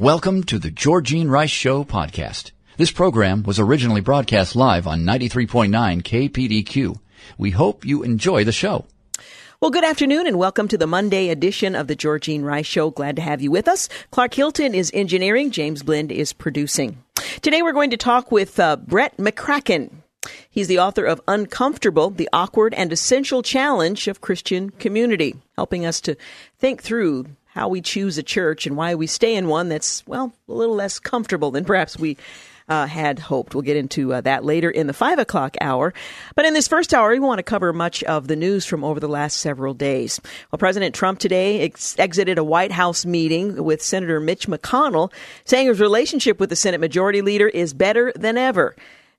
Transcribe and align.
Welcome 0.00 0.42
to 0.44 0.58
the 0.58 0.72
Georgene 0.72 1.30
Rice 1.30 1.50
Show 1.50 1.84
podcast. 1.84 2.50
This 2.76 2.90
program 2.90 3.44
was 3.44 3.60
originally 3.60 4.00
broadcast 4.00 4.56
live 4.56 4.88
on 4.88 5.04
93.9 5.04 5.70
KPDQ. 6.02 6.98
We 7.38 7.52
hope 7.52 7.84
you 7.84 8.02
enjoy 8.02 8.42
the 8.42 8.50
show. 8.50 8.86
Well, 9.60 9.70
good 9.70 9.84
afternoon 9.84 10.26
and 10.26 10.36
welcome 10.36 10.66
to 10.66 10.76
the 10.76 10.88
Monday 10.88 11.28
edition 11.28 11.76
of 11.76 11.86
the 11.86 11.94
Georgene 11.94 12.42
Rice 12.42 12.66
Show. 12.66 12.90
Glad 12.90 13.14
to 13.14 13.22
have 13.22 13.40
you 13.40 13.52
with 13.52 13.68
us. 13.68 13.88
Clark 14.10 14.34
Hilton 14.34 14.74
is 14.74 14.90
engineering, 14.92 15.52
James 15.52 15.84
Blend 15.84 16.10
is 16.10 16.32
producing. 16.32 16.98
Today 17.40 17.62
we're 17.62 17.72
going 17.72 17.90
to 17.90 17.96
talk 17.96 18.32
with 18.32 18.58
uh, 18.58 18.74
Brett 18.74 19.16
McCracken. 19.16 19.90
He's 20.50 20.66
the 20.66 20.80
author 20.80 21.04
of 21.04 21.20
Uncomfortable, 21.28 22.10
the 22.10 22.28
Awkward 22.32 22.74
and 22.74 22.92
Essential 22.92 23.44
Challenge 23.44 24.08
of 24.08 24.20
Christian 24.20 24.70
Community, 24.70 25.36
helping 25.54 25.86
us 25.86 26.00
to 26.00 26.16
think 26.58 26.82
through 26.82 27.26
how 27.54 27.68
we 27.68 27.80
choose 27.80 28.18
a 28.18 28.22
church 28.22 28.66
and 28.66 28.76
why 28.76 28.96
we 28.96 29.06
stay 29.06 29.36
in 29.36 29.46
one 29.46 29.68
that's, 29.68 30.04
well, 30.06 30.32
a 30.48 30.52
little 30.52 30.74
less 30.74 30.98
comfortable 30.98 31.52
than 31.52 31.64
perhaps 31.64 31.96
we 31.96 32.16
uh, 32.68 32.86
had 32.86 33.18
hoped. 33.18 33.54
We'll 33.54 33.62
get 33.62 33.76
into 33.76 34.12
uh, 34.12 34.22
that 34.22 34.44
later 34.44 34.70
in 34.70 34.86
the 34.88 34.92
five 34.92 35.18
o'clock 35.18 35.56
hour. 35.60 35.94
But 36.34 36.46
in 36.46 36.54
this 36.54 36.66
first 36.66 36.92
hour, 36.92 37.10
we 37.10 37.20
want 37.20 37.38
to 37.38 37.44
cover 37.44 37.72
much 37.72 38.02
of 38.04 38.26
the 38.26 38.36
news 38.36 38.66
from 38.66 38.82
over 38.82 38.98
the 38.98 39.08
last 39.08 39.36
several 39.36 39.72
days. 39.72 40.20
Well, 40.50 40.58
President 40.58 40.94
Trump 40.94 41.18
today 41.20 41.60
ex- 41.60 41.96
exited 41.98 42.38
a 42.38 42.44
White 42.44 42.72
House 42.72 43.06
meeting 43.06 43.62
with 43.62 43.82
Senator 43.82 44.18
Mitch 44.18 44.48
McConnell, 44.48 45.12
saying 45.44 45.68
his 45.68 45.80
relationship 45.80 46.40
with 46.40 46.50
the 46.50 46.56
Senate 46.56 46.80
Majority 46.80 47.22
Leader 47.22 47.48
is 47.48 47.72
better 47.72 48.12
than 48.16 48.36
ever 48.36 48.74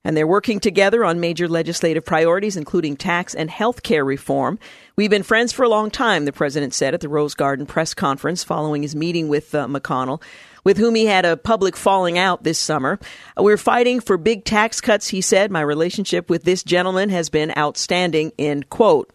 and 0.06 0.16
they're 0.16 0.24
working 0.24 0.60
together 0.60 1.04
on 1.04 1.18
major 1.18 1.48
legislative 1.48 2.04
priorities, 2.04 2.56
including 2.56 2.96
tax 2.96 3.34
and 3.34 3.50
health 3.50 3.82
care 3.82 4.04
reform. 4.04 4.56
We've 4.98 5.10
been 5.10 5.24
friends 5.24 5.52
for 5.52 5.62
a 5.62 5.68
long 5.68 5.90
time, 5.90 6.24
the 6.24 6.32
president 6.32 6.72
said 6.72 6.94
at 6.94 7.02
the 7.02 7.10
Rose 7.10 7.34
Garden 7.34 7.66
press 7.66 7.92
conference 7.92 8.42
following 8.42 8.80
his 8.80 8.96
meeting 8.96 9.28
with 9.28 9.54
uh, 9.54 9.66
McConnell, 9.66 10.22
with 10.64 10.78
whom 10.78 10.94
he 10.94 11.04
had 11.04 11.26
a 11.26 11.36
public 11.36 11.76
falling 11.76 12.16
out 12.16 12.44
this 12.44 12.58
summer. 12.58 12.98
We're 13.36 13.58
fighting 13.58 14.00
for 14.00 14.16
big 14.16 14.46
tax 14.46 14.80
cuts, 14.80 15.08
he 15.08 15.20
said. 15.20 15.50
My 15.50 15.60
relationship 15.60 16.30
with 16.30 16.44
this 16.44 16.62
gentleman 16.62 17.10
has 17.10 17.28
been 17.28 17.52
outstanding, 17.58 18.32
end 18.38 18.70
quote. 18.70 19.12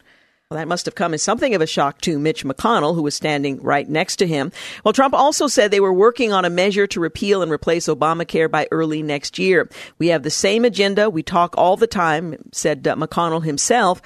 Well, 0.52 0.60
that 0.60 0.68
must 0.68 0.86
have 0.86 0.94
come 0.94 1.16
as 1.16 1.24
something 1.24 1.56
of 1.56 1.62
a 1.62 1.66
shock 1.66 2.00
to 2.02 2.20
Mitch 2.20 2.44
McConnell, 2.44 2.94
who 2.94 3.02
was 3.02 3.16
standing 3.16 3.60
right 3.64 3.90
next 3.90 4.18
to 4.18 4.28
him. 4.28 4.52
Well, 4.84 4.94
Trump 4.94 5.16
also 5.16 5.48
said 5.48 5.72
they 5.72 5.80
were 5.80 5.94
working 5.94 6.32
on 6.32 6.46
a 6.46 6.50
measure 6.52 6.86
to 6.88 7.00
repeal 7.00 7.42
and 7.42 7.52
replace 7.52 7.88
Obamacare 7.88 8.52
by 8.52 8.68
early 8.70 9.02
next 9.02 9.40
year. 9.40 9.68
We 9.98 10.10
have 10.10 10.22
the 10.22 10.30
same 10.30 10.64
agenda. 10.64 11.10
We 11.10 11.24
talk 11.24 11.56
all 11.58 11.76
the 11.76 11.88
time, 11.88 12.36
said 12.52 12.88
uh, 12.88 12.98
McConnell 12.98 13.44
himself. 13.44 14.02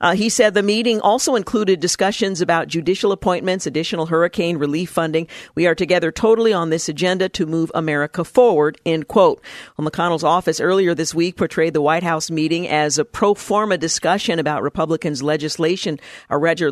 Uh, 0.00 0.14
he 0.14 0.28
said 0.28 0.54
the 0.54 0.62
meeting 0.62 1.00
also 1.00 1.34
included 1.34 1.80
discussions 1.80 2.40
about 2.40 2.68
judicial 2.68 3.12
appointments, 3.12 3.66
additional 3.66 4.06
hurricane 4.06 4.56
relief 4.56 4.90
funding. 4.90 5.26
We 5.54 5.66
are 5.66 5.74
together 5.74 6.12
totally 6.12 6.52
on 6.52 6.70
this 6.70 6.88
agenda 6.88 7.28
to 7.30 7.46
move 7.46 7.72
America 7.74 8.24
forward, 8.24 8.80
end 8.86 9.08
quote. 9.08 9.42
Well, 9.76 9.88
McConnell's 9.88 10.24
office 10.24 10.60
earlier 10.60 10.94
this 10.94 11.14
week 11.14 11.36
portrayed 11.36 11.74
the 11.74 11.82
White 11.82 12.02
House 12.02 12.30
meeting 12.30 12.68
as 12.68 12.98
a 12.98 13.04
pro 13.04 13.34
forma 13.34 13.78
discussion 13.78 14.38
about 14.38 14.62
Republicans' 14.62 15.22
legislation, 15.22 15.98
a 16.30 16.38
rather, 16.38 16.70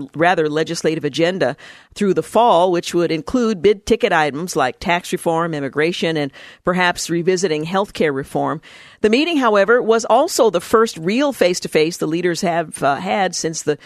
legislative 0.49 1.05
agenda 1.05 1.57
through 1.95 2.15
the 2.15 2.23
fall, 2.23 2.71
which 2.71 2.95
would 2.95 3.11
include 3.11 3.63
bid 3.63 3.87
ticket 3.87 4.13
items 4.13 4.55
like 4.55 4.79
tax 4.79 5.13
reform, 5.13 5.55
immigration, 5.55 6.17
and 6.17 6.31
perhaps 6.65 7.11
revisiting 7.11 7.65
health 7.65 7.93
care 7.93 8.13
reform. 8.13 8.61
The 9.01 9.11
meeting, 9.11 9.37
however, 9.37 9.83
was 9.83 10.05
also 10.05 10.51
the 10.51 10.61
first 10.61 10.97
real 10.99 11.33
face 11.33 11.61
to 11.61 11.69
face 11.69 11.97
the 11.97 12.07
leaders 12.07 12.41
have 12.41 12.83
uh, 12.83 12.97
had 12.97 13.35
since 13.35 13.63
the 13.63 13.79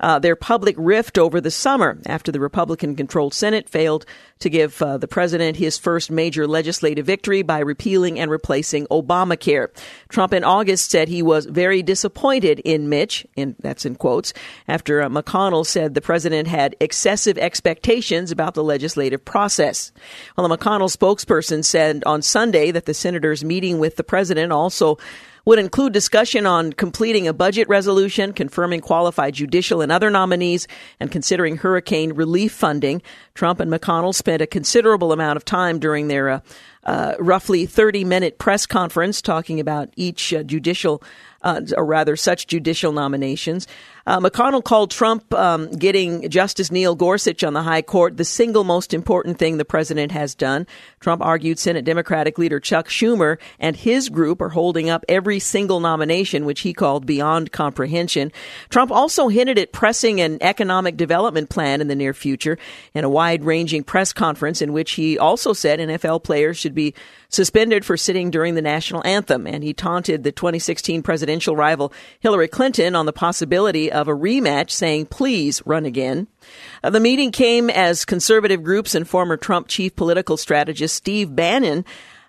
uh, 0.00 0.18
their 0.18 0.36
public 0.36 0.74
rift 0.78 1.18
over 1.18 1.40
the 1.40 1.50
summer 1.50 1.98
after 2.06 2.30
the 2.30 2.40
Republican 2.40 2.96
controlled 2.96 3.34
Senate 3.34 3.68
failed 3.68 4.06
to 4.38 4.48
give 4.48 4.80
uh, 4.82 4.96
the 4.96 5.08
president 5.08 5.56
his 5.56 5.76
first 5.76 6.10
major 6.10 6.46
legislative 6.46 7.04
victory 7.04 7.42
by 7.42 7.58
repealing 7.58 8.18
and 8.18 8.30
replacing 8.30 8.86
Obamacare. 8.86 9.68
Trump 10.08 10.32
in 10.32 10.44
August 10.44 10.90
said 10.90 11.08
he 11.08 11.22
was 11.22 11.46
very 11.46 11.82
disappointed 11.82 12.60
in 12.60 12.88
Mitch, 12.88 13.26
and 13.36 13.56
that's 13.60 13.84
in 13.84 13.96
quotes, 13.96 14.32
after 14.68 15.02
uh, 15.02 15.08
McConnell 15.08 15.66
said 15.66 15.94
the 15.94 16.00
president 16.00 16.48
had 16.48 16.76
excessive 16.80 17.38
expectations 17.38 18.30
about 18.30 18.54
the 18.54 18.64
legislative 18.64 19.24
process. 19.24 19.92
Well, 20.36 20.46
the 20.46 20.56
McConnell 20.56 20.96
spokesperson 20.96 21.64
said 21.64 22.04
on 22.06 22.22
Sunday 22.22 22.70
that 22.70 22.86
the 22.86 22.94
senator's 22.94 23.44
meeting 23.44 23.78
with 23.78 23.96
the 23.96 24.04
president 24.04 24.52
also 24.52 24.98
would 25.48 25.58
include 25.58 25.94
discussion 25.94 26.44
on 26.44 26.74
completing 26.74 27.26
a 27.26 27.32
budget 27.32 27.66
resolution, 27.70 28.34
confirming 28.34 28.82
qualified 28.82 29.32
judicial 29.32 29.80
and 29.80 29.90
other 29.90 30.10
nominees, 30.10 30.68
and 31.00 31.10
considering 31.10 31.56
hurricane 31.56 32.12
relief 32.12 32.52
funding. 32.52 33.00
Trump 33.32 33.58
and 33.58 33.72
McConnell 33.72 34.14
spent 34.14 34.42
a 34.42 34.46
considerable 34.46 35.10
amount 35.10 35.38
of 35.38 35.46
time 35.46 35.78
during 35.78 36.08
their 36.08 36.28
uh, 36.28 36.40
uh, 36.84 37.14
roughly 37.18 37.64
30 37.64 38.04
minute 38.04 38.36
press 38.36 38.66
conference 38.66 39.22
talking 39.22 39.58
about 39.58 39.88
each 39.96 40.34
uh, 40.34 40.42
judicial 40.42 41.02
uh, 41.42 41.60
or 41.76 41.84
rather, 41.84 42.16
such 42.16 42.46
judicial 42.46 42.92
nominations. 42.92 43.66
Uh, 44.08 44.18
McConnell 44.20 44.64
called 44.64 44.90
Trump 44.90 45.34
um, 45.34 45.70
getting 45.70 46.30
Justice 46.30 46.70
Neil 46.70 46.94
Gorsuch 46.94 47.44
on 47.44 47.52
the 47.52 47.62
high 47.62 47.82
court 47.82 48.16
the 48.16 48.24
single 48.24 48.64
most 48.64 48.94
important 48.94 49.38
thing 49.38 49.58
the 49.58 49.66
president 49.66 50.12
has 50.12 50.34
done. 50.34 50.66
Trump 50.98 51.20
argued 51.20 51.58
Senate 51.58 51.84
Democratic 51.84 52.38
leader 52.38 52.58
Chuck 52.58 52.88
Schumer 52.88 53.36
and 53.60 53.76
his 53.76 54.08
group 54.08 54.40
are 54.40 54.48
holding 54.48 54.88
up 54.88 55.04
every 55.10 55.38
single 55.38 55.78
nomination, 55.78 56.46
which 56.46 56.60
he 56.60 56.72
called 56.72 57.04
beyond 57.04 57.52
comprehension. 57.52 58.32
Trump 58.70 58.90
also 58.90 59.28
hinted 59.28 59.58
at 59.58 59.72
pressing 59.72 60.22
an 60.22 60.38
economic 60.40 60.96
development 60.96 61.50
plan 61.50 61.82
in 61.82 61.88
the 61.88 61.94
near 61.94 62.14
future 62.14 62.56
in 62.94 63.04
a 63.04 63.10
wide 63.10 63.44
ranging 63.44 63.84
press 63.84 64.14
conference 64.14 64.62
in 64.62 64.72
which 64.72 64.92
he 64.92 65.18
also 65.18 65.52
said 65.52 65.80
NFL 65.80 66.24
players 66.24 66.56
should 66.56 66.74
be 66.74 66.94
suspended 67.28 67.84
for 67.84 67.96
sitting 67.96 68.30
during 68.30 68.54
the 68.54 68.62
national 68.62 69.06
anthem. 69.06 69.46
And 69.46 69.62
he 69.62 69.72
taunted 69.72 70.24
the 70.24 70.32
2016 70.32 71.02
presidential 71.02 71.56
rival 71.56 71.92
Hillary 72.20 72.48
Clinton 72.48 72.94
on 72.94 73.06
the 73.06 73.12
possibility 73.12 73.92
of 73.92 74.08
a 74.08 74.14
rematch, 74.14 74.70
saying, 74.70 75.06
please 75.06 75.62
run 75.66 75.84
again. 75.84 76.26
Uh, 76.82 76.90
the 76.90 77.00
meeting 77.00 77.30
came 77.30 77.70
as 77.70 78.04
conservative 78.04 78.62
groups 78.62 78.94
and 78.94 79.06
former 79.06 79.36
Trump 79.36 79.68
chief 79.68 79.94
political 79.94 80.36
strategist 80.36 80.94
Steve 80.94 81.34
Bannon 81.34 81.84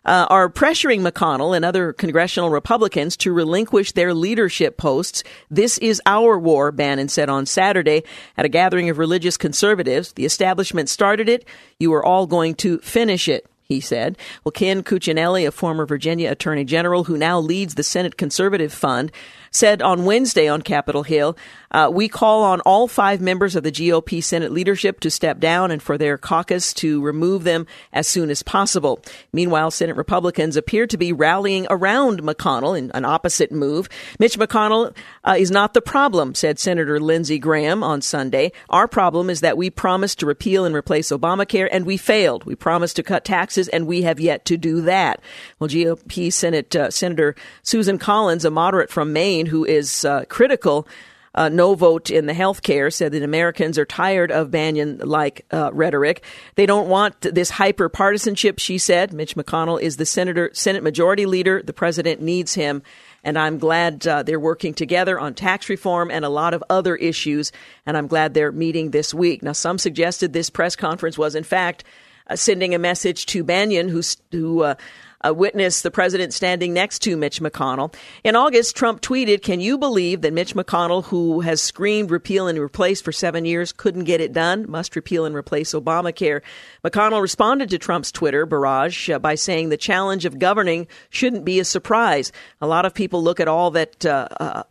uh, 0.05 0.25
are 0.29 0.49
pressuring 0.49 1.01
McConnell 1.01 1.55
and 1.55 1.63
other 1.63 1.93
congressional 1.93 2.49
Republicans 2.49 3.17
to 3.17 3.33
relinquish 3.33 3.91
their 3.91 4.13
leadership 4.13 4.77
posts. 4.77 5.23
This 5.49 5.77
is 5.77 6.01
our 6.05 6.39
war, 6.39 6.71
Bannon 6.71 7.09
said 7.09 7.29
on 7.29 7.45
Saturday 7.45 8.03
at 8.37 8.45
a 8.45 8.49
gathering 8.49 8.89
of 8.89 8.97
religious 8.97 9.37
conservatives. 9.37 10.13
The 10.13 10.25
establishment 10.25 10.89
started 10.89 11.29
it. 11.29 11.45
You 11.79 11.93
are 11.93 12.03
all 12.03 12.27
going 12.27 12.55
to 12.55 12.79
finish 12.79 13.27
it 13.27 13.45
he 13.69 13.79
said. 13.79 14.17
Well, 14.43 14.51
Ken 14.51 14.81
Cuccinelli, 14.81 15.47
a 15.47 15.51
former 15.51 15.85
Virginia 15.85 16.31
Attorney 16.31 16.65
General 16.65 17.03
who 17.03 17.17
now 17.17 17.39
leads 17.39 17.75
the 17.75 17.83
Senate 17.83 18.17
Conservative 18.17 18.73
Fund, 18.73 19.11
said 19.51 19.81
on 19.81 20.05
Wednesday 20.05 20.47
on 20.47 20.61
Capitol 20.61 21.03
Hill, 21.03 21.37
uh, 21.71 21.89
we 21.93 22.07
call 22.07 22.43
on 22.43 22.61
all 22.61 22.87
five 22.87 23.21
members 23.21 23.55
of 23.55 23.63
the 23.63 23.71
GOP 23.71 24.23
Senate 24.23 24.51
leadership 24.51 24.99
to 25.01 25.11
step 25.11 25.39
down 25.39 25.71
and 25.71 25.81
for 25.83 25.97
their 25.97 26.17
caucus 26.17 26.73
to 26.73 27.01
remove 27.01 27.43
them 27.43 27.67
as 27.93 28.07
soon 28.07 28.29
as 28.29 28.41
possible. 28.41 28.99
Meanwhile, 29.31 29.71
Senate 29.71 29.95
Republicans 29.95 30.57
appear 30.57 30.87
to 30.87 30.97
be 30.97 31.13
rallying 31.13 31.67
around 31.69 32.23
McConnell 32.23 32.77
in 32.77 32.89
an 32.91 33.05
opposite 33.05 33.51
move. 33.51 33.87
Mitch 34.17 34.37
McConnell 34.39 34.95
uh, 35.23 35.35
is 35.37 35.51
not 35.51 35.73
the 35.73 35.81
problem, 35.81 36.33
said 36.33 36.57
Senator 36.57 36.99
Lindsey 36.99 37.37
Graham 37.37 37.83
on 37.83 38.01
Sunday. 38.01 38.51
Our 38.69 38.87
problem 38.87 39.29
is 39.29 39.41
that 39.41 39.57
we 39.57 39.69
promised 39.69 40.19
to 40.19 40.25
repeal 40.25 40.65
and 40.65 40.75
replace 40.75 41.09
Obamacare 41.09 41.69
and 41.71 41.85
we 41.85 41.97
failed. 41.97 42.45
We 42.45 42.55
promised 42.55 42.95
to 42.95 43.03
cut 43.03 43.25
taxes 43.25 43.67
and 43.67 43.85
we 43.85 44.01
have 44.01 44.19
yet 44.19 44.45
to 44.45 44.57
do 44.57 44.81
that. 44.81 45.21
Well, 45.59 45.69
GOP 45.69 46.33
Senate 46.33 46.75
uh, 46.75 46.89
Senator 46.89 47.35
Susan 47.61 47.99
Collins, 47.99 48.45
a 48.45 48.49
moderate 48.49 48.89
from 48.89 49.13
Maine 49.13 49.38
who 49.45 49.65
is 49.65 50.05
uh, 50.05 50.25
critical 50.29 50.87
uh, 51.35 51.47
no 51.47 51.75
vote 51.75 52.09
in 52.09 52.25
the 52.25 52.33
health 52.33 52.63
care 52.63 52.89
said 52.89 53.11
that 53.11 53.23
Americans 53.23 53.77
are 53.77 53.85
tired 53.85 54.31
of 54.31 54.51
Bannon 54.51 54.97
like 54.97 55.45
uh, 55.51 55.69
rhetoric. 55.73 56.23
They 56.55 56.65
don't 56.65 56.89
want 56.89 57.21
this 57.21 57.51
hyper 57.51 57.87
partisanship, 57.87 58.59
she 58.59 58.77
said. 58.77 59.13
Mitch 59.13 59.35
McConnell 59.35 59.79
is 59.79 59.97
the 59.97 60.05
senator, 60.05 60.49
Senate 60.53 60.83
Majority 60.83 61.25
Leader. 61.25 61.61
The 61.61 61.73
president 61.73 62.21
needs 62.21 62.55
him. 62.55 62.81
And 63.23 63.37
I'm 63.37 63.57
glad 63.57 64.07
uh, 64.07 64.23
they're 64.23 64.39
working 64.39 64.73
together 64.73 65.19
on 65.19 65.33
tax 65.33 65.69
reform 65.69 66.09
and 66.09 66.25
a 66.25 66.29
lot 66.29 66.53
of 66.53 66.63
other 66.69 66.95
issues. 66.95 67.51
And 67.85 67.95
I'm 67.95 68.07
glad 68.07 68.33
they're 68.33 68.51
meeting 68.51 68.91
this 68.91 69.13
week. 69.13 69.43
Now, 69.43 69.51
some 69.51 69.77
suggested 69.77 70.33
this 70.33 70.49
press 70.49 70.75
conference 70.75 71.17
was, 71.17 71.35
in 71.35 71.43
fact, 71.43 71.83
uh, 72.27 72.37
sending 72.37 72.73
a 72.73 72.79
message 72.79 73.25
to 73.27 73.43
Bannon, 73.43 73.89
who, 73.89 74.01
who 74.31 74.75
uh, 75.25 75.33
witness 75.33 75.81
the 75.81 75.91
president 75.91 76.33
standing 76.33 76.73
next 76.73 76.99
to 76.99 77.17
Mitch 77.17 77.41
McConnell. 77.41 77.93
In 78.23 78.35
August, 78.35 78.75
Trump 78.75 79.01
tweeted, 79.01 79.41
Can 79.41 79.59
you 79.59 79.77
believe 79.77 80.21
that 80.21 80.33
Mitch 80.33 80.53
McConnell, 80.55 81.05
who 81.05 81.41
has 81.41 81.61
screamed 81.61 82.11
repeal 82.11 82.47
and 82.47 82.57
replace 82.57 83.01
for 83.01 83.11
seven 83.11 83.45
years, 83.45 83.71
couldn't 83.71 84.05
get 84.05 84.21
it 84.21 84.33
done? 84.33 84.65
Must 84.69 84.95
repeal 84.95 85.25
and 85.25 85.35
replace 85.35 85.73
Obamacare. 85.73 86.41
McConnell 86.83 87.21
responded 87.21 87.69
to 87.69 87.77
Trump's 87.77 88.11
Twitter 88.11 88.45
barrage 88.45 89.09
uh, 89.09 89.19
by 89.19 89.35
saying 89.35 89.69
the 89.69 89.77
challenge 89.77 90.25
of 90.25 90.39
governing 90.39 90.87
shouldn't 91.09 91.45
be 91.45 91.59
a 91.59 91.65
surprise. 91.65 92.31
A 92.61 92.67
lot 92.67 92.85
of 92.85 92.93
people 92.93 93.23
look 93.23 93.39
at 93.39 93.47
all 93.47 93.71
that. 93.71 94.05
Uh, 94.05 94.27
uh 94.39 94.63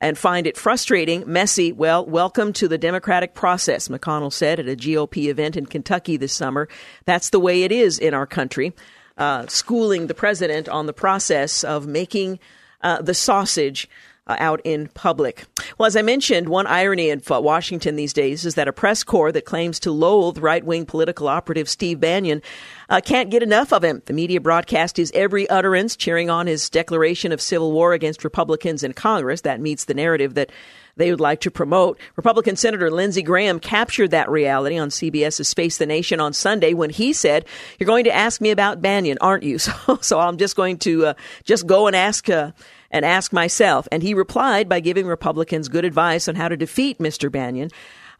and 0.00 0.18
find 0.18 0.46
it 0.46 0.58
frustrating, 0.58 1.24
messy. 1.26 1.72
Well, 1.72 2.04
welcome 2.04 2.52
to 2.54 2.68
the 2.68 2.76
democratic 2.76 3.32
process, 3.32 3.88
McConnell 3.88 4.32
said 4.32 4.60
at 4.60 4.68
a 4.68 4.76
GOP 4.76 5.28
event 5.28 5.56
in 5.56 5.64
Kentucky 5.64 6.18
this 6.18 6.34
summer. 6.34 6.68
That's 7.06 7.30
the 7.30 7.40
way 7.40 7.62
it 7.62 7.72
is 7.72 7.98
in 7.98 8.12
our 8.12 8.26
country 8.26 8.74
uh, 9.16 9.46
schooling 9.46 10.06
the 10.06 10.14
president 10.14 10.68
on 10.68 10.86
the 10.86 10.92
process 10.92 11.64
of 11.64 11.86
making 11.86 12.38
uh, 12.82 13.00
the 13.00 13.14
sausage 13.14 13.88
uh, 14.26 14.36
out 14.38 14.60
in 14.64 14.88
public. 14.88 15.44
Well, 15.76 15.86
as 15.86 15.96
I 15.96 16.02
mentioned, 16.02 16.48
one 16.48 16.66
irony 16.66 17.10
in 17.10 17.22
Washington 17.28 17.96
these 17.96 18.12
days 18.12 18.46
is 18.46 18.54
that 18.54 18.68
a 18.68 18.72
press 18.72 19.02
corps 19.02 19.32
that 19.32 19.44
claims 19.44 19.78
to 19.80 19.90
loathe 19.90 20.38
right 20.38 20.64
wing 20.64 20.86
political 20.86 21.28
operative 21.28 21.68
Steve 21.68 22.00
Bannon 22.00 22.40
uh, 22.88 23.00
can't 23.04 23.30
get 23.30 23.42
enough 23.42 23.72
of 23.72 23.84
him. 23.84 24.02
The 24.06 24.12
media 24.12 24.40
broadcast 24.40 24.96
his 24.96 25.12
every 25.14 25.48
utterance, 25.50 25.96
cheering 25.96 26.30
on 26.30 26.46
his 26.46 26.70
declaration 26.70 27.32
of 27.32 27.40
civil 27.40 27.72
war 27.72 27.92
against 27.92 28.24
Republicans 28.24 28.82
in 28.82 28.94
Congress. 28.94 29.42
That 29.42 29.60
meets 29.60 29.84
the 29.84 29.94
narrative 29.94 30.34
that 30.34 30.50
they 30.96 31.10
would 31.10 31.20
like 31.20 31.40
to 31.40 31.50
promote. 31.50 31.98
Republican 32.16 32.56
Senator 32.56 32.90
Lindsey 32.90 33.22
Graham 33.22 33.60
captured 33.60 34.10
that 34.10 34.30
reality 34.30 34.78
on 34.78 34.90
CBS's 34.90 35.52
Face 35.54 35.78
the 35.78 35.86
Nation 35.86 36.20
on 36.20 36.32
Sunday 36.32 36.74
when 36.74 36.90
he 36.90 37.12
said, 37.12 37.44
"You're 37.78 37.86
going 37.86 38.04
to 38.04 38.14
ask 38.14 38.40
me 38.40 38.50
about 38.50 38.82
Bannon, 38.82 39.18
aren't 39.20 39.42
you?" 39.42 39.58
So, 39.64 39.98
so 40.02 40.20
I'm 40.20 40.36
just 40.36 40.56
going 40.56 40.78
to 40.78 41.06
uh, 41.06 41.14
just 41.44 41.66
go 41.66 41.86
and 41.86 41.96
ask. 41.96 42.28
Uh, 42.28 42.52
and 42.90 43.04
ask 43.04 43.32
myself. 43.32 43.88
And 43.90 44.04
he 44.04 44.14
replied 44.14 44.68
by 44.68 44.78
giving 44.78 45.08
Republicans 45.08 45.68
good 45.68 45.84
advice 45.84 46.28
on 46.28 46.36
how 46.36 46.46
to 46.46 46.56
defeat 46.56 47.00
Mr. 47.00 47.30
Bannon, 47.30 47.70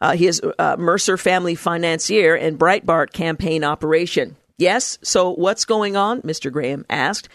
uh, 0.00 0.16
his 0.16 0.42
uh, 0.58 0.74
Mercer 0.76 1.16
family 1.16 1.54
financier 1.54 2.34
and 2.34 2.58
Breitbart 2.58 3.12
campaign 3.12 3.62
operation. 3.62 4.34
Yes, 4.58 4.98
so 5.00 5.30
what's 5.30 5.64
going 5.64 5.94
on? 5.96 6.22
Mr. 6.22 6.50
Graham 6.50 6.84
asked. 6.90 7.28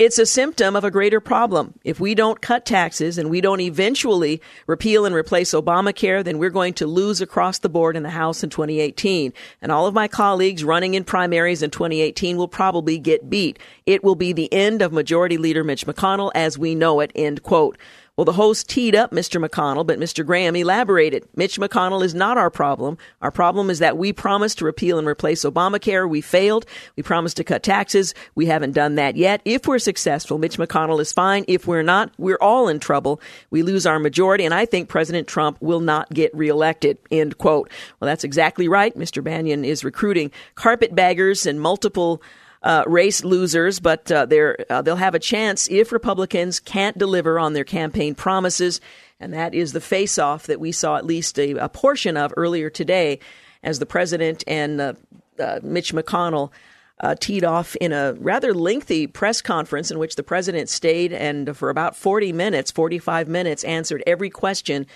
It's 0.00 0.18
a 0.18 0.24
symptom 0.24 0.76
of 0.76 0.84
a 0.84 0.90
greater 0.90 1.20
problem. 1.20 1.74
If 1.84 2.00
we 2.00 2.14
don't 2.14 2.40
cut 2.40 2.64
taxes 2.64 3.18
and 3.18 3.28
we 3.28 3.42
don't 3.42 3.60
eventually 3.60 4.40
repeal 4.66 5.04
and 5.04 5.14
replace 5.14 5.50
Obamacare, 5.50 6.24
then 6.24 6.38
we're 6.38 6.48
going 6.48 6.72
to 6.72 6.86
lose 6.86 7.20
across 7.20 7.58
the 7.58 7.68
board 7.68 7.96
in 7.96 8.02
the 8.02 8.08
House 8.08 8.42
in 8.42 8.48
2018. 8.48 9.34
And 9.60 9.70
all 9.70 9.86
of 9.86 9.92
my 9.92 10.08
colleagues 10.08 10.64
running 10.64 10.94
in 10.94 11.04
primaries 11.04 11.62
in 11.62 11.68
2018 11.68 12.38
will 12.38 12.48
probably 12.48 12.96
get 12.96 13.28
beat. 13.28 13.58
It 13.84 14.02
will 14.02 14.14
be 14.14 14.32
the 14.32 14.50
end 14.50 14.80
of 14.80 14.90
Majority 14.90 15.36
Leader 15.36 15.62
Mitch 15.62 15.84
McConnell 15.86 16.30
as 16.34 16.56
we 16.56 16.74
know 16.74 17.00
it, 17.00 17.12
end 17.14 17.42
quote. 17.42 17.76
Well, 18.20 18.26
the 18.26 18.32
host 18.32 18.68
teed 18.68 18.94
up 18.94 19.12
Mr. 19.12 19.42
McConnell, 19.42 19.86
but 19.86 19.98
Mr. 19.98 20.26
Graham 20.26 20.54
elaborated. 20.54 21.26
Mitch 21.36 21.58
McConnell 21.58 22.04
is 22.04 22.14
not 22.14 22.36
our 22.36 22.50
problem. 22.50 22.98
Our 23.22 23.30
problem 23.30 23.70
is 23.70 23.78
that 23.78 23.96
we 23.96 24.12
promised 24.12 24.58
to 24.58 24.66
repeal 24.66 24.98
and 24.98 25.08
replace 25.08 25.42
Obamacare. 25.42 26.06
We 26.06 26.20
failed. 26.20 26.66
We 26.96 27.02
promised 27.02 27.38
to 27.38 27.44
cut 27.44 27.62
taxes. 27.62 28.12
We 28.34 28.44
haven't 28.44 28.72
done 28.72 28.96
that 28.96 29.16
yet. 29.16 29.40
If 29.46 29.66
we're 29.66 29.78
successful, 29.78 30.36
Mitch 30.36 30.58
McConnell 30.58 31.00
is 31.00 31.14
fine. 31.14 31.46
If 31.48 31.66
we're 31.66 31.80
not, 31.80 32.12
we're 32.18 32.36
all 32.42 32.68
in 32.68 32.78
trouble. 32.78 33.22
We 33.48 33.62
lose 33.62 33.86
our 33.86 33.98
majority, 33.98 34.44
and 34.44 34.52
I 34.52 34.66
think 34.66 34.90
President 34.90 35.26
Trump 35.26 35.56
will 35.62 35.80
not 35.80 36.10
get 36.10 36.36
reelected. 36.36 36.98
End 37.10 37.38
quote. 37.38 37.70
Well, 38.00 38.06
that's 38.06 38.24
exactly 38.24 38.68
right. 38.68 38.94
Mr. 38.98 39.24
Bannon 39.24 39.64
is 39.64 39.82
recruiting 39.82 40.30
carpetbaggers 40.56 41.46
and 41.46 41.58
multiple 41.58 42.20
uh, 42.62 42.84
race 42.86 43.24
losers, 43.24 43.80
but 43.80 44.10
uh, 44.12 44.26
uh, 44.68 44.82
they'll 44.82 44.96
have 44.96 45.14
a 45.14 45.20
chance 45.20 45.68
if 45.70 45.92
Republicans 45.92 46.60
can't 46.60 46.98
deliver 46.98 47.38
on 47.38 47.54
their 47.54 47.64
campaign 47.64 48.14
promises. 48.14 48.80
And 49.18 49.32
that 49.32 49.54
is 49.54 49.72
the 49.72 49.80
face 49.80 50.18
off 50.18 50.46
that 50.46 50.60
we 50.60 50.72
saw 50.72 50.96
at 50.96 51.06
least 51.06 51.38
a, 51.38 51.52
a, 51.52 51.68
portion 51.68 52.16
of 52.16 52.32
earlier 52.36 52.70
today 52.70 53.20
as 53.62 53.78
the 53.78 53.86
president 53.86 54.44
and 54.46 54.80
uh, 54.80 54.94
uh, 55.38 55.60
Mitch 55.62 55.92
McConnell. 55.92 56.50
Uh, 57.02 57.14
teed 57.18 57.44
off 57.44 57.76
in 57.76 57.94
a 57.94 58.12
rather 58.18 58.52
lengthy 58.52 59.06
press 59.06 59.40
conference 59.40 59.90
in 59.90 59.98
which 59.98 60.16
the 60.16 60.22
president 60.22 60.68
stayed 60.68 61.14
and 61.14 61.56
for 61.56 61.70
about 61.70 61.96
40 61.96 62.30
minutes, 62.34 62.70
45 62.70 63.26
minutes, 63.26 63.64
answered 63.64 64.02
every 64.06 64.28
question 64.28 64.86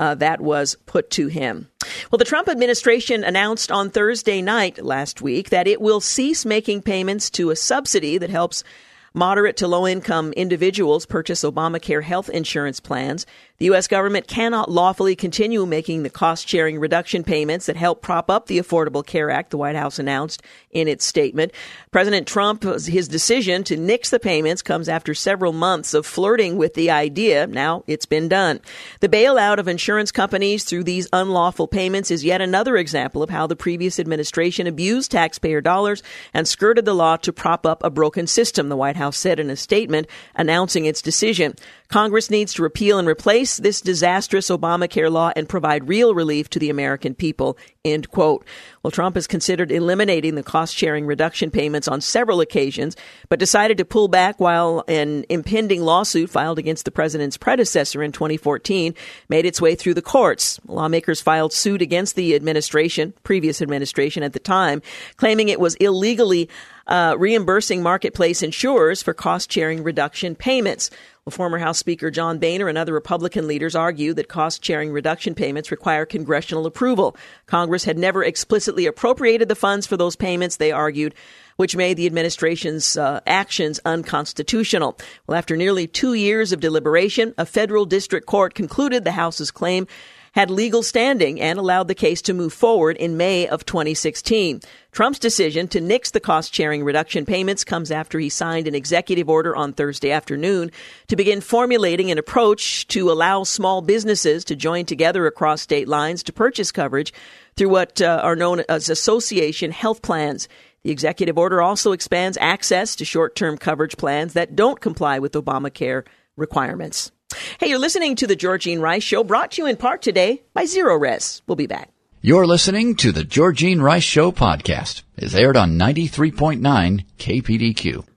uh, 0.00 0.14
that 0.16 0.40
was 0.40 0.76
put 0.86 1.10
to 1.10 1.26
him. 1.28 1.68
Well, 2.10 2.16
the 2.16 2.24
Trump 2.24 2.48
administration 2.48 3.22
announced 3.22 3.70
on 3.70 3.90
Thursday 3.90 4.40
night 4.40 4.82
last 4.82 5.20
week 5.20 5.50
that 5.50 5.68
it 5.68 5.80
will 5.80 6.00
cease 6.00 6.46
making 6.46 6.82
payments 6.82 7.28
to 7.30 7.50
a 7.50 7.56
subsidy 7.56 8.16
that 8.16 8.30
helps 8.30 8.64
moderate 9.12 9.56
to 9.58 9.68
low 9.68 9.86
income 9.86 10.32
individuals 10.32 11.06
purchase 11.06 11.42
Obamacare 11.42 12.02
health 12.02 12.28
insurance 12.28 12.80
plans. 12.80 13.26
The 13.58 13.66
U.S. 13.66 13.88
government 13.88 14.26
cannot 14.26 14.70
lawfully 14.70 15.14
continue 15.14 15.66
making 15.66 16.02
the 16.02 16.08
cost 16.08 16.48
sharing 16.48 16.78
reduction 16.78 17.24
payments 17.24 17.66
that 17.66 17.76
help 17.76 18.00
prop 18.00 18.30
up 18.30 18.46
the 18.46 18.58
Affordable 18.58 19.04
Care 19.04 19.30
Act, 19.30 19.50
the 19.50 19.58
White 19.58 19.76
House 19.76 19.98
announced 19.98 20.42
in 20.70 20.88
its 20.88 21.04
statement. 21.04 21.52
President 21.90 22.26
Trump, 22.26 22.62
his 22.62 23.06
decision 23.06 23.62
to 23.64 23.76
nix 23.76 24.08
the 24.08 24.18
payments 24.18 24.62
comes 24.62 24.88
after 24.88 25.12
several 25.12 25.52
months 25.52 25.92
of 25.92 26.06
flirting 26.06 26.56
with 26.56 26.72
the 26.72 26.90
idea. 26.90 27.46
Now 27.46 27.84
it's 27.86 28.06
been 28.06 28.28
done. 28.28 28.60
The 29.00 29.10
bailout 29.10 29.58
of 29.58 29.68
insurance 29.68 30.10
companies 30.10 30.64
through 30.64 30.84
these 30.84 31.08
unlawful 31.12 31.68
payments 31.68 32.10
is 32.10 32.24
yet 32.24 32.40
another 32.40 32.78
example 32.78 33.22
of 33.22 33.28
how 33.28 33.46
the 33.46 33.56
previous 33.56 33.98
administration 33.98 34.66
abused 34.66 35.10
taxpayer 35.10 35.60
dollars 35.60 36.02
and 36.32 36.48
skirted 36.48 36.86
the 36.86 36.94
law 36.94 37.16
to 37.16 37.32
prop 37.32 37.66
up 37.66 37.82
a 37.84 37.90
broken 37.90 38.26
system, 38.26 38.70
the 38.70 38.76
White 38.76 38.96
House 39.00 39.16
said 39.16 39.40
in 39.40 39.50
a 39.50 39.56
statement 39.56 40.06
announcing 40.36 40.84
its 40.84 41.02
decision. 41.02 41.54
Congress 41.88 42.30
needs 42.30 42.54
to 42.54 42.62
repeal 42.62 42.98
and 42.98 43.08
replace 43.08 43.56
this 43.56 43.80
disastrous 43.80 44.50
Obamacare 44.50 45.10
law 45.10 45.32
and 45.34 45.48
provide 45.48 45.88
real 45.88 46.14
relief 46.14 46.48
to 46.50 46.60
the 46.60 46.70
American 46.70 47.14
people. 47.14 47.58
End 47.86 48.10
quote. 48.10 48.44
Well, 48.82 48.90
Trump 48.90 49.14
has 49.14 49.26
considered 49.26 49.72
eliminating 49.72 50.34
the 50.34 50.42
cost 50.42 50.76
sharing 50.76 51.06
reduction 51.06 51.50
payments 51.50 51.88
on 51.88 52.02
several 52.02 52.42
occasions, 52.42 52.94
but 53.30 53.38
decided 53.38 53.78
to 53.78 53.86
pull 53.86 54.06
back 54.06 54.38
while 54.38 54.84
an 54.86 55.24
impending 55.30 55.80
lawsuit 55.80 56.28
filed 56.28 56.58
against 56.58 56.84
the 56.84 56.90
president's 56.90 57.38
predecessor 57.38 58.02
in 58.02 58.12
2014 58.12 58.94
made 59.30 59.46
its 59.46 59.62
way 59.62 59.74
through 59.74 59.94
the 59.94 60.02
courts. 60.02 60.60
Lawmakers 60.66 61.22
filed 61.22 61.54
suit 61.54 61.80
against 61.80 62.16
the 62.16 62.34
administration, 62.34 63.14
previous 63.22 63.62
administration 63.62 64.22
at 64.22 64.34
the 64.34 64.40
time, 64.40 64.82
claiming 65.16 65.48
it 65.48 65.58
was 65.58 65.74
illegally 65.76 66.50
uh, 66.86 67.16
reimbursing 67.18 67.82
marketplace 67.82 68.42
insurers 68.42 69.02
for 69.02 69.14
cost 69.14 69.50
sharing 69.50 69.82
reduction 69.82 70.34
payments. 70.34 70.90
Former 71.30 71.58
House 71.58 71.78
Speaker 71.78 72.10
John 72.10 72.38
Boehner 72.38 72.68
and 72.68 72.76
other 72.76 72.92
Republican 72.92 73.46
leaders 73.46 73.74
argue 73.74 74.14
that 74.14 74.28
cost 74.28 74.64
sharing 74.64 74.92
reduction 74.92 75.34
payments 75.34 75.70
require 75.70 76.04
congressional 76.04 76.66
approval. 76.66 77.16
Congress 77.46 77.84
had 77.84 77.98
never 77.98 78.22
explicitly 78.22 78.86
appropriated 78.86 79.48
the 79.48 79.54
funds 79.54 79.86
for 79.86 79.96
those 79.96 80.16
payments, 80.16 80.56
they 80.56 80.72
argued, 80.72 81.14
which 81.56 81.76
made 81.76 81.96
the 81.96 82.06
administration's 82.06 82.96
uh, 82.96 83.20
actions 83.26 83.80
unconstitutional. 83.84 84.98
Well, 85.26 85.38
after 85.38 85.56
nearly 85.56 85.86
two 85.86 86.14
years 86.14 86.52
of 86.52 86.60
deliberation, 86.60 87.34
a 87.36 87.46
federal 87.46 87.84
district 87.84 88.26
court 88.26 88.54
concluded 88.54 89.04
the 89.04 89.12
House's 89.12 89.50
claim 89.50 89.86
had 90.32 90.50
legal 90.50 90.82
standing 90.82 91.40
and 91.40 91.58
allowed 91.58 91.88
the 91.88 91.94
case 91.94 92.22
to 92.22 92.34
move 92.34 92.52
forward 92.52 92.96
in 92.96 93.16
May 93.16 93.48
of 93.48 93.64
2016. 93.66 94.60
Trump's 94.92 95.18
decision 95.18 95.68
to 95.68 95.80
nix 95.80 96.10
the 96.10 96.20
cost 96.20 96.54
sharing 96.54 96.84
reduction 96.84 97.24
payments 97.26 97.64
comes 97.64 97.90
after 97.90 98.18
he 98.18 98.28
signed 98.28 98.68
an 98.68 98.74
executive 98.74 99.28
order 99.28 99.56
on 99.56 99.72
Thursday 99.72 100.10
afternoon 100.10 100.70
to 101.08 101.16
begin 101.16 101.40
formulating 101.40 102.10
an 102.10 102.18
approach 102.18 102.86
to 102.88 103.10
allow 103.10 103.44
small 103.44 103.82
businesses 103.82 104.44
to 104.44 104.56
join 104.56 104.84
together 104.84 105.26
across 105.26 105.62
state 105.62 105.88
lines 105.88 106.22
to 106.22 106.32
purchase 106.32 106.72
coverage 106.72 107.12
through 107.56 107.68
what 107.68 108.00
uh, 108.00 108.20
are 108.22 108.36
known 108.36 108.62
as 108.68 108.88
association 108.88 109.70
health 109.70 110.02
plans. 110.02 110.48
The 110.82 110.90
executive 110.90 111.36
order 111.36 111.60
also 111.60 111.92
expands 111.92 112.38
access 112.40 112.96
to 112.96 113.04
short 113.04 113.34
term 113.34 113.58
coverage 113.58 113.96
plans 113.96 114.32
that 114.32 114.56
don't 114.56 114.80
comply 114.80 115.18
with 115.18 115.32
Obamacare 115.32 116.06
requirements. 116.36 117.12
Hey, 117.58 117.68
you're 117.68 117.78
listening 117.78 118.16
to 118.16 118.26
the 118.26 118.36
Georgene 118.36 118.80
Rice 118.80 119.02
Show, 119.02 119.24
brought 119.24 119.52
to 119.52 119.62
you 119.62 119.68
in 119.68 119.76
part 119.76 120.02
today 120.02 120.42
by 120.54 120.64
Zerorez. 120.64 121.42
We'll 121.46 121.56
be 121.56 121.66
back. 121.66 121.90
You're 122.22 122.46
listening 122.46 122.96
to 122.96 123.12
the 123.12 123.24
Georgene 123.24 123.80
Rice 123.80 124.02
Show 124.02 124.30
podcast. 124.32 125.02
It's 125.16 125.34
aired 125.34 125.56
on 125.56 125.78
93.9 125.78 127.04
KPDQ. 127.18 128.09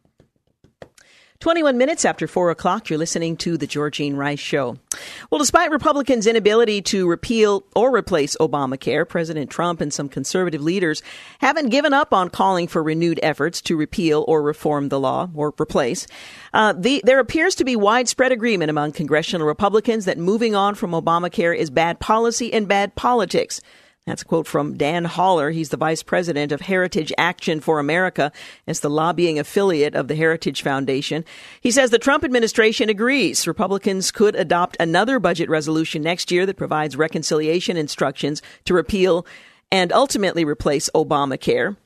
21 1.44 1.78
minutes 1.78 2.06
after 2.06 2.26
4 2.26 2.52
o'clock, 2.52 2.90
you're 2.90 2.98
listening 2.98 3.36
to 3.36 3.58
The 3.58 3.68
Georgene 3.68 4.16
Rice 4.16 4.40
Show. 4.40 4.78
Well, 5.30 5.40
despite 5.40 5.72
Republicans' 5.72 6.26
inability 6.26 6.82
to 6.84 7.06
repeal 7.06 7.66
or 7.76 7.94
replace 7.94 8.38
Obamacare, 8.38 9.06
President 9.06 9.50
Trump 9.52 9.82
and 9.82 9.92
some 9.92 10.08
conservative 10.08 10.62
leaders 10.62 11.04
haven't 11.40 11.68
given 11.68 11.94
up 11.94 12.14
on 12.14 12.30
calling 12.30 12.70
for 12.70 12.82
renewed 12.82 13.20
efforts 13.22 13.60
to 13.64 13.76
repeal 13.76 14.24
or 14.26 14.42
reform 14.42 14.88
the 14.88 15.02
law 15.02 15.30
or 15.36 15.54
replace. 15.60 16.08
Uh, 16.54 16.72
the, 16.78 17.02
there 17.04 17.20
appears 17.20 17.56
to 17.56 17.66
be 17.66 17.76
widespread 17.76 18.32
agreement 18.32 18.70
among 18.70 18.94
congressional 18.94 19.46
Republicans 19.46 20.06
that 20.06 20.18
moving 20.18 20.56
on 20.56 20.76
from 20.76 20.92
Obamacare 20.92 21.54
is 21.54 21.70
bad 21.70 22.00
policy 22.00 22.54
and 22.54 22.70
bad 22.70 22.96
politics. 22.96 23.60
That's 24.06 24.22
a 24.22 24.26
quote 24.26 24.48
from 24.48 24.76
Dan 24.76 25.06
Holler. 25.06 25.52
He's 25.52 25.70
the 25.70 25.78
vice 25.78 26.04
president 26.04 26.52
of 26.52 26.60
Heritage 26.60 27.14
Action 27.18 27.62
for 27.62 27.80
America. 27.80 28.34
It's 28.68 28.82
the 28.82 28.90
lobbying 28.90 29.40
affiliate 29.40 29.96
of 29.96 30.10
the 30.10 30.16
Heritage 30.16 30.62
Foundation. 30.62 31.24
He 31.62 31.72
says 31.72 31.90
the 31.90 32.00
Trump 32.00 32.26
administration 32.26 32.90
agrees 32.90 33.48
Republicans 33.48 34.12
could 34.12 34.36
adopt 34.36 34.76
another 34.78 35.20
budget 35.20 35.50
resolution 35.50 36.02
next 36.02 36.32
year 36.32 36.46
that 36.46 36.58
provides 36.58 36.98
reconciliation 36.98 37.78
instructions 37.78 38.42
to 38.66 38.74
repeal 38.74 39.26
and 39.72 39.94
ultimately 39.94 40.44
replace 40.44 40.90
Obamacare. 40.94 41.78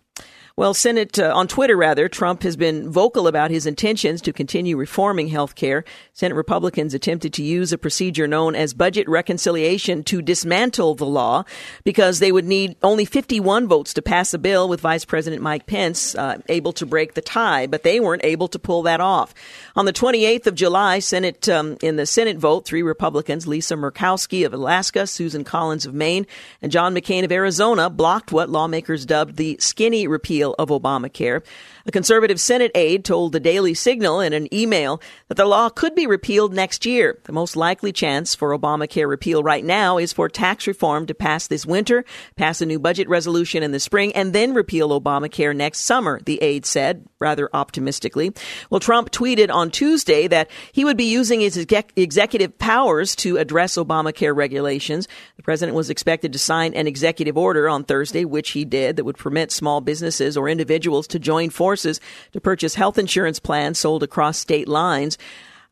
Well, 0.58 0.74
Senate, 0.74 1.20
uh, 1.20 1.32
on 1.36 1.48
Twitter 1.48 1.78
rather, 1.78 2.10
Trump 2.10 2.42
has 2.42 2.58
been 2.58 2.90
vocal 2.90 3.28
about 3.28 3.52
his 3.52 3.68
intentions 3.68 4.24
to 4.24 4.34
continue 4.34 4.76
reforming 4.76 5.28
health 5.28 5.54
care. 5.54 5.84
Senate 6.14 6.34
Republicans 6.34 6.96
attempted 6.96 7.32
to 7.34 7.44
use 7.44 7.72
a 7.72 7.78
procedure 7.78 8.26
known 8.26 8.56
as 8.56 8.74
budget 8.74 9.08
reconciliation 9.08 10.04
to 10.06 10.20
dismantle 10.20 10.96
the 10.96 11.06
law 11.06 11.44
because 11.84 12.18
they 12.18 12.32
would 12.32 12.46
need 12.46 12.76
only 12.82 13.06
51 13.06 13.68
votes 13.68 13.94
to 13.94 14.02
pass 14.02 14.34
a 14.34 14.40
bill 14.40 14.68
with 14.68 14.82
Vice 14.82 15.06
President 15.06 15.44
Mike 15.44 15.68
Pence 15.68 16.16
uh, 16.16 16.40
able 16.50 16.74
to 16.74 16.88
break 16.88 17.14
the 17.14 17.22
tie, 17.22 17.68
but 17.68 17.84
they 17.84 18.00
weren't 18.00 18.26
able 18.26 18.48
to 18.48 18.58
pull 18.58 18.82
that 18.82 19.00
off. 19.00 19.36
On 19.76 19.86
the 19.86 19.94
28th 19.94 20.48
of 20.48 20.56
July, 20.56 20.98
Senate 20.98 21.48
um, 21.48 21.78
in 21.84 21.98
the 21.98 22.08
Senate 22.08 22.38
vote, 22.38 22.66
three 22.66 22.82
Republicans, 22.82 23.46
Lisa 23.46 23.76
Murkowski 23.76 24.44
of 24.44 24.56
Alaska, 24.56 25.06
Susan 25.06 25.44
Collins 25.44 25.86
of 25.86 25.94
Maine, 25.94 26.26
and 26.64 26.72
John 26.72 26.96
McCain 26.96 27.24
of 27.24 27.32
Arizona, 27.32 27.92
blocked 27.92 28.32
what 28.32 28.50
lawmakers 28.50 29.06
dubbed 29.06 29.36
the 29.36 29.56
skinny 29.60 30.08
repeal 30.08 30.47
of 30.56 30.70
Obamacare. 30.70 31.44
A 31.88 31.92
conservative 31.92 32.38
Senate 32.38 32.72
aide 32.76 33.06
told 33.06 33.32
the 33.32 33.40
Daily 33.40 33.74
Signal 33.74 34.20
in 34.20 34.34
an 34.34 34.54
email 34.54 35.02
that 35.30 35.36
the 35.36 35.46
law 35.46 35.70
could 35.70 35.96
be 35.96 36.06
repealed 36.06 36.54
next 36.54 36.86
year. 36.86 37.18
The 37.24 37.32
most 37.32 37.56
likely 37.56 37.94
chance 37.94 38.36
for 38.36 38.50
Obamacare 38.50 39.08
repeal 39.08 39.42
right 39.42 39.64
now 39.64 39.98
is 39.98 40.12
for 40.12 40.28
tax 40.28 40.68
reform 40.68 41.06
to 41.06 41.14
pass 41.14 41.48
this 41.48 41.66
winter, 41.66 42.04
pass 42.36 42.60
a 42.60 42.66
new 42.66 42.78
budget 42.78 43.08
resolution 43.08 43.64
in 43.64 43.72
the 43.72 43.80
spring, 43.80 44.12
and 44.16 44.34
then 44.34 44.54
repeal 44.54 45.00
Obamacare 45.00 45.56
next 45.56 45.80
summer, 45.80 46.20
the 46.26 46.44
aide 46.44 46.66
said, 46.66 47.08
rather 47.20 47.50
optimistically. 47.54 48.34
Well, 48.70 48.82
Trump 48.82 49.10
tweeted 49.12 49.50
on 49.50 49.72
Tuesday 49.72 50.28
that 50.28 50.52
he 50.74 50.84
would 50.84 50.98
be 50.98 51.06
using 51.06 51.40
his 51.40 51.56
executive 51.56 52.58
powers 52.58 53.16
to 53.18 53.38
address 53.38 53.78
Obamacare 53.78 54.36
regulations. 54.36 55.08
The 55.38 55.44
president 55.44 55.78
was 55.78 55.90
expected 55.90 56.34
to 56.34 56.40
sign 56.40 56.74
an 56.74 56.86
executive 56.86 57.38
order 57.38 57.70
on 57.70 57.86
Thursday, 57.86 58.26
which 58.26 58.50
he 58.50 58.66
did, 58.66 58.98
that 58.98 59.06
would 59.06 59.18
permit 59.18 59.54
small 59.54 59.80
businesses 59.80 60.36
or 60.36 60.50
individuals 60.50 61.08
to 61.08 61.18
join 61.18 61.50
forces 61.50 61.77
forces 61.78 62.02
to 62.34 62.42
purchase 62.42 62.74
health 62.76 62.98
insurance 62.98 63.40
plans 63.40 63.78
sold 63.78 64.02
across 64.02 64.38
state 64.40 64.68
lines. 64.68 65.18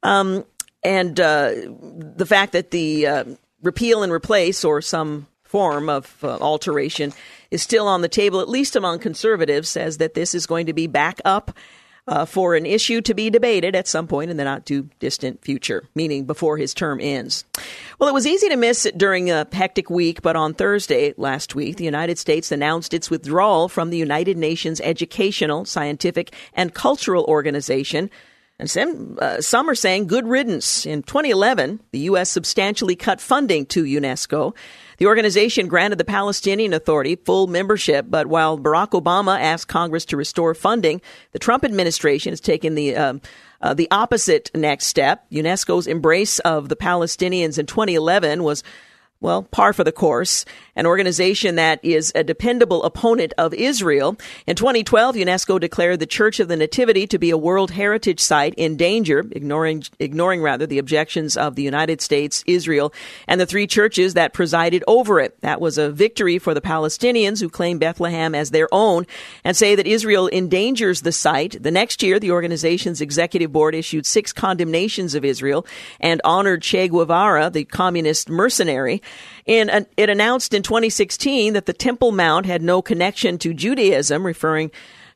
Um, 0.03 0.45
and 0.83 1.19
uh, 1.19 1.51
the 2.15 2.27
fact 2.27 2.51
that 2.53 2.69
the 2.69 3.07
uh, 3.07 3.23
repeal 3.63 4.03
and 4.03 4.11
replace 4.11 4.63
or 4.63 4.81
some 4.81 5.25
form 5.43 5.89
of 5.89 6.15
uh, 6.23 6.37
alteration 6.37 7.11
is 7.49 7.63
still 7.63 7.87
on 7.87 8.01
the 8.01 8.07
table, 8.07 8.39
at 8.39 8.49
least 8.49 8.75
among 8.75 8.99
conservatives, 8.99 9.67
says 9.67 9.97
that 9.97 10.13
this 10.13 10.35
is 10.35 10.45
going 10.45 10.67
to 10.67 10.73
be 10.73 10.85
back 10.85 11.19
up 11.25 11.57
uh, 12.07 12.25
for 12.25 12.55
an 12.55 12.65
issue 12.65 13.01
to 13.01 13.13
be 13.13 13.29
debated 13.29 13.75
at 13.75 13.87
some 13.87 14.07
point 14.07 14.29
in 14.29 14.37
the 14.37 14.43
not 14.43 14.65
too 14.65 14.89
distant 14.99 15.43
future, 15.43 15.83
meaning 15.95 16.25
before 16.25 16.57
his 16.57 16.73
term 16.73 16.99
ends. 17.01 17.45
Well, 17.99 18.09
it 18.09 18.13
was 18.13 18.27
easy 18.27 18.49
to 18.49 18.55
miss 18.55 18.85
it 18.85 18.97
during 18.97 19.31
a 19.31 19.47
hectic 19.51 19.89
week, 19.89 20.21
but 20.21 20.35
on 20.35 20.53
Thursday 20.53 21.13
last 21.17 21.55
week, 21.55 21.77
the 21.77 21.83
United 21.83 22.19
States 22.19 22.51
announced 22.51 22.93
its 22.93 23.09
withdrawal 23.09 23.69
from 23.69 23.89
the 23.89 23.97
United 23.97 24.37
Nations 24.37 24.79
Educational, 24.81 25.65
Scientific, 25.65 26.33
and 26.53 26.73
Cultural 26.73 27.23
Organization. 27.25 28.09
And 28.59 28.69
some, 28.69 29.17
uh, 29.21 29.41
some 29.41 29.69
are 29.69 29.75
saying 29.75 30.07
good 30.07 30.27
riddance. 30.27 30.85
In 30.85 31.03
2011, 31.03 31.81
the 31.91 31.99
U.S. 31.99 32.29
substantially 32.29 32.95
cut 32.95 33.19
funding 33.19 33.65
to 33.67 33.83
UNESCO. 33.83 34.55
The 34.97 35.07
organization 35.07 35.67
granted 35.67 35.97
the 35.97 36.05
Palestinian 36.05 36.73
Authority 36.73 37.15
full 37.15 37.47
membership, 37.47 38.05
but 38.09 38.27
while 38.27 38.57
Barack 38.57 38.91
Obama 38.91 39.39
asked 39.39 39.67
Congress 39.67 40.05
to 40.05 40.17
restore 40.17 40.53
funding, 40.53 41.01
the 41.31 41.39
Trump 41.39 41.65
administration 41.65 42.31
has 42.31 42.39
taken 42.39 42.75
the 42.75 42.95
uh, 42.95 43.13
uh, 43.61 43.73
the 43.73 43.89
opposite 43.89 44.51
next 44.53 44.87
step. 44.87 45.25
UNESCO's 45.31 45.87
embrace 45.87 46.39
of 46.39 46.69
the 46.69 46.75
Palestinians 46.75 47.57
in 47.57 47.65
2011 47.65 48.43
was 48.43 48.63
well, 49.25 49.41
par 49.41 49.73
for 49.73 49.83
the 49.83 49.91
course, 49.91 50.45
an 50.75 50.85
organization 50.85 51.55
that 51.55 51.79
is 51.83 52.11
a 52.13 52.23
dependable 52.23 52.83
opponent 52.83 53.33
of 53.39 53.53
Israel. 53.55 54.17
In 54.45 54.55
2012, 54.55 55.15
UNESCO 55.15 55.59
declared 55.59 55.99
the 55.99 56.05
Church 56.05 56.39
of 56.39 56.47
the 56.47 56.55
Nativity 56.55 57.07
to 57.07 57.17
be 57.17 57.31
a 57.31 57.37
World 57.37 57.71
Heritage 57.71 58.19
Site 58.19 58.53
in 58.55 58.77
danger, 58.77 59.25
ignoring, 59.31 59.83
ignoring 59.99 60.43
rather 60.43 60.67
the 60.67 60.77
objections 60.77 61.35
of 61.35 61.55
the 61.55 61.63
United 61.63 62.01
States, 62.01 62.43
Israel, 62.45 62.93
and 63.27 63.41
the 63.41 63.47
three 63.47 63.65
churches 63.65 64.13
that 64.13 64.33
presided 64.33 64.83
over 64.87 65.19
it. 65.19 65.41
That 65.41 65.59
was 65.59 65.79
a 65.79 65.89
victory 65.89 66.37
for 66.37 66.53
the 66.53 66.61
Palestinians 66.61 67.41
who 67.41 67.49
claim 67.49 67.79
Bethlehem 67.79 68.35
as 68.35 68.51
their 68.51 68.67
own 68.71 69.07
and 69.43 69.57
say 69.57 69.73
that 69.73 69.87
Israel 69.87 70.29
endangers 70.31 71.01
the 71.01 71.11
site. 71.11 71.61
The 71.63 71.71
next 71.71 72.03
year, 72.03 72.19
the 72.19 72.31
organization's 72.31 73.01
executive 73.01 73.51
board 73.51 73.73
issued 73.73 74.05
six 74.05 74.31
condemnations 74.31 75.15
of 75.15 75.25
Israel 75.25 75.65
and 75.99 76.21
honored 76.23 76.61
Che 76.61 76.89
Guevara, 76.89 77.49
the 77.49 77.65
communist 77.65 78.29
mercenary. 78.29 79.01
And 79.47 79.85
it 79.97 80.09
announced 80.09 80.53
in 80.53 80.63
2016 80.63 81.53
that 81.53 81.65
the 81.65 81.73
Temple 81.73 82.11
Mount 82.11 82.45
had 82.45 82.61
no 82.61 82.81
connection 82.81 83.37
to 83.39 83.53
Judaism, 83.53 84.25
referring 84.25 84.71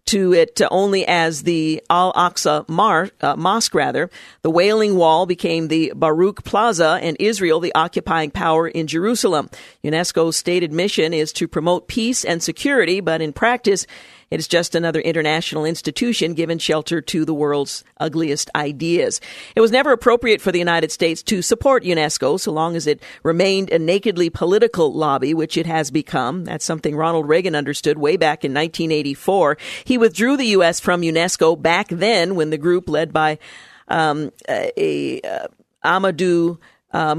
to 0.09 0.33
it 0.33 0.59
only 0.71 1.05
as 1.05 1.43
the 1.43 1.83
Al 1.89 2.11
Aqsa 2.13 2.67
Mar- 2.67 3.11
uh, 3.21 3.35
Mosque, 3.35 3.75
rather. 3.75 4.09
The 4.41 4.49
Wailing 4.49 4.95
Wall 4.95 5.27
became 5.27 5.67
the 5.67 5.93
Buraq 5.95 6.43
Plaza, 6.43 6.99
and 7.01 7.15
Israel 7.19 7.59
the 7.59 7.75
occupying 7.75 8.31
power 8.31 8.67
in 8.67 8.87
Jerusalem. 8.87 9.51
UNESCO's 9.83 10.35
stated 10.35 10.73
mission 10.73 11.13
is 11.13 11.31
to 11.33 11.47
promote 11.47 11.87
peace 11.87 12.25
and 12.25 12.41
security, 12.41 13.01
but 13.01 13.21
in 13.21 13.33
practice, 13.33 13.85
it 14.31 14.39
is 14.39 14.47
just 14.47 14.75
another 14.75 14.99
international 14.99 15.65
institution 15.65 16.33
given 16.33 16.59
shelter 16.59 17.01
to 17.01 17.25
the 17.25 17.33
world's 17.33 17.83
ugliest 17.97 18.49
ideas. 18.55 19.19
It 19.55 19.61
was 19.61 19.71
never 19.71 19.91
appropriate 19.91 20.41
for 20.41 20.51
the 20.51 20.59
United 20.59 20.91
States 20.91 21.23
to 21.23 21.41
support 21.41 21.83
UNESCO 21.83 22.39
so 22.39 22.51
long 22.51 22.75
as 22.75 22.87
it 22.87 23.01
remained 23.23 23.69
a 23.71 23.79
nakedly 23.79 24.29
political 24.29 24.93
lobby, 24.93 25.33
which 25.33 25.57
it 25.57 25.65
has 25.65 25.91
become. 25.91 26.45
That's 26.45 26.65
something 26.65 26.95
Ronald 26.95 27.27
Reagan 27.27 27.55
understood 27.55 27.97
way 27.97 28.17
back 28.17 28.45
in 28.45 28.53
1984. 28.53 29.57
He 29.83 29.97
withdrew 29.97 30.37
the 30.37 30.47
U.S. 30.47 30.79
from 30.79 31.01
UNESCO 31.01 31.59
back 31.59 31.87
then 31.89 32.35
when 32.35 32.49
the 32.49 32.57
group 32.57 32.89
led 32.89 33.11
by 33.11 33.39
um, 33.87 34.31
a, 34.47 34.71
a 34.77 35.21
uh, 35.21 35.47
Amadou 35.83 36.57
uh, 36.91 37.15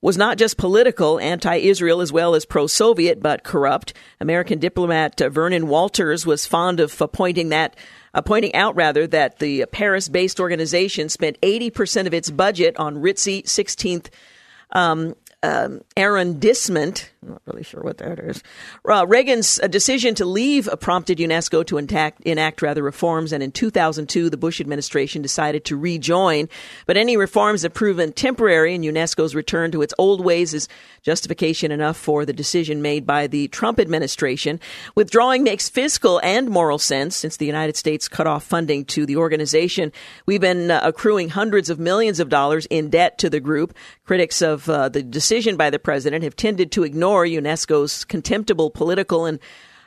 was 0.00 0.16
not 0.16 0.38
just 0.38 0.56
political, 0.56 1.18
anti 1.18 1.56
Israel 1.56 2.00
as 2.00 2.12
well 2.12 2.34
as 2.34 2.44
pro 2.44 2.66
Soviet, 2.66 3.22
but 3.22 3.44
corrupt. 3.44 3.92
American 4.20 4.58
diplomat 4.58 5.20
uh, 5.20 5.28
Vernon 5.28 5.68
Walters 5.68 6.26
was 6.26 6.46
fond 6.46 6.80
of 6.80 7.02
pointing 7.12 7.50
that. 7.50 7.76
Uh, 8.14 8.22
pointing 8.22 8.54
out 8.54 8.74
rather 8.76 9.06
that 9.06 9.40
the 9.40 9.66
Paris 9.72 10.08
based 10.08 10.40
organization 10.40 11.10
spent 11.10 11.38
80% 11.42 12.06
of 12.06 12.14
its 12.14 12.30
budget 12.30 12.74
on 12.78 12.96
ritzy 12.96 13.42
16th 13.42 14.08
um, 14.72 15.14
um, 15.42 15.82
arrondissement. 15.98 17.10
I'm 17.26 17.32
not 17.32 17.42
really 17.46 17.64
sure 17.64 17.82
what 17.82 17.98
that 17.98 18.20
is. 18.20 18.40
Uh, 18.88 19.04
Reagan's 19.08 19.58
uh, 19.58 19.66
decision 19.66 20.14
to 20.14 20.24
leave 20.24 20.68
prompted 20.80 21.18
UNESCO 21.18 21.66
to 21.66 21.76
enact, 21.76 22.22
enact 22.22 22.62
rather 22.62 22.84
reforms, 22.84 23.32
and 23.32 23.42
in 23.42 23.50
2002, 23.50 24.30
the 24.30 24.36
Bush 24.36 24.60
administration 24.60 25.22
decided 25.22 25.64
to 25.64 25.76
rejoin. 25.76 26.48
But 26.86 26.96
any 26.96 27.16
reforms 27.16 27.62
have 27.62 27.74
proven 27.74 28.12
temporary, 28.12 28.76
and 28.76 28.84
UNESCO's 28.84 29.34
return 29.34 29.72
to 29.72 29.82
its 29.82 29.92
old 29.98 30.24
ways 30.24 30.54
is 30.54 30.68
justification 31.02 31.72
enough 31.72 31.96
for 31.96 32.24
the 32.24 32.32
decision 32.32 32.80
made 32.80 33.04
by 33.04 33.26
the 33.26 33.48
Trump 33.48 33.80
administration. 33.80 34.60
Withdrawing 34.94 35.42
makes 35.42 35.68
fiscal 35.68 36.20
and 36.22 36.48
moral 36.48 36.78
sense 36.78 37.16
since 37.16 37.38
the 37.38 37.46
United 37.46 37.76
States 37.76 38.06
cut 38.06 38.28
off 38.28 38.44
funding 38.44 38.84
to 38.84 39.04
the 39.04 39.16
organization. 39.16 39.90
We've 40.26 40.40
been 40.40 40.70
uh, 40.70 40.80
accruing 40.84 41.30
hundreds 41.30 41.70
of 41.70 41.80
millions 41.80 42.20
of 42.20 42.28
dollars 42.28 42.66
in 42.66 42.88
debt 42.88 43.18
to 43.18 43.30
the 43.30 43.40
group. 43.40 43.74
Critics 44.04 44.42
of 44.42 44.68
uh, 44.68 44.88
the 44.88 45.02
decision 45.02 45.56
by 45.56 45.70
the 45.70 45.80
president 45.80 46.22
have 46.22 46.36
tended 46.36 46.70
to 46.72 46.84
ignore 46.84 47.15
UNESCO's 47.24 48.04
contemptible 48.04 48.70
political 48.70 49.24
and 49.24 49.38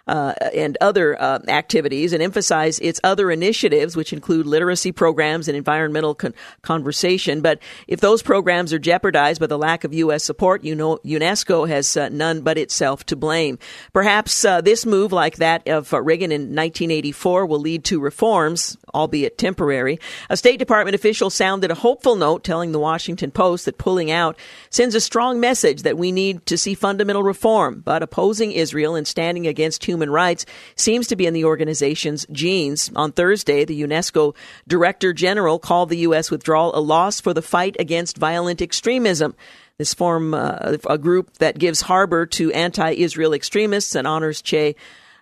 uh, 0.09 0.33
and 0.55 0.75
other 0.81 1.21
uh, 1.21 1.39
activities 1.47 2.13
and 2.13 2.23
emphasize 2.23 2.79
its 2.79 2.99
other 3.03 3.29
initiatives, 3.29 3.95
which 3.95 4.11
include 4.11 4.47
literacy 4.47 4.91
programs 4.91 5.47
and 5.47 5.55
environmental 5.55 6.15
con- 6.15 6.33
conversation. 6.63 7.41
But 7.41 7.59
if 7.87 8.01
those 8.01 8.23
programs 8.23 8.73
are 8.73 8.79
jeopardized 8.79 9.39
by 9.39 9.45
the 9.45 9.57
lack 9.57 9.83
of 9.83 9.93
U.S. 9.93 10.23
support, 10.23 10.63
you 10.63 10.73
know, 10.73 10.97
UNESCO 11.05 11.67
has 11.67 11.95
uh, 11.95 12.09
none 12.09 12.41
but 12.41 12.57
itself 12.57 13.05
to 13.05 13.15
blame. 13.15 13.59
Perhaps 13.93 14.43
uh, 14.43 14.61
this 14.61 14.83
move, 14.83 15.11
like 15.11 15.35
that 15.35 15.67
of 15.67 15.93
uh, 15.93 16.01
Reagan 16.01 16.31
in 16.31 16.41
1984, 16.41 17.45
will 17.45 17.59
lead 17.59 17.83
to 17.85 17.99
reforms, 17.99 18.77
albeit 18.95 19.37
temporary. 19.37 19.99
A 20.31 20.37
State 20.37 20.57
Department 20.57 20.95
official 20.95 21.29
sounded 21.29 21.69
a 21.69 21.75
hopeful 21.75 22.15
note 22.15 22.43
telling 22.43 22.71
the 22.71 22.79
Washington 22.79 23.29
Post 23.29 23.65
that 23.65 23.77
pulling 23.77 24.09
out 24.09 24.39
sends 24.71 24.95
a 24.95 25.01
strong 25.01 25.39
message 25.39 25.83
that 25.83 25.99
we 25.99 26.11
need 26.11 26.47
to 26.47 26.57
see 26.57 26.73
fundamental 26.73 27.21
reform, 27.21 27.83
but 27.85 28.01
opposing 28.01 28.51
Israel 28.51 28.95
and 28.95 29.07
standing 29.07 29.45
against 29.45 29.85
human 29.85 29.98
human 29.99 30.11
rights 30.11 30.45
seems 30.77 31.07
to 31.07 31.17
be 31.17 31.25
in 31.25 31.33
the 31.33 31.43
organization's 31.43 32.25
genes. 32.31 32.89
On 32.95 33.11
Thursday, 33.11 33.65
the 33.65 33.81
UNESCO 33.81 34.33
Director 34.65 35.11
General 35.11 35.59
called 35.59 35.89
the 35.89 35.97
U.S. 36.07 36.31
withdrawal 36.31 36.73
a 36.73 36.79
loss 36.79 37.19
for 37.19 37.33
the 37.33 37.41
fight 37.41 37.75
against 37.79 38.17
violent 38.17 38.61
extremism. 38.61 39.35
This 39.77 39.93
form 39.93 40.33
uh, 40.33 40.77
a 40.89 40.97
group 40.97 41.33
that 41.39 41.59
gives 41.59 41.81
harbor 41.81 42.25
to 42.27 42.49
anti-Israel 42.53 43.33
extremists 43.33 43.93
and 43.93 44.07
honors 44.07 44.41
Che 44.41 44.77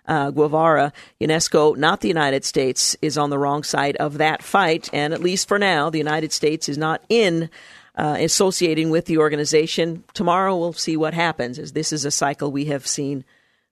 uh, 0.06 0.30
Guevara, 0.30 0.92
UNESCO, 1.20 1.76
not 1.76 2.00
the 2.00 2.08
United 2.08 2.44
States, 2.44 2.96
is 3.02 3.18
on 3.18 3.30
the 3.30 3.38
wrong 3.38 3.64
side 3.64 3.96
of 3.96 4.18
that 4.18 4.44
fight. 4.44 4.88
And 4.92 5.12
at 5.12 5.20
least 5.20 5.48
for 5.48 5.58
now, 5.58 5.90
the 5.90 5.98
United 5.98 6.32
States 6.32 6.68
is 6.68 6.78
not 6.78 7.02
in 7.08 7.50
uh, 7.96 8.16
associating 8.20 8.90
with 8.90 9.06
the 9.06 9.18
organization. 9.18 10.04
Tomorrow 10.14 10.56
we'll 10.56 10.72
see 10.72 10.96
what 10.96 11.14
happens, 11.14 11.58
as 11.58 11.72
this 11.72 11.92
is 11.92 12.04
a 12.04 12.12
cycle 12.12 12.52
we 12.52 12.66
have 12.66 12.86
seen 12.86 13.24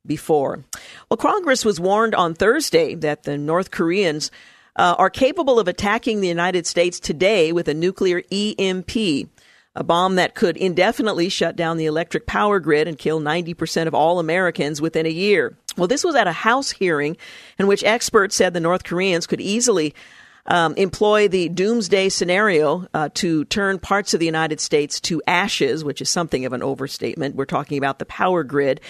before. 0.07 0.65
Well, 1.11 1.19
Congress 1.19 1.65
was 1.65 1.81
warned 1.81 2.15
on 2.15 2.35
Thursday 2.35 2.95
that 2.97 3.25
the 3.25 3.37
North 3.37 3.71
Koreans 3.71 4.31
uh, 4.77 4.95
are 4.99 5.11
capable 5.11 5.59
of 5.59 5.69
attacking 5.69 6.21
the 6.21 6.29
United 6.29 6.67
States 6.67 7.01
today 7.01 7.53
with 7.53 7.69
a 7.69 7.75
nuclear 7.75 8.23
EMP 8.31 9.29
a 9.77 9.85
bomb 9.85 10.15
that 10.15 10.35
could 10.35 10.57
indefinitely 10.57 11.29
shut 11.29 11.55
down 11.55 11.77
the 11.77 11.85
electric 11.85 12.27
power 12.27 12.59
grid 12.59 12.89
and 12.89 12.99
kill 12.99 13.21
90% 13.21 13.87
of 13.87 13.95
all 13.95 14.19
Americans 14.19 14.81
within 14.81 15.05
a 15.05 15.11
year. 15.11 15.55
Well, 15.77 15.87
this 15.87 16.03
was 16.03 16.15
at 16.15 16.27
a 16.27 16.33
House 16.33 16.71
hearing 16.71 17.19
in 17.59 17.67
which 17.67 17.85
experts 17.85 18.35
said 18.35 18.55
the 18.55 18.61
North 18.61 18.85
Koreans 18.85 19.27
could 19.27 19.41
easily 19.41 19.95
um, 20.47 20.75
employ 20.77 21.29
the 21.29 21.51
doomsday 21.51 22.09
scenario 22.09 22.87
uh, 22.95 23.11
to 23.15 23.45
turn 23.47 23.79
parts 23.79 24.15
of 24.15 24.21
the 24.21 24.27
United 24.27 24.61
States 24.61 25.01
to 25.03 25.23
ashes, 25.27 25.85
which 25.85 26.01
is 26.01 26.09
something 26.09 26.47
of 26.47 26.55
an 26.55 26.63
overstatement. 26.63 27.35
We're 27.35 27.45
talking 27.45 27.77
about 27.77 27.99
the 27.99 28.07
power 28.07 28.45
grid. 28.45 28.81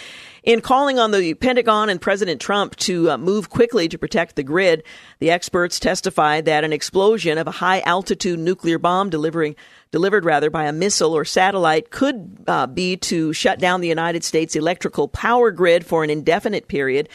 In 0.47 0.61
calling 0.61 1.01
on 1.01 1.11
the 1.11 1.35
Pentagon 1.35 1.89
and 1.89 2.01
President 2.01 2.41
Trump 2.41 2.77
to 2.77 3.11
uh, 3.11 3.19
move 3.19 3.51
quickly 3.51 3.89
to 3.89 3.99
protect 3.99 4.37
the 4.37 4.45
grid, 4.45 4.85
the 5.19 5.33
experts 5.33 5.81
testified 5.81 6.45
that 6.45 6.63
an 6.63 6.73
explosion 6.73 7.37
of 7.37 7.49
a 7.49 7.51
high 7.51 7.81
altitude 7.81 8.39
nuclear 8.39 8.79
bomb 8.79 9.11
delivering 9.11 9.57
delivered 9.91 10.25
rather 10.25 10.49
by 10.49 10.67
a 10.67 10.73
missile 10.73 11.15
or 11.15 11.25
satellite 11.25 11.91
could 11.91 12.45
uh, 12.47 12.69
be 12.69 12.97
to 12.97 13.33
shut 13.33 13.59
down 13.59 13.81
the 13.81 13.89
United 13.89 14.23
States 14.23 14.55
electrical 14.55 15.09
power 15.09 15.51
grid 15.51 15.85
for 15.85 16.05
an 16.05 16.11
indefinite 16.11 16.69
period 16.69 17.09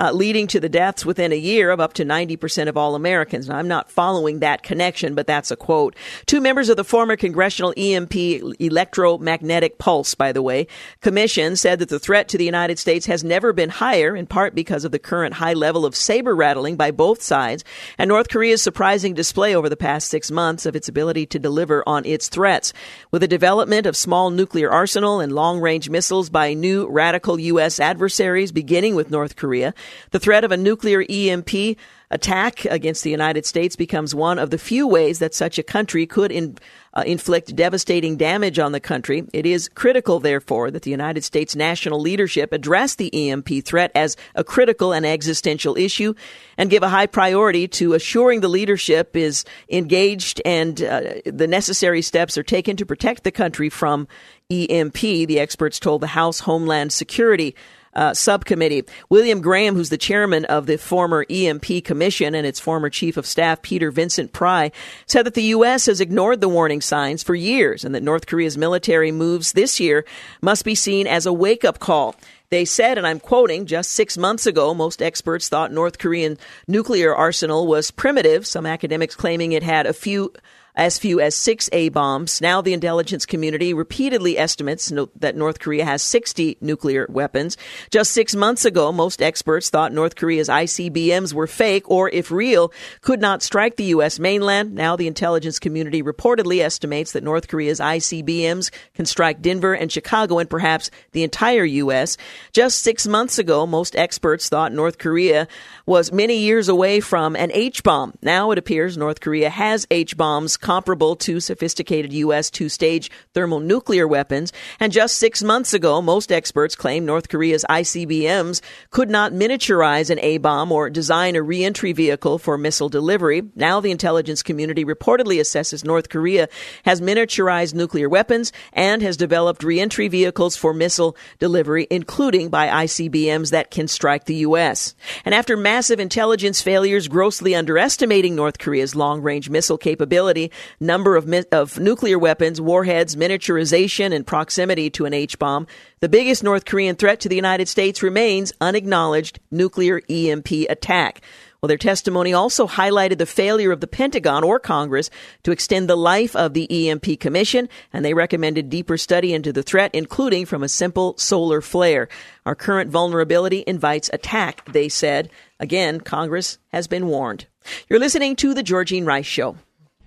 uh, 0.00 0.10
leading 0.12 0.46
to 0.46 0.58
the 0.58 0.68
deaths 0.68 1.04
within 1.04 1.30
a 1.30 1.36
year 1.36 1.70
of 1.70 1.78
up 1.78 1.92
to 1.92 2.04
90% 2.04 2.68
of 2.68 2.76
all 2.76 2.94
Americans. 2.94 3.48
Now, 3.48 3.58
I'm 3.58 3.68
not 3.68 3.90
following 3.90 4.38
that 4.38 4.62
connection, 4.62 5.14
but 5.14 5.26
that's 5.26 5.50
a 5.50 5.56
quote. 5.56 5.94
Two 6.24 6.40
members 6.40 6.70
of 6.70 6.78
the 6.78 6.84
former 6.84 7.16
Congressional 7.16 7.74
EMP 7.76 8.14
electromagnetic 8.58 9.76
pulse, 9.76 10.14
by 10.14 10.32
the 10.32 10.40
way, 10.40 10.66
commission 11.02 11.54
said 11.54 11.78
that 11.80 11.90
the 11.90 11.98
threat 11.98 12.28
to 12.28 12.38
the 12.38 12.46
United 12.46 12.78
States 12.78 13.04
has 13.06 13.22
never 13.22 13.52
been 13.52 13.68
higher, 13.68 14.16
in 14.16 14.26
part 14.26 14.54
because 14.54 14.86
of 14.86 14.92
the 14.92 14.98
current 14.98 15.34
high 15.34 15.52
level 15.52 15.84
of 15.84 15.94
saber 15.94 16.34
rattling 16.34 16.76
by 16.76 16.90
both 16.90 17.20
sides 17.20 17.62
and 17.98 18.08
North 18.08 18.30
Korea's 18.30 18.62
surprising 18.62 19.12
display 19.12 19.54
over 19.54 19.68
the 19.68 19.76
past 19.76 20.08
six 20.08 20.30
months 20.30 20.64
of 20.64 20.74
its 20.74 20.88
ability 20.88 21.26
to 21.26 21.38
deliver 21.38 21.86
on 21.86 22.06
its 22.06 22.28
threats. 22.28 22.72
With 23.10 23.20
the 23.20 23.28
development 23.28 23.84
of 23.84 23.96
small 23.96 24.30
nuclear 24.30 24.70
arsenal 24.70 25.20
and 25.20 25.32
long 25.32 25.60
range 25.60 25.90
missiles 25.90 26.30
by 26.30 26.54
new 26.54 26.88
radical 26.88 27.38
U.S. 27.38 27.78
adversaries, 27.78 28.50
beginning 28.50 28.94
with 28.94 29.10
North 29.10 29.36
Korea, 29.36 29.74
the 30.10 30.18
threat 30.18 30.44
of 30.44 30.52
a 30.52 30.56
nuclear 30.56 31.04
EMP 31.08 31.76
attack 32.10 32.64
against 32.64 33.04
the 33.04 33.10
United 33.10 33.46
States 33.46 33.76
becomes 33.76 34.14
one 34.14 34.38
of 34.38 34.50
the 34.50 34.58
few 34.58 34.86
ways 34.86 35.20
that 35.20 35.32
such 35.32 35.58
a 35.58 35.62
country 35.62 36.06
could 36.06 36.32
in, 36.32 36.56
uh, 36.94 37.04
inflict 37.06 37.54
devastating 37.54 38.16
damage 38.16 38.58
on 38.58 38.72
the 38.72 38.80
country. 38.80 39.24
It 39.32 39.46
is 39.46 39.68
critical, 39.68 40.18
therefore, 40.18 40.72
that 40.72 40.82
the 40.82 40.90
United 40.90 41.22
States 41.22 41.54
national 41.54 42.00
leadership 42.00 42.52
address 42.52 42.96
the 42.96 43.30
EMP 43.30 43.64
threat 43.64 43.92
as 43.94 44.16
a 44.34 44.42
critical 44.42 44.92
and 44.92 45.06
existential 45.06 45.76
issue 45.76 46.14
and 46.58 46.68
give 46.68 46.82
a 46.82 46.88
high 46.88 47.06
priority 47.06 47.68
to 47.68 47.94
assuring 47.94 48.40
the 48.40 48.48
leadership 48.48 49.16
is 49.16 49.44
engaged 49.68 50.42
and 50.44 50.82
uh, 50.82 51.00
the 51.24 51.46
necessary 51.46 52.02
steps 52.02 52.36
are 52.36 52.42
taken 52.42 52.76
to 52.76 52.84
protect 52.84 53.22
the 53.22 53.30
country 53.30 53.68
from 53.68 54.08
EMP, 54.50 54.98
the 54.98 55.38
experts 55.38 55.78
told 55.78 56.02
the 56.02 56.08
House 56.08 56.40
Homeland 56.40 56.92
Security 56.92 57.54
uh, 57.94 58.14
subcommittee. 58.14 58.84
William 59.08 59.40
Graham, 59.40 59.74
who's 59.74 59.90
the 59.90 59.98
chairman 59.98 60.44
of 60.46 60.66
the 60.66 60.78
former 60.78 61.26
EMP 61.28 61.84
Commission 61.84 62.34
and 62.34 62.46
its 62.46 62.60
former 62.60 62.90
chief 62.90 63.16
of 63.16 63.26
staff, 63.26 63.62
Peter 63.62 63.90
Vincent 63.90 64.32
Pry, 64.32 64.70
said 65.06 65.26
that 65.26 65.34
the 65.34 65.42
U.S. 65.44 65.86
has 65.86 66.00
ignored 66.00 66.40
the 66.40 66.48
warning 66.48 66.80
signs 66.80 67.22
for 67.22 67.34
years 67.34 67.84
and 67.84 67.94
that 67.94 68.02
North 68.02 68.26
Korea's 68.26 68.56
military 68.56 69.12
moves 69.12 69.52
this 69.52 69.80
year 69.80 70.04
must 70.40 70.64
be 70.64 70.74
seen 70.74 71.06
as 71.06 71.26
a 71.26 71.32
wake 71.32 71.64
up 71.64 71.78
call. 71.78 72.14
They 72.50 72.64
said, 72.64 72.98
and 72.98 73.06
I'm 73.06 73.20
quoting, 73.20 73.66
just 73.66 73.90
six 73.90 74.18
months 74.18 74.44
ago, 74.44 74.74
most 74.74 75.00
experts 75.00 75.48
thought 75.48 75.72
North 75.72 75.98
Korean 75.98 76.36
nuclear 76.66 77.14
arsenal 77.14 77.68
was 77.68 77.92
primitive, 77.92 78.44
some 78.44 78.66
academics 78.66 79.14
claiming 79.14 79.52
it 79.52 79.62
had 79.62 79.86
a 79.86 79.92
few 79.92 80.32
as 80.74 80.98
few 80.98 81.20
as 81.20 81.34
six 81.34 81.68
A 81.72 81.88
bombs. 81.88 82.40
Now, 82.40 82.60
the 82.60 82.72
intelligence 82.72 83.26
community 83.26 83.74
repeatedly 83.74 84.38
estimates 84.38 84.92
that 85.16 85.36
North 85.36 85.58
Korea 85.58 85.84
has 85.84 86.02
60 86.02 86.58
nuclear 86.60 87.06
weapons. 87.08 87.56
Just 87.90 88.12
six 88.12 88.34
months 88.34 88.64
ago, 88.64 88.92
most 88.92 89.22
experts 89.22 89.70
thought 89.70 89.92
North 89.92 90.16
Korea's 90.16 90.48
ICBMs 90.48 91.32
were 91.32 91.46
fake 91.46 91.90
or, 91.90 92.08
if 92.08 92.30
real, 92.30 92.72
could 93.00 93.20
not 93.20 93.42
strike 93.42 93.76
the 93.76 93.84
U.S. 93.84 94.18
mainland. 94.18 94.74
Now, 94.74 94.96
the 94.96 95.06
intelligence 95.06 95.58
community 95.58 96.02
reportedly 96.02 96.60
estimates 96.60 97.12
that 97.12 97.24
North 97.24 97.48
Korea's 97.48 97.80
ICBMs 97.80 98.70
can 98.94 99.06
strike 99.06 99.42
Denver 99.42 99.74
and 99.74 99.90
Chicago 99.90 100.38
and 100.38 100.48
perhaps 100.48 100.90
the 101.12 101.24
entire 101.24 101.64
U.S. 101.64 102.16
Just 102.52 102.82
six 102.82 103.06
months 103.06 103.38
ago, 103.38 103.66
most 103.66 103.96
experts 103.96 104.48
thought 104.48 104.72
North 104.72 104.98
Korea 104.98 105.48
was 105.86 106.12
many 106.12 106.38
years 106.38 106.68
away 106.68 107.00
from 107.00 107.36
an 107.36 107.50
H 107.52 107.82
bomb. 107.82 108.14
Now 108.22 108.50
it 108.50 108.58
appears 108.58 108.96
North 108.96 109.20
Korea 109.20 109.50
has 109.50 109.86
H 109.90 110.16
bombs 110.16 110.56
comparable 110.60 111.16
to 111.16 111.40
sophisticated 111.40 112.12
U.S. 112.12 112.50
two 112.50 112.68
stage 112.68 113.10
thermonuclear 113.34 114.06
weapons. 114.06 114.52
And 114.78 114.92
just 114.92 115.16
six 115.16 115.42
months 115.42 115.74
ago, 115.74 116.00
most 116.02 116.30
experts 116.32 116.76
claimed 116.76 117.06
North 117.06 117.28
Korea's 117.28 117.64
ICBMs 117.68 118.60
could 118.90 119.10
not 119.10 119.32
miniaturize 119.32 120.10
an 120.10 120.18
A 120.20 120.38
bomb 120.38 120.72
or 120.72 120.90
design 120.90 121.36
a 121.36 121.42
reentry 121.42 121.92
vehicle 121.92 122.38
for 122.38 122.58
missile 122.58 122.88
delivery. 122.88 123.42
Now 123.54 123.80
the 123.80 123.90
intelligence 123.90 124.42
community 124.42 124.84
reportedly 124.84 125.40
assesses 125.40 125.84
North 125.84 126.08
Korea 126.08 126.48
has 126.84 127.00
miniaturized 127.00 127.74
nuclear 127.74 128.08
weapons 128.08 128.52
and 128.72 129.02
has 129.02 129.16
developed 129.16 129.62
reentry 129.62 130.08
vehicles 130.08 130.56
for 130.56 130.72
missile 130.74 131.16
delivery, 131.38 131.86
including 131.90 132.48
by 132.48 132.68
ICBMs 132.68 133.50
that 133.50 133.70
can 133.70 133.88
strike 133.88 134.24
the 134.24 134.36
U.S. 134.36 134.94
And 135.24 135.34
after 135.34 135.56
massive 135.56 136.00
intelligence 136.00 136.60
failures 136.60 137.08
grossly 137.08 137.54
underestimating 137.54 138.34
North 138.34 138.58
Korea's 138.58 138.94
long 138.94 139.22
range 139.22 139.50
missile 139.50 139.78
capability, 139.78 140.49
number 140.80 141.16
of, 141.16 141.26
mi- 141.26 141.44
of 141.52 141.78
nuclear 141.78 142.18
weapons, 142.18 142.60
warheads, 142.60 143.16
miniaturization, 143.16 144.14
and 144.14 144.26
proximity 144.26 144.90
to 144.90 145.06
an 145.06 145.14
H 145.14 145.38
bomb, 145.38 145.66
the 146.00 146.08
biggest 146.08 146.42
North 146.42 146.64
Korean 146.64 146.96
threat 146.96 147.20
to 147.20 147.28
the 147.28 147.36
United 147.36 147.68
States 147.68 148.02
remains 148.02 148.52
unacknowledged 148.60 149.40
nuclear 149.50 150.00
EMP 150.08 150.50
attack. 150.68 151.20
Well, 151.60 151.68
their 151.68 151.76
testimony 151.76 152.32
also 152.32 152.66
highlighted 152.66 153.18
the 153.18 153.26
failure 153.26 153.70
of 153.70 153.80
the 153.80 153.86
Pentagon 153.86 154.44
or 154.44 154.58
Congress 154.58 155.10
to 155.42 155.52
extend 155.52 155.88
the 155.88 155.96
life 155.96 156.34
of 156.34 156.54
the 156.54 156.88
EMP 156.88 157.20
Commission, 157.20 157.68
and 157.92 158.02
they 158.02 158.14
recommended 158.14 158.70
deeper 158.70 158.96
study 158.96 159.34
into 159.34 159.52
the 159.52 159.62
threat, 159.62 159.90
including 159.94 160.46
from 160.46 160.62
a 160.62 160.68
simple 160.68 161.18
solar 161.18 161.60
flare. 161.60 162.08
Our 162.46 162.54
current 162.54 162.90
vulnerability 162.90 163.62
invites 163.66 164.08
attack, 164.12 164.64
they 164.72 164.88
said. 164.88 165.28
Again, 165.58 166.00
Congress 166.00 166.56
has 166.68 166.86
been 166.86 167.08
warned. 167.08 167.44
You're 167.90 167.98
listening 167.98 168.36
to 168.36 168.54
The 168.54 168.62
Georgene 168.62 169.06
Rice 169.06 169.26
Show. 169.26 169.56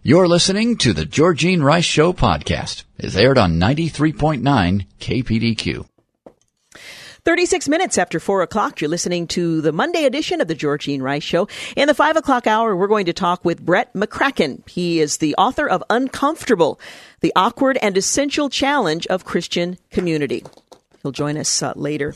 You're 0.05 0.27
listening 0.27 0.75
to 0.79 0.91
the 0.91 1.05
Georgene 1.05 1.63
Rice 1.63 1.85
Show 1.85 2.11
podcast. 2.11 2.83
It's 2.97 3.15
aired 3.15 3.37
on 3.37 3.57
93.9 3.57 4.85
KPDQ. 4.99 5.87
36 7.23 7.69
minutes 7.69 7.97
after 7.97 8.19
4 8.19 8.41
o'clock, 8.41 8.81
you're 8.81 8.89
listening 8.89 9.27
to 9.27 9.61
the 9.61 9.71
Monday 9.71 10.03
edition 10.03 10.41
of 10.41 10.49
the 10.49 10.55
Georgene 10.55 11.01
Rice 11.01 11.23
Show. 11.23 11.47
In 11.77 11.87
the 11.87 11.93
5 11.93 12.17
o'clock 12.17 12.47
hour, 12.47 12.75
we're 12.75 12.89
going 12.89 13.05
to 13.05 13.13
talk 13.13 13.45
with 13.45 13.65
Brett 13.65 13.93
McCracken. 13.93 14.67
He 14.67 14.99
is 14.99 15.19
the 15.19 15.35
author 15.35 15.69
of 15.69 15.81
Uncomfortable, 15.89 16.81
the 17.21 17.31
awkward 17.33 17.77
and 17.81 17.95
essential 17.95 18.49
challenge 18.49 19.07
of 19.07 19.23
Christian 19.23 19.77
community. 19.89 20.43
He'll 21.01 21.13
join 21.13 21.37
us 21.37 21.63
uh, 21.63 21.71
later 21.77 22.13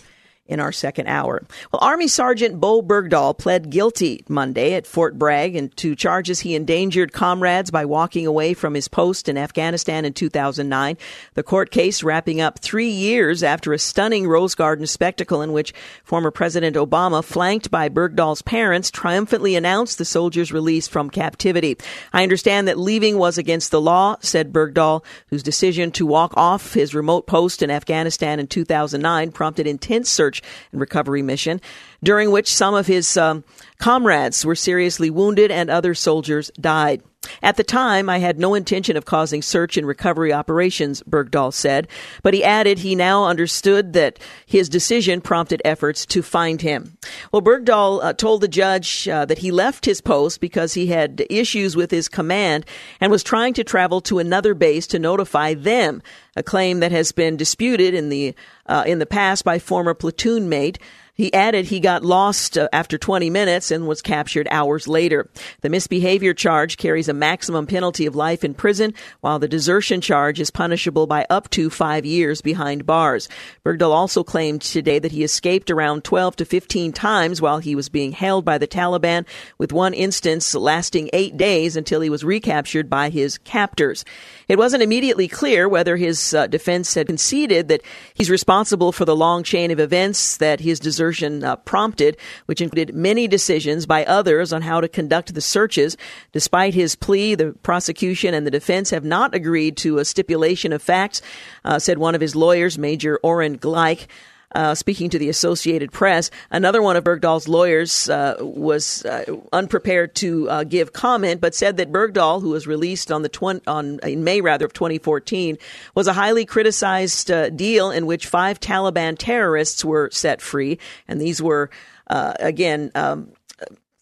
in 0.47 0.59
our 0.59 0.71
second 0.71 1.07
hour. 1.07 1.43
Well, 1.71 1.79
Army 1.81 2.07
Sergeant 2.07 2.59
Bowe 2.59 2.81
Bergdahl 2.81 3.37
pled 3.37 3.69
guilty 3.69 4.23
Monday 4.27 4.73
at 4.73 4.87
Fort 4.87 5.17
Bragg 5.17 5.55
and 5.55 5.75
to 5.77 5.95
charges 5.95 6.39
he 6.39 6.55
endangered 6.55 7.13
comrades 7.13 7.71
by 7.71 7.85
walking 7.85 8.25
away 8.25 8.53
from 8.53 8.73
his 8.73 8.87
post 8.87 9.29
in 9.29 9.37
Afghanistan 9.37 10.05
in 10.05 10.13
2009. 10.13 10.97
The 11.33 11.43
court 11.43 11.71
case 11.71 12.03
wrapping 12.03 12.41
up 12.41 12.59
three 12.59 12.89
years 12.89 13.43
after 13.43 13.73
a 13.73 13.79
stunning 13.79 14.27
Rose 14.27 14.55
Garden 14.55 14.87
spectacle 14.87 15.41
in 15.41 15.53
which 15.53 15.73
former 16.03 16.31
President 16.31 16.75
Obama, 16.75 17.23
flanked 17.23 17.69
by 17.69 17.89
Bergdahl's 17.89 18.41
parents, 18.41 18.91
triumphantly 18.91 19.55
announced 19.55 19.97
the 19.97 20.05
soldier's 20.05 20.51
release 20.51 20.87
from 20.87 21.09
captivity. 21.09 21.77
I 22.13 22.23
understand 22.23 22.67
that 22.67 22.79
leaving 22.79 23.17
was 23.17 23.37
against 23.37 23.71
the 23.71 23.81
law, 23.81 24.17
said 24.21 24.53
Bergdahl, 24.53 25.03
whose 25.27 25.43
decision 25.43 25.91
to 25.91 26.05
walk 26.05 26.33
off 26.35 26.73
his 26.73 26.95
remote 26.95 27.27
post 27.27 27.61
in 27.61 27.69
Afghanistan 27.69 28.39
in 28.39 28.47
2009 28.47 29.31
prompted 29.31 29.67
intense 29.67 30.09
search 30.09 30.36
search 30.37 30.49
and 30.71 30.81
recovery 30.81 31.21
mission. 31.21 31.61
During 32.03 32.31
which 32.31 32.53
some 32.53 32.73
of 32.73 32.87
his 32.87 33.17
um, 33.17 33.43
comrades 33.79 34.45
were 34.45 34.55
seriously 34.55 35.09
wounded 35.09 35.51
and 35.51 35.69
other 35.69 35.93
soldiers 35.93 36.51
died. 36.59 37.01
At 37.41 37.57
the 37.57 37.63
time, 37.63 38.09
I 38.09 38.19
had 38.19 38.39
no 38.39 38.53
intention 38.53 38.95
of 38.95 39.05
causing 39.05 39.41
search 39.41 39.77
and 39.77 39.87
recovery 39.87 40.31
operations, 40.31 41.03
Bergdahl 41.03 41.53
said, 41.53 41.87
but 42.23 42.33
he 42.33 42.43
added 42.43 42.79
he 42.79 42.95
now 42.95 43.25
understood 43.25 43.93
that 43.93 44.19
his 44.45 44.69
decision 44.69 45.21
prompted 45.21 45.61
efforts 45.65 46.05
to 46.07 46.21
find 46.21 46.61
him. 46.61 46.97
Well, 47.31 47.41
Bergdahl 47.41 48.03
uh, 48.03 48.13
told 48.13 48.41
the 48.41 48.47
judge 48.47 49.07
uh, 49.07 49.25
that 49.25 49.39
he 49.39 49.51
left 49.51 49.85
his 49.85 50.01
post 50.01 50.39
because 50.39 50.73
he 50.73 50.87
had 50.87 51.25
issues 51.29 51.75
with 51.75 51.91
his 51.91 52.07
command 52.07 52.65
and 53.01 53.11
was 53.11 53.23
trying 53.23 53.53
to 53.55 53.63
travel 53.63 54.01
to 54.01 54.19
another 54.19 54.53
base 54.53 54.87
to 54.87 54.99
notify 54.99 55.53
them, 55.53 56.01
a 56.35 56.43
claim 56.43 56.79
that 56.79 56.91
has 56.91 57.11
been 57.11 57.37
disputed 57.37 57.93
in 57.93 58.09
the 58.09 58.35
uh, 58.67 58.83
in 58.85 58.99
the 58.99 59.05
past 59.05 59.45
by 59.45 59.59
former 59.59 59.93
platoon 59.93 60.49
mate 60.49 60.77
he 61.17 61.33
added 61.33 61.65
he 61.65 61.79
got 61.79 62.05
lost 62.05 62.59
uh, 62.59 62.69
after 62.71 62.97
20 62.97 63.31
minutes 63.31 63.71
and 63.71 63.87
was 63.87 64.03
captured 64.03 64.47
hours 64.51 64.87
later. 64.87 65.27
The 65.61 65.69
misbehavior 65.69 66.35
charge 66.35 66.77
carries 66.77 67.09
a 67.09 67.13
maximum 67.13 67.65
penalty 67.65 68.05
of 68.05 68.15
life 68.15 68.43
in 68.43 68.53
prison, 68.53 68.93
while 69.21 69.39
the 69.39 69.47
desertion 69.47 69.99
charge 69.99 70.39
is 70.39 70.51
punishable 70.51 71.07
by 71.07 71.25
up 71.27 71.49
to 71.51 71.71
five 71.71 72.05
years 72.05 72.41
behind 72.41 72.85
bars. 72.85 73.27
Bergdahl 73.65 73.91
also 73.91 74.23
claimed 74.23 74.61
today 74.61 74.99
that 74.99 75.11
he 75.11 75.23
escaped 75.23 75.71
around 75.71 76.03
12 76.03 76.35
to 76.35 76.45
15 76.45 76.93
times 76.93 77.41
while 77.41 77.57
he 77.57 77.73
was 77.75 77.89
being 77.89 78.11
held 78.11 78.45
by 78.45 78.59
the 78.59 78.67
Taliban, 78.67 79.25
with 79.57 79.73
one 79.73 79.95
instance 79.95 80.53
lasting 80.53 81.09
eight 81.13 81.35
days 81.35 81.75
until 81.75 82.01
he 82.01 82.11
was 82.11 82.23
recaptured 82.23 82.91
by 82.91 83.09
his 83.09 83.39
captors. 83.39 84.05
It 84.47 84.59
wasn't 84.59 84.83
immediately 84.83 85.27
clear 85.27 85.67
whether 85.67 85.97
his 85.97 86.35
uh, 86.35 86.45
defense 86.45 86.93
had 86.93 87.07
conceded 87.07 87.69
that 87.69 87.81
he's 88.13 88.29
responsible 88.29 88.91
for 88.91 89.03
the 89.03 89.15
long 89.15 89.41
chain 89.41 89.71
of 89.71 89.79
events 89.79 90.37
that 90.37 90.59
his 90.59 90.79
desertion 90.79 91.06
uh, 91.43 91.55
prompted, 91.57 92.17
which 92.45 92.61
included 92.61 92.95
many 92.95 93.27
decisions 93.27 93.85
by 93.85 94.05
others 94.05 94.53
on 94.53 94.61
how 94.61 94.81
to 94.81 94.87
conduct 94.87 95.33
the 95.33 95.41
searches. 95.41 95.97
Despite 96.31 96.73
his 96.73 96.95
plea, 96.95 97.35
the 97.35 97.53
prosecution 97.63 98.33
and 98.33 98.45
the 98.45 98.51
defense 98.51 98.89
have 98.89 99.03
not 99.03 99.33
agreed 99.33 99.77
to 99.77 99.99
a 99.99 100.05
stipulation 100.05 100.73
of 100.73 100.81
facts, 100.81 101.21
uh, 101.65 101.79
said 101.79 101.97
one 101.97 102.15
of 102.15 102.21
his 102.21 102.35
lawyers, 102.35 102.77
Major 102.77 103.19
Oren 103.23 103.57
Gleich. 103.57 104.07
Uh, 104.55 104.73
speaking 104.73 105.09
to 105.09 105.19
the 105.19 105.27
Associated 105.27 105.91
Press. 105.91 106.31
Another 106.49 106.81
one 106.81 106.95
of 106.95 107.03
Bergdahl's 107.03 107.49
lawyers 107.49 108.09
uh, 108.09 108.37
was 108.39 109.03
uh, 109.05 109.25
unprepared 109.51 110.15
to 110.15 110.49
uh, 110.49 110.63
give 110.63 110.93
comment, 110.93 111.41
but 111.41 111.53
said 111.53 111.75
that 111.77 111.91
Bergdahl, 111.91 112.41
who 112.41 112.51
was 112.51 112.65
released 112.65 113.11
on 113.11 113.23
the 113.23 113.29
tw- 113.29 113.61
on 113.67 113.99
in 114.03 114.23
May 114.23 114.39
rather 114.39 114.63
of 114.65 114.71
2014, 114.71 115.57
was 115.95 116.07
a 116.07 116.13
highly 116.13 116.45
criticized 116.45 117.29
uh, 117.29 117.49
deal 117.49 117.91
in 117.91 118.05
which 118.05 118.25
five 118.25 118.57
Taliban 118.61 119.17
terrorists 119.17 119.83
were 119.83 120.09
set 120.13 120.41
free, 120.41 120.79
and 121.09 121.19
these 121.19 121.41
were. 121.41 121.69
Uh, 122.09 122.31
again, 122.39 122.89
um, 122.95 123.33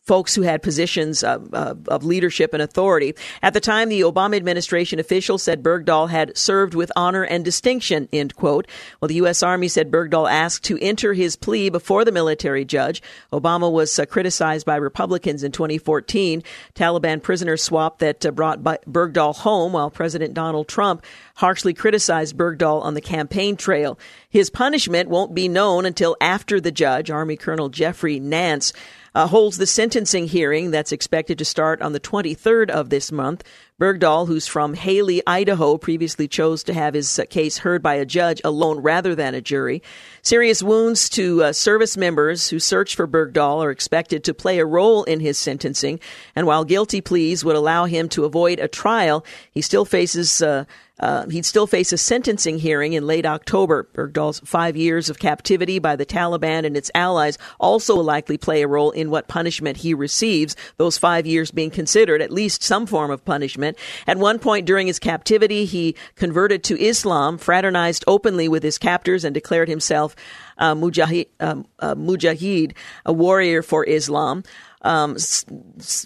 folks 0.05 0.35
who 0.35 0.43
had 0.43 0.61
positions 0.61 1.23
of, 1.23 1.51
of, 1.53 1.87
of, 1.87 2.05
leadership 2.05 2.53
and 2.53 2.61
authority. 2.61 3.15
At 3.41 3.53
the 3.53 3.59
time, 3.59 3.89
the 3.89 4.01
Obama 4.01 4.35
administration 4.35 4.99
official 4.99 5.39
said 5.39 5.63
Bergdahl 5.63 6.09
had 6.09 6.37
served 6.37 6.75
with 6.75 6.91
honor 6.95 7.23
and 7.23 7.43
distinction, 7.43 8.07
end 8.13 8.35
quote. 8.35 8.67
Well, 9.01 9.07
the 9.07 9.15
U.S. 9.15 9.41
Army 9.41 9.67
said 9.67 9.91
Bergdahl 9.91 10.29
asked 10.29 10.63
to 10.65 10.77
enter 10.79 11.13
his 11.13 11.35
plea 11.35 11.69
before 11.69 12.05
the 12.05 12.11
military 12.11 12.65
judge. 12.65 13.01
Obama 13.33 13.71
was 13.71 13.97
uh, 13.97 14.05
criticized 14.05 14.65
by 14.65 14.75
Republicans 14.75 15.43
in 15.43 15.51
2014. 15.51 16.43
Taliban 16.75 17.21
prisoner 17.21 17.57
swap 17.57 17.97
that 17.99 18.25
uh, 18.25 18.31
brought 18.31 18.61
Bergdahl 18.61 19.35
home 19.35 19.73
while 19.73 19.89
President 19.89 20.35
Donald 20.35 20.67
Trump 20.67 21.03
harshly 21.35 21.73
criticized 21.73 22.37
Bergdahl 22.37 22.83
on 22.83 22.93
the 22.93 23.01
campaign 23.01 23.55
trail. 23.55 23.97
His 24.29 24.49
punishment 24.49 25.09
won't 25.09 25.33
be 25.33 25.47
known 25.47 25.85
until 25.85 26.15
after 26.21 26.61
the 26.61 26.71
judge, 26.71 27.09
Army 27.09 27.37
Colonel 27.37 27.69
Jeffrey 27.69 28.19
Nance, 28.19 28.71
uh, 29.15 29.27
holds 29.27 29.57
the 29.57 29.65
sentencing 29.65 30.27
hearing 30.27 30.71
that's 30.71 30.91
expected 30.91 31.37
to 31.39 31.45
start 31.45 31.81
on 31.81 31.93
the 31.93 31.99
23rd 31.99 32.69
of 32.69 32.89
this 32.89 33.11
month. 33.11 33.43
Bergdahl, 33.79 34.27
who's 34.27 34.47
from 34.47 34.73
Hailey, 34.73 35.21
Idaho, 35.25 35.77
previously 35.77 36.27
chose 36.27 36.63
to 36.63 36.73
have 36.73 36.93
his 36.93 37.17
uh, 37.19 37.25
case 37.29 37.57
heard 37.57 37.81
by 37.81 37.95
a 37.95 38.05
judge 38.05 38.39
alone 38.43 38.79
rather 38.79 39.15
than 39.15 39.33
a 39.33 39.41
jury. 39.41 39.81
Serious 40.21 40.61
wounds 40.61 41.09
to 41.09 41.43
uh, 41.43 41.53
service 41.53 41.97
members 41.97 42.49
who 42.49 42.59
searched 42.59 42.95
for 42.95 43.07
Bergdahl 43.07 43.63
are 43.63 43.71
expected 43.71 44.23
to 44.25 44.33
play 44.33 44.59
a 44.59 44.65
role 44.65 45.03
in 45.05 45.19
his 45.19 45.37
sentencing. 45.37 45.99
And 46.35 46.45
while 46.45 46.63
guilty 46.63 47.01
pleas 47.01 47.43
would 47.43 47.55
allow 47.55 47.85
him 47.85 48.07
to 48.09 48.25
avoid 48.25 48.59
a 48.59 48.67
trial, 48.67 49.25
he 49.51 49.61
still 49.61 49.85
faces 49.85 50.41
uh, 50.41 50.65
uh, 50.99 51.27
he'd 51.27 51.45
still 51.45 51.67
face 51.67 51.91
a 51.91 51.97
sentencing 51.97 52.57
hearing 52.57 52.93
in 52.93 53.05
late 53.05 53.25
October. 53.25 53.87
Bergdahl's 53.93 54.39
five 54.45 54.77
years 54.77 55.09
of 55.09 55.19
captivity 55.19 55.79
by 55.79 55.95
the 55.95 56.05
Taliban 56.05 56.65
and 56.65 56.77
its 56.77 56.91
allies 56.95 57.37
also 57.59 57.95
will 57.95 58.03
likely 58.03 58.37
play 58.37 58.61
a 58.61 58.67
role 58.67 58.91
in 58.91 59.09
what 59.09 59.27
punishment 59.27 59.77
he 59.77 59.93
receives, 59.93 60.55
those 60.77 60.97
five 60.97 61.25
years 61.25 61.51
being 61.51 61.71
considered 61.71 62.21
at 62.21 62.31
least 62.31 62.63
some 62.63 62.85
form 62.85 63.11
of 63.11 63.25
punishment. 63.25 63.77
At 64.07 64.17
one 64.17 64.39
point 64.39 64.65
during 64.65 64.87
his 64.87 64.99
captivity, 64.99 65.65
he 65.65 65.95
converted 66.15 66.63
to 66.65 66.81
Islam, 66.81 67.37
fraternized 67.37 68.03
openly 68.07 68.47
with 68.47 68.63
his 68.63 68.77
captors, 68.77 69.25
and 69.25 69.33
declared 69.33 69.67
himself 69.67 70.15
uh, 70.57 70.73
mujahid, 70.73 71.27
um, 71.39 71.65
uh, 71.79 71.95
mujahid, 71.95 72.73
a 73.05 73.11
warrior 73.11 73.61
for 73.61 73.83
Islam 73.83 74.43
um, 74.85 75.15
s- 75.15 75.45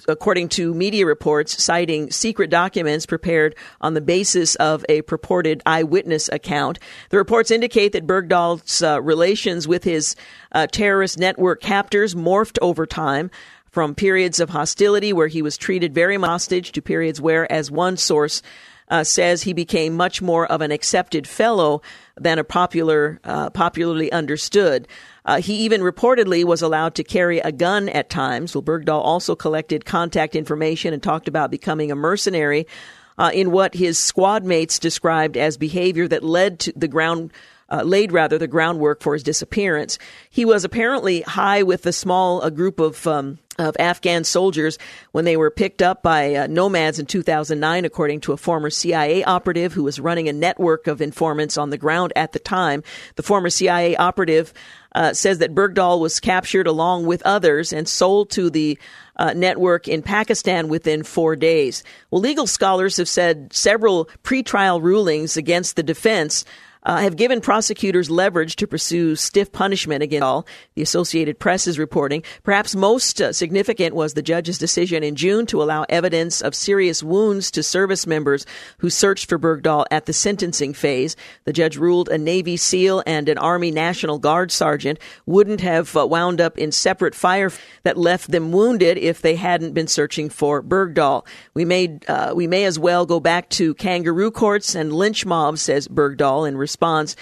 according 0.07 0.49
to 0.49 0.73
media 0.73 1.05
reports 1.05 1.61
citing 1.61 2.09
secret 2.11 2.49
documents 2.49 3.05
prepared 3.05 3.55
on 3.81 3.93
the 3.93 4.01
basis 4.01 4.55
of 4.55 4.85
a 4.89 5.01
purported 5.03 5.61
eyewitness 5.65 6.29
account. 6.31 6.79
The 7.09 7.17
reports 7.17 7.51
indicate 7.51 7.91
that 7.91 8.07
Bergdahl's 8.07 8.81
uh, 8.81 9.01
relations 9.01 9.67
with 9.67 9.83
his 9.83 10.15
uh, 10.53 10.67
terrorist 10.67 11.19
network 11.19 11.61
captors 11.61 12.15
morphed 12.15 12.57
over 12.61 12.85
time 12.85 13.29
from 13.69 13.93
periods 13.93 14.39
of 14.39 14.49
hostility 14.49 15.13
where 15.13 15.27
he 15.27 15.41
was 15.41 15.57
treated 15.57 15.93
very 15.93 16.17
hostage 16.17 16.71
to 16.71 16.81
periods 16.81 17.21
where, 17.21 17.51
as 17.51 17.69
one 17.69 17.97
source 17.97 18.41
uh, 18.89 19.03
says, 19.03 19.43
he 19.43 19.53
became 19.53 19.95
much 19.95 20.21
more 20.21 20.45
of 20.47 20.61
an 20.61 20.71
accepted 20.71 21.27
fellow 21.27 21.81
than 22.17 22.39
a 22.39 22.43
popular, 22.43 23.19
uh, 23.23 23.49
popularly 23.51 24.11
understood. 24.11 24.87
Uh, 25.25 25.39
he 25.41 25.55
even 25.57 25.81
reportedly 25.81 26.43
was 26.43 26.61
allowed 26.61 26.95
to 26.95 27.03
carry 27.03 27.39
a 27.39 27.51
gun 27.51 27.87
at 27.89 28.09
times. 28.09 28.55
Well, 28.55 28.63
Bergdahl 28.63 29.01
also 29.01 29.35
collected 29.35 29.85
contact 29.85 30.35
information 30.35 30.93
and 30.93 31.03
talked 31.03 31.27
about 31.27 31.51
becoming 31.51 31.91
a 31.91 31.95
mercenary 31.95 32.65
uh, 33.17 33.31
in 33.33 33.51
what 33.51 33.75
his 33.75 33.99
squad 33.99 34.43
mates 34.43 34.79
described 34.79 35.37
as 35.37 35.57
behavior 35.57 36.07
that 36.07 36.23
led 36.23 36.59
to 36.61 36.73
the 36.75 36.87
ground. 36.87 37.31
Uh, 37.71 37.83
laid 37.83 38.11
rather 38.11 38.39
the 38.39 38.47
groundwork 38.47 38.99
for 38.99 39.13
his 39.13 39.21
disappearance. 39.21 39.99
He 40.31 40.43
was 40.43 40.65
apparently 40.65 41.21
high 41.21 41.61
with 41.61 41.85
a 41.85 41.93
small 41.93 42.41
a 42.41 42.49
group 42.49 42.79
of 42.79 43.05
um, 43.05 43.37
of 43.59 43.75
Afghan 43.79 44.23
soldiers 44.23 44.79
when 45.11 45.25
they 45.25 45.37
were 45.37 45.51
picked 45.51 45.81
up 45.81 46.01
by 46.01 46.33
uh, 46.33 46.47
nomads 46.47 46.97
in 46.97 47.05
2009, 47.05 47.85
according 47.85 48.21
to 48.21 48.33
a 48.33 48.37
former 48.37 48.69
CIA 48.69 49.23
operative 49.23 49.73
who 49.73 49.83
was 49.83 49.99
running 49.99 50.27
a 50.29 50.33
network 50.33 50.87
of 50.87 51.01
informants 51.01 51.57
on 51.57 51.69
the 51.69 51.77
ground 51.77 52.13
at 52.15 52.31
the 52.31 52.39
time. 52.39 52.83
The 53.15 53.23
former 53.23 53.49
CIA 53.49 53.95
operative 53.97 54.53
uh, 54.95 55.13
says 55.13 55.37
that 55.39 55.53
Bergdahl 55.53 55.99
was 55.99 56.19
captured 56.19 56.65
along 56.65 57.05
with 57.05 57.21
others 57.23 57.71
and 57.71 57.87
sold 57.87 58.31
to 58.31 58.49
the 58.49 58.79
uh, 59.17 59.33
network 59.33 59.87
in 59.87 60.01
Pakistan 60.01 60.69
within 60.69 61.03
four 61.03 61.35
days. 61.35 61.83
Well, 62.09 62.21
legal 62.21 62.47
scholars 62.47 62.97
have 62.97 63.09
said 63.09 63.53
several 63.53 64.05
pretrial 64.23 64.81
rulings 64.81 65.37
against 65.37 65.75
the 65.75 65.83
defense 65.83 66.45
uh, 66.83 66.97
have 66.97 67.15
given 67.15 67.41
prosecutors 67.41 68.09
leverage 68.09 68.55
to 68.57 68.67
pursue 68.67 69.15
stiff 69.15 69.51
punishment 69.51 70.03
against 70.03 70.23
all. 70.23 70.47
The 70.75 70.81
Associated 70.81 71.39
Press 71.39 71.67
is 71.67 71.79
reporting. 71.79 72.23
Perhaps 72.43 72.75
most 72.75 73.21
uh, 73.21 73.33
significant 73.33 73.95
was 73.95 74.13
the 74.13 74.21
judge's 74.21 74.57
decision 74.57 75.03
in 75.03 75.15
June 75.15 75.45
to 75.47 75.61
allow 75.61 75.85
evidence 75.89 76.41
of 76.41 76.55
serious 76.55 77.03
wounds 77.03 77.51
to 77.51 77.63
service 77.63 78.07
members 78.07 78.45
who 78.79 78.89
searched 78.89 79.29
for 79.29 79.39
Bergdahl 79.39 79.85
at 79.91 80.05
the 80.05 80.13
sentencing 80.13 80.73
phase. 80.73 81.15
The 81.45 81.53
judge 81.53 81.77
ruled 81.77 82.09
a 82.09 82.17
Navy 82.17 82.57
SEAL 82.57 83.03
and 83.05 83.29
an 83.29 83.37
Army 83.37 83.71
National 83.71 84.19
Guard 84.19 84.51
sergeant 84.51 84.99
wouldn't 85.25 85.61
have 85.61 85.95
uh, 85.95 86.05
wound 86.07 86.41
up 86.41 86.57
in 86.57 86.71
separate 86.71 87.15
fire 87.15 87.51
that 87.83 87.97
left 87.97 88.31
them 88.31 88.51
wounded 88.51 88.97
if 88.97 89.21
they 89.21 89.35
hadn't 89.35 89.73
been 89.73 89.87
searching 89.87 90.29
for 90.29 90.61
Bergdahl. 90.61 91.25
We 91.53 91.65
may 91.65 91.99
uh, 92.07 92.33
we 92.35 92.47
may 92.47 92.65
as 92.65 92.77
well 92.77 93.05
go 93.05 93.19
back 93.19 93.49
to 93.49 93.73
kangaroo 93.75 94.31
courts 94.31 94.75
and 94.75 94.93
lynch 94.93 95.25
mobs, 95.25 95.61
says 95.61 95.87
Bergdahl 95.87 96.47
in 96.47 96.57
response. 96.69 97.15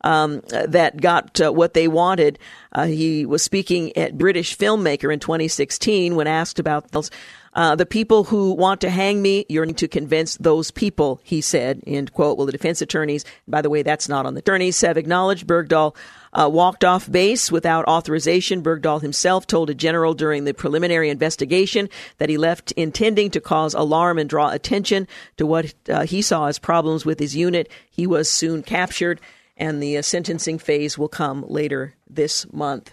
Um, 0.00 0.42
that 0.50 1.00
got 1.00 1.40
uh, 1.40 1.50
what 1.50 1.72
they 1.72 1.88
wanted. 1.88 2.38
Uh, 2.72 2.84
he 2.84 3.24
was 3.24 3.42
speaking 3.42 3.96
at 3.96 4.18
British 4.18 4.58
filmmaker 4.58 5.10
in 5.10 5.18
2016 5.18 6.14
when 6.14 6.26
asked 6.26 6.58
about 6.58 6.90
those. 6.90 7.10
Uh, 7.54 7.74
the 7.74 7.86
people 7.86 8.24
who 8.24 8.52
want 8.52 8.80
to 8.80 8.90
hang 8.90 9.22
me, 9.22 9.46
you're 9.48 9.64
to 9.64 9.88
convince 9.88 10.36
those 10.36 10.70
people, 10.70 11.20
he 11.22 11.40
said, 11.40 11.80
end 11.86 12.12
quote. 12.12 12.36
Well, 12.36 12.46
the 12.46 12.52
defense 12.52 12.82
attorneys, 12.82 13.24
by 13.46 13.62
the 13.62 13.70
way, 13.70 13.82
that's 13.82 14.08
not 14.08 14.26
on 14.26 14.34
the 14.34 14.40
attorneys, 14.40 14.80
have 14.80 14.98
acknowledged 14.98 15.46
Bergdahl 15.46 15.96
uh, 16.34 16.48
walked 16.52 16.84
off 16.84 17.10
base 17.10 17.50
without 17.50 17.86
authorization. 17.86 18.62
Bergdahl 18.62 19.00
himself 19.00 19.46
told 19.46 19.70
a 19.70 19.74
general 19.74 20.14
during 20.14 20.44
the 20.44 20.54
preliminary 20.54 21.10
investigation 21.10 21.88
that 22.18 22.28
he 22.28 22.36
left 22.36 22.72
intending 22.72 23.30
to 23.30 23.40
cause 23.40 23.74
alarm 23.74 24.18
and 24.18 24.28
draw 24.28 24.50
attention 24.50 25.06
to 25.36 25.46
what 25.46 25.74
uh, 25.88 26.04
he 26.04 26.22
saw 26.22 26.46
as 26.46 26.58
problems 26.58 27.04
with 27.04 27.18
his 27.18 27.36
unit. 27.36 27.70
He 27.90 28.06
was 28.06 28.30
soon 28.30 28.62
captured, 28.62 29.20
and 29.56 29.82
the 29.82 29.98
uh, 29.98 30.02
sentencing 30.02 30.58
phase 30.58 30.98
will 30.98 31.08
come 31.08 31.44
later 31.48 31.94
this 32.08 32.50
month. 32.52 32.92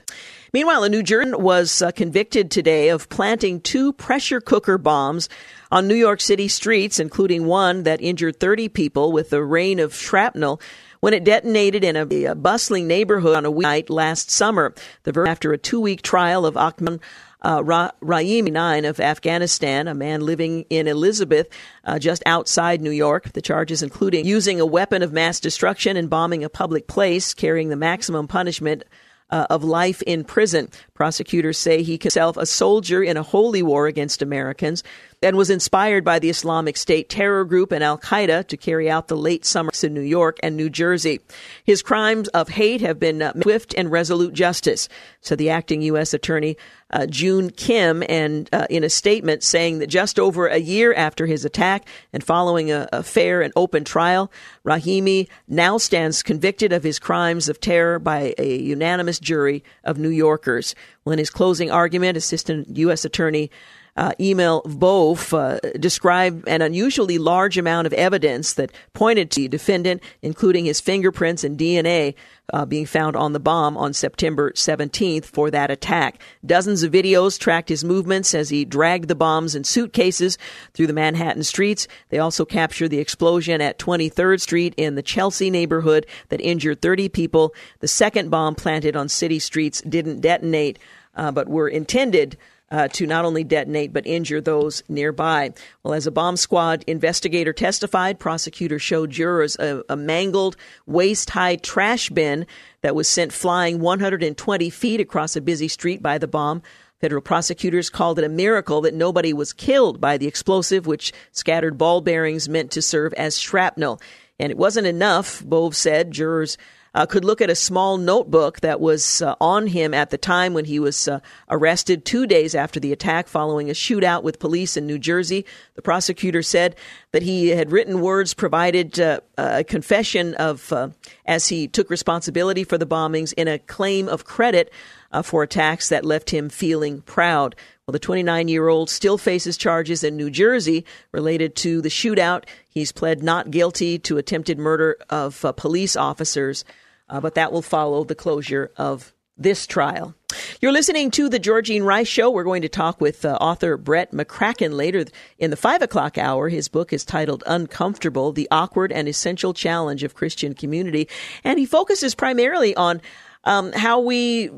Meanwhile, 0.53 0.83
a 0.83 0.89
New 0.89 1.01
Jersey 1.01 1.31
was 1.31 1.81
uh, 1.81 1.91
convicted 1.91 2.51
today 2.51 2.89
of 2.89 3.07
planting 3.07 3.61
two 3.61 3.93
pressure 3.93 4.41
cooker 4.41 4.77
bombs 4.77 5.29
on 5.71 5.87
New 5.87 5.95
York 5.95 6.19
City 6.19 6.49
streets, 6.49 6.99
including 6.99 7.45
one 7.45 7.83
that 7.83 8.01
injured 8.01 8.39
30 8.39 8.67
people 8.67 9.13
with 9.13 9.31
a 9.31 9.43
rain 9.43 9.79
of 9.79 9.95
shrapnel 9.95 10.59
when 11.01 11.13
it 11.13 11.23
detonated 11.23 11.83
in 11.83 11.95
a, 11.95 12.25
a 12.25 12.35
bustling 12.35 12.87
neighborhood 12.87 13.35
on 13.35 13.45
a 13.45 13.51
night 13.51 13.89
last 13.89 14.31
summer. 14.31 14.73
The 15.03 15.11
verdict 15.11 15.31
after 15.31 15.51
a 15.51 15.57
two-week 15.57 16.01
trial 16.01 16.45
of 16.45 16.55
Akhman 16.55 17.01
uh, 17.43 17.63
Ra- 17.63 17.91
Rahimi, 18.01 18.51
nine 18.51 18.85
of 18.85 18.99
Afghanistan, 18.99 19.87
a 19.87 19.95
man 19.95 20.21
living 20.21 20.65
in 20.69 20.87
Elizabeth, 20.87 21.49
uh, 21.83 21.97
just 21.97 22.21
outside 22.25 22.81
New 22.81 22.91
York. 22.91 23.33
The 23.33 23.41
charges 23.41 23.81
including 23.81 24.25
using 24.25 24.61
a 24.61 24.65
weapon 24.65 25.01
of 25.01 25.11
mass 25.11 25.39
destruction 25.39 25.97
and 25.97 26.09
bombing 26.09 26.43
a 26.43 26.49
public 26.49 26.87
place, 26.87 27.33
carrying 27.33 27.69
the 27.69 27.75
maximum 27.75 28.27
punishment 28.27 28.83
uh, 29.31 29.47
of 29.49 29.63
life 29.63 30.01
in 30.03 30.23
prison. 30.23 30.69
Prosecutors 30.93 31.57
say 31.57 31.81
he 31.81 31.97
himself 32.01 32.37
a 32.37 32.45
soldier 32.45 33.01
in 33.01 33.17
a 33.17 33.23
holy 33.23 33.63
war 33.63 33.87
against 33.87 34.21
Americans 34.21 34.83
and 35.21 35.37
was 35.37 35.49
inspired 35.49 36.03
by 36.03 36.17
the 36.17 36.29
Islamic 36.29 36.75
State 36.75 37.07
terror 37.07 37.45
group 37.45 37.71
and 37.71 37.83
Al 37.83 37.97
Qaeda 37.97 38.47
to 38.47 38.57
carry 38.57 38.89
out 38.89 39.07
the 39.07 39.17
late 39.17 39.45
summers 39.45 39.83
in 39.83 39.93
New 39.93 40.01
York 40.01 40.39
and 40.41 40.57
New 40.57 40.69
Jersey. 40.69 41.19
His 41.63 41.83
crimes 41.83 42.27
of 42.29 42.49
hate 42.49 42.81
have 42.81 42.99
been 42.99 43.21
uh, 43.21 43.33
swift 43.41 43.75
and 43.77 43.91
resolute 43.91 44.33
justice, 44.33 44.89
said 45.21 45.37
the 45.37 45.51
acting 45.51 45.83
U.S. 45.83 46.13
Attorney 46.13 46.57
uh, 46.89 47.05
Joon 47.05 47.51
Kim, 47.51 48.03
and 48.09 48.49
uh, 48.51 48.65
in 48.69 48.83
a 48.83 48.89
statement 48.89 49.43
saying 49.43 49.79
that 49.79 49.87
just 49.87 50.19
over 50.19 50.47
a 50.47 50.57
year 50.57 50.93
after 50.93 51.25
his 51.25 51.45
attack 51.45 51.87
and 52.11 52.23
following 52.23 52.71
a, 52.71 52.89
a 52.91 53.03
fair 53.03 53.41
and 53.41 53.53
open 53.55 53.83
trial, 53.83 54.31
Rahimi 54.65 55.27
now 55.47 55.77
stands 55.77 56.23
convicted 56.23 56.73
of 56.73 56.83
his 56.83 56.99
crimes 56.99 57.47
of 57.47 57.59
terror 57.59 57.99
by 57.99 58.33
a 58.37 58.57
unanimous 58.57 59.19
jury 59.19 59.63
of 59.83 59.99
New 59.99 60.09
Yorkers. 60.09 60.73
Well, 61.05 61.13
in 61.13 61.19
his 61.19 61.29
closing 61.29 61.71
argument, 61.71 62.17
Assistant 62.17 62.75
U.S. 62.77 63.05
Attorney 63.05 63.51
uh, 63.97 64.13
Emil 64.19 64.61
Wolf 64.65 65.33
uh, 65.33 65.59
described 65.79 66.47
an 66.47 66.61
unusually 66.61 67.17
large 67.17 67.57
amount 67.57 67.87
of 67.87 67.93
evidence 67.93 68.53
that 68.53 68.71
pointed 68.93 69.31
to 69.31 69.41
the 69.41 69.47
defendant, 69.49 70.01
including 70.21 70.65
his 70.65 70.79
fingerprints 70.79 71.43
and 71.43 71.57
DNA 71.57 72.15
uh, 72.53 72.65
being 72.65 72.85
found 72.85 73.15
on 73.15 73.33
the 73.33 73.39
bomb 73.39 73.77
on 73.77 73.93
September 73.93 74.51
17th 74.51 75.25
for 75.25 75.49
that 75.51 75.71
attack. 75.71 76.21
Dozens 76.45 76.83
of 76.83 76.91
videos 76.91 77.39
tracked 77.39 77.69
his 77.69 77.83
movements 77.83 78.33
as 78.33 78.49
he 78.49 78.65
dragged 78.65 79.07
the 79.07 79.15
bombs 79.15 79.55
in 79.55 79.63
suitcases 79.63 80.37
through 80.73 80.87
the 80.87 80.93
Manhattan 80.93 81.43
streets. 81.43 81.87
They 82.09 82.19
also 82.19 82.45
captured 82.45 82.89
the 82.89 82.99
explosion 82.99 83.61
at 83.61 83.79
23rd 83.79 84.41
Street 84.41 84.73
in 84.77 84.95
the 84.95 85.01
Chelsea 85.01 85.49
neighborhood 85.49 86.05
that 86.29 86.41
injured 86.41 86.81
30 86.81 87.09
people. 87.09 87.53
The 87.79 87.87
second 87.87 88.29
bomb 88.29 88.55
planted 88.55 88.95
on 88.95 89.09
city 89.09 89.39
streets 89.39 89.81
didn't 89.81 90.21
detonate, 90.21 90.79
uh, 91.15 91.31
but 91.31 91.47
were 91.47 91.67
intended 91.67 92.37
uh, 92.71 92.87
to 92.87 93.05
not 93.05 93.25
only 93.25 93.43
detonate 93.43 93.93
but 93.93 94.07
injure 94.07 94.41
those 94.41 94.81
nearby. 94.87 95.53
Well, 95.83 95.93
as 95.93 96.07
a 96.07 96.11
bomb 96.11 96.37
squad 96.37 96.83
investigator 96.87 97.53
testified, 97.53 98.19
prosecutors 98.19 98.81
showed 98.81 99.11
jurors 99.11 99.57
a, 99.57 99.83
a 99.89 99.95
mangled, 99.95 100.55
waist 100.85 101.29
high 101.31 101.57
trash 101.57 102.09
bin 102.09 102.47
that 102.81 102.95
was 102.95 103.07
sent 103.07 103.33
flying 103.33 103.79
120 103.79 104.69
feet 104.69 105.01
across 105.01 105.35
a 105.35 105.41
busy 105.41 105.67
street 105.67 106.01
by 106.01 106.17
the 106.17 106.27
bomb. 106.27 106.61
Federal 107.01 107.21
prosecutors 107.21 107.89
called 107.89 108.19
it 108.19 108.25
a 108.25 108.29
miracle 108.29 108.81
that 108.81 108.93
nobody 108.93 109.33
was 109.33 109.53
killed 109.53 109.99
by 109.99 110.17
the 110.17 110.27
explosive, 110.27 110.85
which 110.85 111.11
scattered 111.31 111.77
ball 111.77 111.99
bearings 111.99 112.47
meant 112.47 112.71
to 112.71 112.81
serve 112.81 113.11
as 113.13 113.39
shrapnel. 113.39 113.99
And 114.39 114.51
it 114.51 114.57
wasn't 114.57 114.87
enough, 114.87 115.43
Bove 115.43 115.75
said. 115.75 116.11
Jurors 116.11 116.57
uh, 116.93 117.05
could 117.05 117.23
look 117.23 117.41
at 117.41 117.49
a 117.49 117.55
small 117.55 117.97
notebook 117.97 118.59
that 118.59 118.81
was 118.81 119.21
uh, 119.21 119.35
on 119.39 119.67
him 119.67 119.93
at 119.93 120.09
the 120.09 120.17
time 120.17 120.53
when 120.53 120.65
he 120.65 120.79
was 120.79 121.07
uh, 121.07 121.19
arrested 121.49 122.03
two 122.03 122.27
days 122.27 122.53
after 122.53 122.79
the 122.79 122.91
attack 122.91 123.27
following 123.27 123.69
a 123.69 123.73
shootout 123.73 124.23
with 124.23 124.39
police 124.39 124.75
in 124.75 124.85
New 124.85 124.99
Jersey. 124.99 125.45
The 125.75 125.81
prosecutor 125.81 126.41
said 126.41 126.75
that 127.11 127.23
he 127.23 127.49
had 127.49 127.71
written 127.71 128.01
words 128.01 128.33
provided 128.33 128.99
uh, 128.99 129.21
a 129.37 129.63
confession 129.63 130.35
of 130.35 130.71
uh, 130.73 130.89
as 131.25 131.47
he 131.47 131.67
took 131.67 131.89
responsibility 131.89 132.63
for 132.63 132.77
the 132.77 132.85
bombings 132.85 133.33
in 133.33 133.47
a 133.47 133.59
claim 133.59 134.09
of 134.09 134.25
credit 134.25 134.71
uh, 135.11 135.21
for 135.21 135.43
attacks 135.43 135.89
that 135.89 136.05
left 136.05 136.29
him 136.29 136.49
feeling 136.49 137.01
proud. 137.01 137.55
Well, 137.91 137.99
the 137.99 137.99
29 137.99 138.47
year 138.47 138.69
old 138.69 138.89
still 138.89 139.17
faces 139.17 139.57
charges 139.57 140.03
in 140.03 140.15
New 140.15 140.29
Jersey 140.29 140.85
related 141.11 141.55
to 141.57 141.81
the 141.81 141.89
shootout. 141.89 142.45
He's 142.69 142.93
pled 142.93 143.21
not 143.21 143.51
guilty 143.51 143.99
to 143.99 144.17
attempted 144.17 144.57
murder 144.57 144.97
of 145.09 145.43
uh, 145.43 145.51
police 145.51 145.97
officers 145.97 146.63
uh, 147.11 147.19
but 147.19 147.35
that 147.35 147.51
will 147.51 147.61
follow 147.61 148.03
the 148.03 148.15
closure 148.15 148.71
of 148.77 149.13
this 149.37 149.67
trial. 149.67 150.15
You're 150.61 150.71
listening 150.71 151.11
to 151.11 151.27
the 151.27 151.39
Georgene 151.39 151.83
Rice 151.83 152.07
Show. 152.07 152.29
We're 152.29 152.45
going 152.45 152.61
to 152.61 152.69
talk 152.69 153.01
with 153.01 153.25
uh, 153.25 153.37
author 153.41 153.75
Brett 153.75 154.11
McCracken 154.11 154.73
later 154.73 155.05
in 155.37 155.51
the 155.51 155.57
five 155.57 155.81
o'clock 155.81 156.17
hour. 156.17 156.47
His 156.47 156.69
book 156.69 156.93
is 156.93 157.03
titled 157.03 157.43
Uncomfortable 157.45 158.31
The 158.31 158.47
Awkward 158.49 158.91
and 158.91 159.09
Essential 159.09 159.53
Challenge 159.53 160.03
of 160.03 160.15
Christian 160.15 160.53
Community. 160.53 161.09
And 161.43 161.59
he 161.59 161.65
focuses 161.65 162.15
primarily 162.15 162.75
on 162.75 163.01
um, 163.43 163.73
how 163.73 163.99
we 163.99 164.51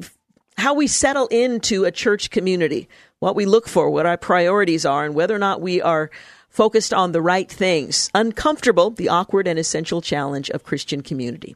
how 0.57 0.73
we 0.73 0.87
settle 0.87 1.27
into 1.27 1.85
a 1.85 1.91
church 1.91 2.29
community, 2.29 2.87
what 3.19 3.35
we 3.35 3.45
look 3.45 3.67
for, 3.67 3.89
what 3.89 4.05
our 4.05 4.17
priorities 4.17 4.85
are, 4.85 5.05
and 5.05 5.15
whether 5.15 5.35
or 5.35 5.39
not 5.39 5.61
we 5.61 5.81
are 5.81 6.11
focused 6.49 6.93
on 6.93 7.11
the 7.11 7.21
right 7.21 7.49
things. 7.49 8.09
Uncomfortable, 8.13 8.91
the 8.91 9.09
awkward 9.09 9.47
and 9.47 9.57
essential 9.57 10.01
challenge 10.01 10.49
of 10.51 10.63
Christian 10.63 11.01
community. 11.01 11.55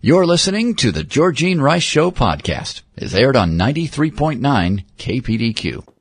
You're 0.00 0.26
listening 0.26 0.76
to 0.76 0.92
the 0.92 1.02
Georgene 1.02 1.60
Rice 1.60 1.82
Show 1.82 2.10
podcast. 2.10 2.82
is 2.96 3.14
aired 3.14 3.36
on 3.36 3.58
93.9 3.58 4.84
KPDQ. 4.96 5.97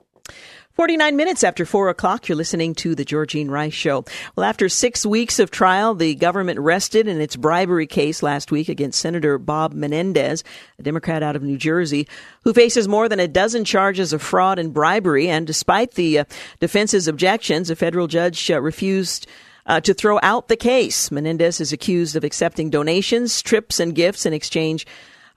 49 0.78 1.16
minutes 1.16 1.44
after 1.44 1.66
4 1.66 1.90
o'clock, 1.90 2.30
you're 2.30 2.36
listening 2.36 2.76
to 2.76 2.94
the 2.94 3.04
Georgene 3.04 3.50
Rice 3.50 3.74
Show. 3.74 4.06
Well, 4.36 4.46
after 4.46 4.70
six 4.70 5.08
weeks 5.08 5.40
of 5.40 5.50
trial, 5.50 5.96
the 5.96 6.14
government 6.14 6.60
rested 6.60 7.08
in 7.08 7.20
its 7.20 7.36
bribery 7.36 7.88
case 7.88 8.22
last 8.22 8.52
week 8.52 8.70
against 8.70 9.02
Senator 9.02 9.40
Bob 9.40 9.74
Menendez, 9.74 10.44
a 10.78 10.84
Democrat 10.84 11.24
out 11.24 11.36
of 11.36 11.42
New 11.42 11.58
Jersey, 11.58 12.08
who 12.44 12.54
faces 12.54 12.88
more 12.88 13.10
than 13.10 13.20
a 13.20 13.28
dozen 13.28 13.66
charges 13.66 14.14
of 14.14 14.22
fraud 14.22 14.60
and 14.60 14.72
bribery. 14.72 15.28
And 15.30 15.48
despite 15.48 15.96
the 15.96 16.20
uh, 16.20 16.26
defense's 16.60 17.08
objections, 17.08 17.72
a 17.72 17.76
federal 17.76 18.06
judge 18.06 18.52
uh, 18.52 18.62
refused 18.62 19.26
uh, 19.66 19.82
to 19.82 19.96
throw 19.96 20.20
out 20.22 20.48
the 20.48 20.56
case. 20.56 21.10
Menendez 21.10 21.60
is 21.60 21.74
accused 21.74 22.16
of 22.16 22.24
accepting 22.24 22.70
donations, 22.70 23.42
trips, 23.42 23.80
and 23.80 23.96
gifts 23.96 24.28
in 24.28 24.34
exchange 24.34 24.86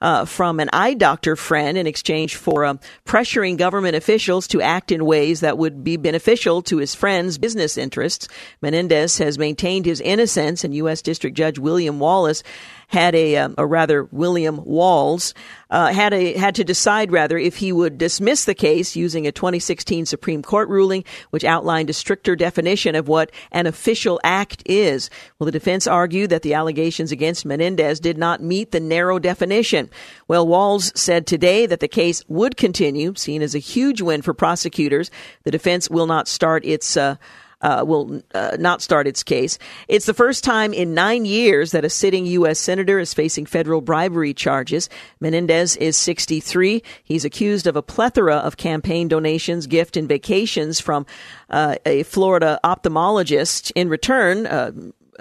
uh, 0.01 0.25
from 0.25 0.59
an 0.59 0.69
eye 0.73 0.93
doctor 0.93 1.35
friend 1.35 1.77
in 1.77 1.87
exchange 1.87 2.35
for 2.35 2.65
uh, 2.65 2.73
pressuring 3.05 3.57
government 3.57 3.95
officials 3.95 4.47
to 4.47 4.61
act 4.61 4.91
in 4.91 5.05
ways 5.05 5.39
that 5.41 5.57
would 5.57 5.83
be 5.83 5.97
beneficial 5.97 6.61
to 6.63 6.77
his 6.77 6.95
friend's 6.95 7.37
business 7.37 7.77
interests. 7.77 8.27
Menendez 8.61 9.17
has 9.19 9.37
maintained 9.37 9.85
his 9.85 10.01
innocence, 10.01 10.63
and 10.63 10.75
U.S. 10.75 11.01
District 11.01 11.37
Judge 11.37 11.59
William 11.59 11.99
Wallace 11.99 12.43
had 12.91 13.15
a, 13.15 13.37
um, 13.37 13.55
or 13.57 13.67
rather 13.67 14.03
William 14.11 14.63
Walls, 14.65 15.33
uh, 15.69 15.93
had 15.93 16.13
a 16.13 16.33
had 16.33 16.55
to 16.55 16.65
decide 16.65 17.09
rather 17.09 17.37
if 17.37 17.55
he 17.55 17.71
would 17.71 17.97
dismiss 17.97 18.43
the 18.43 18.53
case 18.53 18.97
using 18.97 19.25
a 19.25 19.31
2016 19.31 20.05
Supreme 20.05 20.43
Court 20.43 20.67
ruling, 20.67 21.05
which 21.29 21.45
outlined 21.45 21.89
a 21.89 21.93
stricter 21.93 22.35
definition 22.35 22.93
of 22.93 23.07
what 23.07 23.31
an 23.53 23.65
official 23.65 24.19
act 24.25 24.61
is. 24.65 25.09
Well, 25.39 25.45
the 25.45 25.53
defense 25.53 25.87
argued 25.87 26.31
that 26.31 26.41
the 26.41 26.53
allegations 26.53 27.13
against 27.13 27.45
Menendez 27.45 28.01
did 28.01 28.17
not 28.17 28.43
meet 28.43 28.71
the 28.71 28.81
narrow 28.81 29.19
definition. 29.19 29.89
Well, 30.27 30.45
Walls 30.45 30.91
said 30.93 31.25
today 31.25 31.65
that 31.67 31.79
the 31.79 31.87
case 31.87 32.25
would 32.27 32.57
continue, 32.57 33.15
seen 33.15 33.41
as 33.41 33.55
a 33.55 33.59
huge 33.59 34.01
win 34.01 34.21
for 34.21 34.33
prosecutors. 34.33 35.09
The 35.43 35.51
defense 35.51 35.89
will 35.89 36.07
not 36.07 36.27
start 36.27 36.65
its 36.65 36.97
uh, 36.97 37.15
uh, 37.61 37.83
will 37.85 38.21
uh, 38.33 38.57
not 38.59 38.81
start 38.81 39.07
its 39.07 39.23
case. 39.23 39.57
It's 39.87 40.05
the 40.05 40.13
first 40.13 40.43
time 40.43 40.73
in 40.73 40.93
nine 40.93 41.25
years 41.25 41.71
that 41.71 41.85
a 41.85 41.89
sitting 41.89 42.25
U.S. 42.25 42.59
senator 42.59 42.99
is 42.99 43.13
facing 43.13 43.45
federal 43.45 43.81
bribery 43.81 44.33
charges. 44.33 44.89
Menendez 45.19 45.75
is 45.77 45.97
63. 45.97 46.83
He's 47.03 47.25
accused 47.25 47.67
of 47.67 47.75
a 47.75 47.81
plethora 47.81 48.37
of 48.37 48.57
campaign 48.57 49.07
donations, 49.07 49.67
gift, 49.67 49.97
and 49.97 50.07
vacations 50.07 50.79
from 50.79 51.05
uh, 51.49 51.75
a 51.85 52.03
Florida 52.03 52.59
ophthalmologist. 52.63 53.71
In 53.75 53.89
return, 53.89 54.47
uh, 54.47 54.71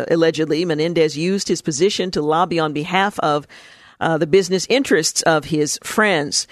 allegedly, 0.09 0.65
Menendez 0.65 1.17
used 1.17 1.49
his 1.49 1.63
position 1.63 2.11
to 2.13 2.23
lobby 2.23 2.59
on 2.59 2.73
behalf 2.73 3.19
of 3.21 3.47
uh, 4.01 4.17
the 4.19 4.27
business 4.27 4.67
interests 4.71 5.23
of 5.23 5.47
his 5.47 5.79
friends. 5.83 6.47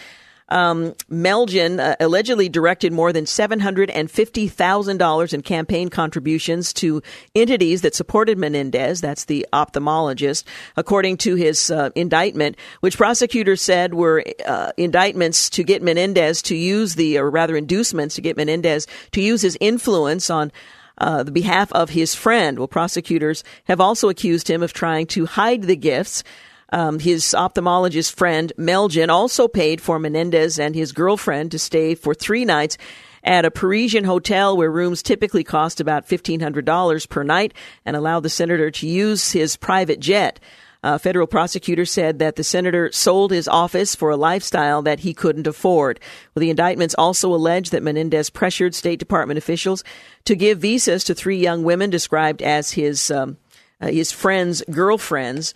Um, 0.51 0.95
Melgen 1.11 1.79
uh, 1.79 1.97
allegedly 2.01 2.49
directed 2.49 2.93
more 2.93 3.13
than 3.13 3.25
$750,000 3.25 5.35
in 5.35 5.43
campaign 5.43 5.91
contributions 5.91 6.73
to 6.75 7.03
entities 7.35 7.83
that 7.83 7.95
supported 7.95 8.39
Menendez. 8.39 9.01
That's 9.01 9.27
the 9.27 9.47
ophthalmologist, 9.53 10.45
according 10.77 11.19
to 11.19 11.35
his 11.35 11.71
uh, 11.71 11.91
indictment, 11.95 12.57
which 12.81 12.97
prosecutors 12.97 13.61
said 13.61 13.95
were 13.95 14.25
uh, 14.47 14.73
indictments 14.77 15.51
to 15.51 15.63
get 15.63 15.83
Menendez 15.83 16.43
to 16.43 16.57
use 16.57 16.95
the, 16.95 17.19
or 17.19 17.31
rather 17.31 17.57
inducements 17.57 18.15
to 18.15 18.23
get 18.23 18.37
Menendez 18.37 18.87
to 19.13 19.21
use 19.21 19.43
his 19.43 19.59
influence 19.61 20.31
on 20.31 20.51
uh, 20.99 21.23
the 21.23 21.31
behalf 21.31 21.73
of 21.73 21.91
his 21.91 22.15
friend. 22.15 22.59
Well, 22.59 22.69
prosecutors 22.69 23.45
have 23.65 23.81
also 23.81 24.09
accused 24.09 24.51
him 24.51 24.63
of 24.63 24.73
trying 24.73 25.07
to 25.09 25.27
hide 25.27 25.63
the 25.63 25.77
gifts 25.77 26.25
Um, 26.71 26.99
his 26.99 27.35
ophthalmologist 27.37 28.15
friend 28.15 28.53
Melgen 28.59 29.09
also 29.09 29.49
paid 29.49 29.81
for 29.81 29.99
Menendez 29.99 30.59
and 30.59 30.75
his 30.75 30.93
girlfriend 30.93 31.51
to 31.53 31.59
stay 31.59 31.95
for 31.95 32.15
three 32.15 32.45
nights 32.45 32.77
at 33.25 33.45
a 33.45 33.51
Parisian 33.51 34.05
hotel 34.05 34.57
where 34.57 34.71
rooms 34.71 35.03
typically 35.03 35.45
cost 35.45 35.81
about 35.81 36.09
$1,500 36.09 37.09
per 37.09 37.23
night 37.23 37.55
and 37.85 37.97
allowed 37.97 38.21
the 38.21 38.29
senator 38.29 38.71
to 38.71 38.87
use 38.87 39.33
his 39.33 39.57
private 39.57 40.01
jet. 40.01 40.41
A 40.85 40.99
federal 40.99 41.27
prosecutor 41.27 41.85
said 41.85 42.21
that 42.21 42.37
the 42.37 42.45
senator 42.45 42.93
sold 42.93 43.33
his 43.33 43.49
office 43.49 43.97
for 43.97 44.11
a 44.11 44.17
lifestyle 44.17 44.81
that 44.83 45.01
he 45.01 45.13
couldn't 45.13 45.49
afford. 45.49 45.99
Well, 46.35 46.41
the 46.41 46.51
indictments 46.51 46.95
also 46.97 47.35
allege 47.35 47.71
that 47.71 47.83
Menendez 47.83 48.31
pressured 48.31 48.77
State 48.77 49.01
Department 49.01 49.39
officials 49.39 49.83
to 50.25 50.37
give 50.37 50.61
visas 50.61 51.03
to 51.05 51.15
three 51.15 51.39
young 51.39 51.65
women 51.65 51.91
described 51.91 52.43
as 52.43 52.73
his 52.73 53.11
um, 53.11 53.39
uh, 53.81 53.89
his 53.89 54.13
friends' 54.13 54.63
girlfriends. 54.71 55.53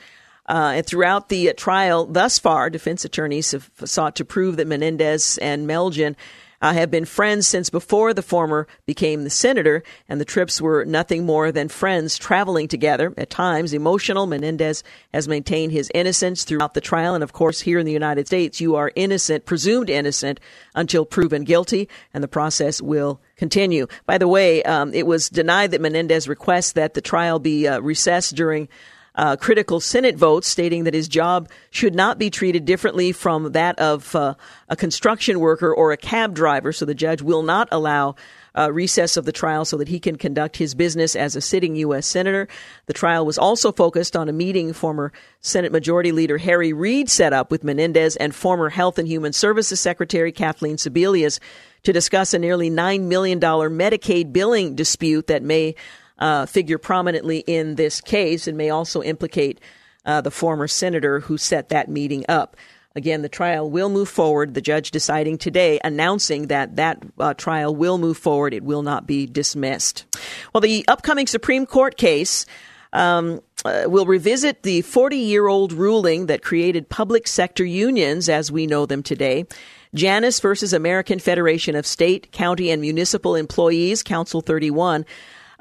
Uh, 0.46 0.72
and 0.76 0.86
throughout 0.86 1.28
the 1.28 1.52
trial 1.56 2.06
thus 2.06 2.38
far, 2.38 2.68
defense 2.68 3.04
attorneys 3.04 3.52
have 3.52 3.70
sought 3.84 4.16
to 4.16 4.24
prove 4.24 4.56
that 4.56 4.66
Menendez 4.66 5.38
and 5.38 5.68
Melgen 5.68 6.16
uh, 6.62 6.72
have 6.72 6.90
been 6.90 7.04
friends 7.04 7.46
since 7.46 7.68
before 7.68 8.14
the 8.14 8.22
former 8.22 8.68
became 8.86 9.24
the 9.24 9.30
senator, 9.30 9.82
and 10.08 10.20
the 10.20 10.24
trips 10.24 10.60
were 10.60 10.84
nothing 10.84 11.26
more 11.26 11.50
than 11.50 11.68
friends 11.68 12.16
traveling 12.16 12.68
together. 12.68 13.12
At 13.18 13.30
times, 13.30 13.72
emotional, 13.72 14.26
Menendez 14.26 14.84
has 15.12 15.26
maintained 15.26 15.72
his 15.72 15.90
innocence 15.92 16.44
throughout 16.44 16.74
the 16.74 16.80
trial, 16.80 17.14
and 17.14 17.24
of 17.24 17.32
course, 17.32 17.60
here 17.60 17.80
in 17.80 17.86
the 17.86 17.92
United 17.92 18.28
States, 18.28 18.60
you 18.60 18.76
are 18.76 18.92
innocent, 18.94 19.44
presumed 19.44 19.90
innocent, 19.90 20.38
until 20.74 21.04
proven 21.04 21.42
guilty, 21.42 21.88
and 22.14 22.22
the 22.22 22.28
process 22.28 22.80
will 22.80 23.20
continue. 23.36 23.88
By 24.06 24.18
the 24.18 24.28
way, 24.28 24.62
um, 24.62 24.94
it 24.94 25.06
was 25.06 25.28
denied 25.28 25.72
that 25.72 25.80
Menendez 25.80 26.28
requests 26.28 26.72
that 26.72 26.94
the 26.94 27.00
trial 27.00 27.40
be 27.40 27.66
uh, 27.66 27.80
recessed 27.80 28.36
during 28.36 28.68
uh, 29.14 29.36
critical 29.36 29.80
Senate 29.80 30.16
votes 30.16 30.48
stating 30.48 30.84
that 30.84 30.94
his 30.94 31.08
job 31.08 31.48
should 31.70 31.94
not 31.94 32.18
be 32.18 32.30
treated 32.30 32.64
differently 32.64 33.12
from 33.12 33.52
that 33.52 33.78
of 33.78 34.14
uh, 34.16 34.34
a 34.68 34.76
construction 34.76 35.40
worker 35.40 35.72
or 35.72 35.92
a 35.92 35.96
cab 35.96 36.34
driver. 36.34 36.72
So 36.72 36.84
the 36.84 36.94
judge 36.94 37.22
will 37.22 37.42
not 37.42 37.68
allow 37.70 38.14
uh, 38.56 38.70
recess 38.72 39.16
of 39.16 39.24
the 39.24 39.32
trial 39.32 39.64
so 39.64 39.76
that 39.78 39.88
he 39.88 39.98
can 39.98 40.16
conduct 40.16 40.56
his 40.56 40.74
business 40.74 41.16
as 41.16 41.36
a 41.36 41.40
sitting 41.40 41.76
U.S. 41.76 42.06
Senator. 42.06 42.48
The 42.86 42.92
trial 42.92 43.24
was 43.24 43.38
also 43.38 43.72
focused 43.72 44.16
on 44.16 44.28
a 44.28 44.32
meeting 44.32 44.72
former 44.72 45.12
Senate 45.40 45.72
Majority 45.72 46.12
Leader 46.12 46.38
Harry 46.38 46.72
Reid 46.72 47.08
set 47.08 47.32
up 47.32 47.50
with 47.50 47.64
Menendez 47.64 48.16
and 48.16 48.34
former 48.34 48.68
Health 48.68 48.98
and 48.98 49.08
Human 49.08 49.32
Services 49.32 49.80
Secretary 49.80 50.32
Kathleen 50.32 50.76
Sebelius 50.76 51.38
to 51.82 51.92
discuss 51.92 52.34
a 52.34 52.38
nearly 52.38 52.70
$9 52.70 53.02
million 53.02 53.40
Medicaid 53.40 54.32
billing 54.32 54.74
dispute 54.74 55.26
that 55.26 55.42
may 55.42 55.74
uh, 56.18 56.46
figure 56.46 56.78
prominently 56.78 57.38
in 57.46 57.74
this 57.76 58.00
case 58.00 58.46
and 58.46 58.56
may 58.56 58.70
also 58.70 59.02
implicate 59.02 59.60
uh, 60.04 60.20
the 60.20 60.30
former 60.30 60.68
senator 60.68 61.20
who 61.20 61.38
set 61.38 61.68
that 61.68 61.88
meeting 61.88 62.24
up. 62.28 62.56
Again, 62.94 63.22
the 63.22 63.28
trial 63.28 63.70
will 63.70 63.88
move 63.88 64.08
forward. 64.08 64.54
The 64.54 64.60
judge 64.60 64.90
deciding 64.90 65.38
today, 65.38 65.80
announcing 65.82 66.48
that 66.48 66.76
that 66.76 67.02
uh, 67.18 67.34
trial 67.34 67.74
will 67.74 67.96
move 67.96 68.18
forward. 68.18 68.52
It 68.52 68.64
will 68.64 68.82
not 68.82 69.06
be 69.06 69.26
dismissed. 69.26 70.04
Well, 70.52 70.60
the 70.60 70.84
upcoming 70.88 71.26
Supreme 71.26 71.64
Court 71.64 71.96
case 71.96 72.44
um, 72.92 73.40
uh, 73.64 73.84
will 73.86 74.04
revisit 74.04 74.62
the 74.62 74.82
40 74.82 75.16
year 75.16 75.48
old 75.48 75.72
ruling 75.72 76.26
that 76.26 76.42
created 76.42 76.90
public 76.90 77.26
sector 77.26 77.64
unions 77.64 78.28
as 78.28 78.52
we 78.52 78.66
know 78.66 78.84
them 78.84 79.02
today. 79.02 79.46
Janus 79.94 80.40
versus 80.40 80.72
American 80.72 81.18
Federation 81.18 81.76
of 81.76 81.86
State, 81.86 82.32
County, 82.32 82.70
and 82.70 82.80
Municipal 82.80 83.34
Employees, 83.34 84.02
Council 84.02 84.40
31 84.40 85.04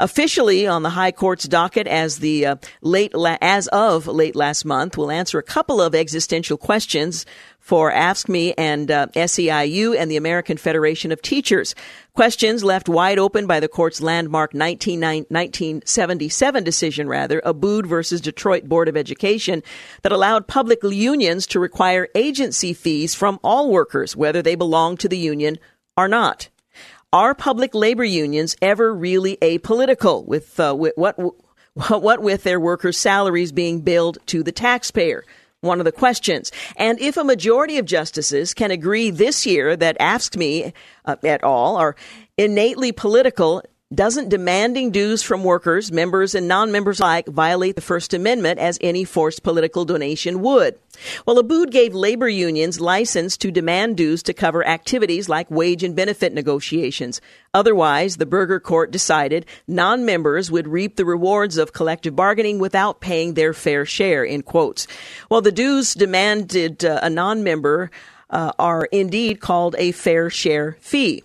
officially 0.01 0.67
on 0.67 0.83
the 0.83 0.89
High 0.89 1.11
Court's 1.11 1.47
docket 1.47 1.87
as 1.87 2.19
the 2.19 2.45
uh, 2.45 2.55
late 2.81 3.13
la- 3.13 3.37
as 3.41 3.67
of 3.67 4.07
late 4.07 4.35
last 4.35 4.65
month. 4.65 4.97
We'll 4.97 5.11
answer 5.11 5.37
a 5.37 5.43
couple 5.43 5.81
of 5.81 5.95
existential 5.95 6.57
questions 6.57 7.25
for 7.59 7.91
AFSCME 7.91 8.55
and 8.57 8.89
uh, 8.89 9.07
SEIU 9.15 9.95
and 9.95 10.09
the 10.09 10.17
American 10.17 10.57
Federation 10.57 11.11
of 11.11 11.21
Teachers. 11.21 11.75
Questions 12.13 12.63
left 12.63 12.89
wide 12.89 13.19
open 13.19 13.45
by 13.45 13.59
the 13.59 13.67
court's 13.67 14.01
landmark 14.01 14.53
19, 14.53 14.99
1977 14.99 16.63
decision, 16.63 17.07
rather, 17.07 17.39
Abood 17.41 17.85
versus 17.85 18.19
Detroit 18.19 18.65
Board 18.65 18.89
of 18.89 18.97
Education, 18.97 19.61
that 20.01 20.11
allowed 20.11 20.47
public 20.47 20.79
unions 20.83 21.45
to 21.47 21.59
require 21.59 22.09
agency 22.15 22.73
fees 22.73 23.13
from 23.13 23.39
all 23.43 23.71
workers, 23.71 24.15
whether 24.15 24.41
they 24.41 24.55
belong 24.55 24.97
to 24.97 25.07
the 25.07 25.17
union 25.17 25.57
or 25.95 26.07
not. 26.07 26.49
Are 27.13 27.35
public 27.35 27.75
labor 27.75 28.05
unions 28.05 28.55
ever 28.61 28.93
really 28.93 29.35
apolitical 29.41 30.25
with, 30.25 30.57
uh, 30.61 30.73
with 30.77 30.93
what, 30.95 31.17
what 31.89 32.21
with 32.21 32.43
their 32.43 32.59
workers' 32.59 32.97
salaries 32.97 33.51
being 33.51 33.81
billed 33.81 34.17
to 34.27 34.43
the 34.43 34.53
taxpayer? 34.53 35.25
One 35.59 35.79
of 35.79 35.85
the 35.85 35.91
questions. 35.91 36.53
And 36.77 36.99
if 37.01 37.17
a 37.17 37.25
majority 37.25 37.77
of 37.77 37.85
justices 37.85 38.53
can 38.53 38.71
agree 38.71 39.11
this 39.11 39.45
year 39.45 39.75
that 39.75 39.99
AFSCME 39.99 40.71
uh, 41.03 41.15
at 41.23 41.43
all 41.43 41.75
are 41.75 41.97
innately 42.37 42.93
political, 42.93 43.61
doesn't 43.93 44.29
demanding 44.29 44.91
dues 44.91 45.21
from 45.21 45.43
workers, 45.43 45.91
members, 45.91 46.33
and 46.33 46.47
non-members 46.47 46.99
alike 46.99 47.27
violate 47.27 47.75
the 47.75 47.81
First 47.81 48.13
Amendment 48.13 48.59
as 48.59 48.77
any 48.81 49.03
forced 49.03 49.43
political 49.43 49.83
donation 49.85 50.41
would? 50.41 50.79
Well, 51.25 51.41
Abood 51.41 51.71
gave 51.71 51.93
labor 51.93 52.29
unions 52.29 52.79
license 52.79 53.35
to 53.37 53.51
demand 53.51 53.97
dues 53.97 54.23
to 54.23 54.33
cover 54.33 54.65
activities 54.65 55.27
like 55.27 55.51
wage 55.51 55.83
and 55.83 55.95
benefit 55.95 56.33
negotiations. 56.33 57.19
Otherwise, 57.53 58.17
the 58.17 58.25
Burger 58.25 58.59
Court 58.59 58.91
decided 58.91 59.45
non-members 59.67 60.49
would 60.49 60.67
reap 60.67 60.95
the 60.95 61.05
rewards 61.05 61.57
of 61.57 61.73
collective 61.73 62.15
bargaining 62.15 62.59
without 62.59 63.01
paying 63.01 63.33
their 63.33 63.53
fair 63.53 63.85
share, 63.85 64.23
in 64.23 64.41
quotes. 64.41 64.87
Well, 65.29 65.41
the 65.41 65.51
dues 65.51 65.93
demanded 65.93 66.85
uh, 66.85 66.99
a 67.01 67.09
non-member 67.09 67.91
uh, 68.29 68.53
are 68.57 68.85
indeed 68.85 69.41
called 69.41 69.75
a 69.77 69.91
fair 69.91 70.29
share 70.29 70.77
fee. 70.79 71.21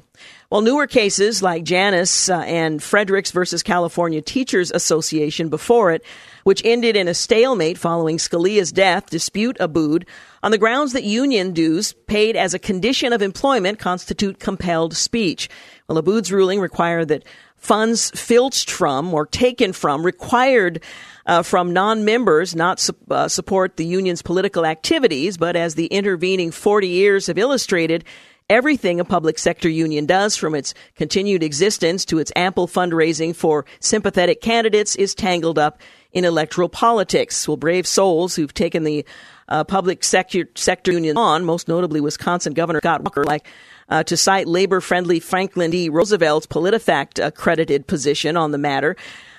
Well, 0.49 0.61
newer 0.61 0.87
cases 0.87 1.43
like 1.43 1.65
Janus 1.65 2.29
uh, 2.29 2.39
and 2.39 2.81
Friedrichs 2.81 3.33
versus 3.33 3.65
California 3.65 4.23
Teachers 4.23 4.71
Association 4.71 5.49
before 5.49 5.91
it, 5.91 6.05
which 6.45 6.63
ended 6.65 6.95
in 6.95 7.09
a 7.09 7.15
stalemate 7.15 7.77
following 7.77 8.19
Scalia's 8.19 8.71
death, 8.71 9.11
dispute 9.11 9.57
Abood 9.59 10.05
on 10.45 10.53
the 10.53 10.59
grounds 10.59 10.93
that 10.93 11.03
union 11.03 11.53
dues 11.53 11.95
paid 12.07 12.37
as 12.37 12.55
a 12.55 12.61
condition 12.61 13.13
of 13.13 13.23
employment 13.23 13.81
constitute 13.81 14.39
compelled 14.39 14.95
speech. 14.95 15.49
Well, 15.89 16.01
Abood's 16.01 16.31
ruling 16.31 16.61
required 16.61 17.09
that 17.09 17.25
funds 17.57 18.11
filched 18.11 18.71
from 18.71 19.13
or 19.13 19.27
taken 19.27 19.73
from 19.73 20.07
required 20.07 20.81
uh, 21.27 21.43
from 21.43 21.73
non-members 21.73 22.55
not 22.55 22.79
su- 22.79 22.95
uh, 23.11 23.27
support 23.27 23.77
the 23.77 23.85
union's 23.85 24.23
political 24.23 24.65
activities, 24.65 25.37
but 25.37 25.57
as 25.57 25.75
the 25.75 25.87
intervening 25.87 26.53
40 26.53 26.87
years 26.87 27.27
have 27.27 27.37
illustrated, 27.37 28.05
everything 28.49 29.01
a 29.01 29.05
public 29.05 29.39
sector 29.39 29.69
union 29.69 30.07
does, 30.07 30.37
from 30.37 30.55
its 30.55 30.75
continued 30.95 31.43
existence 31.43 32.05
to 32.07 32.19
its 32.19 32.33
ample 32.37 32.67
fundraising 32.67 33.35
for 33.35 33.65
sympathetic 33.81 34.41
candidates, 34.41 34.97
is 34.97 35.15
tangled 35.15 35.59
up 35.59 35.81
in 36.13 36.25
electoral 36.25 36.69
politics. 36.69 37.47
Well, 37.47 37.57
brave 37.57 37.87
souls 37.87 38.37
who've 38.37 38.55
taken 38.55 38.85
the 38.85 39.05
uh, 39.49 39.65
public 39.65 40.03
sector, 40.05 40.49
sector 40.55 40.93
union 40.93 41.17
on, 41.17 41.45
most 41.45 41.69
notably 41.69 42.01
Wisconsin 42.01 42.55
Governor 42.55 42.81
Scott 42.81 43.03
Walker, 43.03 43.25
like 43.25 43.47
uh, 43.89 44.03
to 44.05 44.17
cite 44.17 44.49
labor-friendly 44.49 45.21
Franklin 45.21 45.71
D. 45.71 45.89
Roosevelt's 45.89 46.47
PolitiFact 46.47 47.25
accredited 47.25 47.87
position 47.87 48.37
on 48.37 48.51
the 48.51 48.59
matter 48.59 48.97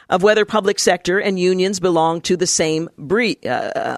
of 0.10 0.24
whether 0.24 0.46
public 0.46 0.80
sector 0.80 1.20
and 1.20 1.38
unions 1.38 1.80
belong 1.82 2.22
to 2.22 2.38
the 2.38 2.48
same 2.48 2.89
breed, 2.98 3.46
uh 3.46 3.98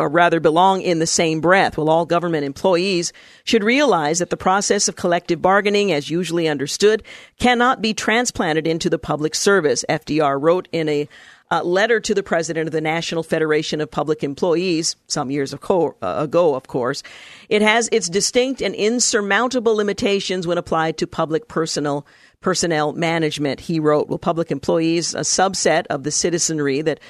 or 0.00 0.08
rather 0.08 0.40
belong 0.40 0.80
in 0.80 0.98
the 0.98 1.06
same 1.06 1.40
breath. 1.40 1.76
Well, 1.76 1.90
all 1.90 2.06
government 2.06 2.44
employees 2.44 3.12
should 3.44 3.62
realize 3.62 4.18
that 4.18 4.30
the 4.30 4.36
process 4.36 4.88
of 4.88 4.96
collective 4.96 5.42
bargaining, 5.42 5.92
as 5.92 6.10
usually 6.10 6.48
understood, 6.48 7.02
cannot 7.38 7.82
be 7.82 7.94
transplanted 7.94 8.66
into 8.66 8.90
the 8.90 8.98
public 8.98 9.34
service. 9.34 9.84
FDR 9.88 10.40
wrote 10.40 10.68
in 10.72 10.88
a 10.88 11.08
uh, 11.50 11.62
letter 11.62 11.98
to 11.98 12.14
the 12.14 12.22
president 12.22 12.68
of 12.68 12.72
the 12.72 12.80
National 12.80 13.22
Federation 13.22 13.80
of 13.80 13.90
Public 13.90 14.22
Employees 14.22 14.96
some 15.08 15.30
years 15.30 15.52
ago, 15.52 15.96
uh, 16.00 16.14
ago, 16.18 16.54
of 16.54 16.68
course. 16.68 17.02
It 17.48 17.60
has 17.60 17.88
its 17.90 18.08
distinct 18.08 18.62
and 18.62 18.74
insurmountable 18.74 19.74
limitations 19.74 20.46
when 20.46 20.58
applied 20.58 20.96
to 20.98 21.06
public 21.06 21.48
personnel 21.48 22.06
personnel 22.40 22.94
management. 22.94 23.60
He 23.60 23.78
wrote, 23.78 24.08
"Well, 24.08 24.18
public 24.18 24.50
employees, 24.50 25.14
a 25.14 25.20
subset 25.20 25.86
of 25.90 26.04
the 26.04 26.10
citizenry 26.10 26.80
that 26.82 27.00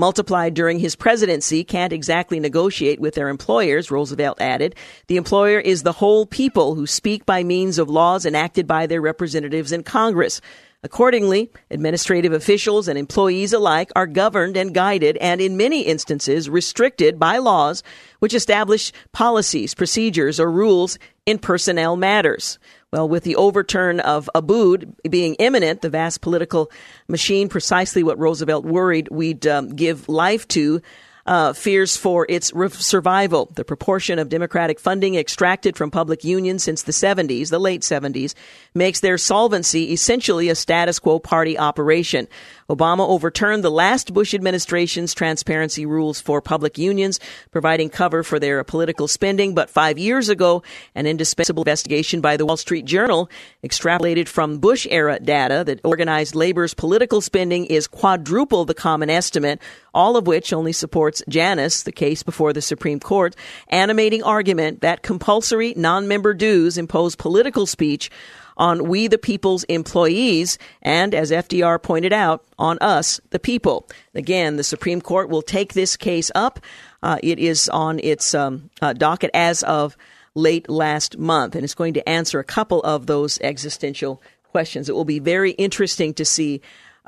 multiplied 0.00 0.54
during 0.54 0.80
his 0.80 0.96
presidency 0.96 1.62
can't 1.62 1.92
exactly 1.92 2.40
negotiate 2.40 2.98
with 2.98 3.14
their 3.14 3.28
employers, 3.28 3.90
Roosevelt 3.90 4.40
added. 4.40 4.74
The 5.06 5.16
employer 5.16 5.60
is 5.60 5.84
the 5.84 5.92
whole 5.92 6.26
people 6.26 6.74
who 6.74 6.86
speak 6.86 7.24
by 7.26 7.44
means 7.44 7.78
of 7.78 7.88
laws 7.88 8.26
enacted 8.26 8.66
by 8.66 8.86
their 8.86 9.00
representatives 9.00 9.70
in 9.70 9.84
Congress. 9.84 10.40
Accordingly, 10.82 11.50
administrative 11.70 12.32
officials 12.32 12.88
and 12.88 12.98
employees 12.98 13.52
alike 13.52 13.90
are 13.94 14.06
governed 14.06 14.56
and 14.56 14.72
guided 14.72 15.18
and 15.18 15.38
in 15.38 15.58
many 15.58 15.82
instances 15.82 16.48
restricted 16.48 17.18
by 17.18 17.36
laws 17.36 17.82
which 18.20 18.32
establish 18.32 18.90
policies, 19.12 19.74
procedures, 19.74 20.40
or 20.40 20.50
rules 20.50 20.98
in 21.26 21.38
personnel 21.38 21.96
matters. 21.96 22.58
Well, 22.92 23.08
with 23.08 23.22
the 23.22 23.36
overturn 23.36 24.00
of 24.00 24.28
Abood 24.34 24.94
being 25.08 25.34
imminent, 25.34 25.80
the 25.80 25.90
vast 25.90 26.22
political 26.22 26.72
machine, 27.06 27.48
precisely 27.48 28.02
what 28.02 28.18
Roosevelt 28.18 28.64
worried 28.64 29.06
we'd 29.12 29.46
um, 29.46 29.68
give 29.68 30.08
life 30.08 30.48
to, 30.48 30.82
uh, 31.24 31.52
fears 31.52 31.96
for 31.96 32.26
its 32.28 32.52
re- 32.52 32.68
survival. 32.68 33.48
The 33.54 33.64
proportion 33.64 34.18
of 34.18 34.28
Democratic 34.28 34.80
funding 34.80 35.14
extracted 35.14 35.76
from 35.76 35.92
public 35.92 36.24
unions 36.24 36.64
since 36.64 36.82
the 36.82 36.90
70s, 36.90 37.50
the 37.50 37.60
late 37.60 37.82
70s, 37.82 38.34
makes 38.74 38.98
their 38.98 39.18
solvency 39.18 39.92
essentially 39.92 40.48
a 40.48 40.56
status 40.56 40.98
quo 40.98 41.20
party 41.20 41.56
operation. 41.56 42.26
Obama 42.70 43.00
overturned 43.08 43.64
the 43.64 43.70
last 43.70 44.14
Bush 44.14 44.32
administration's 44.32 45.12
transparency 45.12 45.84
rules 45.84 46.20
for 46.20 46.40
public 46.40 46.78
unions, 46.78 47.18
providing 47.50 47.90
cover 47.90 48.22
for 48.22 48.38
their 48.38 48.62
political 48.62 49.08
spending. 49.08 49.54
But 49.56 49.68
five 49.68 49.98
years 49.98 50.28
ago, 50.28 50.62
an 50.94 51.04
indispensable 51.04 51.62
investigation 51.62 52.20
by 52.20 52.36
the 52.36 52.46
Wall 52.46 52.56
Street 52.56 52.84
Journal 52.84 53.28
extrapolated 53.64 54.28
from 54.28 54.58
Bush 54.58 54.86
era 54.88 55.18
data 55.18 55.64
that 55.66 55.80
organized 55.82 56.36
labor's 56.36 56.72
political 56.72 57.20
spending 57.20 57.66
is 57.66 57.88
quadruple 57.88 58.64
the 58.64 58.72
common 58.72 59.10
estimate, 59.10 59.60
all 59.92 60.16
of 60.16 60.28
which 60.28 60.52
only 60.52 60.72
supports 60.72 61.24
Janus, 61.28 61.82
the 61.82 61.90
case 61.90 62.22
before 62.22 62.52
the 62.52 62.62
Supreme 62.62 63.00
Court, 63.00 63.34
animating 63.68 64.22
argument 64.22 64.80
that 64.82 65.02
compulsory 65.02 65.74
non-member 65.76 66.34
dues 66.34 66.78
impose 66.78 67.16
political 67.16 67.66
speech 67.66 68.12
on 68.60 68.86
we 68.86 69.08
the 69.08 69.18
people's 69.18 69.64
employees 69.64 70.58
and, 70.82 71.14
as 71.14 71.32
FDR 71.32 71.82
pointed 71.82 72.12
out, 72.12 72.44
on 72.58 72.78
us, 72.80 73.20
the 73.30 73.38
people. 73.38 73.88
Again, 74.14 74.56
the 74.56 74.62
Supreme 74.62 75.00
Court 75.00 75.30
will 75.30 75.42
take 75.42 75.72
this 75.72 75.96
case 75.96 76.30
up. 76.34 76.60
Uh, 77.02 77.18
it 77.22 77.38
is 77.38 77.68
on 77.70 77.98
its 78.00 78.34
um, 78.34 78.70
uh, 78.82 78.92
docket 78.92 79.30
as 79.32 79.62
of 79.62 79.96
late 80.34 80.68
last 80.68 81.16
month, 81.18 81.54
and 81.54 81.64
it's 81.64 81.74
going 81.74 81.94
to 81.94 82.08
answer 82.08 82.38
a 82.38 82.44
couple 82.44 82.82
of 82.82 83.06
those 83.06 83.40
existential 83.40 84.22
questions. 84.44 84.88
It 84.88 84.94
will 84.94 85.04
be 85.06 85.18
very 85.18 85.52
interesting 85.52 86.12
to 86.14 86.24
see 86.24 86.60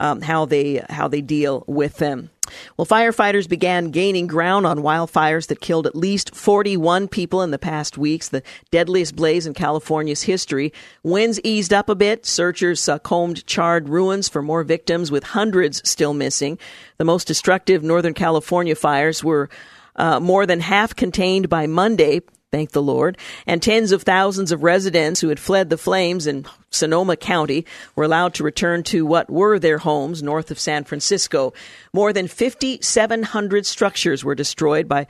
um, 0.03 0.21
how 0.21 0.45
they 0.45 0.85
how 0.91 1.07
they 1.07 1.21
deal 1.21 1.65
with 1.69 1.99
them. 1.99 2.29
Well, 2.77 2.87
firefighters 2.87 3.49
began 3.49 3.93
gaining 3.93 4.27
ground 4.27 4.67
on 4.67 4.81
wildfires 4.81 5.47
that 5.47 5.61
killed 5.61 5.87
at 5.87 5.95
least 5.95 6.35
41 6.35 7.07
people 7.07 7.41
in 7.41 7.53
the 7.53 7.59
past 7.59 7.97
weeks, 7.97 8.29
the 8.29 8.43
deadliest 8.73 9.15
blaze 9.15 9.47
in 9.47 9.55
California's 9.55 10.25
history. 10.25 10.73
Winds 11.05 11.41
eased 11.45 11.73
up 11.73 11.89
a 11.89 11.95
bit. 11.95 12.27
Searchers 12.27 12.89
uh, 12.89 12.99
combed 12.99 13.47
charred 13.47 13.89
ruins 13.89 14.29
for 14.29 14.43
more 14.43 14.65
victims, 14.65 15.13
with 15.13 15.23
hundreds 15.23 15.89
still 15.89 16.13
missing. 16.13 16.59
The 16.99 17.05
most 17.05 17.29
destructive 17.29 17.85
Northern 17.85 18.13
California 18.13 18.75
fires 18.75 19.23
were 19.23 19.49
uh, 19.95 20.19
more 20.19 20.47
than 20.47 20.59
half 20.59 20.97
contained 20.97 21.49
by 21.49 21.69
Monday, 21.69 22.23
thank 22.53 22.73
the 22.73 22.83
Lord, 22.83 23.17
and 23.47 23.63
tens 23.63 23.93
of 23.93 24.03
thousands 24.03 24.53
of 24.53 24.63
residents 24.63 25.23
who 25.23 25.31
had 25.31 25.41
fled 25.41 25.71
the 25.71 25.79
flames 25.79 26.27
in 26.27 26.45
Sonoma 26.71 27.17
County 27.17 27.65
were 27.97 28.05
allowed 28.05 28.35
to 28.35 28.45
return 28.45 28.83
to 28.85 29.07
what 29.07 29.31
were 29.31 29.59
their 29.59 29.79
homes 29.79 30.23
north 30.23 30.51
of 30.51 30.61
San 30.61 30.85
Francisco. 30.85 31.55
More 31.95 32.13
than 32.13 32.29
5,700 32.29 33.65
structures 33.65 34.23
were 34.23 34.35
destroyed 34.35 34.87
by 34.87 35.07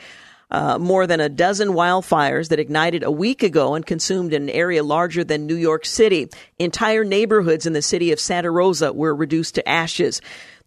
uh, 0.53 0.79
more 0.79 1.07
than 1.07 1.19
a 1.19 1.29
dozen 1.29 1.71
wildfires 1.71 2.49
that 2.51 2.61
ignited 2.61 3.03
a 3.03 3.11
week 3.11 3.43
ago 3.43 3.75
and 3.75 3.85
consumed 3.85 4.35
an 4.35 4.49
area 4.51 4.85
larger 4.85 5.25
than 5.25 5.47
New 5.47 5.57
York 5.57 5.85
City. 5.85 6.29
Entire 6.61 7.05
neighborhoods 7.05 7.67
in 7.67 7.73
the 7.73 7.83
city 7.83 8.13
of 8.13 8.21
Santa 8.21 8.51
Rosa 8.51 8.93
were 8.93 9.15
reduced 9.15 9.57
to 9.57 9.69
ashes. 9.69 10.21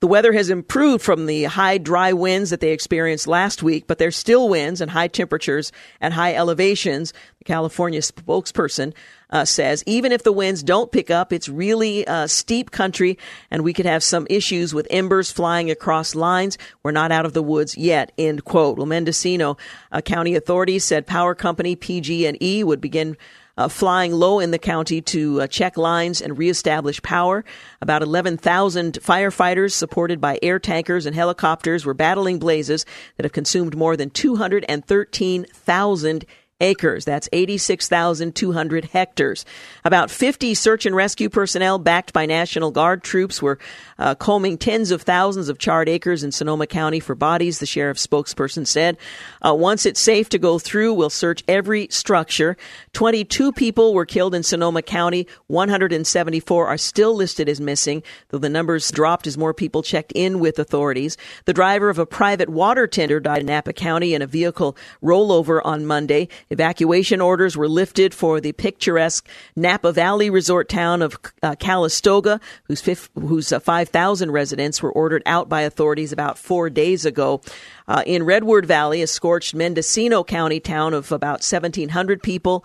The 0.05 0.11
weather 0.11 0.33
has 0.33 0.51
improved 0.51 1.03
from 1.03 1.25
the 1.25 1.45
high, 1.45 1.79
dry 1.79 2.13
winds 2.13 2.51
that 2.51 2.59
they 2.59 2.73
experienced 2.73 3.25
last 3.25 3.63
week, 3.63 3.87
but 3.87 3.97
there's 3.97 4.15
still 4.15 4.47
winds 4.47 4.79
and 4.79 4.91
high 4.91 5.07
temperatures 5.07 5.71
at 5.99 6.13
high 6.13 6.35
elevations. 6.35 7.11
The 7.39 7.45
California 7.45 8.01
spokesperson 8.01 8.93
uh, 9.31 9.45
says 9.45 9.83
even 9.87 10.11
if 10.11 10.21
the 10.21 10.31
winds 10.31 10.61
don't 10.61 10.91
pick 10.91 11.09
up, 11.09 11.33
it's 11.33 11.49
really 11.49 12.05
uh, 12.05 12.27
steep 12.27 12.69
country, 12.69 13.17
and 13.49 13.63
we 13.63 13.73
could 13.73 13.87
have 13.87 14.03
some 14.03 14.27
issues 14.29 14.75
with 14.75 14.85
embers 14.91 15.31
flying 15.31 15.71
across 15.71 16.13
lines. 16.13 16.59
We're 16.83 16.91
not 16.91 17.11
out 17.11 17.25
of 17.25 17.33
the 17.33 17.41
woods 17.41 17.75
yet. 17.75 18.11
End 18.15 18.45
quote. 18.45 18.77
Well, 18.77 18.85
Mendocino 18.85 19.57
uh, 19.91 20.01
County 20.01 20.35
authorities 20.35 20.83
said 20.83 21.07
power 21.07 21.33
company 21.33 21.75
PG&E 21.75 22.63
would 22.63 22.79
begin 22.79 23.17
uh, 23.57 23.67
flying 23.67 24.11
low 24.11 24.39
in 24.39 24.51
the 24.51 24.59
county 24.59 25.01
to 25.01 25.41
uh, 25.41 25.47
check 25.47 25.75
lines 25.77 26.21
and 26.21 26.37
reestablish 26.37 27.01
power. 27.01 27.43
About 27.81 28.01
11,000 28.01 28.99
firefighters, 29.01 29.73
supported 29.73 30.21
by 30.21 30.39
air 30.41 30.59
tankers 30.59 31.05
and 31.05 31.13
helicopters, 31.15 31.85
were 31.85 31.93
battling 31.93 32.39
blazes 32.39 32.85
that 33.17 33.23
have 33.23 33.33
consumed 33.33 33.75
more 33.75 33.97
than 33.97 34.09
213,000 34.09 36.25
acres. 36.61 37.03
That's 37.03 37.27
86,200 37.33 38.85
hectares. 38.85 39.45
About 39.83 40.09
50 40.09 40.53
search 40.53 40.85
and 40.85 40.95
rescue 40.95 41.29
personnel 41.29 41.79
backed 41.79 42.13
by 42.13 42.25
National 42.25 42.71
Guard 42.71 43.03
troops 43.03 43.41
were 43.41 43.59
uh, 43.99 44.15
combing 44.15 44.57
tens 44.57 44.91
of 44.91 45.01
thousands 45.01 45.49
of 45.49 45.57
charred 45.57 45.89
acres 45.89 46.23
in 46.23 46.31
Sonoma 46.31 46.65
County 46.67 47.01
for 47.01 47.13
bodies, 47.13 47.59
the 47.59 47.65
sheriff's 47.65 48.05
spokesperson 48.07 48.65
said. 48.65 48.97
Uh, 49.41 49.53
once 49.53 49.85
it's 49.85 49.99
safe 49.99 50.29
to 50.29 50.37
go 50.37 50.57
through, 50.57 50.93
we'll 50.93 51.09
search 51.09 51.43
every 51.47 51.87
structure. 51.89 52.55
22 52.93 53.51
people 53.51 53.93
were 53.93 54.05
killed 54.05 54.33
in 54.33 54.43
Sonoma 54.43 54.81
County. 54.81 55.27
174 55.47 56.67
are 56.67 56.77
still 56.77 57.15
listed 57.15 57.49
as 57.49 57.59
missing, 57.59 58.01
though 58.29 58.37
the 58.37 58.49
numbers 58.49 58.89
dropped 58.91 59.27
as 59.27 59.37
more 59.37 59.53
people 59.53 59.83
checked 59.83 60.13
in 60.15 60.39
with 60.39 60.57
authorities. 60.57 61.17
The 61.45 61.53
driver 61.53 61.89
of 61.89 61.99
a 61.99 62.05
private 62.05 62.47
water 62.47 62.87
tender 62.87 63.19
died 63.19 63.41
in 63.41 63.47
Napa 63.47 63.73
County 63.73 64.13
in 64.13 64.21
a 64.21 64.27
vehicle 64.27 64.77
rollover 65.03 65.59
on 65.63 65.85
Monday. 65.85 66.29
Evacuation 66.49 67.21
orders 67.21 67.57
were 67.57 67.67
lifted 67.67 68.13
for 68.13 68.39
the 68.39 68.51
picturesque 68.51 69.27
Napa 69.55 69.91
Valley 69.91 70.29
resort 70.29 70.69
town 70.69 71.01
of 71.01 71.17
uh, 71.41 71.55
Calistoga, 71.55 72.39
whose, 72.65 72.81
whose 73.15 73.51
uh, 73.51 73.59
5,000 73.59 74.31
residents 74.31 74.81
were 74.81 74.91
ordered 74.91 75.23
out 75.25 75.49
by 75.49 75.61
authorities 75.61 76.11
about 76.11 76.37
four 76.37 76.69
days 76.69 77.05
ago. 77.05 77.41
Uh, 77.87 78.03
in 78.05 78.23
Redwood 78.23 78.65
Valley, 78.65 79.01
a 79.01 79.07
scorched 79.07 79.55
Mendocino 79.55 80.23
County 80.23 80.59
town 80.59 80.93
of 80.93 81.11
about 81.11 81.39
1,700 81.39 82.21
people, 82.21 82.63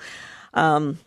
um, 0.54 0.98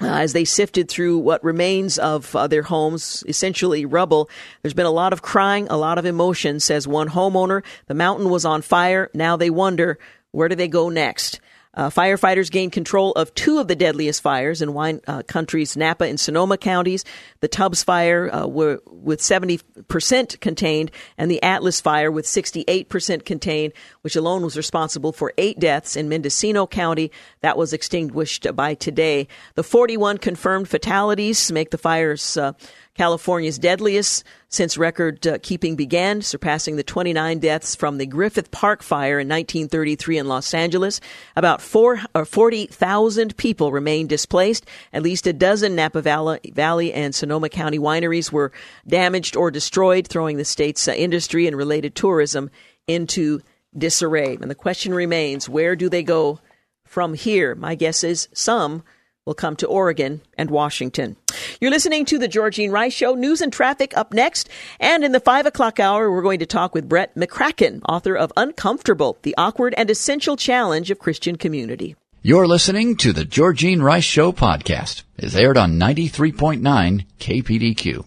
uh, 0.00 0.06
as 0.06 0.32
they 0.32 0.44
sifted 0.44 0.88
through 0.88 1.18
what 1.18 1.44
remains 1.44 1.98
of 1.98 2.34
uh, 2.34 2.46
their 2.46 2.62
homes, 2.62 3.22
essentially 3.28 3.84
rubble. 3.84 4.28
There's 4.62 4.74
been 4.74 4.86
a 4.86 4.90
lot 4.90 5.12
of 5.12 5.22
crying, 5.22 5.68
a 5.68 5.76
lot 5.76 5.98
of 5.98 6.06
emotion, 6.06 6.60
says 6.60 6.88
one 6.88 7.10
homeowner. 7.10 7.62
The 7.86 7.94
mountain 7.94 8.30
was 8.30 8.44
on 8.44 8.62
fire. 8.62 9.10
Now 9.14 9.36
they 9.36 9.50
wonder, 9.50 9.98
where 10.30 10.48
do 10.48 10.54
they 10.54 10.68
go 10.68 10.88
next? 10.88 11.40
Uh, 11.74 11.88
firefighters 11.88 12.50
gained 12.50 12.72
control 12.72 13.12
of 13.12 13.34
two 13.34 13.58
of 13.58 13.66
the 13.66 13.74
deadliest 13.74 14.20
fires 14.20 14.60
in 14.60 14.74
wine 14.74 15.00
uh, 15.06 15.22
countries, 15.22 15.76
Napa 15.76 16.04
and 16.04 16.20
Sonoma 16.20 16.58
counties. 16.58 17.04
The 17.40 17.48
Tubbs 17.48 17.82
fire 17.82 18.32
uh, 18.32 18.46
were 18.46 18.80
with 18.86 19.20
70% 19.20 20.40
contained, 20.40 20.90
and 21.16 21.30
the 21.30 21.42
Atlas 21.42 21.80
fire 21.80 22.10
with 22.10 22.26
68% 22.26 23.24
contained, 23.24 23.72
which 24.02 24.16
alone 24.16 24.42
was 24.42 24.56
responsible 24.56 25.12
for 25.12 25.32
eight 25.38 25.58
deaths 25.58 25.96
in 25.96 26.10
Mendocino 26.10 26.66
County. 26.66 27.10
That 27.40 27.56
was 27.56 27.72
extinguished 27.72 28.46
by 28.54 28.74
today. 28.74 29.26
The 29.54 29.64
41 29.64 30.18
confirmed 30.18 30.68
fatalities 30.68 31.50
make 31.50 31.70
the 31.70 31.78
fires 31.78 32.36
uh, 32.36 32.52
California's 32.94 33.58
deadliest 33.58 34.22
since 34.50 34.76
record 34.76 35.26
uh, 35.26 35.38
keeping 35.42 35.76
began, 35.76 36.20
surpassing 36.20 36.76
the 36.76 36.82
29 36.82 37.38
deaths 37.38 37.74
from 37.74 37.96
the 37.96 38.04
Griffith 38.04 38.50
Park 38.50 38.82
fire 38.82 39.18
in 39.18 39.28
1933 39.28 40.18
in 40.18 40.28
Los 40.28 40.52
Angeles. 40.52 41.00
About 41.34 41.62
40,000 41.62 43.36
people 43.38 43.72
remain 43.72 44.06
displaced. 44.06 44.66
At 44.92 45.02
least 45.02 45.26
a 45.26 45.32
dozen 45.32 45.74
Napa 45.74 46.02
Valley 46.02 46.92
and 46.92 47.14
Sonoma 47.14 47.48
County 47.48 47.78
wineries 47.78 48.30
were 48.30 48.52
damaged 48.86 49.36
or 49.36 49.50
destroyed, 49.50 50.06
throwing 50.06 50.36
the 50.36 50.44
state's 50.44 50.86
uh, 50.86 50.92
industry 50.92 51.46
and 51.46 51.56
related 51.56 51.94
tourism 51.94 52.50
into 52.86 53.40
disarray. 53.76 54.36
And 54.36 54.50
the 54.50 54.54
question 54.54 54.92
remains 54.92 55.48
where 55.48 55.76
do 55.76 55.88
they 55.88 56.02
go 56.02 56.40
from 56.84 57.14
here? 57.14 57.54
My 57.54 57.74
guess 57.74 58.04
is 58.04 58.28
some 58.34 58.82
will 59.24 59.34
come 59.34 59.54
to 59.56 59.68
Oregon 59.68 60.20
and 60.36 60.50
Washington. 60.50 61.16
You're 61.60 61.70
listening 61.70 62.04
to 62.06 62.18
the 62.18 62.28
Georgene 62.28 62.72
Rice 62.72 62.92
Show. 62.92 63.14
News 63.14 63.40
and 63.40 63.52
traffic 63.52 63.96
up 63.96 64.12
next. 64.12 64.48
And 64.80 65.04
in 65.04 65.12
the 65.12 65.20
five 65.20 65.46
o'clock 65.46 65.78
hour, 65.78 66.10
we're 66.10 66.22
going 66.22 66.40
to 66.40 66.46
talk 66.46 66.74
with 66.74 66.88
Brett 66.88 67.14
McCracken, 67.14 67.82
author 67.88 68.16
of 68.16 68.32
Uncomfortable, 68.36 69.18
the 69.22 69.34
awkward 69.38 69.74
and 69.76 69.88
essential 69.90 70.36
challenge 70.36 70.90
of 70.90 70.98
Christian 70.98 71.36
community. 71.36 71.94
You're 72.20 72.48
listening 72.48 72.96
to 72.96 73.12
the 73.12 73.24
Georgene 73.24 73.82
Rice 73.82 74.04
Show 74.04 74.32
podcast. 74.32 75.02
It's 75.16 75.36
aired 75.36 75.56
on 75.56 75.78
93.9 75.78 77.06
KPDQ. 77.18 78.06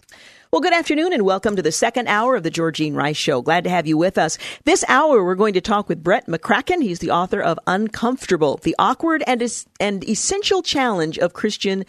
Well, 0.52 0.60
good 0.62 0.72
afternoon 0.72 1.12
and 1.12 1.24
welcome 1.24 1.56
to 1.56 1.62
the 1.62 1.72
second 1.72 2.06
hour 2.06 2.36
of 2.36 2.44
the 2.44 2.52
Georgene 2.52 2.94
Rice 2.94 3.16
Show. 3.16 3.42
Glad 3.42 3.64
to 3.64 3.70
have 3.70 3.86
you 3.86 3.98
with 3.98 4.16
us. 4.16 4.38
This 4.64 4.84
hour, 4.88 5.24
we're 5.24 5.34
going 5.34 5.54
to 5.54 5.60
talk 5.60 5.88
with 5.88 6.04
Brett 6.04 6.26
McCracken. 6.28 6.82
He's 6.82 7.00
the 7.00 7.10
author 7.10 7.40
of 7.42 7.58
Uncomfortable, 7.66 8.58
the 8.62 8.76
awkward 8.78 9.24
and, 9.26 9.42
es- 9.42 9.66
and 9.80 10.08
essential 10.08 10.62
challenge 10.62 11.18
of 11.18 11.32
Christian 11.32 11.84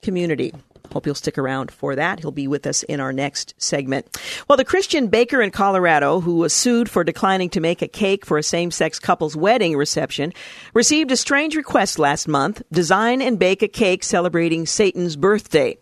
community. 0.00 0.54
Hope 0.90 1.04
you'll 1.04 1.14
stick 1.14 1.36
around 1.36 1.70
for 1.70 1.94
that. 1.96 2.18
He'll 2.20 2.30
be 2.30 2.48
with 2.48 2.66
us 2.66 2.82
in 2.84 2.98
our 2.98 3.12
next 3.12 3.54
segment. 3.58 4.18
Well, 4.48 4.56
the 4.56 4.64
Christian 4.64 5.08
baker 5.08 5.42
in 5.42 5.50
Colorado, 5.50 6.20
who 6.20 6.36
was 6.36 6.54
sued 6.54 6.90
for 6.90 7.04
declining 7.04 7.50
to 7.50 7.60
make 7.60 7.82
a 7.82 7.88
cake 7.88 8.24
for 8.24 8.38
a 8.38 8.42
same 8.42 8.70
sex 8.70 8.98
couple's 8.98 9.36
wedding 9.36 9.76
reception, 9.76 10.32
received 10.72 11.12
a 11.12 11.16
strange 11.16 11.54
request 11.56 11.98
last 11.98 12.26
month 12.26 12.62
design 12.72 13.20
and 13.20 13.38
bake 13.38 13.62
a 13.62 13.68
cake 13.68 14.02
celebrating 14.02 14.64
Satan's 14.64 15.14
birthday. 15.14 15.76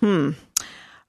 Hmm. 0.00 0.32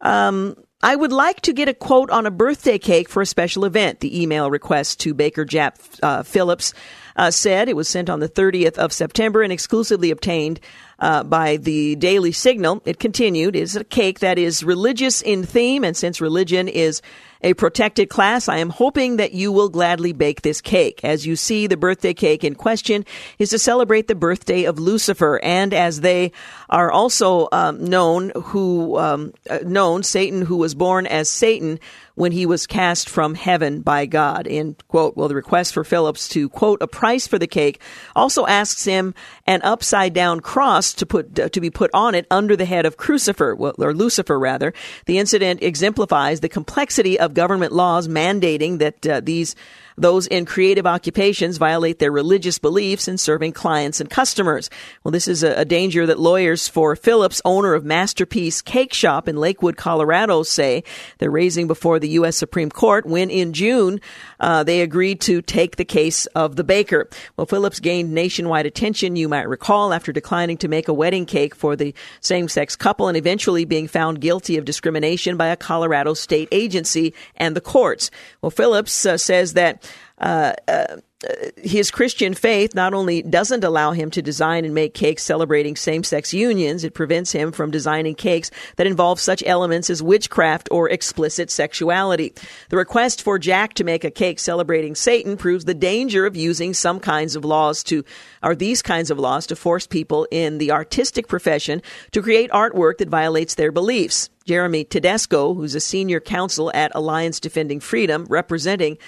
Um, 0.01 0.55
I 0.83 0.95
would 0.95 1.11
like 1.11 1.41
to 1.41 1.53
get 1.53 1.67
a 1.67 1.73
quote 1.73 2.11
on 2.11 2.27
a 2.27 2.31
birthday 2.31 2.77
cake 2.77 3.09
for 3.09 3.21
a 3.21 3.25
special 3.25 3.65
event. 3.65 3.99
The 3.99 4.21
email 4.21 4.51
request 4.51 4.99
to 5.01 5.15
Baker 5.15 5.43
Jack 5.43 5.77
uh, 6.03 6.21
Phillips 6.21 6.73
uh, 7.15 7.31
said 7.31 7.67
it 7.67 7.75
was 7.75 7.89
sent 7.89 8.09
on 8.09 8.19
the 8.19 8.29
30th 8.29 8.77
of 8.77 8.93
September 8.93 9.41
and 9.41 9.51
exclusively 9.51 10.11
obtained 10.11 10.59
uh, 10.99 11.23
by 11.23 11.57
the 11.57 11.95
Daily 11.95 12.31
Signal. 12.31 12.81
It 12.85 12.99
continued, 12.99 13.55
is 13.55 13.75
a 13.75 13.83
cake 13.83 14.19
that 14.19 14.37
is 14.37 14.63
religious 14.63 15.21
in 15.21 15.43
theme, 15.43 15.83
and 15.83 15.95
since 15.95 16.21
religion 16.21 16.67
is 16.67 17.01
a 17.41 17.53
protected 17.53 18.09
class, 18.09 18.49
I 18.49 18.57
am 18.57 18.69
hoping 18.69 19.17
that 19.17 19.31
you 19.31 19.51
will 19.51 19.69
gladly 19.69 20.11
bake 20.11 20.41
this 20.41 20.59
cake. 20.59 21.01
As 21.03 21.27
you 21.27 21.35
see, 21.35 21.67
the 21.67 21.77
birthday 21.77 22.13
cake 22.13 22.43
in 22.43 22.55
question 22.55 23.05
is 23.37 23.49
to 23.51 23.59
celebrate 23.59 24.07
the 24.07 24.15
birthday 24.15 24.63
of 24.63 24.79
Lucifer, 24.79 25.39
and 25.43 25.73
as 25.73 26.01
they 26.01 26.31
are 26.69 26.91
also 26.91 27.47
um, 27.51 27.83
known, 27.83 28.31
who 28.35 28.97
um, 28.97 29.33
uh, 29.49 29.59
known 29.63 30.03
Satan, 30.03 30.41
who 30.41 30.57
was 30.57 30.73
born 30.73 31.05
as 31.05 31.29
Satan 31.29 31.79
when 32.17 32.31
he 32.31 32.47
was 32.47 32.65
cast 32.65 33.07
from 33.07 33.35
heaven 33.35 33.81
by 33.81 34.07
God. 34.07 34.47
In 34.47 34.75
quote, 34.87 35.15
well, 35.15 35.27
the 35.27 35.35
request 35.35 35.75
for 35.75 35.83
Phillips 35.83 36.27
to 36.29 36.49
quote 36.49 36.81
a 36.81 36.87
price 36.87 37.27
for 37.27 37.37
the 37.37 37.45
cake 37.45 37.79
also 38.15 38.47
asks 38.47 38.85
him 38.85 39.13
an 39.45 39.61
upside 39.61 40.13
down 40.13 40.39
cross 40.39 40.93
to 40.95 41.05
put 41.05 41.39
uh, 41.39 41.49
to 41.49 41.61
be 41.61 41.69
put 41.69 41.91
on 41.93 42.15
it 42.15 42.25
under 42.31 42.55
the 42.55 42.65
head 42.65 42.87
of 42.87 42.97
Crucifer 42.97 43.55
or 43.55 43.93
Lucifer 43.93 44.39
rather. 44.39 44.73
The 45.05 45.19
incident 45.19 45.61
exemplifies 45.61 46.39
the 46.39 46.49
complexity 46.49 47.19
of 47.19 47.35
government 47.35 47.71
laws 47.71 48.07
mandating 48.07 48.79
that 48.79 49.07
uh, 49.07 49.21
these 49.21 49.55
those 49.97 50.27
in 50.27 50.45
creative 50.45 50.85
occupations 50.85 51.57
violate 51.57 51.99
their 51.99 52.11
religious 52.11 52.59
beliefs 52.59 53.07
in 53.07 53.17
serving 53.17 53.51
clients 53.51 53.99
and 53.99 54.09
customers. 54.09 54.69
Well, 55.03 55.11
this 55.11 55.27
is 55.27 55.43
a, 55.43 55.61
a 55.61 55.65
danger 55.65 56.05
that 56.05 56.19
lawyers 56.19 56.67
for 56.67 56.95
Phillips, 56.95 57.41
owner 57.43 57.73
of 57.73 57.83
Masterpiece 57.83 58.61
Cake 58.61 58.93
Shop 58.93 59.27
in 59.27 59.37
Lakewood, 59.37 59.75
Colorado, 59.77 60.43
say 60.43 60.83
they're 61.17 61.31
raising 61.31 61.67
before 61.67 61.99
the 61.99 62.09
U.S. 62.09 62.37
Supreme 62.37 62.69
Court 62.69 63.05
when 63.05 63.29
in 63.29 63.53
June 63.53 63.99
uh, 64.39 64.63
they 64.63 64.81
agreed 64.81 65.21
to 65.21 65.41
take 65.41 65.75
the 65.75 65.85
case 65.85 66.25
of 66.27 66.55
the 66.55 66.63
baker. 66.63 67.09
Well, 67.35 67.47
Phillips 67.47 67.79
gained 67.79 68.13
nationwide 68.13 68.65
attention, 68.65 69.15
you 69.15 69.29
might 69.29 69.47
recall, 69.47 69.93
after 69.93 70.11
declining 70.11 70.57
to 70.57 70.67
make 70.67 70.87
a 70.87 70.93
wedding 70.93 71.25
cake 71.25 71.55
for 71.55 71.75
the 71.75 71.93
same 72.21 72.47
sex 72.47 72.75
couple 72.75 73.07
and 73.07 73.17
eventually 73.17 73.65
being 73.65 73.87
found 73.87 74.21
guilty 74.21 74.57
of 74.57 74.65
discrimination 74.65 75.37
by 75.37 75.47
a 75.47 75.55
Colorado 75.55 76.13
state 76.13 76.49
agency 76.51 77.13
and 77.35 77.55
the 77.55 77.61
courts. 77.61 78.11
Well, 78.41 78.51
Phillips 78.51 79.05
uh, 79.05 79.17
says 79.17 79.53
that 79.53 79.89
uh, 80.19 80.53
uh, 80.67 80.97
Uh, 81.25 81.49
his 81.57 81.89
Christian 81.89 82.35
faith 82.35 82.75
not 82.75 82.93
only 82.93 83.23
doesn't 83.23 83.63
allow 83.63 83.91
him 83.91 84.11
to 84.11 84.21
design 84.21 84.65
and 84.65 84.75
make 84.75 84.93
cakes 84.93 85.23
celebrating 85.23 85.75
same 85.75 86.03
sex 86.03 86.31
unions, 86.31 86.83
it 86.83 86.93
prevents 86.93 87.31
him 87.31 87.51
from 87.51 87.71
designing 87.71 88.13
cakes 88.13 88.51
that 88.75 88.85
involve 88.85 89.19
such 89.19 89.41
elements 89.47 89.89
as 89.89 90.03
witchcraft 90.03 90.69
or 90.69 90.87
explicit 90.87 91.49
sexuality. 91.49 92.35
The 92.69 92.77
request 92.77 93.23
for 93.23 93.39
Jack 93.39 93.73
to 93.75 93.83
make 93.83 94.03
a 94.03 94.11
cake 94.11 94.37
celebrating 94.37 94.93
Satan 94.93 95.37
proves 95.37 95.65
the 95.65 95.73
danger 95.73 96.27
of 96.27 96.35
using 96.35 96.75
some 96.75 96.99
kinds 96.99 97.35
of 97.35 97.43
laws 97.43 97.83
to, 97.85 98.05
or 98.43 98.53
these 98.53 98.83
kinds 98.83 99.09
of 99.09 99.17
laws 99.17 99.47
to 99.47 99.55
force 99.55 99.87
people 99.87 100.27
in 100.29 100.59
the 100.59 100.71
artistic 100.71 101.27
profession 101.27 101.81
to 102.11 102.21
create 102.21 102.51
artwork 102.51 102.99
that 102.99 103.09
violates 103.09 103.55
their 103.55 103.71
beliefs. 103.71 104.29
Jeremy 104.45 104.83
Tedesco, 104.83 105.55
who's 105.55 105.73
a 105.73 105.79
senior 105.79 106.19
counsel 106.19 106.71
at 106.75 106.91
Alliance 106.93 107.39
Defending 107.39 107.79
Freedom, 107.79 108.27
representing 108.29 108.99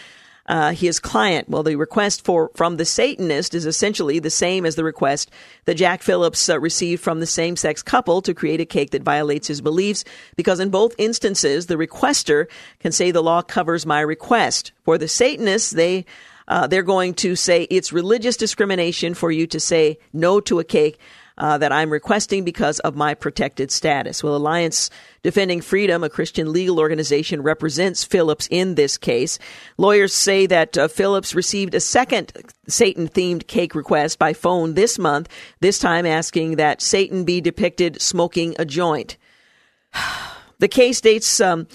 uh, 0.49 0.71
his 0.71 0.99
client. 0.99 1.47
Well, 1.47 1.63
the 1.63 1.75
request 1.75 2.25
for 2.25 2.51
from 2.55 2.77
the 2.77 2.85
Satanist 2.85 3.53
is 3.53 3.65
essentially 3.65 4.19
the 4.19 4.29
same 4.29 4.65
as 4.65 4.75
the 4.75 4.83
request 4.83 5.29
that 5.65 5.75
Jack 5.75 6.01
Phillips 6.01 6.49
uh, 6.49 6.59
received 6.59 7.03
from 7.03 7.19
the 7.19 7.25
same-sex 7.27 7.83
couple 7.83 8.21
to 8.23 8.33
create 8.33 8.59
a 8.59 8.65
cake 8.65 8.89
that 8.91 9.03
violates 9.03 9.47
his 9.47 9.61
beliefs, 9.61 10.03
because 10.35 10.59
in 10.59 10.69
both 10.69 10.95
instances, 10.97 11.67
the 11.67 11.75
requester 11.75 12.47
can 12.79 12.91
say 12.91 13.11
the 13.11 13.23
law 13.23 13.41
covers 13.43 13.85
my 13.85 14.01
request. 14.01 14.71
For 14.83 14.97
the 14.97 15.07
Satanists, 15.07 15.71
they 15.71 16.05
uh, 16.47 16.65
they're 16.65 16.81
going 16.81 17.13
to 17.13 17.35
say 17.35 17.67
it's 17.69 17.93
religious 17.93 18.35
discrimination 18.35 19.13
for 19.13 19.31
you 19.31 19.45
to 19.47 19.59
say 19.59 19.99
no 20.13 20.39
to 20.41 20.59
a 20.59 20.63
cake 20.63 20.97
uh, 21.39 21.57
that 21.57 21.71
I'm 21.71 21.89
requesting 21.89 22.43
because 22.43 22.79
of 22.79 22.95
my 22.95 23.13
protected 23.13 23.71
status. 23.71 24.23
Well, 24.23 24.35
Alliance 24.35 24.89
Defending 25.23 25.61
Freedom, 25.61 26.03
a 26.03 26.09
Christian 26.09 26.51
legal 26.51 26.79
organization, 26.79 27.41
represents 27.41 28.03
Phillips 28.03 28.47
in 28.51 28.75
this 28.75 28.97
case. 28.97 29.39
Lawyers 29.77 30.13
say 30.13 30.45
that 30.45 30.77
uh, 30.77 30.87
Phillips 30.87 31.35
received 31.35 31.75
a 31.75 31.79
second 31.79 32.33
Satan 32.67 33.07
themed 33.07 33.47
cake 33.47 33.75
request 33.75 34.19
by 34.19 34.33
phone 34.33 34.73
this 34.73 34.99
month, 34.99 35.29
this 35.59 35.79
time 35.79 36.05
asking 36.05 36.57
that 36.57 36.81
Satan 36.81 37.23
be 37.23 37.41
depicted 37.41 38.01
smoking 38.01 38.55
a 38.59 38.65
joint. 38.65 39.17
the 40.59 40.67
case 40.67 41.01
dates 41.01 41.39
um, 41.39 41.67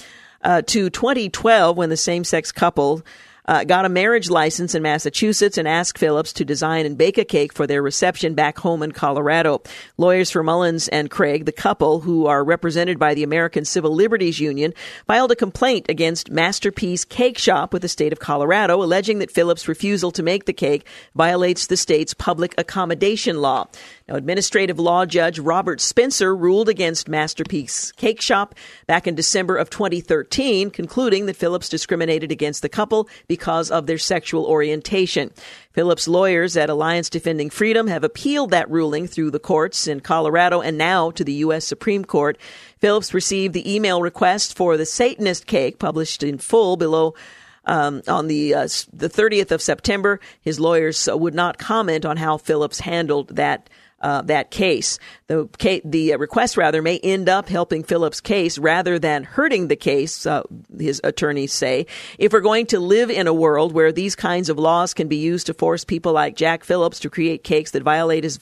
uh, 0.42 0.62
to 0.62 0.90
2012 0.90 1.76
when 1.76 1.90
the 1.90 1.96
same 1.96 2.24
sex 2.24 2.52
couple 2.52 3.02
uh, 3.46 3.64
got 3.64 3.84
a 3.84 3.88
marriage 3.88 4.30
license 4.30 4.74
in 4.74 4.82
Massachusetts 4.82 5.58
and 5.58 5.68
asked 5.68 5.98
Phillips 5.98 6.32
to 6.34 6.44
design 6.44 6.86
and 6.86 6.96
bake 6.96 7.18
a 7.18 7.24
cake 7.24 7.52
for 7.52 7.66
their 7.66 7.82
reception 7.82 8.34
back 8.34 8.58
home 8.58 8.82
in 8.82 8.92
Colorado. 8.92 9.62
Lawyers 9.96 10.30
for 10.30 10.42
Mullins 10.42 10.88
and 10.88 11.10
Craig, 11.10 11.44
the 11.44 11.52
couple, 11.52 12.00
who 12.00 12.26
are 12.26 12.44
represented 12.44 12.98
by 12.98 13.14
the 13.14 13.22
American 13.22 13.64
Civil 13.64 13.94
Liberties 13.94 14.40
Union, 14.40 14.72
filed 15.06 15.30
a 15.30 15.36
complaint 15.36 15.86
against 15.88 16.30
Masterpiece 16.30 17.04
Cake 17.04 17.38
Shop 17.38 17.72
with 17.72 17.82
the 17.82 17.88
state 17.88 18.12
of 18.12 18.18
Colorado, 18.18 18.82
alleging 18.82 19.18
that 19.18 19.30
Phillips' 19.30 19.68
refusal 19.68 20.10
to 20.12 20.22
make 20.22 20.46
the 20.46 20.52
cake 20.52 20.86
violates 21.14 21.66
the 21.66 21.76
state's 21.76 22.14
public 22.14 22.54
accommodation 22.58 23.40
law. 23.40 23.66
Now, 24.08 24.16
administrative 24.16 24.78
law 24.78 25.06
judge 25.06 25.38
Robert 25.38 25.80
Spencer 25.80 26.36
ruled 26.36 26.68
against 26.68 27.08
Masterpiece 27.08 27.92
Cake 27.92 28.20
Shop 28.20 28.54
back 28.86 29.06
in 29.06 29.14
December 29.14 29.56
of 29.56 29.70
2013, 29.70 30.70
concluding 30.70 31.26
that 31.26 31.36
Phillips 31.36 31.70
discriminated 31.70 32.30
against 32.30 32.60
the 32.60 32.68
couple 32.68 33.08
because 33.34 33.68
of 33.68 33.88
their 33.88 33.98
sexual 33.98 34.44
orientation. 34.44 35.32
Phillips' 35.72 36.06
lawyers 36.06 36.56
at 36.56 36.70
Alliance 36.70 37.10
Defending 37.10 37.50
Freedom 37.50 37.88
have 37.88 38.04
appealed 38.04 38.52
that 38.52 38.70
ruling 38.70 39.08
through 39.08 39.32
the 39.32 39.40
courts 39.40 39.88
in 39.88 39.98
Colorado 39.98 40.60
and 40.60 40.78
now 40.78 41.10
to 41.10 41.24
the 41.24 41.32
U.S. 41.46 41.64
Supreme 41.64 42.04
Court. 42.04 42.38
Phillips 42.78 43.12
received 43.12 43.52
the 43.52 43.74
email 43.74 44.00
request 44.00 44.56
for 44.56 44.76
the 44.76 44.86
Satanist 44.86 45.48
cake 45.48 45.80
published 45.80 46.22
in 46.22 46.38
full 46.38 46.76
below 46.76 47.14
um, 47.64 48.02
on 48.06 48.28
the 48.28 48.54
uh, 48.54 48.68
the 48.92 49.08
30th 49.08 49.50
of 49.50 49.60
September. 49.60 50.20
His 50.40 50.60
lawyers 50.60 51.08
would 51.10 51.34
not 51.34 51.58
comment 51.58 52.04
on 52.04 52.18
how 52.18 52.36
Phillips 52.36 52.78
handled 52.78 53.34
that 53.34 53.68
uh, 54.04 54.20
that 54.22 54.50
case. 54.50 54.98
The 55.28 55.48
the 55.84 56.14
request 56.16 56.56
rather 56.58 56.82
may 56.82 56.98
end 56.98 57.28
up 57.28 57.48
helping 57.48 57.82
Phillips' 57.82 58.20
case 58.20 58.58
rather 58.58 58.98
than 58.98 59.24
hurting 59.24 59.68
the 59.68 59.76
case. 59.76 60.26
Uh, 60.26 60.42
his 60.78 61.00
attorneys 61.02 61.52
say, 61.52 61.86
if 62.18 62.32
we're 62.32 62.40
going 62.40 62.66
to 62.66 62.78
live 62.78 63.10
in 63.10 63.26
a 63.26 63.32
world 63.32 63.72
where 63.72 63.92
these 63.92 64.14
kinds 64.14 64.50
of 64.50 64.58
laws 64.58 64.92
can 64.92 65.08
be 65.08 65.16
used 65.16 65.46
to 65.46 65.54
force 65.54 65.84
people 65.84 66.12
like 66.12 66.36
Jack 66.36 66.64
Phillips 66.64 67.00
to 67.00 67.08
create 67.08 67.44
cakes 67.44 67.70
that 67.70 67.82
violate 67.82 68.24
his 68.24 68.38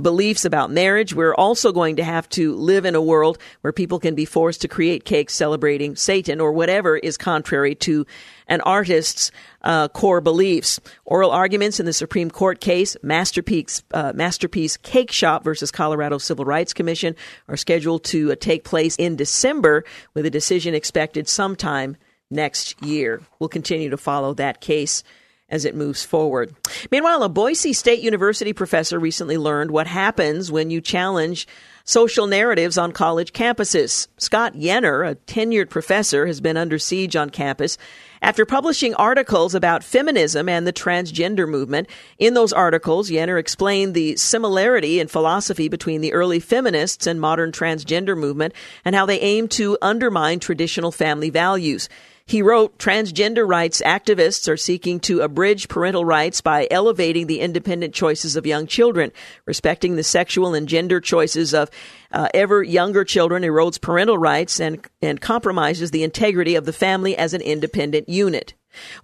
beliefs 0.00 0.46
about 0.46 0.70
marriage. 0.70 1.14
We're 1.14 1.34
also 1.34 1.70
going 1.70 1.96
to 1.96 2.04
have 2.04 2.26
to 2.30 2.54
live 2.54 2.86
in 2.86 2.94
a 2.94 3.02
world 3.02 3.36
where 3.60 3.72
people 3.74 3.98
can 3.98 4.14
be 4.14 4.24
forced 4.24 4.62
to 4.62 4.68
create 4.68 5.04
cakes 5.04 5.34
celebrating 5.34 5.96
Satan 5.96 6.40
or 6.40 6.52
whatever 6.52 6.96
is 6.96 7.18
contrary 7.18 7.74
to 7.74 8.06
an 8.48 8.60
artist's 8.62 9.30
uh, 9.62 9.88
core 9.88 10.20
beliefs. 10.20 10.80
Oral 11.04 11.30
arguments 11.30 11.80
in 11.80 11.86
the 11.86 11.92
Supreme 11.92 12.30
Court 12.30 12.60
case, 12.60 12.96
Masterpiece, 13.02 13.82
uh, 13.92 14.12
Masterpiece 14.14 14.76
Cake 14.76 15.12
Shop 15.12 15.44
versus 15.44 15.70
Colorado 15.70 16.18
Civil 16.18 16.44
Rights 16.44 16.72
Commission, 16.72 17.14
are 17.48 17.56
scheduled 17.56 18.04
to 18.04 18.32
uh, 18.32 18.36
take 18.38 18.64
place 18.64 18.96
in 18.96 19.16
December, 19.16 19.84
with 20.14 20.26
a 20.26 20.30
decision 20.30 20.74
expected 20.74 21.28
sometime 21.28 21.96
next 22.30 22.80
year. 22.82 23.20
We'll 23.38 23.48
continue 23.48 23.90
to 23.90 23.96
follow 23.96 24.34
that 24.34 24.60
case 24.60 25.04
as 25.52 25.64
it 25.66 25.76
moves 25.76 26.02
forward. 26.02 26.52
Meanwhile, 26.90 27.22
a 27.22 27.28
Boise 27.28 27.74
State 27.74 28.00
University 28.00 28.52
professor 28.52 28.98
recently 28.98 29.36
learned 29.36 29.70
what 29.70 29.86
happens 29.86 30.50
when 30.50 30.70
you 30.70 30.80
challenge 30.80 31.46
social 31.84 32.26
narratives 32.26 32.78
on 32.78 32.92
college 32.92 33.32
campuses. 33.32 34.08
Scott 34.16 34.54
Yenor, 34.54 35.08
a 35.08 35.14
tenured 35.14 35.68
professor, 35.68 36.26
has 36.26 36.40
been 36.40 36.56
under 36.56 36.78
siege 36.78 37.16
on 37.16 37.28
campus 37.28 37.76
after 38.22 38.46
publishing 38.46 38.94
articles 38.94 39.54
about 39.54 39.82
feminism 39.82 40.48
and 40.48 40.66
the 40.66 40.72
transgender 40.72 41.48
movement. 41.48 41.88
In 42.18 42.34
those 42.34 42.52
articles, 42.52 43.10
Yenor 43.10 43.38
explained 43.38 43.94
the 43.94 44.16
similarity 44.16 45.00
in 45.00 45.08
philosophy 45.08 45.68
between 45.68 46.00
the 46.00 46.12
early 46.12 46.40
feminists 46.40 47.06
and 47.06 47.20
modern 47.20 47.52
transgender 47.52 48.16
movement 48.16 48.54
and 48.84 48.94
how 48.94 49.04
they 49.04 49.20
aim 49.20 49.48
to 49.48 49.76
undermine 49.82 50.38
traditional 50.38 50.92
family 50.92 51.30
values. 51.30 51.88
He 52.24 52.42
wrote, 52.42 52.78
transgender 52.78 53.46
rights 53.48 53.82
activists 53.84 54.48
are 54.48 54.56
seeking 54.56 55.00
to 55.00 55.20
abridge 55.20 55.68
parental 55.68 56.04
rights 56.04 56.40
by 56.40 56.68
elevating 56.70 57.26
the 57.26 57.40
independent 57.40 57.94
choices 57.94 58.36
of 58.36 58.46
young 58.46 58.66
children. 58.66 59.12
Respecting 59.46 59.96
the 59.96 60.02
sexual 60.02 60.54
and 60.54 60.68
gender 60.68 61.00
choices 61.00 61.52
of 61.52 61.70
uh, 62.12 62.28
ever 62.34 62.62
younger 62.62 63.04
children 63.04 63.42
erodes 63.42 63.80
parental 63.80 64.18
rights 64.18 64.60
and, 64.60 64.86
and 65.00 65.20
compromises 65.20 65.90
the 65.90 66.02
integrity 66.02 66.54
of 66.54 66.64
the 66.64 66.72
family 66.72 67.16
as 67.16 67.34
an 67.34 67.40
independent 67.40 68.08
unit. 68.08 68.54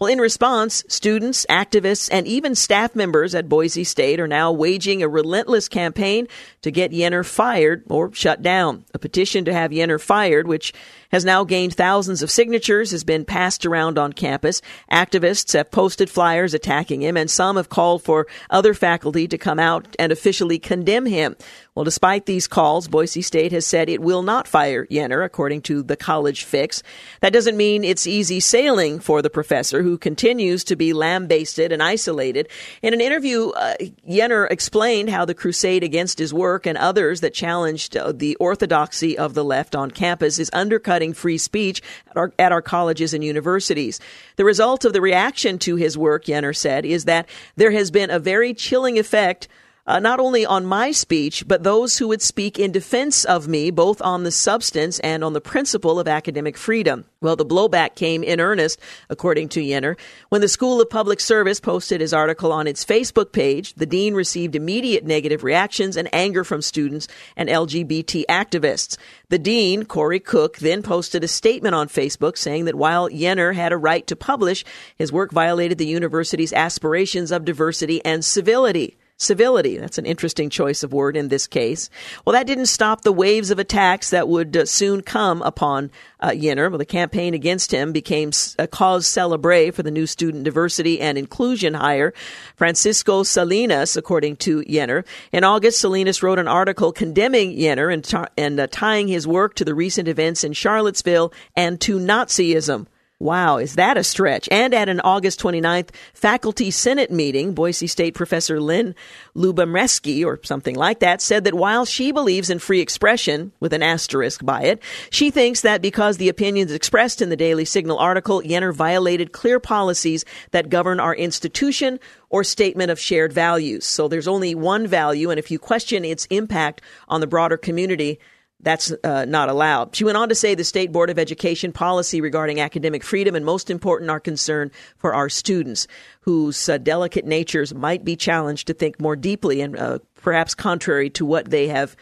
Well, 0.01 0.11
in 0.11 0.19
response, 0.19 0.85
students, 0.89 1.45
activists, 1.51 2.09
and 2.11 2.27
even 2.27 2.55
staff 2.55 2.95
members 2.97 3.35
at 3.35 3.49
Boise 3.49 3.85
State 3.85 4.21
are 4.21 4.29
now 4.29 4.51
waging 4.51 5.03
a 5.03 5.09
relentless 5.09 5.69
campaign 5.69 6.27
to 6.63 6.71
get 6.71 6.93
Yenor 6.93 7.25
fired 7.25 7.85
or 7.89 8.13
shut 8.15 8.43
down. 8.43 8.85
A 8.95 8.99
petition 8.99 9.45
to 9.45 9.53
have 9.53 9.71
Yenor 9.71 10.01
fired, 10.01 10.49
which 10.49 10.73
has 11.11 11.25
now 11.25 11.45
gained 11.45 11.75
thousands 11.75 12.23
of 12.23 12.31
signatures, 12.31 12.91
has 12.91 13.05
been 13.05 13.25
passed 13.25 13.65
around 13.65 13.99
on 13.99 14.13
campus. 14.13 14.61
Activists 14.91 15.53
have 15.55 15.71
posted 15.71 16.11
flyers 16.11 16.55
attacking 16.55 17.03
him, 17.03 17.17
and 17.17 17.31
some 17.31 17.57
have 17.57 17.69
called 17.69 18.03
for 18.03 18.27
other 18.51 18.75
faculty 18.75 19.27
to 19.29 19.39
come 19.39 19.59
out 19.59 19.97
and 19.99 20.13
officially 20.13 20.59
condemn 20.59 21.07
him. 21.07 21.37
Well, 21.75 21.85
despite 21.85 22.27
these 22.27 22.49
calls, 22.49 22.89
Boise 22.89 23.23
State 23.23 23.53
has 23.53 23.65
said 23.65 23.89
it 23.89 24.01
will 24.01 24.23
not 24.23 24.49
fire 24.49 24.85
Yenor, 24.87 25.25
according 25.25 25.63
to 25.63 25.83
the 25.83 25.97
college 25.97 26.43
fix. 26.43 26.83
That 27.21 27.33
doesn't 27.33 27.57
mean 27.57 27.85
it's 27.85 28.07
easy 28.07 28.41
sailing 28.41 28.99
for 28.99 29.23
the 29.23 29.31
professor, 29.31 29.83
who 29.83 29.97
continues 29.97 30.65
to 30.65 30.77
be 30.77 30.93
lambasted 30.93 31.71
and 31.71 31.81
isolated. 31.81 32.49
In 32.83 32.95
an 32.95 33.01
interview, 33.01 33.51
uh, 33.51 33.75
Yenor 34.09 34.51
explained 34.51 35.11
how 35.11 35.25
the 35.25 35.35
crusade 35.35 35.85
against 35.85 36.19
his 36.19 36.35
work 36.35 36.67
and 36.67 36.77
others 36.77 37.21
that 37.21 37.33
challenged 37.33 37.97
uh, 37.97 38.11
the 38.11 38.35
orthodoxy 38.37 39.17
of 39.17 39.35
the 39.35 39.45
left 39.45 39.77
on 39.77 39.93
campus 39.93 40.41
is 40.41 40.51
undercutting 40.53 40.98
free 41.15 41.39
speech 41.39 41.83
at 42.09 42.17
our, 42.17 42.33
at 42.39 42.53
our 42.53 42.63
colleges 42.63 43.15
and 43.15 43.25
universities. 43.25 44.01
The 44.37 44.45
result 44.45 44.85
of 44.85 44.93
the 44.93 45.01
reaction 45.01 45.59
to 45.61 45.77
his 45.77 45.97
work, 45.97 46.25
Yenor 46.25 46.57
said, 46.57 46.85
is 46.85 47.05
that 47.05 47.29
there 47.57 47.71
has 47.71 47.91
been 47.91 48.11
a 48.11 48.19
very 48.19 48.55
chilling 48.55 48.99
effect 48.99 49.49
uh, 49.89 49.99
not 49.99 50.21
only 50.21 50.45
on 50.45 50.67
my 50.67 50.91
speech, 50.91 51.49
but 51.49 51.63
those 51.63 51.97
who 51.97 52.09
would 52.09 52.21
speak 52.21 52.59
in 52.59 52.71
defense 52.71 53.25
of 53.25 53.49
me, 53.49 53.71
both 53.71 54.03
on 54.03 54.23
the 54.23 54.31
substance 54.31 55.01
and 55.01 55.25
on 55.25 55.33
the 55.33 55.41
principle 55.41 55.99
of 55.99 56.07
academic 56.07 56.59
freedom. 56.59 57.07
Well, 57.23 57.37
the 57.37 57.47
blowback 57.47 57.95
came 57.95 58.23
in 58.23 58.39
earnest, 58.39 58.79
according 59.09 59.49
to 59.51 59.61
Yenor. 59.61 59.99
When 60.29 60.43
the 60.43 60.49
School 60.49 60.83
of 60.83 60.91
Public 60.91 61.21
Service 61.21 61.59
posted 61.59 62.03
his 62.03 62.13
article 62.13 62.53
on 62.53 62.67
its 62.67 62.85
Facebook 62.85 63.33
page, 63.33 63.73
the 63.75 63.87
dean 63.87 64.13
received 64.13 64.55
immediate 64.55 65.05
negative 65.05 65.43
reactions 65.43 65.97
and 65.97 66.15
anger 66.15 66.45
from 66.45 66.61
students 66.61 67.09
and 67.35 67.49
LGBT 67.49 68.27
activists. 68.29 68.99
The 69.31 69.39
dean, 69.39 69.87
Corey 69.87 70.21
Cook, 70.21 70.59
then 70.59 70.83
posted 70.83 71.25
a 71.25 71.29
statement 71.29 71.75
on 71.75 71.89
Facebook 71.89 72.37
saying 72.37 72.67
that 72.67 72.75
while 72.75 73.09
Yenor 73.09 73.55
had 73.55 73.73
a 73.73 73.79
right 73.79 74.07
to 74.07 74.15
publish, 74.15 74.67
his 74.97 75.11
work 75.11 75.33
violated 75.33 75.79
the 75.79 75.87
university's 75.87 76.53
aspirations 76.53 77.33
of 77.33 77.47
diversity 77.47 78.05
and 78.05 78.23
civility 78.23 78.99
civility. 79.19 79.77
That's 79.77 79.99
an 79.99 80.07
interesting 80.07 80.49
choice 80.49 80.83
of 80.83 80.93
word 80.93 81.17
in 81.17 81.29
this 81.29 81.47
case. 81.47 81.91
Well, 82.25 82.35
that 82.35 82.47
didn't 82.47 82.67
stop 82.67 83.03
the 83.03 83.13
waves 83.13 83.51
of 83.51 83.59
attacks 83.59 84.11
that 84.11 84.29
would 84.29 84.57
uh, 84.57 84.65
soon 84.65 85.03
come 85.03 85.43
upon 85.43 85.91
uh, 86.21 86.31
Yenor. 86.31 86.71
Well, 86.71 86.79
the 86.79 86.85
campaign 86.85 87.35
against 87.35 87.73
him 87.73 87.93
became 87.93 88.31
a 88.59 88.69
cause 88.69 89.07
celebre 89.07 89.73
for 89.73 89.83
the 89.83 89.91
new 89.91 90.07
student 90.07 90.45
diversity 90.45 91.01
and 91.01 91.19
inclusion 91.19 91.75
hire, 91.75 92.15
Francisco 92.57 93.25
Salinas, 93.25 93.97
according 93.97 94.37
to 94.37 94.63
Yenor. 94.63 95.05
In 95.33 95.43
August, 95.43 95.81
Salinas 95.81 96.23
wrote 96.23 96.39
an 96.39 96.49
article 96.49 96.93
condemning 96.93 97.57
Yenor 97.57 97.93
and, 97.93 98.31
and 98.37 98.61
uh, 98.61 98.69
tying 98.71 99.09
his 99.09 99.27
work 99.27 99.55
to 99.55 99.65
the 99.65 99.75
recent 99.75 100.07
events 100.07 100.45
in 100.45 100.53
Charlottesville 100.53 101.33
and 101.57 101.81
to 101.81 101.99
Nazism. 101.99 102.87
Wow, 103.21 103.57
is 103.57 103.75
that 103.75 103.97
a 103.97 104.05
stretch? 104.05 104.49
And 104.49 104.73
at 104.73 104.89
an 104.89 105.01
August 105.01 105.41
29th 105.41 105.89
faculty 106.15 106.71
senate 106.71 107.11
meeting, 107.11 107.53
Boise 107.53 107.89
State 107.89 108.15
professor 108.15 108.61
Lynn 108.61 108.95
Lubomreski, 109.35 110.25
or 110.25 110.39
something 110.45 110.77
like 110.77 111.01
that, 111.01 111.21
said 111.21 111.43
that 111.43 111.55
while 111.55 111.85
she 111.85 112.13
believes 112.13 112.49
in 112.49 112.61
free 112.61 112.79
expression, 112.79 113.51
with 113.59 113.73
an 113.73 113.83
asterisk 113.83 114.45
by 114.45 114.63
it, 114.63 114.81
she 115.11 115.33
thinks 115.33 115.63
that 115.63 115.83
because 115.83 116.19
the 116.19 116.29
opinions 116.29 116.71
expressed 116.71 117.21
in 117.21 117.29
the 117.29 117.37
Daily 117.37 117.65
Signal 117.65 117.99
article, 117.99 118.41
Yenor 118.41 118.73
violated 118.73 119.33
clear 119.33 119.59
policies 119.59 120.25
that 120.53 120.69
govern 120.69 121.01
our 121.01 121.15
institution 121.15 121.99
or 122.31 122.45
statement 122.45 122.93
of 122.93 123.01
shared 123.01 123.33
values. 123.33 123.85
So 123.85 124.07
there's 124.07 124.29
only 124.29 124.55
one 124.55 124.87
value, 124.87 125.31
and 125.31 125.41
if 125.41 125.51
you 125.51 125.59
question 125.59 126.05
its 126.05 126.27
impact 126.27 126.83
on 127.09 127.21
the 127.21 127.27
broader 127.27 127.57
community, 127.57 128.21
that's 128.61 128.93
uh, 129.05 129.25
not 129.25 129.49
allowed. 129.49 129.95
She 129.95 130.05
went 130.05 130.17
on 130.17 130.29
to 130.31 130.35
say 130.35 130.55
the 130.55 130.65
State 130.65 130.91
Board 130.91 131.11
of 131.11 131.19
Education 131.19 131.73
policy 131.73 132.21
regarding 132.21 132.61
academic 132.61 133.05
freedom 133.05 133.37
and, 133.37 133.45
most 133.45 133.71
important, 133.71 134.11
our 134.11 134.19
concern 134.19 134.73
for 134.97 135.15
our 135.15 135.29
students 135.29 135.87
whose 136.23 136.69
uh, 136.69 136.79
delicate 136.79 137.25
natures 137.25 137.73
might 137.73 138.05
be 138.05 138.17
challenged 138.17 138.67
to 138.67 138.75
think 138.75 139.01
more 139.01 139.15
deeply 139.15 139.61
and 139.61 139.79
uh, 139.79 139.99
perhaps 140.17 140.55
contrary 140.55 141.09
to 141.11 141.25
what 141.25 141.51
they 141.51 141.69
have 141.69 141.97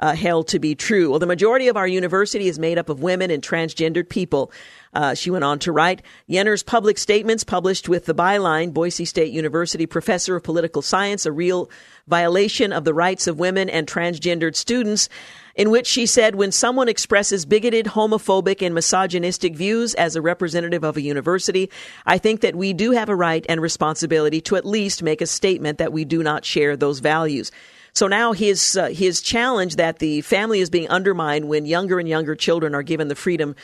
uh, 0.00 0.14
held 0.14 0.48
to 0.48 0.58
be 0.58 0.74
true. 0.74 1.10
Well, 1.10 1.18
the 1.18 1.26
majority 1.26 1.68
of 1.68 1.76
our 1.76 1.86
university 1.86 2.48
is 2.48 2.58
made 2.58 2.78
up 2.78 2.88
of 2.88 3.02
women 3.02 3.30
and 3.30 3.42
transgendered 3.42 4.08
people. 4.08 4.50
Uh, 4.92 5.14
she 5.14 5.30
went 5.30 5.44
on 5.44 5.58
to 5.60 5.72
write 5.72 6.02
Yenor's 6.26 6.62
public 6.62 6.98
statements 6.98 7.44
published 7.44 7.88
with 7.88 8.06
the 8.06 8.14
byline 8.14 8.72
Boise 8.72 9.04
State 9.04 9.32
University 9.32 9.86
Professor 9.86 10.36
of 10.36 10.42
Political 10.42 10.82
Science, 10.82 11.26
a 11.26 11.32
real 11.32 11.70
violation 12.08 12.72
of 12.72 12.84
the 12.84 12.94
rights 12.94 13.26
of 13.26 13.38
women 13.38 13.68
and 13.68 13.86
transgendered 13.86 14.56
students 14.56 15.08
in 15.60 15.68
which 15.68 15.86
she 15.86 16.06
said 16.06 16.36
when 16.36 16.50
someone 16.50 16.88
expresses 16.88 17.44
bigoted, 17.44 17.84
homophobic, 17.84 18.64
and 18.64 18.74
misogynistic 18.74 19.54
views 19.54 19.92
as 19.92 20.16
a 20.16 20.22
representative 20.22 20.82
of 20.82 20.96
a 20.96 21.02
university, 21.02 21.68
I 22.06 22.16
think 22.16 22.40
that 22.40 22.56
we 22.56 22.72
do 22.72 22.92
have 22.92 23.10
a 23.10 23.14
right 23.14 23.44
and 23.46 23.60
responsibility 23.60 24.40
to 24.40 24.56
at 24.56 24.64
least 24.64 25.02
make 25.02 25.20
a 25.20 25.26
statement 25.26 25.76
that 25.76 25.92
we 25.92 26.06
do 26.06 26.22
not 26.22 26.46
share 26.46 26.78
those 26.78 27.00
values. 27.00 27.52
So 27.92 28.08
now 28.08 28.32
his 28.32 28.74
uh, 28.74 28.86
his 28.86 29.20
challenge 29.20 29.76
that 29.76 29.98
the 29.98 30.22
family 30.22 30.60
is 30.60 30.70
being 30.70 30.88
undermined 30.88 31.46
when 31.46 31.66
younger 31.66 31.98
and 31.98 32.08
younger 32.08 32.34
children 32.34 32.74
are 32.74 32.82
given 32.82 33.08
the 33.08 33.14
freedom 33.14 33.54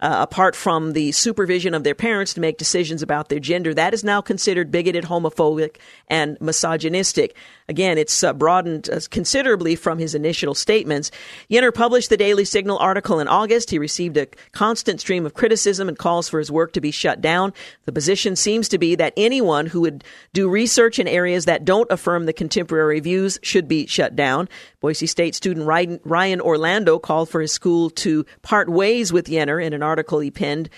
uh, 0.00 0.18
apart 0.20 0.56
from 0.56 0.92
the 0.92 1.12
supervision 1.12 1.74
of 1.74 1.84
their 1.84 1.94
parents 1.94 2.34
to 2.34 2.40
make 2.40 2.58
decisions 2.58 3.02
about 3.02 3.28
their 3.28 3.38
gender, 3.38 3.74
that 3.74 3.94
is 3.94 4.02
now 4.02 4.20
considered 4.20 4.70
bigoted, 4.70 5.04
homophobic, 5.04 5.76
and 6.08 6.40
misogynistic. 6.40 7.36
Again, 7.68 7.98
it's 7.98 8.24
uh, 8.24 8.32
broadened 8.32 8.90
uh, 8.90 9.00
considerably 9.10 9.76
from 9.76 9.98
his 9.98 10.14
initial 10.14 10.54
statements. 10.54 11.10
Yenor 11.48 11.72
published 11.72 12.10
the 12.10 12.16
Daily 12.16 12.44
Signal 12.44 12.78
article 12.78 13.20
in 13.20 13.28
August. 13.28 13.70
He 13.70 13.78
received 13.78 14.16
a 14.16 14.26
constant 14.52 15.00
stream 15.00 15.24
of 15.24 15.34
criticism 15.34 15.88
and 15.88 15.98
calls 15.98 16.28
for 16.28 16.38
his 16.38 16.50
work 16.50 16.72
to 16.72 16.80
be 16.80 16.90
shut 16.90 17.20
down. 17.20 17.52
The 17.84 17.92
position 17.92 18.34
seems 18.34 18.68
to 18.70 18.78
be 18.78 18.94
that 18.96 19.12
anyone 19.16 19.66
who 19.66 19.82
would 19.82 20.02
do 20.32 20.48
research 20.48 20.98
in 20.98 21.06
areas 21.06 21.44
that 21.44 21.64
don't 21.64 21.90
affirm 21.90 22.26
the 22.26 22.32
contemporary 22.32 23.00
views 23.00 23.38
should 23.42 23.68
be 23.68 23.86
shut 23.86 24.16
down. 24.16 24.48
Boise 24.80 25.06
State 25.06 25.34
student 25.34 25.66
Ryan 25.66 26.40
Orlando 26.40 26.98
called 26.98 27.28
for 27.28 27.40
his 27.40 27.52
school 27.52 27.90
to 27.90 28.24
part 28.42 28.68
ways 28.68 29.12
with 29.12 29.26
Yenor 29.26 29.64
in 29.64 29.72
an 29.72 29.82
article 29.82 30.20
he 30.20 30.30
penned 30.30 30.70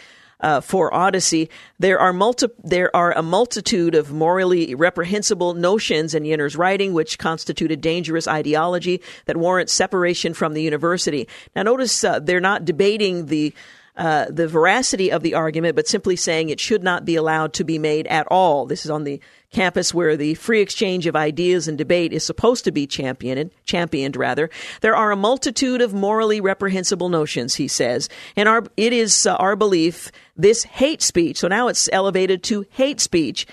uh, 0.43 0.61
for 0.61 0.93
Odyssey, 0.93 1.49
there 1.79 1.99
are 1.99 2.13
multi- 2.13 2.49
there 2.63 2.95
are 2.95 3.13
a 3.13 3.23
multitude 3.23 3.95
of 3.95 4.13
morally 4.13 4.75
reprehensible 4.75 5.55
notions 5.55 6.15
in 6.15 6.25
Yenor's 6.25 6.57
writing, 6.57 6.93
which 6.93 7.19
constitute 7.19 7.71
a 7.71 7.77
dangerous 7.77 8.27
ideology 8.27 9.01
that 9.27 9.37
warrants 9.37 9.73
separation 9.73 10.35
from 10.35 10.55
the 10.55 10.63
university. 10.63 11.29
Now, 11.55 11.63
notice 11.63 12.03
uh, 12.03 12.19
they're 12.19 12.41
not 12.41 12.65
debating 12.65 13.27
the 13.27 13.55
uh, 13.95 14.27
the 14.31 14.49
veracity 14.49 15.13
of 15.13 15.23
the 15.23 15.35
argument, 15.35 15.77
but 15.77 15.87
simply 15.87 16.17
saying 16.17 16.49
it 16.49 16.59
should 16.59 16.83
not 16.83 17.05
be 17.05 17.15
allowed 17.15 17.53
to 17.53 17.63
be 17.63 17.79
made 17.79 18.07
at 18.07 18.27
all. 18.29 18.65
This 18.65 18.87
is 18.87 18.91
on 18.91 19.05
the 19.05 19.21
campus 19.53 19.95
where 19.95 20.17
the 20.17 20.35
free 20.35 20.61
exchange 20.61 21.07
of 21.07 21.15
ideas 21.15 21.69
and 21.69 21.79
debate 21.79 22.13
is 22.13 22.25
supposed 22.25 22.65
to 22.65 22.73
be 22.73 22.87
championed, 22.87 23.51
championed 23.65 24.17
rather. 24.17 24.51
There 24.81 24.97
are 24.97 25.13
a 25.13 25.17
multitude 25.17 25.81
of 25.81 25.95
morally 25.95 26.41
reprehensible 26.41 27.09
notions, 27.09 27.55
he 27.55 27.69
says, 27.69 28.09
and 28.37 28.49
our, 28.49 28.65
it 28.77 28.93
is 28.93 29.27
uh, 29.27 29.37
our 29.37 29.57
belief 29.57 30.11
this 30.37 30.65
hate 30.65 31.03
speech, 31.03 31.39
so 31.39 31.49
now 31.49 31.69
it's 31.69 31.89
elevated 31.93 32.43
to 32.45 32.65
hate 32.71 33.01
speech, 33.01 33.47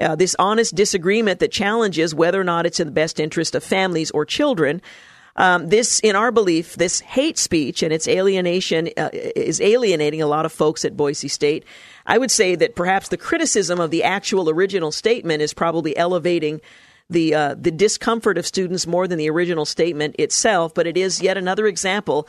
uh, 0.00 0.16
this 0.16 0.34
honest 0.38 0.74
disagreement 0.74 1.38
that 1.38 1.52
challenges 1.52 2.14
whether 2.14 2.40
or 2.40 2.44
not 2.44 2.66
it's 2.66 2.80
in 2.80 2.88
the 2.88 2.92
best 2.92 3.20
interest 3.20 3.54
of 3.54 3.62
families 3.62 4.10
or 4.10 4.24
children, 4.24 4.82
um, 5.36 5.68
this, 5.68 5.98
in 6.00 6.14
our 6.14 6.30
belief, 6.30 6.76
this 6.76 7.00
hate 7.00 7.38
speech 7.38 7.82
and 7.82 7.92
its 7.92 8.06
alienation 8.06 8.88
uh, 8.96 9.10
is 9.12 9.60
alienating 9.60 10.22
a 10.22 10.26
lot 10.26 10.46
of 10.46 10.52
folks 10.52 10.84
at 10.84 10.96
Boise 10.96 11.28
State. 11.28 11.64
I 12.06 12.18
would 12.18 12.30
say 12.30 12.54
that 12.54 12.76
perhaps 12.76 13.08
the 13.08 13.16
criticism 13.16 13.80
of 13.80 13.90
the 13.90 14.02
actual 14.02 14.50
original 14.50 14.92
statement 14.92 15.42
is 15.42 15.54
probably 15.54 15.96
elevating 15.96 16.60
the 17.10 17.34
uh, 17.34 17.54
the 17.58 17.70
discomfort 17.70 18.38
of 18.38 18.46
students 18.46 18.86
more 18.86 19.06
than 19.06 19.18
the 19.18 19.30
original 19.30 19.64
statement 19.64 20.16
itself. 20.18 20.74
But 20.74 20.86
it 20.86 20.96
is 20.96 21.22
yet 21.22 21.36
another 21.36 21.66
example 21.66 22.28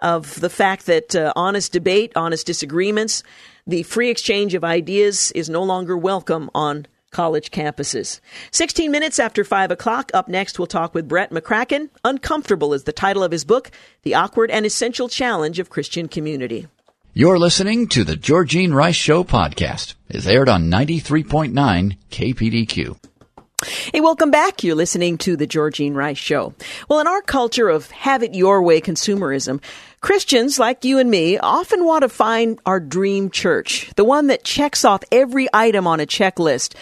of 0.00 0.40
the 0.40 0.50
fact 0.50 0.86
that 0.86 1.14
uh, 1.14 1.32
honest 1.36 1.72
debate, 1.72 2.12
honest 2.16 2.46
disagreements, 2.46 3.22
the 3.66 3.82
free 3.82 4.08
exchange 4.10 4.54
of 4.54 4.64
ideas 4.64 5.30
is 5.32 5.50
no 5.50 5.62
longer 5.62 5.96
welcome 5.96 6.50
on 6.54 6.86
college 7.10 7.50
campuses. 7.50 8.20
16 8.52 8.90
minutes 8.90 9.18
after 9.18 9.44
5 9.44 9.72
o'clock, 9.72 10.10
up 10.14 10.28
next, 10.28 10.58
we'll 10.58 10.66
talk 10.66 10.94
with 10.94 11.08
Brett 11.08 11.30
McCracken. 11.30 11.90
Uncomfortable 12.04 12.72
is 12.72 12.84
the 12.84 12.92
title 12.92 13.24
of 13.24 13.32
his 13.32 13.44
book, 13.44 13.70
The 14.02 14.14
Awkward 14.14 14.50
and 14.50 14.64
Essential 14.64 15.08
Challenge 15.08 15.58
of 15.58 15.70
Christian 15.70 16.08
Community. 16.08 16.68
You're 17.12 17.40
listening 17.40 17.88
to 17.88 18.04
the 18.04 18.14
Georgene 18.14 18.72
Rice 18.72 18.94
Show 18.94 19.24
podcast. 19.24 19.94
It's 20.08 20.28
aired 20.28 20.48
on 20.48 20.70
93.9 20.70 21.96
KPDQ. 22.08 22.96
Hey, 23.92 24.00
welcome 24.00 24.30
back. 24.30 24.62
You're 24.62 24.76
listening 24.76 25.18
to 25.18 25.36
the 25.36 25.48
Georgene 25.48 25.96
Rice 25.96 26.18
Show. 26.18 26.54
Well, 26.88 27.00
in 27.00 27.08
our 27.08 27.20
culture 27.20 27.68
of 27.68 27.90
have 27.90 28.22
it 28.22 28.36
your 28.36 28.62
way 28.62 28.80
consumerism, 28.80 29.60
Christians 30.00 30.60
like 30.60 30.84
you 30.84 30.98
and 31.00 31.10
me 31.10 31.36
often 31.36 31.84
want 31.84 32.02
to 32.02 32.08
find 32.08 32.60
our 32.64 32.78
dream 32.78 33.28
church, 33.28 33.90
the 33.96 34.04
one 34.04 34.28
that 34.28 34.44
checks 34.44 34.84
off 34.84 35.02
every 35.10 35.48
item 35.52 35.88
on 35.88 35.98
a 35.98 36.06
checklist 36.06 36.76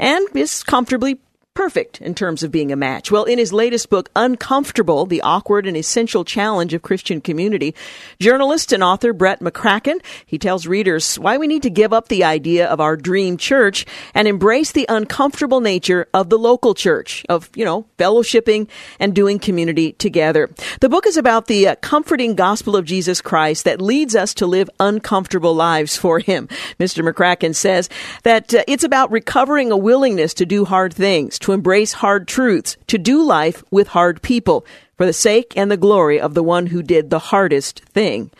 and 0.00 0.26
is 0.34 0.64
comfortably 0.64 1.20
perfect 1.58 2.00
in 2.00 2.14
terms 2.14 2.44
of 2.44 2.52
being 2.52 2.70
a 2.70 2.76
match. 2.76 3.10
Well, 3.10 3.24
in 3.24 3.36
his 3.36 3.52
latest 3.52 3.90
book, 3.90 4.10
Uncomfortable, 4.14 5.06
The 5.06 5.22
Awkward 5.22 5.66
and 5.66 5.76
Essential 5.76 6.24
Challenge 6.24 6.72
of 6.72 6.82
Christian 6.82 7.20
Community, 7.20 7.74
journalist 8.20 8.72
and 8.72 8.80
author 8.80 9.12
Brett 9.12 9.40
McCracken, 9.40 10.00
he 10.24 10.38
tells 10.38 10.68
readers 10.68 11.18
why 11.18 11.36
we 11.36 11.48
need 11.48 11.64
to 11.64 11.70
give 11.70 11.92
up 11.92 12.06
the 12.06 12.22
idea 12.22 12.68
of 12.68 12.80
our 12.80 12.96
dream 12.96 13.36
church 13.36 13.86
and 14.14 14.28
embrace 14.28 14.70
the 14.70 14.86
uncomfortable 14.88 15.60
nature 15.60 16.06
of 16.14 16.30
the 16.30 16.38
local 16.38 16.74
church, 16.74 17.26
of, 17.28 17.50
you 17.56 17.64
know, 17.64 17.86
fellowshipping 17.98 18.68
and 19.00 19.12
doing 19.12 19.40
community 19.40 19.94
together. 19.94 20.48
The 20.78 20.88
book 20.88 21.08
is 21.08 21.16
about 21.16 21.48
the 21.48 21.66
uh, 21.66 21.74
comforting 21.80 22.36
gospel 22.36 22.76
of 22.76 22.84
Jesus 22.84 23.20
Christ 23.20 23.64
that 23.64 23.82
leads 23.82 24.14
us 24.14 24.32
to 24.34 24.46
live 24.46 24.70
uncomfortable 24.78 25.56
lives 25.56 25.96
for 25.96 26.20
him. 26.20 26.46
Mr. 26.78 27.04
McCracken 27.04 27.52
says 27.52 27.88
that 28.22 28.54
uh, 28.54 28.62
it's 28.68 28.84
about 28.84 29.10
recovering 29.10 29.72
a 29.72 29.76
willingness 29.76 30.34
to 30.34 30.46
do 30.46 30.64
hard 30.64 30.94
things, 30.94 31.36
to 31.48 31.54
embrace 31.54 31.94
hard 31.94 32.28
truths, 32.28 32.76
to 32.88 32.98
do 32.98 33.22
life 33.22 33.64
with 33.70 33.88
hard 33.88 34.20
people 34.20 34.66
for 34.98 35.06
the 35.06 35.14
sake 35.14 35.56
and 35.56 35.70
the 35.70 35.78
glory 35.78 36.20
of 36.20 36.34
the 36.34 36.42
one 36.42 36.66
who 36.66 36.82
did 36.82 37.08
the 37.08 37.18
hardest 37.18 37.80
thing. 37.86 38.30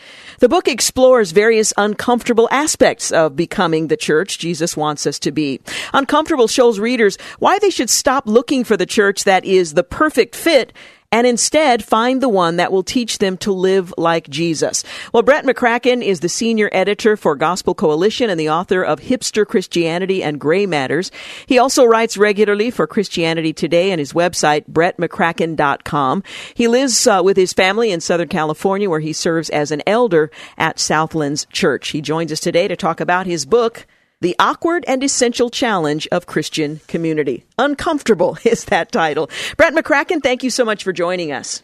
The 0.41 0.49
book 0.51 0.69
explores 0.69 1.31
various 1.31 1.73
uncomfortable 1.79 2.51
aspects 2.51 3.11
of 3.11 3.35
becoming 3.35 3.87
the 3.87 3.97
church 3.97 4.39
Jesus 4.39 4.77
wants 4.77 5.07
us 5.07 5.19
to 5.21 5.33
be. 5.33 5.59
Uncomfortable 5.95 6.49
shows 6.49 6.79
readers 6.79 7.17
why 7.39 7.59
they 7.59 7.71
should 7.71 7.89
stop 7.89 8.27
looking 8.27 8.63
for 8.63 8.77
the 8.77 8.85
church 8.85 9.25
that 9.25 9.47
is 9.47 9.73
the 9.73 9.85
perfect 9.85 10.37
fit 10.37 10.75
and 11.11 11.27
instead 11.27 11.83
find 11.83 12.21
the 12.21 12.29
one 12.29 12.57
that 12.57 12.71
will 12.71 12.83
teach 12.83 13.19
them 13.19 13.37
to 13.39 13.53
live 13.53 13.95
like 13.97 14.29
Jesus. 14.29 14.85
Well, 15.13 15.23
Brett 15.23 15.47
McCracken 15.47 16.03
is 16.03 16.21
the 16.21 16.29
senior 16.29 16.69
editor 16.73 17.17
for 17.17 17.35
Gospel 17.35 17.75
Coalition 17.75 18.29
and 18.29 18.39
the 18.39 18.51
author 18.51 18.83
of 18.83 19.01
Hipster 19.01 19.47
Christianity 19.47 20.23
and 20.23 20.39
Gray 20.39 20.67
Matters. 20.67 21.11
He 21.47 21.59
also 21.59 21.85
writes 21.85 22.19
regularly 22.19 22.71
for 22.71 22.87
Christianity 22.87 23.53
Today 23.53 23.91
and 23.91 23.99
his 23.99 24.13
website, 24.13 24.69
brettmccracken.com. 24.71 26.23
He 26.55 26.69
lives 26.69 27.07
uh, 27.07 27.23
with 27.25 27.37
his 27.37 27.55
family 27.55 27.91
in 27.91 28.01
Southern 28.01 28.29
California 28.29 28.91
where 28.91 29.01
he 29.01 29.13
serves 29.15 29.49
as 29.51 29.71
an 29.71 29.83
elder 29.87 30.31
at 30.59 30.79
Southlands 30.79 31.47
Church. 31.53 31.89
He 31.89 32.03
joins 32.03 32.33
us 32.33 32.41
today 32.41 32.69
to 32.69 32.77
talk 32.77 33.01
about 33.01 33.27
his 33.27 33.47
book, 33.47 33.87
the 34.21 34.35
Awkward 34.39 34.85
and 34.89 35.05
Essential 35.05 35.49
Challenge 35.49 36.09
of 36.11 36.27
Christian 36.27 36.81
Community. 36.89 37.45
Uncomfortable 37.59 38.37
is 38.45 38.65
that 38.67 38.91
title. 38.91 39.31
Brett 39.57 39.75
McCracken, 39.75 40.23
thank 40.23 40.43
you 40.43 40.51
so 40.51 40.65
much 40.65 40.83
for 40.83 40.93
joining 40.93 41.33
us. 41.33 41.63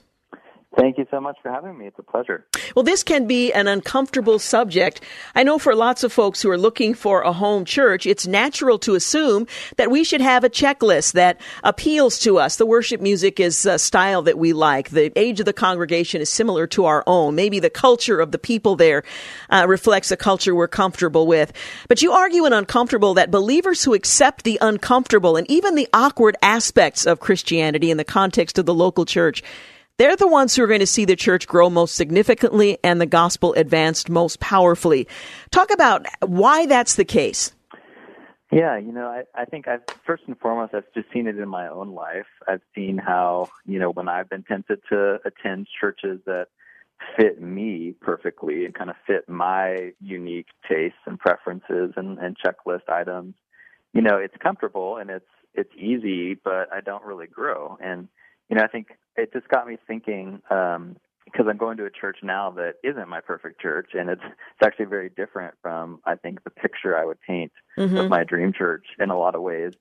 Thank 0.77 0.99
you 0.99 1.07
so 1.11 1.21
much 1.21 1.37
for 1.43 1.51
having 1.51 1.79
me. 1.79 1.87
It's 1.87 1.99
a 1.99 2.03
pleasure. 2.03 2.47
Well, 2.75 2.83
this 2.83 3.03
can 3.03 3.27
be 3.27 3.53
an 3.53 3.69
uncomfortable 3.69 4.39
subject. 4.39 5.01
I 5.35 5.45
know 5.45 5.59
for 5.59 5.75
lots 5.75 6.03
of 6.03 6.13
folks 6.13 6.43
who 6.43 6.51
are 6.51 6.59
looking 6.59 6.95
for 6.95 7.23
a 7.23 7.33
home 7.33 7.65
church, 7.65 8.07
it's 8.07 8.27
natural 8.27 8.79
to 8.81 8.95
assume 8.95 9.47
that 9.77 9.91
we 9.91 10.03
should 10.03 10.21
have 10.21 10.43
a 10.43 10.51
checklist 10.51 11.13
that 11.13 11.41
appeals 11.63 12.19
to 12.21 12.39
us. 12.39 12.57
The 12.57 12.67
worship 12.67 13.01
music 13.01 13.39
is 13.39 13.65
a 13.67 13.79
style 13.79 14.23
that 14.23 14.39
we 14.39 14.53
like. 14.53 14.91
The 14.91 15.17
age 15.17 15.39
of 15.39 15.47
the 15.47 15.53
congregation 15.53 16.21
is 16.21 16.29
similar 16.29 16.67
to 16.69 16.87
our 16.87 17.05
own. 17.07 17.35
Maybe 17.35 17.61
the 17.61 17.71
culture 17.71 18.21
of 18.21 18.33
the 18.33 18.39
people 18.39 18.75
there 18.75 19.05
uh, 19.51 19.67
reflects 19.69 20.11
a 20.11 20.17
culture 20.17 20.55
we're 20.55 20.67
comfortable 20.67 21.27
with. 21.27 21.53
But 21.89 22.03
you 22.03 22.13
argue 22.13 22.47
in 22.47 22.53
Uncomfortable 22.53 23.15
that 23.15 23.31
believers 23.31 23.85
who 23.85 23.95
accept 23.95 24.45
the 24.45 24.59
uncomfortable 24.61 25.37
and 25.37 25.49
even 25.51 25.75
the 25.75 25.89
awkward 25.93 26.37
aspects 26.41 27.07
of 27.07 27.21
Christianity 27.21 27.91
in 27.91 27.97
the 27.97 28.05
context 28.05 28.59
of 28.59 28.67
the 28.67 28.75
local 28.75 29.05
church 29.05 29.43
they're 29.99 30.17
the 30.17 30.29
ones 30.29 30.55
who 30.55 30.63
are 30.63 30.67
going 30.67 30.81
to 30.81 30.87
see 30.87 31.05
the 31.05 31.17
church 31.17 31.47
grow 31.47 31.71
most 31.71 31.95
significantly 31.95 32.79
and 32.83 33.01
the 33.01 33.07
gospel 33.07 33.53
advanced 33.55 34.11
most 34.11 34.41
powerfully. 34.41 35.07
Talk 35.51 35.71
about 35.71 36.07
why 36.21 36.67
that's 36.67 36.97
the 36.97 37.05
case. 37.05 37.53
Yeah, 38.53 38.77
you 38.79 38.93
know, 38.93 39.07
I, 39.07 39.23
I 39.35 39.45
think 39.47 39.67
I've 39.67 39.83
first 40.07 40.25
and 40.27 40.39
foremost 40.39 40.75
I've 40.75 40.93
just 40.95 41.13
seen 41.13 41.27
it 41.27 41.39
in 41.39 41.49
my 41.49 41.69
own 41.69 41.93
life. 41.93 42.27
I've 42.47 42.61
seen 42.75 42.99
how, 42.99 43.51
you 43.67 43.79
know, 43.79 43.91
when 43.91 44.09
I've 44.09 44.29
been 44.29 44.45
tempted 44.45 44.81
to 44.91 45.19
attend 45.25 45.67
churches 45.81 46.21
that 46.27 46.49
fit 47.17 47.41
me 47.41 47.95
perfectly 48.01 48.65
and 48.65 48.75
kind 48.75 48.91
of 48.91 48.97
fit 49.07 49.29
my 49.29 49.93
unique 50.01 50.47
tastes 50.69 50.99
and 51.07 51.19
preferences 51.19 51.93
and, 51.97 52.19
and 52.19 52.37
checklist 52.39 52.89
items, 52.89 53.35
you 53.93 54.03
know, 54.03 54.19
it's 54.19 54.37
comfortable 54.41 54.99
and 54.99 55.11
it's 55.11 55.27
it's 55.55 55.73
easy, 55.77 56.35
but 56.35 56.73
I 56.73 56.81
don't 56.81 57.05
really 57.05 57.27
grow. 57.27 57.77
And 57.83 58.09
you 58.49 58.57
know, 58.57 58.63
I 58.63 58.69
think 58.69 58.89
it 59.17 59.33
just 59.33 59.49
got 59.49 59.67
me 59.67 59.77
thinking 59.87 60.41
um, 60.51 60.97
because 61.25 61.47
I'm 61.49 61.57
going 61.57 61.77
to 61.79 61.87
a 61.87 61.91
church 61.91 62.19
now 62.23 62.51
that 62.53 62.75
isn't 62.83 63.09
my 63.09 63.21
perfect 63.21 63.61
church, 63.61 63.91
and 63.95 64.11
it's 64.11 64.23
it's 64.25 64.67
actually 64.67 64.87
very 64.87 65.11
different 65.11 65.55
from 65.63 66.01
I 66.05 66.15
think 66.15 66.45
the 66.45 66.51
picture 66.51 66.97
I 66.97 67.05
would 67.05 67.21
paint 67.21 67.53
mm-hmm. 67.79 67.97
of 67.97 68.09
my 68.09 68.25
dream 68.25 68.53
church 68.53 68.87
in 68.99 69.11
a 69.11 69.19
lot 69.19 69.35
of 69.35 69.43
ways. 69.43 69.73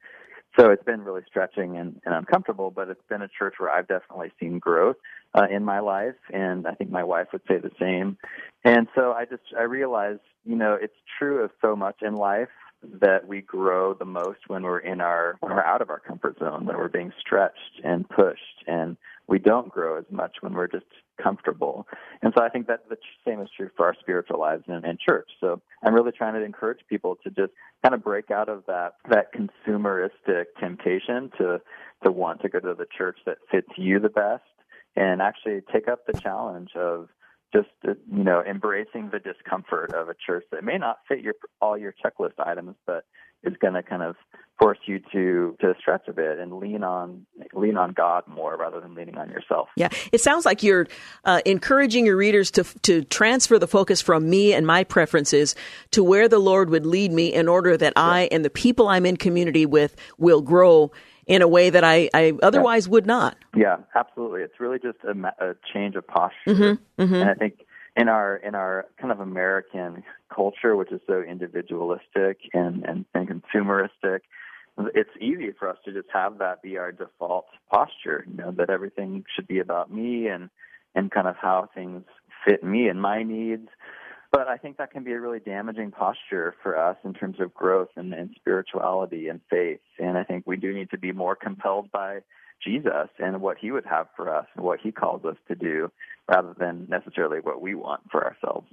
So 0.60 0.70
it's 0.70 0.84
been 0.84 1.02
really 1.02 1.24
stretching 1.28 1.78
and, 1.78 2.00
and 2.06 2.14
uncomfortable, 2.14 2.70
but 2.70 2.88
it's 2.88 3.02
been 3.10 3.24
a 3.24 3.28
church 3.28 3.56
where 3.58 3.72
I've 3.72 3.88
definitely 3.88 4.32
seen 4.40 4.60
growth 4.60 4.98
uh, 5.34 5.48
in 5.50 5.66
my 5.66 5.80
life, 5.80 6.14
and 6.32 6.68
I 6.68 6.76
think 6.76 6.92
my 6.92 7.04
wife 7.04 7.28
would 7.34 7.42
say 7.48 7.58
the 7.58 7.72
same. 7.80 8.18
And 8.64 8.88
so 8.94 9.14
I 9.14 9.26
just 9.26 9.42
I 9.58 9.64
realized, 9.64 10.22
you 10.46 10.56
know, 10.56 10.78
it's 10.80 10.94
true 11.18 11.44
of 11.44 11.52
so 11.60 11.76
much 11.76 12.02
in 12.02 12.16
life 12.16 12.50
that 13.02 13.28
we 13.28 13.42
grow 13.42 13.94
the 13.94 14.06
most 14.06 14.40
when 14.48 14.64
we're 14.64 14.80
in 14.80 15.02
our 15.02 15.36
when 15.40 15.54
we're 15.54 15.64
out 15.64 15.82
of 15.82 15.90
our 15.90 16.00
comfort 16.00 16.38
zone, 16.40 16.66
when 16.66 16.78
we're 16.78 16.88
being 16.88 17.12
stretched 17.20 17.82
and 17.84 18.08
pushed, 18.10 18.64
and 18.68 18.98
we 19.28 19.40
don't 19.40 19.70
grow 19.70 19.98
as 19.98 20.06
much 20.12 20.38
when 20.42 20.54
we're 20.54 20.68
just 20.68 20.86
comfortable. 21.22 21.88
And 22.22 22.34
so 22.36 22.44
I 22.44 22.50
think 22.50 22.68
that 22.68 22.90
the 22.90 22.98
same 23.26 23.42
is 23.42 23.50
true 23.56 23.70
for 23.78 23.86
our 23.86 23.96
spiritual 24.00 24.40
lives 24.40 24.64
and, 24.68 24.84
and 24.84 25.00
church. 25.00 25.30
So 25.40 25.62
I'm 25.84 25.94
really 25.94 26.12
trying 26.12 26.34
to 26.34 26.44
encourage 26.44 26.80
people 26.90 27.18
to 27.24 27.30
just 27.30 27.54
kind 27.84 27.94
of 27.94 28.04
break 28.04 28.32
out 28.32 28.50
of 28.50 28.64
that 28.68 28.96
that 29.10 29.34
consumeristic 29.34 30.46
temptation 30.60 31.32
to 31.38 31.62
to 32.04 32.12
want 32.12 32.42
to 32.42 32.50
go 32.50 32.60
to 32.60 32.74
the 32.74 32.88
church 32.98 33.18
that 33.26 33.38
fits 33.50 33.70
you 33.78 34.00
the 34.00 34.10
best 34.10 34.44
and 34.96 35.22
actually 35.22 35.62
take 35.72 35.88
up 35.88 36.06
the 36.06 36.20
challenge 36.20 36.70
of 36.76 37.10
just 37.54 37.70
uh, 37.88 37.94
you 38.12 38.24
know 38.24 38.42
embracing 38.48 39.12
the 39.12 39.20
discomfort 39.20 39.94
of 39.94 40.10
a 40.10 40.16
church 40.26 40.44
that 40.52 40.64
may 40.64 40.78
not 40.78 40.98
fit 41.08 41.22
your 41.22 41.36
all 41.62 41.78
your 41.78 41.94
checklist 42.04 42.34
items, 42.40 42.76
but 42.86 43.06
is 43.44 43.54
going 43.60 43.74
to 43.74 43.84
kind 43.84 44.02
of 44.02 44.16
force 44.60 44.78
you 44.86 45.00
to 45.12 45.56
to 45.60 45.74
stretch 45.80 46.08
a 46.08 46.14
bit 46.14 46.40
and 46.40 46.54
lean 46.58 46.84
on 46.84 47.26
lean 47.54 47.78
on 47.78 47.94
God 47.94 48.24
more 48.28 48.58
rather 48.58 48.80
than 48.80 48.96
leaning 48.96 49.18
on 49.18 49.30
yourself. 49.30 49.70
Yeah, 49.76 49.90
it 50.12 50.22
sounds 50.22 50.46
like 50.46 50.64
you're 50.64 50.88
uh, 51.26 51.42
encouraging 51.46 52.06
your 52.06 52.18
readers 52.18 52.52
to 52.52 52.64
to 52.84 53.04
transfer 53.04 53.60
the 53.60 53.68
focus 53.68 54.02
from 54.02 54.30
me 54.30 54.54
and 54.54 54.66
my 54.66 54.84
preferences 54.84 55.56
to 55.92 56.04
where 56.04 56.28
the 56.28 56.40
Lord 56.40 56.70
would 56.70 56.86
lead 56.86 57.12
me 57.12 57.34
in 57.34 57.48
order 57.48 57.78
that. 57.78 57.94
I 57.96 58.28
and 58.32 58.44
the 58.44 58.50
people 58.50 58.88
I'm 58.88 59.06
in 59.06 59.18
community 59.18 59.66
with 59.66 59.96
will 60.18 60.42
grow 60.42 60.92
in 61.28 61.42
a 61.42 61.48
way 61.48 61.70
that 61.70 61.84
I, 61.84 62.10
I 62.14 62.34
otherwise 62.42 62.88
yeah. 62.88 62.92
would 62.92 63.06
not. 63.06 63.38
Yeah, 63.56 63.78
absolutely. 63.96 64.42
It's 64.42 64.60
really 64.60 64.80
just 64.80 64.98
a, 65.04 65.28
a 65.44 65.56
change 65.74 65.96
of 65.96 66.08
posture, 66.08 66.36
mm-hmm, 66.48 67.02
mm-hmm. 67.02 67.14
and 67.14 67.30
I 67.30 67.34
think 67.34 67.66
in 67.96 68.08
our 68.08 68.38
in 68.38 68.56
our 68.56 68.86
kind 69.00 69.12
of 69.12 69.20
American 69.20 70.04
culture, 70.34 70.76
which 70.76 70.92
is 70.92 71.02
so 71.08 71.22
individualistic 71.22 72.40
and, 72.54 72.84
and, 72.86 73.06
and 73.14 73.28
consumeristic, 73.28 74.22
it's 74.94 75.10
easy 75.20 75.52
for 75.58 75.70
us 75.70 75.78
to 75.86 75.94
just 75.94 76.08
have 76.12 76.40
that 76.40 76.62
be 76.62 76.78
our 76.78 76.92
default 76.92 77.46
posture. 77.72 78.26
You 78.30 78.38
know 78.38 78.52
that 78.52 78.70
everything 78.70 79.24
should 79.36 79.48
be 79.48 79.60
about 79.60 79.92
me 79.92 80.28
and 80.28 80.50
and 80.96 81.12
kind 81.12 81.28
of 81.28 81.36
how 81.36 81.70
things 81.74 82.04
fit 82.46 82.64
me 82.64 82.88
and 82.88 83.02
my 83.02 83.24
needs. 83.24 83.70
But 84.34 84.48
I 84.48 84.58
think 84.58 84.78
that 84.78 84.92
can 84.92 85.04
be 85.04 85.12
a 85.12 85.20
really 85.20 85.40
damaging 85.40 85.92
posture 85.92 86.56
for 86.64 86.76
us 86.76 86.98
in 87.06 87.14
terms 87.14 87.40
of 87.40 87.54
growth 87.54 87.90
and, 87.96 88.16
and 88.16 88.32
spirituality 88.36 89.28
and 89.28 89.40
faith. 89.48 89.80
And 90.00 90.18
I 90.18 90.24
think 90.24 90.48
we 90.48 90.58
do 90.58 90.74
need 90.74 90.90
to 90.90 90.98
be 90.98 91.12
more 91.12 91.36
compelled 91.36 91.92
by 91.92 92.22
Jesus 92.60 93.10
and 93.20 93.42
what 93.42 93.60
he 93.60 93.72
would 93.72 93.86
have 93.86 94.08
for 94.16 94.36
us 94.36 94.48
and 94.56 94.66
what 94.66 94.80
he 94.80 94.92
calls 94.92 95.24
us 95.24 95.36
to 95.50 95.56
do 95.56 95.92
rather 96.28 96.54
than 96.58 96.88
necessarily 96.90 97.40
what 97.40 97.62
we 97.62 97.76
want 97.76 98.02
for 98.10 98.24
ourselves. 98.24 98.68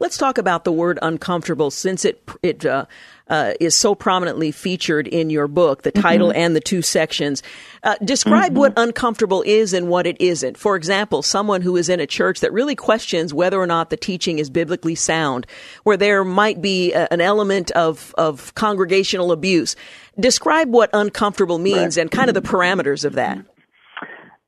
Let's 0.00 0.16
talk 0.16 0.36
about 0.36 0.64
the 0.64 0.72
word 0.72 0.98
uncomfortable 1.00 1.70
since 1.70 2.04
it 2.04 2.22
it 2.42 2.66
uh, 2.66 2.86
uh, 3.28 3.52
is 3.60 3.76
so 3.76 3.94
prominently 3.94 4.50
featured 4.50 5.06
in 5.06 5.30
your 5.30 5.46
book, 5.46 5.82
the 5.82 5.92
title 5.92 6.30
mm-hmm. 6.30 6.38
and 6.38 6.56
the 6.56 6.60
two 6.60 6.82
sections. 6.82 7.42
Uh, 7.84 7.94
describe 8.04 8.50
mm-hmm. 8.50 8.58
what 8.58 8.72
uncomfortable 8.76 9.42
is 9.42 9.72
and 9.72 9.88
what 9.88 10.06
it 10.06 10.20
isn't. 10.20 10.56
For 10.56 10.74
example, 10.74 11.22
someone 11.22 11.62
who 11.62 11.76
is 11.76 11.88
in 11.88 12.00
a 12.00 12.06
church 12.06 12.40
that 12.40 12.52
really 12.52 12.74
questions 12.74 13.32
whether 13.32 13.60
or 13.60 13.66
not 13.66 13.90
the 13.90 13.96
teaching 13.96 14.38
is 14.38 14.50
biblically 14.50 14.94
sound, 14.94 15.46
where 15.84 15.96
there 15.96 16.24
might 16.24 16.60
be 16.60 16.92
a, 16.92 17.06
an 17.12 17.20
element 17.20 17.70
of, 17.72 18.14
of 18.18 18.54
congregational 18.54 19.30
abuse. 19.30 19.76
Describe 20.18 20.70
what 20.70 20.90
uncomfortable 20.92 21.58
means 21.58 21.96
right. 21.96 22.02
and 22.02 22.10
kind 22.10 22.28
of 22.28 22.34
the 22.34 22.42
parameters 22.42 23.04
of 23.04 23.14
that. 23.14 23.38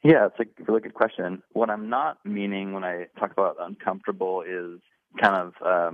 Yeah, 0.02 0.26
it's 0.26 0.40
a 0.40 0.64
really 0.64 0.80
good 0.80 0.94
question. 0.94 1.42
What 1.52 1.68
I'm 1.70 1.90
not 1.90 2.18
meaning 2.24 2.72
when 2.72 2.84
I 2.84 3.06
talk 3.18 3.32
about 3.32 3.56
uncomfortable 3.60 4.42
is 4.42 4.80
kind 5.20 5.36
of 5.36 5.54
uh, 5.64 5.90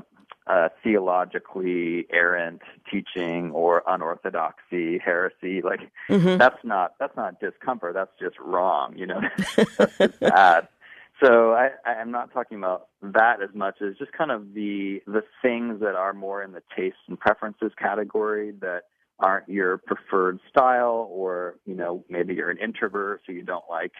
uh, 0.46 0.68
theologically 0.82 2.06
errant 2.12 2.62
teaching 2.90 3.50
or 3.50 3.82
unorthodoxy, 3.86 4.98
heresy. 4.98 5.60
Like 5.62 5.80
mm-hmm. 6.08 6.38
that's 6.38 6.62
not 6.62 6.94
that's 7.00 7.16
not 7.16 7.40
discomfort. 7.40 7.94
That's 7.94 8.12
just 8.20 8.38
wrong. 8.38 8.96
You 8.96 9.06
know, 9.06 9.20
that's 9.56 9.76
just 9.98 10.20
bad. 10.20 10.68
So 11.22 11.52
I, 11.52 11.70
I'm 11.84 12.10
not 12.10 12.32
talking 12.32 12.58
about 12.58 12.88
that 13.02 13.42
as 13.42 13.48
much 13.54 13.80
as 13.80 13.96
just 13.96 14.12
kind 14.12 14.30
of 14.30 14.54
the 14.54 15.02
the 15.06 15.24
things 15.42 15.80
that 15.80 15.96
are 15.96 16.12
more 16.12 16.42
in 16.42 16.52
the 16.52 16.62
tastes 16.76 17.00
and 17.08 17.18
preferences 17.18 17.72
category 17.76 18.52
that 18.60 18.82
aren't 19.18 19.48
your 19.48 19.78
preferred 19.78 20.40
style, 20.48 21.08
or 21.10 21.56
you 21.64 21.74
know 21.74 22.04
maybe 22.08 22.34
you're 22.34 22.50
an 22.50 22.58
introvert, 22.58 23.22
so 23.26 23.32
you 23.32 23.42
don't 23.42 23.64
like 23.70 23.92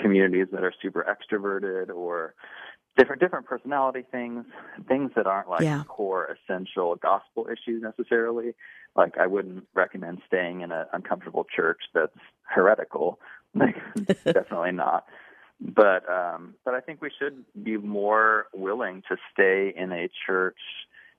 communities 0.00 0.46
that 0.52 0.64
are 0.64 0.72
super 0.82 1.06
extroverted, 1.08 1.94
or 1.94 2.34
different 2.96 3.20
different 3.20 3.46
personality 3.46 4.04
things, 4.10 4.44
things 4.88 5.10
that 5.16 5.26
aren't 5.26 5.48
like 5.48 5.62
yeah. 5.62 5.82
core 5.88 6.36
essential 6.36 6.96
gospel 6.96 7.48
issues 7.48 7.82
necessarily. 7.82 8.54
Like 8.96 9.18
I 9.18 9.26
wouldn't 9.26 9.66
recommend 9.74 10.20
staying 10.26 10.60
in 10.60 10.70
an 10.70 10.86
uncomfortable 10.92 11.46
church 11.54 11.80
that's 11.94 12.16
heretical. 12.42 13.18
Like 13.56 13.76
definitely 14.24 14.72
not. 14.72 15.04
But 15.60 16.02
um 16.10 16.56
but 16.64 16.74
I 16.74 16.80
think 16.80 17.00
we 17.00 17.08
should 17.16 17.44
be 17.62 17.76
more 17.76 18.46
willing 18.52 19.04
to 19.08 19.16
stay 19.32 19.72
in 19.76 19.92
a 19.92 20.08
church 20.26 20.58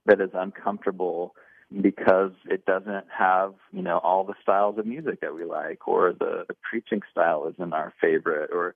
that 0.05 0.19
is 0.19 0.31
uncomfortable 0.33 1.33
because 1.81 2.31
it 2.45 2.65
doesn't 2.65 3.05
have, 3.15 3.53
you 3.71 3.81
know, 3.81 3.97
all 3.97 4.23
the 4.23 4.35
styles 4.41 4.77
of 4.77 4.85
music 4.85 5.21
that 5.21 5.35
we 5.35 5.45
like 5.45 5.87
or 5.87 6.13
the, 6.13 6.45
the 6.47 6.55
preaching 6.69 7.01
style 7.11 7.51
isn't 7.51 7.73
our 7.73 7.93
favorite 7.99 8.51
or 8.53 8.75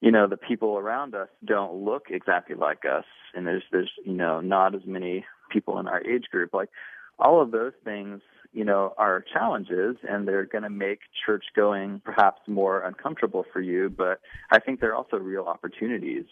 you 0.00 0.10
know 0.10 0.26
the 0.26 0.36
people 0.36 0.76
around 0.78 1.14
us 1.14 1.28
don't 1.44 1.84
look 1.84 2.06
exactly 2.10 2.56
like 2.56 2.84
us 2.84 3.04
and 3.34 3.46
there's 3.46 3.62
there's 3.70 3.90
you 4.04 4.14
know 4.14 4.40
not 4.40 4.74
as 4.74 4.82
many 4.84 5.24
people 5.50 5.78
in 5.78 5.86
our 5.86 6.04
age 6.04 6.24
group. 6.30 6.52
Like 6.52 6.70
all 7.18 7.40
of 7.40 7.50
those 7.50 7.72
things 7.84 8.20
you 8.52 8.64
know 8.64 8.94
are 8.98 9.24
challenges 9.32 9.96
and 10.08 10.26
they're 10.26 10.46
going 10.46 10.64
to 10.64 10.70
make 10.70 11.00
church 11.24 11.44
going 11.56 12.00
perhaps 12.04 12.40
more 12.46 12.82
uncomfortable 12.82 13.44
for 13.52 13.60
you 13.60 13.88
but 13.88 14.20
i 14.50 14.58
think 14.58 14.80
they're 14.80 14.94
also 14.94 15.16
real 15.16 15.44
opportunities 15.44 16.24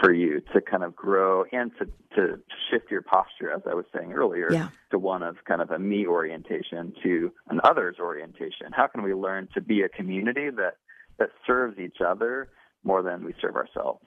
for 0.00 0.12
you 0.12 0.40
to 0.52 0.60
kind 0.60 0.84
of 0.84 0.94
grow 0.94 1.44
and 1.52 1.70
to 1.78 1.86
to 2.14 2.38
shift 2.70 2.90
your 2.90 3.02
posture 3.02 3.50
as 3.50 3.62
i 3.68 3.74
was 3.74 3.86
saying 3.94 4.12
earlier 4.12 4.52
yeah. 4.52 4.68
to 4.90 4.98
one 4.98 5.22
of 5.22 5.36
kind 5.46 5.62
of 5.62 5.70
a 5.70 5.78
me 5.78 6.06
orientation 6.06 6.92
to 7.02 7.32
an 7.48 7.60
others 7.64 7.96
orientation 7.98 8.70
how 8.72 8.86
can 8.86 9.02
we 9.02 9.14
learn 9.14 9.48
to 9.54 9.60
be 9.60 9.82
a 9.82 9.88
community 9.88 10.50
that 10.50 10.76
that 11.18 11.30
serves 11.46 11.78
each 11.78 11.98
other 12.06 12.48
more 12.84 13.02
than 13.02 13.24
we 13.24 13.34
serve 13.40 13.56
ourselves. 13.56 14.04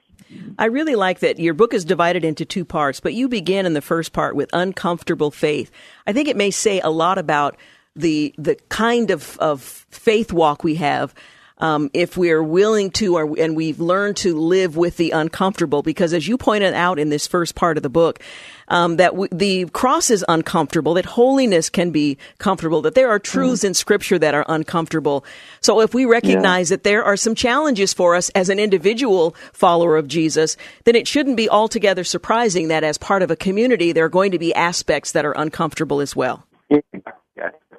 I 0.58 0.66
really 0.66 0.96
like 0.96 1.20
that 1.20 1.40
your 1.40 1.54
book 1.54 1.74
is 1.74 1.84
divided 1.84 2.24
into 2.24 2.46
two 2.46 2.66
parts, 2.66 3.00
but 3.00 3.14
you 3.14 3.28
begin 3.28 3.66
in 3.66 3.74
the 3.74 3.82
first 3.82 4.14
part 4.14 4.36
with 4.36 4.50
uncomfortable 4.54 5.32
faith. 5.32 5.72
I 6.08 6.14
think 6.14 6.28
it 6.28 6.38
may 6.38 6.52
say 6.52 6.80
a 6.80 6.90
lot 6.90 7.18
about 7.18 7.58
the 7.96 8.34
the 8.38 8.56
kind 8.70 9.12
of, 9.12 9.38
of 9.40 9.62
faith 9.62 10.32
walk 10.32 10.64
we 10.64 10.76
have 10.76 11.14
um, 11.62 11.90
if 11.94 12.18
we're 12.18 12.44
willing 12.44 12.92
to, 12.92 13.16
or, 13.16 13.40
and 13.40 13.56
we've 13.56 13.80
learned 13.80 14.18
to 14.18 14.38
live 14.38 14.76
with 14.76 14.98
the 14.98 15.12
uncomfortable. 15.12 15.84
Because 15.84 16.14
as 16.14 16.28
you 16.28 16.38
pointed 16.38 16.74
out 16.74 17.00
in 17.00 17.10
this 17.10 17.28
first 17.28 17.56
part 17.56 17.78
of 17.78 17.84
the 17.84 17.90
book, 17.90 18.20
um, 18.68 18.98
that 18.98 19.12
w- 19.12 19.30
the 19.32 19.66
cross 19.66 20.10
is 20.10 20.26
uncomfortable, 20.28 20.96
that 20.96 21.06
holiness 21.06 21.70
can 21.70 21.92
be 21.92 22.18
comfortable, 22.40 22.82
that 22.82 22.96
there 22.96 23.10
are 23.10 23.20
truths 23.20 23.62
mm. 23.62 23.68
in 23.68 23.74
Scripture 23.74 24.18
that 24.18 24.34
are 24.34 24.46
uncomfortable. 24.50 25.24
So 25.62 25.82
if 25.82 25.94
we 25.94 26.06
recognize 26.06 26.72
yeah. 26.72 26.78
that 26.78 26.84
there 26.84 27.04
are 27.04 27.18
some 27.18 27.36
challenges 27.36 27.94
for 27.94 28.16
us 28.16 28.30
as 28.30 28.50
an 28.50 28.60
individual 28.60 29.36
follower 29.54 29.98
of 29.98 30.08
Jesus, 30.08 30.58
then 30.86 30.96
it 30.96 31.08
shouldn't 31.08 31.38
be 31.38 31.50
altogether 31.50 32.04
surprising 32.04 32.70
that 32.70 32.84
as 32.84 32.98
part 32.98 33.22
of 33.22 33.30
a 33.30 33.36
community, 33.36 33.92
there 33.92 34.06
are 34.06 34.10
going 34.10 34.32
to 34.32 34.40
be 34.40 34.54
aspects 34.56 35.12
that 35.12 35.26
are 35.26 35.34
uncomfortable 35.34 36.02
as 36.02 36.16
well. 36.16 36.46
Yeah 36.70 36.80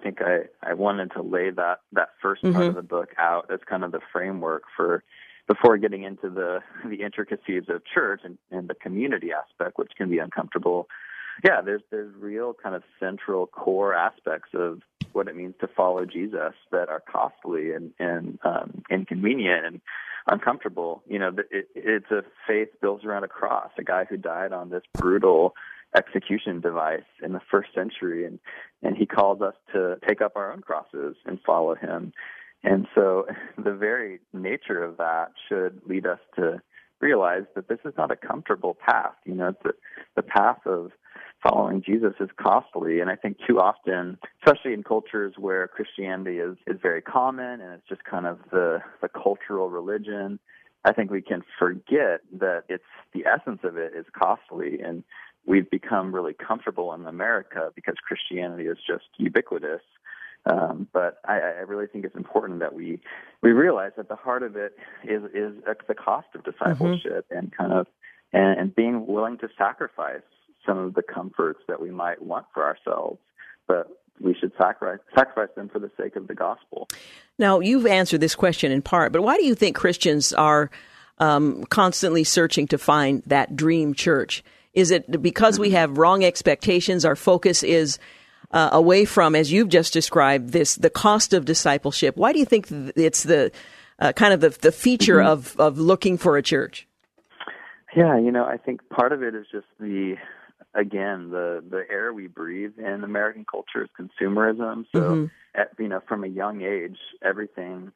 think 0.02 0.20
I, 0.20 0.42
I 0.62 0.74
wanted 0.74 1.12
to 1.12 1.22
lay 1.22 1.50
that, 1.50 1.80
that 1.92 2.10
1st 2.22 2.36
mm-hmm. 2.42 2.52
part 2.52 2.66
of 2.66 2.74
the 2.74 2.82
book 2.82 3.10
out 3.18 3.50
as 3.52 3.60
kind 3.68 3.84
of 3.84 3.92
the 3.92 4.00
framework 4.12 4.64
for 4.76 5.02
before 5.48 5.76
getting 5.76 6.04
into 6.04 6.30
the, 6.30 6.60
the 6.88 7.02
intricacies 7.02 7.64
of 7.68 7.82
church 7.84 8.20
and, 8.24 8.38
and 8.50 8.68
the 8.68 8.74
community 8.74 9.30
aspect, 9.32 9.78
which 9.78 9.92
can 9.96 10.08
be 10.08 10.18
uncomfortable. 10.18 10.88
Yeah, 11.44 11.60
there's 11.62 11.82
there's 11.90 12.14
real 12.16 12.54
kind 12.54 12.74
of 12.74 12.82
central 13.00 13.46
core 13.46 13.94
aspects 13.94 14.50
of 14.54 14.80
what 15.12 15.28
it 15.28 15.36
means 15.36 15.54
to 15.60 15.66
follow 15.66 16.04
Jesus 16.04 16.54
that 16.70 16.88
are 16.88 17.00
costly 17.00 17.72
and 17.72 17.92
and 17.98 18.38
um, 18.44 18.82
inconvenient 18.90 19.64
and 19.64 19.80
uncomfortable. 20.26 21.02
You 21.08 21.18
know, 21.18 21.28
it, 21.50 21.68
it's 21.74 22.10
a 22.10 22.22
faith 22.46 22.68
built 22.80 23.04
around 23.04 23.24
a 23.24 23.28
cross. 23.28 23.70
A 23.78 23.82
guy 23.82 24.04
who 24.04 24.16
died 24.16 24.52
on 24.52 24.70
this 24.70 24.82
brutal 24.94 25.54
execution 25.97 26.61
device 26.61 27.03
in 27.22 27.32
the 27.32 27.40
first 27.51 27.70
century 27.74 28.24
and 28.24 28.38
and 28.82 28.97
he 28.97 29.07
calls 29.07 29.40
us 29.43 29.55
to 29.72 29.97
take 30.07 30.20
up 30.20 30.32
our 30.36 30.53
own 30.53 30.61
crosses 30.61 31.16
and 31.26 31.38
follow 31.47 31.74
him. 31.74 32.12
And 32.64 32.86
so 32.95 33.26
the 33.62 33.72
very 33.72 34.20
nature 34.32 34.82
of 34.82 34.97
that 34.97 35.32
should 35.49 35.80
lead 35.86 36.07
us 36.07 36.20
to 36.36 36.61
realize 37.01 37.45
that 37.55 37.68
this 37.68 37.78
is 37.84 37.93
not 37.99 38.11
a 38.11 38.16
comfortable 38.16 38.74
path. 38.74 39.14
You 39.24 39.34
know 39.34 39.53
the 39.62 39.72
the 40.16 40.22
path 40.22 40.66
of 40.66 40.93
following 41.43 41.82
Jesus 41.82 42.14
is 42.20 42.30
costly 42.40 43.01
and 43.01 43.11
I 43.11 43.16
think 43.16 43.36
too 43.47 43.59
often 43.59 44.16
especially 44.45 44.74
in 44.74 44.82
cultures 44.82 45.34
where 45.36 45.66
Christianity 45.68 46.38
is 46.38 46.57
is 46.66 46.78
very 46.80 47.03
common 47.03 47.61
and 47.61 47.74
it's 47.74 47.88
just 47.88 48.05
kind 48.05 48.26
of 48.26 48.38
the 48.51 48.78
the 49.03 49.09
cultural 49.09 49.68
religion 49.68 50.38
I 50.84 50.93
think 50.93 51.11
we 51.11 51.22
can 51.22 51.43
forget 51.59 52.20
that 52.38 52.64
it's 52.68 52.82
the 53.14 53.24
essence 53.26 53.61
of 53.62 53.76
it 53.76 53.93
is 53.97 54.07
costly. 54.18 54.80
And 54.80 55.05
we've 55.47 55.70
become 55.70 56.14
really 56.14 56.34
comfortable 56.34 56.93
in 56.95 57.07
America 57.07 57.70
because 57.74 57.95
Christianity 58.07 58.64
is 58.64 58.78
just 58.86 59.05
ubiquitous. 59.16 59.82
Um, 60.45 60.88
but 60.93 61.18
I, 61.24 61.34
I 61.34 61.61
really 61.66 61.86
think 61.86 62.05
it's 62.05 62.16
important 62.16 62.61
that 62.61 62.74
we 62.74 63.01
we 63.43 63.53
realize 63.53 63.93
that 63.97 64.09
the 64.09 64.16
heart 64.16 64.43
of 64.43 64.57
it 64.57 64.76
is 65.05 65.22
is 65.34 65.55
the 65.86 65.95
cost 65.95 66.28
of 66.34 66.43
discipleship 66.43 67.26
mm-hmm. 67.28 67.38
and 67.38 67.57
kind 67.57 67.72
of 67.72 67.86
and, 68.32 68.59
and 68.59 68.74
being 68.74 69.07
willing 69.07 69.38
to 69.38 69.49
sacrifice 69.57 70.22
some 70.66 70.78
of 70.78 70.95
the 70.95 71.03
comforts 71.03 71.61
that 71.68 71.80
we 71.80 71.90
might 71.90 72.22
want 72.22 72.47
for 72.53 72.64
ourselves, 72.64 73.18
but 73.68 74.03
we 74.20 74.34
should 74.34 74.53
sacrifice 74.59 74.99
sacrifice 75.16 75.55
them 75.55 75.68
for 75.68 75.78
the 75.78 75.90
sake 75.97 76.16
of 76.16 76.26
the 76.26 76.34
gospel. 76.34 76.88
Now, 77.38 77.61
you've 77.61 77.86
answered 77.86 78.20
this 78.20 78.34
question 78.34 78.72
in 78.72 78.82
part, 78.82 79.12
but 79.12 79.22
why 79.22 79.36
do 79.36 79.45
you 79.45 79.55
think 79.55 79.76
Christians 79.76 80.32
are 80.32 80.70
um, 81.18 81.64
constantly 81.64 82.24
searching 82.24 82.66
to 82.68 82.78
find 82.78 83.22
that 83.26 83.55
dream 83.55 83.95
church? 83.95 84.43
Is 84.74 84.90
it 84.90 85.20
because 85.22 85.58
we 85.58 85.70
have 85.70 85.98
wrong 85.98 86.24
expectations? 86.24 87.04
Our 87.04 87.16
focus 87.16 87.62
is 87.62 87.98
uh, 88.50 88.70
away 88.72 89.04
from, 89.04 89.34
as 89.34 89.52
you've 89.52 89.68
just 89.68 89.92
described, 89.92 90.52
this 90.52 90.76
the 90.76 90.90
cost 90.90 91.32
of 91.32 91.44
discipleship. 91.44 92.16
Why 92.16 92.32
do 92.32 92.38
you 92.38 92.44
think 92.44 92.68
it's 92.70 93.22
the 93.22 93.52
uh, 93.98 94.12
kind 94.12 94.32
of 94.32 94.40
the, 94.40 94.50
the 94.50 94.72
feature 94.72 95.18
mm-hmm. 95.18 95.28
of 95.28 95.60
of 95.60 95.78
looking 95.78 96.18
for 96.18 96.36
a 96.36 96.42
church? 96.42 96.86
Yeah, 97.94 98.18
you 98.18 98.32
know, 98.32 98.44
I 98.44 98.56
think 98.56 98.80
part 98.88 99.12
of 99.12 99.22
it 99.22 99.34
is 99.34 99.46
just 99.52 99.66
the 99.78 100.16
again 100.74 101.30
the 101.30 101.62
the 101.68 101.84
air 101.90 102.12
we 102.12 102.26
breathe 102.26 102.78
in 102.78 103.04
American 103.04 103.44
culture 103.50 103.84
is 103.84 103.90
consumerism. 103.98 104.86
So, 104.92 105.00
mm-hmm. 105.00 105.24
at, 105.54 105.72
you 105.78 105.88
know, 105.88 106.00
from 106.08 106.24
a 106.24 106.28
young 106.28 106.62
age, 106.62 106.98
everything 107.22 107.92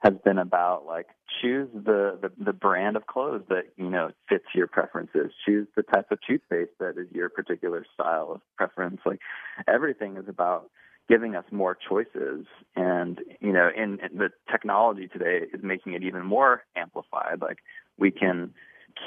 has 0.00 0.14
been 0.24 0.38
about 0.38 0.86
like 0.86 1.06
choose 1.40 1.68
the, 1.72 2.18
the 2.20 2.30
the 2.44 2.52
brand 2.52 2.96
of 2.96 3.06
clothes 3.06 3.42
that 3.48 3.64
you 3.76 3.90
know 3.90 4.10
fits 4.28 4.44
your 4.54 4.66
preferences. 4.66 5.32
Choose 5.46 5.66
the 5.76 5.82
type 5.82 6.10
of 6.10 6.18
toothpaste 6.26 6.72
that 6.78 6.98
is 6.98 7.06
your 7.12 7.28
particular 7.28 7.84
style 7.94 8.32
of 8.34 8.40
preference. 8.56 9.00
Like 9.06 9.20
everything 9.66 10.16
is 10.16 10.28
about 10.28 10.70
giving 11.08 11.34
us 11.34 11.44
more 11.50 11.76
choices. 11.88 12.46
And 12.74 13.20
you 13.40 13.52
know 13.52 13.68
in, 13.74 13.98
the 14.16 14.30
technology 14.50 15.08
today 15.08 15.46
is 15.52 15.62
making 15.62 15.94
it 15.94 16.02
even 16.02 16.24
more 16.24 16.64
amplified. 16.76 17.40
Like 17.40 17.58
we 17.98 18.10
can 18.10 18.52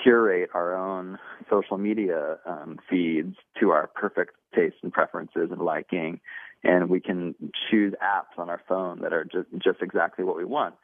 curate 0.03 0.49
our 0.53 0.75
own 0.75 1.17
social 1.49 1.77
media 1.77 2.37
um, 2.45 2.79
feeds 2.89 3.35
to 3.59 3.71
our 3.71 3.87
perfect 3.87 4.35
tastes 4.55 4.79
and 4.83 4.91
preferences 4.91 5.49
and 5.51 5.61
liking 5.61 6.19
and 6.63 6.89
we 6.89 6.99
can 6.99 7.35
choose 7.69 7.93
apps 8.03 8.37
on 8.37 8.49
our 8.49 8.61
phone 8.67 8.99
that 9.01 9.13
are 9.13 9.23
just 9.23 9.47
just 9.63 9.81
exactly 9.81 10.23
what 10.23 10.37
we 10.37 10.45
want. 10.45 10.75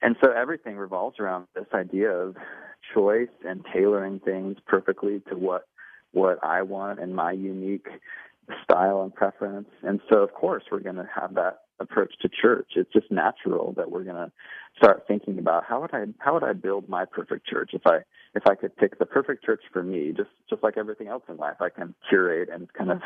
And 0.00 0.16
so 0.22 0.32
everything 0.32 0.76
revolves 0.76 1.20
around 1.20 1.46
this 1.54 1.66
idea 1.72 2.10
of 2.10 2.36
choice 2.92 3.28
and 3.46 3.64
tailoring 3.72 4.20
things 4.20 4.56
perfectly 4.66 5.20
to 5.28 5.36
what 5.36 5.66
what 6.12 6.38
I 6.42 6.62
want 6.62 7.00
and 7.00 7.14
my 7.14 7.32
unique 7.32 7.86
style 8.64 9.02
and 9.02 9.14
preference. 9.14 9.68
And 9.82 10.00
so 10.10 10.18
of 10.18 10.34
course 10.34 10.64
we're 10.70 10.80
going 10.80 10.96
to 10.96 11.08
have 11.14 11.34
that 11.34 11.60
approach 11.78 12.14
to 12.20 12.28
church. 12.28 12.72
It's 12.76 12.92
just 12.92 13.10
natural 13.10 13.72
that 13.76 13.90
we're 13.90 14.04
going 14.04 14.16
to 14.16 14.32
start 14.76 15.04
thinking 15.06 15.38
about 15.38 15.64
how 15.64 15.80
would 15.82 15.94
I 15.94 16.06
how 16.18 16.34
would 16.34 16.44
I 16.44 16.52
build 16.52 16.88
my 16.88 17.04
perfect 17.04 17.46
church 17.46 17.70
if 17.72 17.86
I 17.86 17.98
if 18.34 18.46
I 18.46 18.54
could 18.54 18.76
pick 18.76 18.98
the 18.98 19.06
perfect 19.06 19.44
church 19.44 19.62
for 19.72 19.82
me, 19.82 20.12
just 20.16 20.30
just 20.50 20.62
like 20.62 20.76
everything 20.76 21.08
else 21.08 21.22
in 21.28 21.36
life, 21.36 21.56
I 21.60 21.68
can 21.68 21.94
curate 22.08 22.48
and 22.52 22.72
kind 22.72 22.90
of 22.90 23.00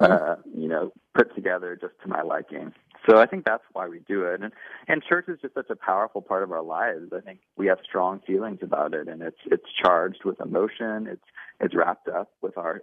uh, 0.00 0.36
you 0.56 0.68
know 0.68 0.92
put 1.14 1.34
together 1.34 1.76
just 1.80 1.94
to 2.02 2.08
my 2.08 2.22
liking. 2.22 2.72
So 3.08 3.18
I 3.18 3.26
think 3.26 3.44
that's 3.44 3.62
why 3.72 3.88
we 3.88 4.00
do 4.00 4.24
it, 4.24 4.42
and 4.42 4.52
and 4.86 5.02
church 5.02 5.26
is 5.28 5.38
just 5.40 5.54
such 5.54 5.70
a 5.70 5.76
powerful 5.76 6.22
part 6.22 6.42
of 6.42 6.52
our 6.52 6.62
lives. 6.62 7.12
I 7.16 7.20
think 7.20 7.40
we 7.56 7.66
have 7.66 7.78
strong 7.84 8.20
feelings 8.26 8.58
about 8.62 8.94
it, 8.94 9.08
and 9.08 9.22
it's 9.22 9.38
it's 9.46 9.66
charged 9.82 10.24
with 10.24 10.40
emotion. 10.40 11.06
It's 11.06 11.24
it's 11.60 11.74
wrapped 11.74 12.08
up 12.08 12.30
with 12.42 12.58
our 12.58 12.82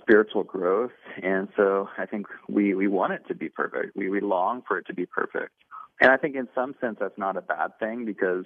spiritual 0.00 0.42
growth, 0.42 0.92
and 1.22 1.48
so 1.56 1.88
I 1.96 2.06
think 2.06 2.26
we 2.48 2.74
we 2.74 2.88
want 2.88 3.12
it 3.12 3.22
to 3.28 3.34
be 3.34 3.48
perfect. 3.48 3.96
We 3.96 4.10
we 4.10 4.20
long 4.20 4.62
for 4.66 4.78
it 4.78 4.86
to 4.88 4.94
be 4.94 5.06
perfect, 5.06 5.52
and 6.00 6.10
I 6.10 6.16
think 6.16 6.36
in 6.36 6.48
some 6.54 6.74
sense 6.80 6.96
that's 7.00 7.18
not 7.18 7.36
a 7.36 7.42
bad 7.42 7.78
thing 7.78 8.04
because 8.04 8.44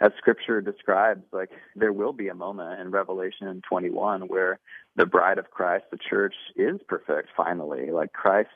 as 0.00 0.12
scripture 0.16 0.60
describes, 0.60 1.22
like 1.32 1.50
there 1.76 1.92
will 1.92 2.12
be 2.12 2.28
a 2.28 2.34
moment 2.34 2.80
in 2.80 2.90
Revelation 2.90 3.62
21 3.68 4.22
where 4.22 4.58
the 4.96 5.06
bride 5.06 5.38
of 5.38 5.50
Christ, 5.50 5.84
the 5.90 5.98
church, 5.98 6.34
is 6.56 6.80
perfect 6.88 7.28
finally. 7.36 7.90
Like 7.90 8.12
Christ 8.12 8.48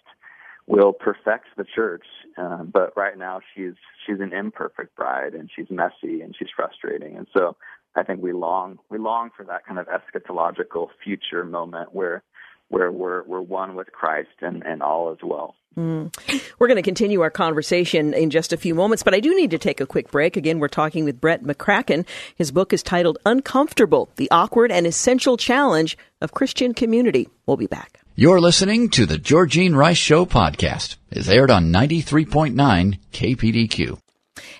will 0.66 0.92
perfect 0.92 1.46
the 1.56 1.64
church, 1.64 2.06
uh, 2.38 2.62
but 2.62 2.96
right 2.96 3.18
now 3.18 3.40
she's 3.54 3.74
she's 4.06 4.20
an 4.20 4.32
imperfect 4.32 4.96
bride 4.96 5.34
and 5.34 5.50
she's 5.54 5.70
messy 5.70 6.22
and 6.22 6.34
she's 6.38 6.48
frustrating. 6.56 7.16
And 7.16 7.26
so 7.36 7.56
I 7.94 8.02
think 8.02 8.22
we 8.22 8.32
long 8.32 8.78
we 8.88 8.98
long 8.98 9.30
for 9.36 9.44
that 9.44 9.66
kind 9.66 9.78
of 9.78 9.86
eschatological 9.86 10.88
future 11.02 11.44
moment 11.44 11.94
where 11.94 12.22
where 12.68 12.90
we're 12.90 13.22
we're 13.24 13.40
one 13.40 13.74
with 13.74 13.92
Christ 13.92 14.30
and, 14.40 14.62
and 14.64 14.82
all 14.82 15.12
is 15.12 15.18
well. 15.22 15.54
Mm. 15.76 16.14
We're 16.58 16.68
going 16.68 16.76
to 16.76 16.82
continue 16.82 17.20
our 17.20 17.30
conversation 17.30 18.14
in 18.14 18.30
just 18.30 18.52
a 18.52 18.56
few 18.56 18.74
moments, 18.74 19.02
but 19.02 19.14
I 19.14 19.20
do 19.20 19.34
need 19.34 19.50
to 19.50 19.58
take 19.58 19.80
a 19.80 19.86
quick 19.86 20.10
break. 20.10 20.36
Again, 20.36 20.60
we're 20.60 20.68
talking 20.68 21.04
with 21.04 21.20
Brett 21.20 21.42
McCracken. 21.42 22.06
His 22.36 22.52
book 22.52 22.72
is 22.72 22.82
titled 22.82 23.18
Uncomfortable 23.26 24.08
The 24.16 24.30
Awkward 24.30 24.70
and 24.70 24.86
Essential 24.86 25.36
Challenge 25.36 25.98
of 26.20 26.32
Christian 26.32 26.74
Community. 26.74 27.28
We'll 27.46 27.56
be 27.56 27.66
back. 27.66 28.00
You're 28.14 28.40
listening 28.40 28.90
to 28.90 29.06
the 29.06 29.18
Georgene 29.18 29.74
Rice 29.74 29.96
Show 29.98 30.26
podcast. 30.26 30.96
It's 31.10 31.28
aired 31.28 31.50
on 31.50 31.72
93.9 31.72 32.98
KPDQ. 33.12 33.98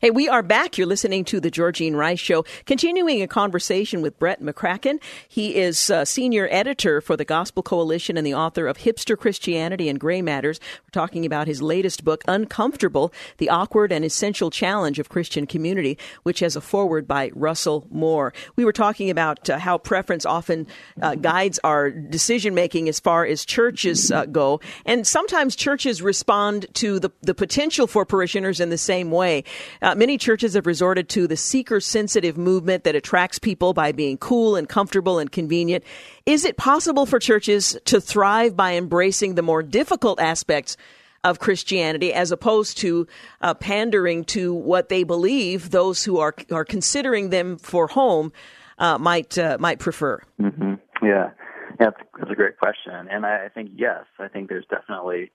Hey, 0.00 0.10
we 0.10 0.28
are 0.28 0.42
back. 0.42 0.78
You're 0.78 0.86
listening 0.86 1.24
to 1.24 1.40
the 1.40 1.50
Georgene 1.50 1.96
Rice 1.96 2.20
Show, 2.20 2.44
continuing 2.64 3.22
a 3.22 3.26
conversation 3.26 4.02
with 4.02 4.16
Brett 4.20 4.40
McCracken. 4.40 5.00
He 5.28 5.56
is 5.56 5.90
uh, 5.90 6.04
senior 6.04 6.46
editor 6.48 7.00
for 7.00 7.16
the 7.16 7.24
Gospel 7.24 7.60
Coalition 7.62 8.16
and 8.16 8.24
the 8.24 8.34
author 8.34 8.68
of 8.68 8.78
Hipster 8.78 9.18
Christianity 9.18 9.88
and 9.88 9.98
Gray 9.98 10.22
Matters. 10.22 10.60
We're 10.84 10.90
talking 10.92 11.26
about 11.26 11.48
his 11.48 11.60
latest 11.60 12.04
book, 12.04 12.22
Uncomfortable 12.28 13.12
The 13.38 13.48
Awkward 13.48 13.90
and 13.90 14.04
Essential 14.04 14.48
Challenge 14.48 15.00
of 15.00 15.08
Christian 15.08 15.44
Community, 15.44 15.98
which 16.22 16.38
has 16.38 16.54
a 16.54 16.60
foreword 16.60 17.08
by 17.08 17.32
Russell 17.34 17.88
Moore. 17.90 18.32
We 18.54 18.64
were 18.64 18.72
talking 18.72 19.10
about 19.10 19.50
uh, 19.50 19.58
how 19.58 19.78
preference 19.78 20.24
often 20.24 20.68
uh, 21.02 21.16
guides 21.16 21.58
our 21.64 21.90
decision 21.90 22.54
making 22.54 22.88
as 22.88 23.00
far 23.00 23.26
as 23.26 23.44
churches 23.44 24.12
uh, 24.12 24.26
go. 24.26 24.60
And 24.86 25.04
sometimes 25.04 25.56
churches 25.56 26.00
respond 26.00 26.66
to 26.74 27.00
the, 27.00 27.10
the 27.22 27.34
potential 27.34 27.88
for 27.88 28.04
parishioners 28.04 28.60
in 28.60 28.70
the 28.70 28.78
same 28.78 29.10
way. 29.10 29.42
Uh, 29.82 29.94
many 29.94 30.18
churches 30.18 30.54
have 30.54 30.66
resorted 30.66 31.08
to 31.10 31.26
the 31.26 31.36
seeker 31.36 31.80
sensitive 31.80 32.36
movement 32.36 32.84
that 32.84 32.94
attracts 32.94 33.38
people 33.38 33.72
by 33.72 33.92
being 33.92 34.16
cool 34.18 34.56
and 34.56 34.68
comfortable 34.68 35.18
and 35.18 35.30
convenient. 35.32 35.84
Is 36.26 36.44
it 36.44 36.56
possible 36.56 37.06
for 37.06 37.18
churches 37.18 37.76
to 37.86 38.00
thrive 38.00 38.56
by 38.56 38.74
embracing 38.74 39.34
the 39.34 39.42
more 39.42 39.62
difficult 39.62 40.20
aspects 40.20 40.76
of 41.24 41.38
Christianity 41.38 42.12
as 42.12 42.30
opposed 42.30 42.76
to 42.78 43.06
uh, 43.40 43.54
pandering 43.54 44.24
to 44.24 44.54
what 44.54 44.90
they 44.90 45.04
believe 45.04 45.70
those 45.70 46.04
who 46.04 46.18
are 46.18 46.34
are 46.52 46.64
considering 46.64 47.30
them 47.30 47.56
for 47.56 47.86
home 47.86 48.32
uh, 48.78 48.98
might 48.98 49.36
uh, 49.38 49.56
might 49.58 49.78
prefer? 49.78 50.20
Mm-hmm. 50.40 50.74
Yeah, 51.04 51.30
that's, 51.78 51.96
that's 52.18 52.30
a 52.30 52.34
great 52.34 52.58
question, 52.58 53.08
and 53.10 53.26
I, 53.26 53.46
I 53.46 53.48
think 53.48 53.72
yes, 53.76 54.04
I 54.18 54.28
think 54.28 54.48
there's 54.48 54.66
definitely 54.66 55.32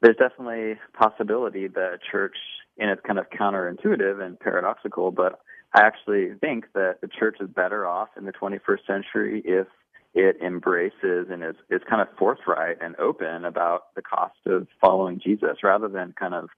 there's 0.00 0.16
definitely 0.16 0.78
possibility 0.92 1.68
that 1.68 1.98
church 2.10 2.36
and 2.78 2.90
it's 2.90 3.02
kind 3.06 3.18
of 3.18 3.26
counterintuitive 3.30 4.24
and 4.24 4.38
paradoxical, 4.38 5.10
but 5.10 5.40
I 5.74 5.82
actually 5.82 6.34
think 6.40 6.66
that 6.74 7.00
the 7.00 7.08
church 7.08 7.36
is 7.40 7.48
better 7.48 7.86
off 7.86 8.08
in 8.16 8.24
the 8.24 8.32
21st 8.32 8.86
century 8.86 9.42
if 9.44 9.66
it 10.14 10.36
embraces 10.42 11.26
and 11.30 11.44
is, 11.44 11.56
is 11.70 11.82
kind 11.88 12.00
of 12.00 12.08
forthright 12.18 12.78
and 12.80 12.96
open 12.96 13.44
about 13.44 13.94
the 13.94 14.02
cost 14.02 14.38
of 14.46 14.66
following 14.80 15.20
Jesus 15.22 15.58
rather 15.62 15.88
than 15.88 16.14
kind 16.18 16.34
of 16.34 16.48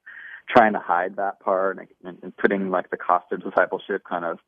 trying 0.49 0.73
to 0.73 0.79
hide 0.79 1.15
that 1.17 1.39
part 1.39 1.77
and, 2.03 2.17
and 2.23 2.35
putting 2.37 2.69
like 2.69 2.89
the 2.89 2.97
cost 2.97 3.25
of 3.31 3.43
discipleship 3.43 4.03
kind 4.07 4.25
of 4.25 4.39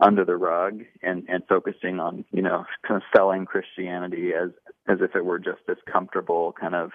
under 0.00 0.24
the 0.24 0.36
rug 0.36 0.82
and, 1.02 1.24
and 1.28 1.42
focusing 1.48 2.00
on, 2.00 2.24
you 2.32 2.42
know, 2.42 2.64
kind 2.86 2.96
of 2.96 3.02
selling 3.14 3.44
Christianity 3.44 4.32
as, 4.34 4.50
as 4.88 4.98
if 5.00 5.14
it 5.14 5.24
were 5.24 5.38
just 5.38 5.60
this 5.66 5.78
comfortable 5.90 6.54
kind 6.58 6.74
of 6.74 6.92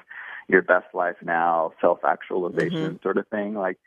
your 0.49 0.61
best 0.63 0.87
life 0.93 1.15
now, 1.23 1.71
self 1.79 1.99
actualization 2.03 2.77
mm-hmm. 2.77 3.03
sort 3.03 3.17
of 3.17 3.27
thing. 3.27 3.53
Like 3.53 3.77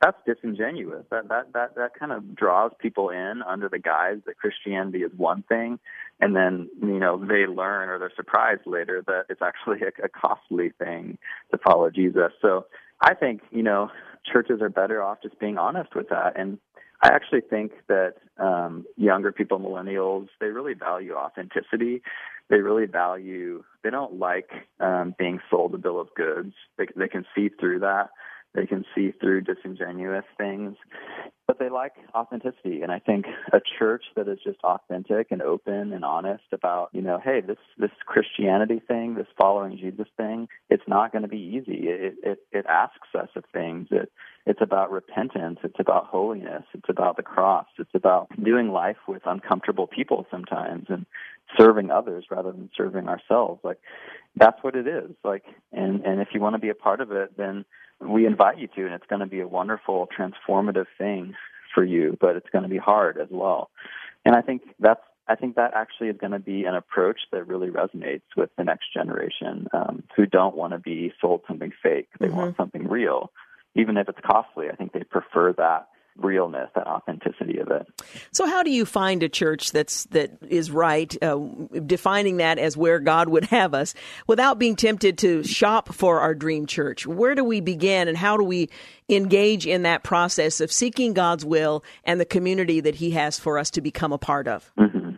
that's 0.00 0.18
disingenuous. 0.26 1.04
That 1.10 1.28
that 1.28 1.52
that 1.54 1.74
that 1.76 1.94
kind 1.98 2.12
of 2.12 2.34
draws 2.36 2.72
people 2.78 3.10
in 3.10 3.42
under 3.46 3.68
the 3.68 3.78
guise 3.78 4.18
that 4.26 4.36
Christianity 4.36 4.98
is 4.98 5.12
one 5.16 5.42
thing, 5.48 5.78
and 6.20 6.36
then 6.36 6.68
you 6.80 6.98
know 6.98 7.18
they 7.18 7.46
learn 7.46 7.88
or 7.88 7.98
they're 7.98 8.12
surprised 8.14 8.66
later 8.66 9.02
that 9.06 9.24
it's 9.28 9.42
actually 9.42 9.80
a, 9.82 10.04
a 10.04 10.08
costly 10.08 10.70
thing 10.78 11.18
to 11.50 11.58
follow 11.58 11.90
Jesus. 11.90 12.32
So 12.40 12.66
I 13.00 13.14
think 13.14 13.42
you 13.50 13.62
know 13.62 13.90
churches 14.30 14.60
are 14.60 14.68
better 14.68 15.02
off 15.02 15.18
just 15.22 15.38
being 15.38 15.58
honest 15.58 15.94
with 15.94 16.08
that 16.10 16.38
and. 16.38 16.58
I 17.02 17.14
actually 17.14 17.40
think 17.40 17.72
that 17.88 18.16
um, 18.36 18.84
younger 18.98 19.32
people, 19.32 19.58
millennials, 19.58 20.28
they 20.38 20.48
really 20.48 20.74
value 20.74 21.14
authenticity. 21.14 22.02
They 22.50 22.58
really 22.58 22.86
value. 22.86 23.62
They 23.82 23.90
don't 23.90 24.18
like 24.18 24.50
um, 24.80 25.14
being 25.18 25.40
sold 25.48 25.72
a 25.74 25.78
bill 25.78 26.00
of 26.00 26.08
goods. 26.16 26.52
They, 26.76 26.86
they 26.96 27.08
can 27.08 27.24
see 27.34 27.48
through 27.48 27.78
that. 27.80 28.10
They 28.54 28.66
can 28.66 28.84
see 28.94 29.12
through 29.12 29.42
disingenuous 29.42 30.24
things, 30.36 30.76
but 31.46 31.60
they 31.60 31.68
like 31.68 31.92
authenticity. 32.16 32.82
And 32.82 32.90
I 32.90 32.98
think 32.98 33.26
a 33.52 33.60
church 33.78 34.02
that 34.16 34.26
is 34.26 34.38
just 34.42 34.58
authentic 34.64 35.28
and 35.30 35.40
open 35.40 35.92
and 35.92 36.04
honest 36.04 36.42
about, 36.52 36.90
you 36.92 37.00
know, 37.00 37.20
hey, 37.22 37.40
this 37.40 37.58
this 37.78 37.92
Christianity 38.06 38.82
thing, 38.86 39.14
this 39.14 39.28
following 39.38 39.78
Jesus 39.78 40.08
thing, 40.16 40.48
it's 40.68 40.82
not 40.88 41.12
going 41.12 41.22
to 41.22 41.28
be 41.28 41.38
easy. 41.38 41.88
It 41.88 42.14
it 42.24 42.38
it 42.50 42.66
asks 42.66 43.14
us 43.16 43.28
of 43.36 43.44
things. 43.52 43.86
It 43.92 44.10
it's 44.46 44.60
about 44.60 44.90
repentance. 44.90 45.60
It's 45.62 45.78
about 45.78 46.06
holiness. 46.06 46.64
It's 46.74 46.88
about 46.88 47.16
the 47.16 47.22
cross. 47.22 47.66
It's 47.78 47.94
about 47.94 48.28
doing 48.42 48.72
life 48.72 48.96
with 49.06 49.22
uncomfortable 49.26 49.86
people 49.86 50.26
sometimes 50.28 50.86
and 50.88 51.06
serving 51.56 51.90
others 51.90 52.24
rather 52.30 52.50
than 52.50 52.70
serving 52.76 53.06
ourselves. 53.08 53.60
Like 53.62 53.78
that's 54.34 54.58
what 54.62 54.74
it 54.74 54.88
is. 54.88 55.10
Like 55.22 55.44
and 55.72 56.04
and 56.04 56.20
if 56.20 56.28
you 56.34 56.40
want 56.40 56.54
to 56.54 56.60
be 56.60 56.70
a 56.70 56.74
part 56.74 57.00
of 57.00 57.12
it, 57.12 57.36
then 57.36 57.64
we 58.00 58.26
invite 58.26 58.58
you 58.58 58.68
to, 58.76 58.84
and 58.84 58.94
it's 58.94 59.06
going 59.06 59.20
to 59.20 59.26
be 59.26 59.40
a 59.40 59.48
wonderful, 59.48 60.08
transformative 60.16 60.86
thing 60.98 61.34
for 61.74 61.84
you, 61.84 62.16
but 62.20 62.36
it's 62.36 62.48
going 62.50 62.62
to 62.62 62.68
be 62.68 62.78
hard 62.78 63.18
as 63.18 63.28
well. 63.30 63.70
And 64.24 64.34
I 64.34 64.42
think 64.42 64.62
that's 64.78 65.00
I 65.28 65.36
think 65.36 65.54
that 65.54 65.74
actually 65.74 66.08
is 66.08 66.16
going 66.16 66.32
to 66.32 66.40
be 66.40 66.64
an 66.64 66.74
approach 66.74 67.20
that 67.30 67.46
really 67.46 67.68
resonates 67.68 68.22
with 68.36 68.50
the 68.58 68.64
next 68.64 68.92
generation 68.92 69.68
um, 69.72 70.02
who 70.16 70.26
don't 70.26 70.56
want 70.56 70.72
to 70.72 70.78
be 70.78 71.12
sold 71.20 71.42
something 71.46 71.72
fake. 71.80 72.08
They 72.18 72.26
mm-hmm. 72.26 72.36
want 72.36 72.56
something 72.56 72.88
real, 72.88 73.30
even 73.76 73.96
if 73.96 74.08
it's 74.08 74.18
costly. 74.26 74.68
I 74.70 74.74
think 74.74 74.92
they 74.92 75.04
prefer 75.04 75.52
that 75.52 75.86
realness, 76.24 76.70
that 76.74 76.86
authenticity 76.86 77.58
of 77.58 77.68
it. 77.70 77.86
So, 78.32 78.46
how 78.46 78.62
do 78.62 78.70
you 78.70 78.84
find 78.84 79.22
a 79.22 79.28
church 79.28 79.72
that's 79.72 80.04
that 80.06 80.30
is 80.48 80.70
right, 80.70 81.14
uh, 81.22 81.38
defining 81.86 82.38
that 82.38 82.58
as 82.58 82.76
where 82.76 83.00
God 83.00 83.28
would 83.28 83.44
have 83.46 83.74
us, 83.74 83.94
without 84.26 84.58
being 84.58 84.76
tempted 84.76 85.18
to 85.18 85.42
shop 85.44 85.92
for 85.92 86.20
our 86.20 86.34
dream 86.34 86.66
church? 86.66 87.06
Where 87.06 87.34
do 87.34 87.44
we 87.44 87.60
begin, 87.60 88.08
and 88.08 88.16
how 88.16 88.36
do 88.36 88.44
we 88.44 88.70
engage 89.08 89.66
in 89.66 89.82
that 89.82 90.02
process 90.02 90.60
of 90.60 90.70
seeking 90.70 91.14
God's 91.14 91.44
will 91.44 91.84
and 92.04 92.20
the 92.20 92.24
community 92.24 92.80
that 92.80 92.96
He 92.96 93.10
has 93.12 93.38
for 93.38 93.58
us 93.58 93.70
to 93.72 93.80
become 93.80 94.12
a 94.12 94.18
part 94.18 94.48
of? 94.48 94.70
Mm-hmm. 94.78 95.10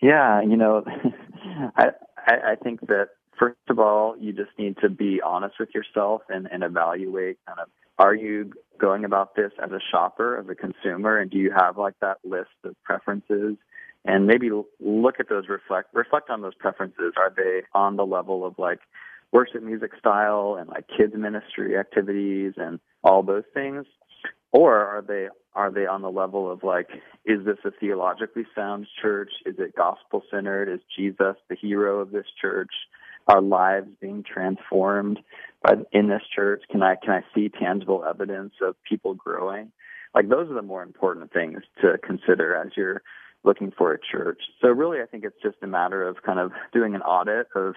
Yeah, 0.00 0.42
you 0.42 0.56
know, 0.56 0.84
I 1.76 1.90
I 2.26 2.54
think 2.62 2.80
that 2.88 3.08
first 3.38 3.56
of 3.68 3.78
all, 3.78 4.16
you 4.18 4.32
just 4.32 4.50
need 4.58 4.76
to 4.82 4.88
be 4.88 5.20
honest 5.24 5.56
with 5.58 5.70
yourself 5.74 6.22
and, 6.28 6.48
and 6.50 6.62
evaluate 6.62 7.38
kind 7.46 7.60
of 7.60 7.68
are 7.98 8.14
you 8.14 8.52
going 8.78 9.04
about 9.04 9.34
this 9.36 9.52
as 9.62 9.70
a 9.70 9.80
shopper, 9.90 10.38
as 10.38 10.46
a 10.48 10.54
consumer, 10.54 11.18
and 11.18 11.30
do 11.30 11.38
you 11.38 11.52
have 11.56 11.78
like 11.78 11.94
that 12.00 12.18
list 12.24 12.50
of 12.64 12.74
preferences? 12.82 13.56
And 14.04 14.26
maybe 14.26 14.50
look 14.80 15.16
at 15.20 15.28
those 15.28 15.48
reflect 15.48 15.88
reflect 15.92 16.30
on 16.30 16.40
those 16.40 16.54
preferences. 16.54 17.12
Are 17.16 17.32
they 17.36 17.62
on 17.74 17.96
the 17.96 18.06
level 18.06 18.46
of 18.46 18.54
like 18.58 18.78
worship 19.32 19.62
music 19.62 19.92
style 19.98 20.56
and 20.58 20.68
like 20.68 20.86
kids 20.96 21.12
ministry 21.16 21.76
activities 21.76 22.54
and 22.56 22.80
all 23.02 23.22
those 23.22 23.44
things? 23.52 23.86
Or 24.52 24.76
are 24.76 25.02
they 25.02 25.28
are 25.54 25.70
they 25.70 25.86
on 25.86 26.02
the 26.02 26.10
level 26.10 26.50
of 26.50 26.62
like, 26.62 26.88
is 27.24 27.44
this 27.44 27.58
a 27.64 27.70
theologically 27.72 28.46
sound 28.54 28.86
church? 29.02 29.30
Is 29.44 29.56
it 29.58 29.74
gospel 29.76 30.22
centered? 30.30 30.72
Is 30.72 30.80
Jesus 30.96 31.36
the 31.48 31.56
hero 31.56 32.00
of 32.00 32.12
this 32.12 32.26
church? 32.40 32.70
Are 33.26 33.42
lives 33.42 33.88
being 34.00 34.22
transformed 34.22 35.18
by, 35.62 35.74
in 35.92 36.08
this 36.08 36.22
church? 36.34 36.62
Can 36.70 36.82
I 36.82 36.96
can 36.96 37.10
I 37.10 37.22
see 37.34 37.48
tangible 37.48 38.04
evidence 38.08 38.54
of 38.62 38.76
people 38.88 39.14
growing? 39.14 39.72
Like 40.14 40.28
those 40.28 40.50
are 40.50 40.54
the 40.54 40.62
more 40.62 40.82
important 40.82 41.32
things 41.32 41.62
to 41.82 41.98
consider 41.98 42.56
as 42.56 42.72
you're 42.76 43.02
looking 43.44 43.72
for 43.76 43.92
a 43.92 43.98
church. 43.98 44.40
So 44.60 44.68
really, 44.68 45.00
I 45.00 45.06
think 45.06 45.24
it's 45.24 45.40
just 45.42 45.56
a 45.62 45.66
matter 45.66 46.06
of 46.06 46.22
kind 46.22 46.38
of 46.38 46.52
doing 46.72 46.94
an 46.94 47.02
audit 47.02 47.48
of 47.54 47.74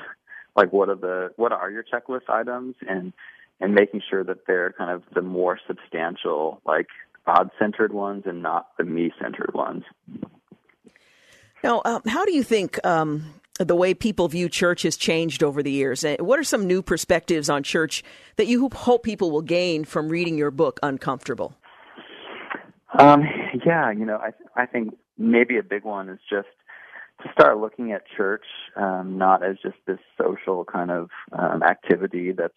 like 0.56 0.74
what 0.74 0.90
are 0.90 0.96
the 0.96 1.32
what 1.36 1.52
are 1.52 1.70
your 1.72 1.84
checklist 1.84 2.30
items 2.30 2.76
and 2.88 3.14
and 3.60 3.76
making 3.76 4.02
sure 4.10 4.24
that 4.24 4.48
they're 4.48 4.74
kind 4.74 4.92
of 4.92 5.04
the 5.14 5.22
more 5.22 5.60
substantial, 5.68 6.62
like 6.66 6.88
God 7.26 7.52
centered 7.60 7.94
ones 7.94 8.24
and 8.26 8.42
not 8.42 8.70
the 8.78 8.84
me 8.84 9.12
centered 9.22 9.54
ones. 9.54 9.84
Now, 11.64 11.82
um, 11.86 12.02
how 12.08 12.26
do 12.26 12.34
you 12.34 12.42
think 12.42 12.84
um, 12.84 13.36
the 13.64 13.76
way 13.76 13.94
people 13.94 14.28
view 14.28 14.50
church 14.50 14.84
has 14.84 14.98
changed 14.98 15.44
over 15.44 15.62
the 15.62 15.72
years. 15.72 16.06
What 16.20 16.40
are 16.40 16.44
some 16.44 16.68
new 16.68 16.82
perspectives 16.82 17.50
on 17.50 17.64
church 17.64 18.04
that 18.36 18.48
you 18.48 18.70
hope 18.70 19.04
people 19.04 19.32
will 19.32 19.42
gain 19.42 19.86
from 19.86 20.10
reading 20.10 20.38
your 20.38 20.52
book, 20.52 20.80
Uncomfortable? 20.84 21.56
Um, 22.98 23.24
yeah, 23.66 23.92
you 23.92 24.06
know, 24.06 24.18
I 24.18 24.32
I 24.62 24.66
think 24.66 24.98
maybe 25.18 25.58
a 25.58 25.64
big 25.64 25.86
one 25.86 26.10
is 26.10 26.20
just 26.30 26.50
to 27.24 27.32
start 27.32 27.58
looking 27.58 27.92
at 27.92 28.04
church 28.18 28.46
um, 28.76 29.18
not 29.18 29.44
as 29.44 29.58
just 29.62 29.78
this 29.86 30.00
social 30.18 30.66
kind 30.66 30.92
of 30.92 31.10
um, 31.32 31.64
activity 31.64 32.32
that's 32.32 32.54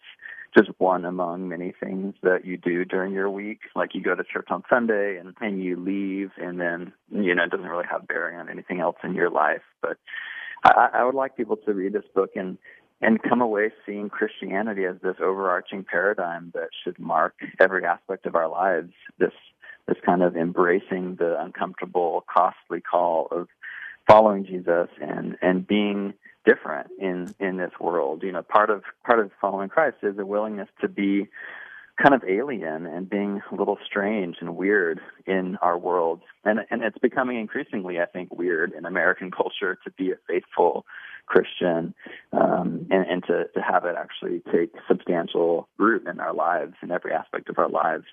just 0.57 0.69
one 0.77 1.05
among 1.05 1.49
many 1.49 1.73
things 1.79 2.15
that 2.23 2.45
you 2.45 2.57
do 2.57 2.85
during 2.85 3.13
your 3.13 3.29
week. 3.29 3.59
Like 3.75 3.93
you 3.93 4.01
go 4.01 4.15
to 4.15 4.23
church 4.23 4.47
on 4.49 4.63
Sunday 4.69 5.17
and, 5.17 5.35
and 5.41 5.61
you 5.61 5.75
leave, 5.75 6.31
and 6.37 6.59
then 6.59 6.93
you 7.11 7.35
know 7.35 7.43
it 7.43 7.51
doesn't 7.51 7.67
really 7.67 7.85
have 7.89 8.07
bearing 8.07 8.39
on 8.39 8.49
anything 8.49 8.79
else 8.79 8.95
in 9.03 9.13
your 9.15 9.29
life. 9.29 9.63
But 9.81 9.97
I, 10.65 10.89
I 10.93 11.03
would 11.03 11.15
like 11.15 11.37
people 11.37 11.57
to 11.57 11.73
read 11.73 11.93
this 11.93 12.05
book 12.13 12.31
and 12.35 12.57
and 13.01 13.21
come 13.21 13.41
away 13.41 13.71
seeing 13.85 14.09
Christianity 14.09 14.85
as 14.85 14.95
this 15.03 15.17
overarching 15.21 15.83
paradigm 15.83 16.51
that 16.53 16.69
should 16.83 16.97
mark 16.97 17.35
every 17.59 17.85
aspect 17.85 18.25
of 18.25 18.35
our 18.35 18.47
lives. 18.47 18.93
This 19.19 19.33
this 19.87 19.97
kind 20.05 20.23
of 20.23 20.35
embracing 20.35 21.15
the 21.15 21.39
uncomfortable, 21.39 22.25
costly 22.33 22.81
call 22.81 23.27
of 23.31 23.47
following 24.07 24.45
Jesus 24.45 24.89
and 25.01 25.37
and 25.41 25.67
being 25.67 26.13
different 26.45 26.89
in 26.99 27.33
in 27.39 27.57
this 27.57 27.71
world. 27.79 28.23
You 28.23 28.31
know, 28.31 28.41
part 28.41 28.69
of 28.69 28.83
part 29.05 29.19
of 29.19 29.31
following 29.39 29.69
Christ 29.69 29.97
is 30.01 30.17
a 30.17 30.25
willingness 30.25 30.69
to 30.81 30.87
be 30.87 31.27
kind 32.01 32.13
of 32.13 32.23
alien 32.27 32.85
and 32.85 33.09
being 33.09 33.41
a 33.51 33.55
little 33.55 33.77
strange 33.85 34.37
and 34.41 34.55
weird 34.55 34.99
in 35.25 35.57
our 35.61 35.77
world. 35.77 36.21
And 36.43 36.59
and 36.69 36.83
it's 36.83 36.97
becoming 36.97 37.39
increasingly, 37.39 37.99
I 37.99 38.05
think, 38.05 38.33
weird 38.33 38.73
in 38.73 38.85
American 38.85 39.31
culture 39.35 39.77
to 39.83 39.91
be 39.91 40.11
a 40.11 40.15
faithful 40.27 40.85
Christian 41.25 41.95
um, 42.33 42.85
and, 42.91 43.05
and 43.07 43.23
to, 43.25 43.45
to 43.55 43.61
have 43.61 43.85
it 43.85 43.95
actually 43.97 44.43
take 44.51 44.71
substantial 44.87 45.67
root 45.79 46.07
in 46.07 46.19
our 46.19 46.33
lives 46.33 46.75
in 46.83 46.91
every 46.91 47.13
aspect 47.13 47.49
of 47.49 47.57
our 47.57 47.69
lives. 47.69 48.03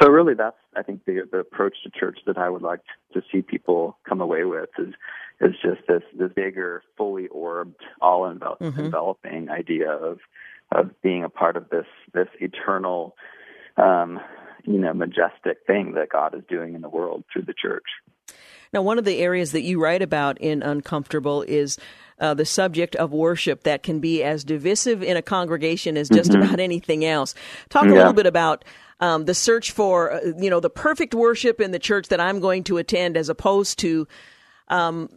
So 0.00 0.08
really 0.08 0.34
that's 0.34 0.56
I 0.76 0.82
think 0.82 1.04
the 1.04 1.22
the 1.30 1.38
approach 1.38 1.76
to 1.84 1.90
church 1.90 2.18
that 2.26 2.38
I 2.38 2.50
would 2.50 2.62
like 2.62 2.80
to 3.12 3.22
see 3.32 3.42
people 3.42 3.96
come 4.08 4.20
away 4.20 4.44
with 4.44 4.70
is 4.78 4.94
is 5.40 5.54
just 5.62 5.86
this 5.88 6.02
this 6.16 6.30
bigger, 6.34 6.82
fully 6.96 7.28
orbed, 7.28 7.80
all 8.00 8.22
mm-hmm. 8.22 8.80
enveloping 8.80 9.50
idea 9.50 9.90
of 9.90 10.18
of 10.74 11.00
being 11.02 11.24
a 11.24 11.28
part 11.28 11.56
of 11.56 11.68
this 11.70 11.86
this 12.12 12.28
eternal, 12.40 13.16
um, 13.76 14.20
you 14.64 14.78
know, 14.78 14.94
majestic 14.94 15.58
thing 15.66 15.94
that 15.94 16.08
God 16.10 16.34
is 16.34 16.42
doing 16.48 16.74
in 16.74 16.82
the 16.82 16.88
world 16.88 17.24
through 17.32 17.42
the 17.42 17.54
church. 17.54 17.86
Now, 18.72 18.82
one 18.82 18.98
of 18.98 19.04
the 19.04 19.18
areas 19.18 19.52
that 19.52 19.62
you 19.62 19.80
write 19.80 20.02
about 20.02 20.40
in 20.40 20.62
Uncomfortable 20.62 21.42
is 21.42 21.78
uh, 22.18 22.34
the 22.34 22.44
subject 22.44 22.96
of 22.96 23.12
worship 23.12 23.62
that 23.62 23.82
can 23.82 24.00
be 24.00 24.22
as 24.22 24.42
divisive 24.42 25.02
in 25.02 25.16
a 25.16 25.22
congregation 25.22 25.96
as 25.96 26.08
just 26.08 26.32
mm-hmm. 26.32 26.42
about 26.42 26.60
anything 26.60 27.04
else. 27.04 27.34
Talk 27.68 27.84
a 27.84 27.88
little 27.88 28.12
bit 28.12 28.26
about 28.26 28.64
um, 29.00 29.26
the 29.26 29.34
search 29.34 29.70
for, 29.72 30.12
uh, 30.12 30.20
you 30.38 30.50
know, 30.50 30.60
the 30.60 30.70
perfect 30.70 31.14
worship 31.14 31.60
in 31.60 31.70
the 31.70 31.78
church 31.78 32.08
that 32.08 32.20
I'm 32.20 32.40
going 32.40 32.64
to 32.64 32.78
attend, 32.78 33.16
as 33.16 33.28
opposed 33.28 33.78
to 33.80 34.08
um, 34.68 35.10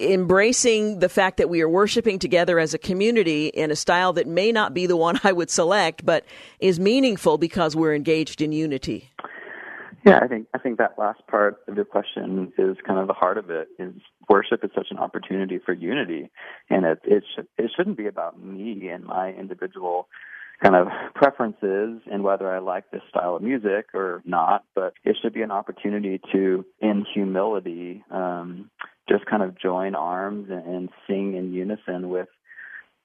embracing 0.00 0.98
the 0.98 1.08
fact 1.08 1.38
that 1.38 1.48
we 1.48 1.60
are 1.62 1.68
worshiping 1.68 2.18
together 2.18 2.58
as 2.58 2.74
a 2.74 2.78
community 2.78 3.48
in 3.48 3.70
a 3.70 3.76
style 3.76 4.12
that 4.14 4.26
may 4.26 4.52
not 4.52 4.74
be 4.74 4.86
the 4.86 4.96
one 4.96 5.18
I 5.24 5.32
would 5.32 5.50
select, 5.50 6.04
but 6.04 6.24
is 6.58 6.78
meaningful 6.78 7.38
because 7.38 7.74
we're 7.74 7.94
engaged 7.94 8.42
in 8.42 8.52
unity. 8.52 9.10
Yeah, 10.04 10.20
I 10.22 10.28
think 10.28 10.46
I 10.54 10.58
think 10.58 10.78
that 10.78 10.98
last 10.98 11.20
part 11.26 11.58
of 11.68 11.76
your 11.76 11.84
question 11.84 12.52
is 12.56 12.78
kind 12.86 12.98
of 12.98 13.06
the 13.06 13.12
heart 13.12 13.36
of 13.36 13.50
it. 13.50 13.68
Is 13.78 13.92
worship 14.30 14.64
is 14.64 14.70
such 14.74 14.86
an 14.90 14.96
opportunity 14.96 15.58
for 15.58 15.74
unity, 15.74 16.30
and 16.70 16.86
it 16.86 17.00
it 17.04 17.22
should, 17.34 17.46
it 17.58 17.70
shouldn't 17.76 17.98
be 17.98 18.06
about 18.06 18.42
me 18.42 18.88
and 18.88 19.04
my 19.04 19.30
individual 19.32 20.08
kind 20.62 20.74
of 20.74 20.88
preferences 21.14 22.00
and 22.10 22.22
whether 22.22 22.50
I 22.50 22.58
like 22.58 22.90
this 22.90 23.02
style 23.08 23.36
of 23.36 23.42
music 23.42 23.86
or 23.94 24.22
not, 24.24 24.64
but 24.74 24.92
it 25.04 25.16
should 25.20 25.32
be 25.32 25.42
an 25.42 25.50
opportunity 25.50 26.20
to, 26.32 26.64
in 26.80 27.06
humility, 27.14 28.04
um, 28.10 28.70
just 29.10 29.26
kind 29.26 29.42
of 29.42 29.58
join 29.58 29.94
arms 29.94 30.48
and, 30.50 30.88
sing 31.06 31.34
in 31.34 31.52
unison 31.52 32.08
with 32.08 32.28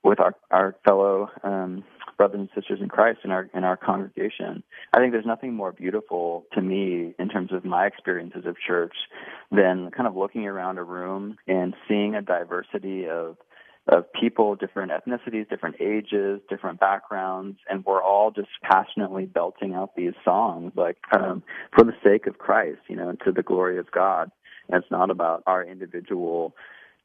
with 0.04 0.20
our 0.20 0.36
our 0.52 0.76
fellow 0.86 1.30
um, 1.44 1.84
brothers 2.18 2.40
and 2.40 2.50
sisters 2.56 2.80
in 2.82 2.90
Christ 2.90 3.20
in 3.24 3.32
our 3.32 3.50
in 3.54 3.64
our 3.64 3.78
congregation. 3.78 4.64
I 4.94 5.00
think 5.00 5.12
there's 5.12 5.26
nothing 5.26 5.54
more 5.54 5.72
beautiful 5.72 6.46
to 6.54 6.62
me 6.62 7.16
in 7.18 7.30
terms 7.30 7.52
of 7.52 7.66
my 7.66 7.88
experiences 7.88 8.46
of 8.46 8.56
church 8.66 8.96
than 9.52 9.90
kind 9.92 10.08
of 10.08 10.16
looking 10.16 10.46
around 10.46 10.78
a 10.78 10.84
room 10.84 11.38
and 11.48 11.74
seeing 11.88 12.16
a 12.16 12.22
diversity 12.22 13.08
of 13.08 13.38
of 13.88 14.12
people, 14.14 14.56
different 14.56 14.92
ethnicities, 14.92 15.48
different 15.48 15.76
ages, 15.80 16.42
different 16.50 16.80
backgrounds, 16.80 17.60
and 17.70 17.86
we're 17.86 18.02
all 18.02 18.32
just 18.32 18.50
passionately 18.64 19.26
belting 19.26 19.76
out 19.76 19.96
these 19.96 20.14
songs, 20.24 20.72
like 20.76 20.98
um, 21.16 21.44
for 21.76 21.84
the 21.84 21.94
sake 22.04 22.26
of 22.26 22.40
Christ, 22.40 22.80
you 22.88 22.96
know, 22.96 23.16
to 23.26 23.32
the 23.32 23.44
glory 23.44 23.78
of 23.78 23.92
God. 23.92 24.32
And 24.70 24.82
it's 24.82 24.92
not 24.92 25.10
about 25.10 25.44
our 25.46 25.64
individual 25.64 26.56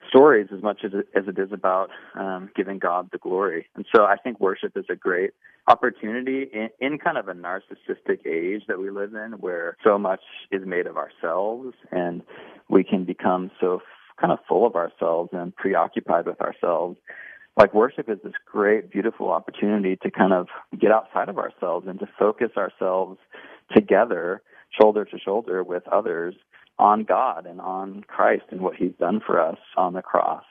stories 0.09 0.49
as 0.55 0.63
much 0.63 0.81
as 0.85 0.93
it, 0.95 1.09
as 1.15 1.25
it 1.29 1.39
is 1.39 1.53
about 1.53 1.91
um, 2.15 2.51
giving 2.57 2.79
God 2.79 3.11
the 3.13 3.19
glory. 3.19 3.67
And 3.77 3.85
so 3.95 4.05
I 4.05 4.17
think 4.17 4.41
worship 4.41 4.77
is 4.77 4.87
a 4.89 4.97
great 4.97 5.33
opportunity 5.69 6.49
in, 6.53 6.71
in 6.81 6.99
kind 6.99 7.19
of 7.19 7.29
a 7.29 7.35
narcissistic 7.35 8.27
age 8.27 8.63
that 8.67 8.79
we 8.79 8.91
live 8.91 9.15
in, 9.15 9.33
where 9.33 9.77
so 9.85 9.99
much 9.99 10.21
is 10.51 10.63
made 10.67 10.87
of 10.87 10.97
ourselves, 10.97 11.75
and 11.93 12.23
we 12.69 12.83
can 12.83 13.05
become 13.05 13.51
so 13.61 13.81
kind 14.21 14.33
of 14.33 14.39
full 14.49 14.67
of 14.67 14.75
ourselves 14.75 15.31
and 15.33 15.55
preoccupied 15.55 16.27
with 16.27 16.41
ourselves. 16.41 16.97
Like 17.57 17.75
worship 17.75 18.09
is 18.09 18.19
this 18.25 18.33
great, 18.51 18.91
beautiful 18.91 19.31
opportunity 19.31 19.97
to 20.03 20.11
kind 20.11 20.33
of 20.33 20.49
get 20.79 20.93
outside 20.93 21.29
of 21.29 21.39
ourselves 21.39 21.87
and 21.89 21.99
to 22.01 22.07
focus 22.19 22.51
ourselves 22.57 23.19
together, 23.75 24.43
shoulder 24.79 25.05
to 25.05 25.19
shoulder 25.19 25.63
with 25.63 25.87
others 25.89 26.35
on 26.79 27.05
God 27.05 27.47
and 27.47 27.61
on 27.61 28.05
Christ 28.07 28.45
and 28.51 28.61
what 28.61 28.77
He's 28.77 28.95
done 28.99 29.21
for 29.25 29.41
us 29.41 29.59
on 29.77 29.93
the 29.93 30.03
cross. 30.03 30.45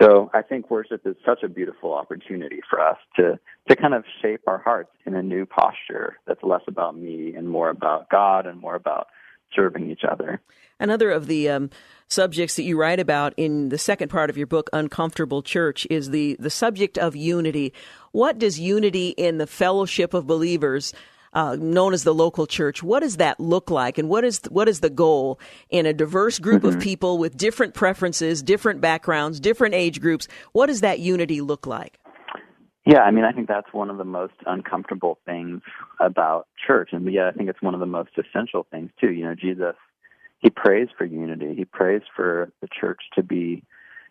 So 0.00 0.30
I 0.34 0.42
think 0.42 0.70
worship 0.70 1.06
is 1.06 1.16
such 1.24 1.42
a 1.42 1.48
beautiful 1.48 1.94
opportunity 1.94 2.60
for 2.68 2.80
us 2.80 2.98
to, 3.16 3.38
to 3.68 3.76
kind 3.76 3.94
of 3.94 4.04
shape 4.20 4.42
our 4.46 4.58
hearts 4.58 4.90
in 5.06 5.14
a 5.14 5.22
new 5.22 5.46
posture 5.46 6.18
that's 6.26 6.42
less 6.42 6.60
about 6.68 6.96
me 6.96 7.34
and 7.34 7.48
more 7.48 7.70
about 7.70 8.10
God 8.10 8.46
and 8.46 8.60
more 8.60 8.74
about 8.74 9.08
serving 9.54 9.90
each 9.90 10.02
other. 10.08 10.40
Another 10.78 11.10
of 11.10 11.26
the 11.26 11.48
um, 11.48 11.70
subjects 12.08 12.56
that 12.56 12.64
you 12.64 12.78
write 12.78 13.00
about 13.00 13.32
in 13.38 13.70
the 13.70 13.78
second 13.78 14.10
part 14.10 14.28
of 14.28 14.36
your 14.36 14.46
book, 14.46 14.68
Uncomfortable 14.74 15.40
Church, 15.40 15.86
is 15.88 16.10
the, 16.10 16.36
the 16.38 16.50
subject 16.50 16.98
of 16.98 17.16
unity. 17.16 17.72
What 18.12 18.38
does 18.38 18.60
unity 18.60 19.10
in 19.10 19.38
the 19.38 19.46
fellowship 19.46 20.12
of 20.12 20.26
believers, 20.26 20.92
uh, 21.32 21.56
known 21.58 21.92
as 21.92 22.04
the 22.04 22.14
local 22.14 22.46
church, 22.46 22.82
what 22.82 23.00
does 23.00 23.16
that 23.18 23.40
look 23.40 23.70
like? 23.70 23.98
And 23.98 24.08
what 24.08 24.24
is, 24.24 24.40
what 24.48 24.68
is 24.68 24.80
the 24.80 24.90
goal 24.90 25.38
in 25.70 25.86
a 25.86 25.92
diverse 25.92 26.38
group 26.38 26.62
mm-hmm. 26.62 26.76
of 26.76 26.82
people 26.82 27.18
with 27.18 27.36
different 27.36 27.74
preferences, 27.74 28.42
different 28.42 28.80
backgrounds, 28.80 29.40
different 29.40 29.74
age 29.74 30.00
groups? 30.00 30.28
What 30.52 30.66
does 30.66 30.80
that 30.80 31.00
unity 31.00 31.40
look 31.40 31.66
like? 31.66 31.98
Yeah, 32.84 33.00
I 33.00 33.10
mean, 33.10 33.24
I 33.24 33.32
think 33.32 33.48
that's 33.48 33.72
one 33.72 33.90
of 33.90 33.98
the 33.98 34.04
most 34.04 34.34
uncomfortable 34.46 35.18
things 35.26 35.62
about 36.00 36.46
church. 36.66 36.90
And 36.92 37.12
yet 37.12 37.26
I 37.26 37.32
think 37.32 37.48
it's 37.48 37.60
one 37.60 37.74
of 37.74 37.80
the 37.80 37.86
most 37.86 38.10
essential 38.16 38.64
things 38.70 38.90
too. 39.00 39.10
You 39.10 39.24
know, 39.24 39.34
Jesus 39.34 39.74
he 40.38 40.50
prays 40.50 40.88
for 40.96 41.04
unity. 41.04 41.54
He 41.56 41.64
prays 41.64 42.02
for 42.14 42.52
the 42.60 42.68
church 42.68 43.00
to 43.14 43.22
be 43.22 43.62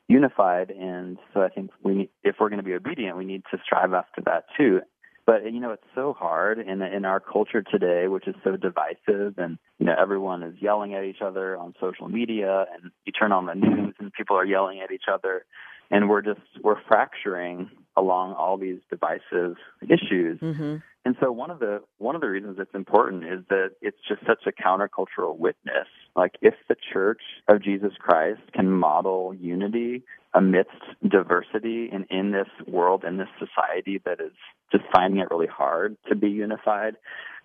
unified. 0.08 0.72
And 0.72 1.18
so 1.34 1.42
I 1.42 1.50
think 1.50 1.72
we, 1.84 2.10
if 2.24 2.36
we're 2.40 2.50
going 2.50 2.60
to 2.60 2.66
be 2.66 2.74
obedient, 2.74 3.18
we 3.18 3.26
need 3.26 3.44
to 3.52 3.60
strive 3.64 3.94
after 3.94 4.22
that 4.26 4.46
too. 4.58 4.82
But 5.26 5.52
you 5.52 5.60
know, 5.60 5.72
it's 5.72 5.84
so 5.96 6.14
hard 6.14 6.60
in 6.60 6.82
in 6.82 7.06
our 7.06 7.20
culture 7.20 7.64
today, 7.64 8.08
which 8.08 8.28
is 8.28 8.36
so 8.44 8.56
divisive, 8.58 9.38
and 9.38 9.58
you 9.80 9.86
know, 9.88 9.96
everyone 10.00 10.44
is 10.44 10.56
yelling 10.60 10.94
at 10.94 11.04
each 11.04 11.22
other 11.22 11.58
on 11.58 11.74
social 11.80 12.08
media, 12.08 12.66
and 12.74 12.92
you 13.06 13.12
turn 13.12 13.32
on 13.32 13.48
the 13.48 13.56
news, 13.56 13.96
and 14.00 14.14
people 14.14 14.38
are 14.38 14.46
yelling 14.46 14.82
at 14.82 14.92
each 14.92 15.06
other, 15.12 15.46
and 15.90 16.10
we're 16.10 16.22
just 16.22 16.42
we're 16.64 16.82
fracturing 16.88 17.72
along 17.98 18.34
all 18.34 18.58
these 18.58 18.80
divisive 18.90 19.56
issues. 19.82 20.40
Mm-hmm. 20.40 20.76
And 21.06 21.16
so 21.22 21.32
one 21.32 21.52
of 21.52 21.60
the 21.60 21.82
one 22.00 22.16
of 22.16 22.22
the 22.22 22.28
reasons 22.28 22.58
it's 22.60 22.74
important 22.74 23.24
is 23.26 23.42
that 23.50 23.72
it's 23.80 23.98
just 24.08 24.22
such 24.26 24.48
a 24.48 24.52
countercultural 24.52 25.38
witness. 25.38 25.88
Like 26.16 26.34
if 26.42 26.56
the 26.68 26.76
Church 26.92 27.22
of 27.48 27.62
Jesus 27.62 27.92
Christ 28.00 28.42
can 28.54 28.72
model 28.72 29.34
unity 29.40 30.04
amidst 30.34 30.72
diversity 31.08 31.90
and 31.94 32.06
in 32.10 32.32
this 32.32 32.48
world, 32.68 33.04
in 33.04 33.18
this 33.18 33.28
society 33.38 34.02
that 34.06 34.20
is 34.20 34.34
just 34.72 34.84
finding 34.94 35.20
it 35.20 35.30
really 35.30 35.48
hard 35.48 35.96
to 36.10 36.16
be 36.16 36.30
unified, 36.30 36.96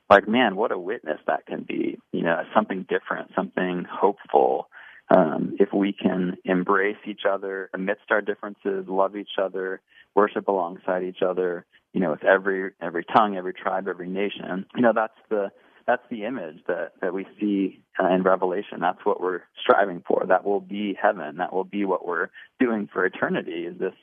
like 0.08 0.26
man, 0.26 0.56
what 0.56 0.72
a 0.72 0.78
witness 0.78 1.20
that 1.26 1.44
can 1.44 1.62
be. 1.62 1.98
You 2.12 2.22
know, 2.22 2.42
something 2.54 2.86
different, 2.88 3.32
something 3.36 3.84
hopeful. 3.90 4.68
Um, 5.10 5.56
if 5.58 5.72
we 5.72 5.92
can 5.92 6.36
embrace 6.44 6.96
each 7.04 7.22
other 7.28 7.68
amidst 7.74 8.10
our 8.10 8.20
differences, 8.20 8.86
love 8.86 9.16
each 9.16 9.38
other, 9.42 9.80
worship 10.14 10.46
alongside 10.46 11.02
each 11.02 11.22
other, 11.22 11.66
you 11.92 12.00
know, 12.00 12.12
with 12.12 12.24
every 12.24 12.72
every 12.80 13.04
tongue, 13.04 13.36
every 13.36 13.52
tribe, 13.52 13.88
every 13.88 14.08
nation. 14.08 14.66
You 14.76 14.82
know, 14.82 14.92
that's 14.94 15.18
the 15.28 15.50
that's 15.86 16.02
the 16.10 16.24
image 16.24 16.58
that 16.68 16.92
that 17.00 17.12
we 17.12 17.26
see 17.40 17.82
uh, 18.00 18.08
in 18.08 18.22
Revelation. 18.22 18.78
That's 18.80 19.04
what 19.04 19.20
we're 19.20 19.42
striving 19.60 20.02
for. 20.06 20.24
That 20.28 20.44
will 20.44 20.60
be 20.60 20.96
heaven. 21.00 21.38
That 21.38 21.52
will 21.52 21.64
be 21.64 21.84
what 21.84 22.06
we're 22.06 22.28
doing 22.60 22.88
for 22.92 23.04
eternity. 23.04 23.66
Is 23.66 23.78
this 23.78 23.94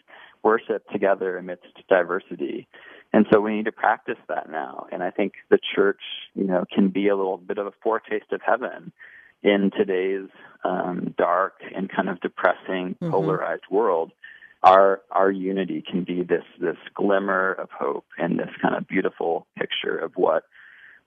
worship 0.43 0.89
together 0.89 1.37
amidst 1.37 1.67
diversity? 1.87 2.67
And 3.13 3.25
so 3.31 3.39
we 3.39 3.55
need 3.55 3.65
to 3.65 3.71
practice 3.71 4.17
that 4.27 4.49
now. 4.51 4.87
And 4.91 5.01
I 5.01 5.11
think 5.11 5.33
the 5.49 5.59
church, 5.75 6.01
you 6.35 6.43
know, 6.43 6.65
can 6.73 6.89
be 6.89 7.07
a 7.07 7.15
little 7.15 7.37
bit 7.37 7.57
of 7.57 7.65
a 7.65 7.71
foretaste 7.81 8.33
of 8.33 8.41
heaven 8.45 8.91
in 9.43 9.71
today's 9.75 10.29
um, 10.63 11.13
dark 11.17 11.53
and 11.75 11.89
kind 11.89 12.09
of 12.09 12.19
depressing, 12.21 12.95
mm-hmm. 12.95 13.11
polarized 13.11 13.63
world. 13.69 14.11
Our 14.63 15.01
our 15.11 15.29
unity 15.29 15.83
can 15.87 16.03
be 16.03 16.23
this 16.23 16.43
this 16.59 16.77
glimmer 16.95 17.53
of 17.53 17.69
hope 17.69 18.05
and 18.17 18.39
this 18.39 18.49
kind 18.61 18.75
of 18.75 18.87
beautiful 18.87 19.45
picture 19.57 19.97
of 19.97 20.13
what 20.15 20.43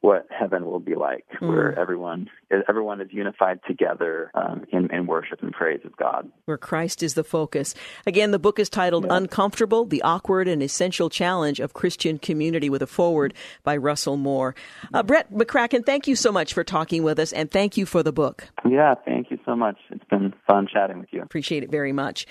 what 0.00 0.26
heaven 0.30 0.64
will 0.64 0.80
be 0.80 0.94
like, 0.94 1.26
mm. 1.40 1.48
where 1.48 1.78
everyone 1.78 2.28
everyone 2.68 3.00
is 3.00 3.08
unified 3.12 3.60
together 3.66 4.30
um, 4.34 4.64
in, 4.72 4.92
in, 4.92 5.06
worship 5.06 5.42
and 5.42 5.52
praise 5.52 5.80
of 5.84 5.96
God. 5.96 6.28
Where 6.46 6.58
Christ 6.58 7.02
is 7.02 7.14
the 7.14 7.22
focus. 7.22 7.74
Again, 8.06 8.32
the 8.32 8.38
book 8.38 8.58
is 8.58 8.68
titled 8.68 9.04
yeah. 9.04 9.16
"Uncomfortable: 9.16 9.84
The 9.84 10.02
Awkward 10.02 10.48
and 10.48 10.62
Essential 10.62 11.10
Challenge 11.10 11.60
of 11.60 11.74
Christian 11.74 12.18
Community," 12.18 12.70
with 12.70 12.82
a 12.82 12.86
foreword 12.86 13.34
by 13.62 13.76
Russell 13.76 14.16
Moore. 14.16 14.54
Uh, 14.94 15.02
Brett 15.02 15.32
McCracken, 15.32 15.84
thank 15.84 16.06
you 16.06 16.16
so 16.16 16.32
much 16.32 16.54
for 16.54 16.64
talking 16.64 17.02
with 17.02 17.18
us, 17.18 17.32
and 17.32 17.50
thank 17.50 17.76
you 17.76 17.84
for 17.84 18.02
the 18.02 18.12
book. 18.12 18.48
Yeah, 18.68 18.94
thank 19.04 19.30
you 19.30 19.38
so 19.44 19.54
much. 19.54 19.76
It's 19.90 20.04
been 20.04 20.32
fun 20.50 20.66
chatting 20.66 20.98
with 20.98 21.12
you. 21.12 21.22
Appreciate 21.22 21.62
it 21.62 21.70
very 21.70 21.92
much. 21.92 22.26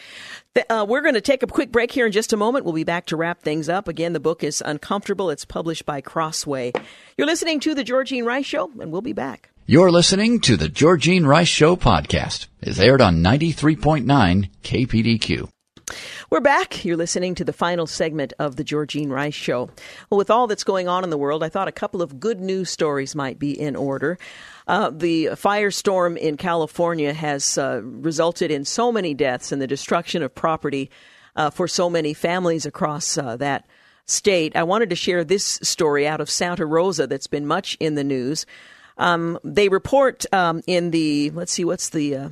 Uh, 0.69 0.85
we're 0.87 1.01
going 1.01 1.13
to 1.13 1.21
take 1.21 1.41
a 1.41 1.47
quick 1.47 1.71
break 1.71 1.91
here 1.91 2.05
in 2.05 2.11
just 2.11 2.33
a 2.33 2.37
moment. 2.37 2.65
We'll 2.65 2.73
be 2.73 2.83
back 2.83 3.05
to 3.07 3.15
wrap 3.15 3.41
things 3.41 3.69
up. 3.69 3.87
Again, 3.87 4.11
the 4.11 4.19
book 4.19 4.43
is 4.43 4.61
Uncomfortable. 4.65 5.29
It's 5.29 5.45
published 5.45 5.85
by 5.85 6.01
Crossway. 6.01 6.73
You're 7.17 7.27
listening 7.27 7.61
to 7.61 7.73
The 7.73 7.83
Georgene 7.83 8.25
Rice 8.25 8.45
Show, 8.45 8.71
and 8.79 8.91
we'll 8.91 9.01
be 9.01 9.13
back. 9.13 9.51
You're 9.65 9.91
listening 9.91 10.41
to 10.41 10.57
The 10.57 10.67
Georgene 10.67 11.25
Rice 11.25 11.47
Show 11.47 11.77
podcast. 11.77 12.47
It's 12.61 12.79
aired 12.79 13.01
on 13.01 13.23
93.9 13.23 14.49
KPDQ. 14.63 15.49
We're 16.29 16.41
back. 16.41 16.85
You're 16.85 16.97
listening 16.97 17.33
to 17.35 17.43
the 17.43 17.53
final 17.53 17.87
segment 17.87 18.33
of 18.37 18.55
the 18.55 18.63
Georgene 18.63 19.09
Rice 19.09 19.33
Show. 19.33 19.69
Well, 20.09 20.17
with 20.17 20.29
all 20.29 20.45
that's 20.45 20.63
going 20.63 20.87
on 20.87 21.03
in 21.03 21.09
the 21.09 21.17
world, 21.17 21.43
I 21.43 21.49
thought 21.49 21.67
a 21.67 21.71
couple 21.71 22.01
of 22.01 22.19
good 22.19 22.39
news 22.39 22.69
stories 22.69 23.15
might 23.15 23.39
be 23.39 23.59
in 23.59 23.75
order. 23.75 24.19
Uh, 24.69 24.91
the 24.91 25.29
firestorm 25.31 26.15
in 26.15 26.37
California 26.37 27.11
has 27.11 27.57
uh, 27.57 27.81
resulted 27.83 28.51
in 28.51 28.63
so 28.63 28.91
many 28.91 29.15
deaths 29.15 29.51
and 29.51 29.59
the 29.59 29.65
destruction 29.65 30.21
of 30.21 30.35
property 30.35 30.91
uh, 31.35 31.49
for 31.49 31.67
so 31.67 31.89
many 31.89 32.13
families 32.13 32.67
across 32.67 33.17
uh, 33.17 33.35
that 33.35 33.65
state. 34.05 34.55
I 34.55 34.61
wanted 34.61 34.91
to 34.91 34.95
share 34.95 35.23
this 35.23 35.59
story 35.63 36.07
out 36.07 36.21
of 36.21 36.29
Santa 36.29 36.67
Rosa 36.67 37.07
that's 37.07 37.25
been 37.25 37.47
much 37.47 37.77
in 37.79 37.95
the 37.95 38.03
news. 38.03 38.45
Um, 38.99 39.39
they 39.43 39.69
report 39.69 40.31
um, 40.31 40.61
in 40.67 40.91
the, 40.91 41.31
let's 41.31 41.51
see, 41.51 41.65
what's 41.65 41.89
the, 41.89 42.15
uh, 42.15 42.29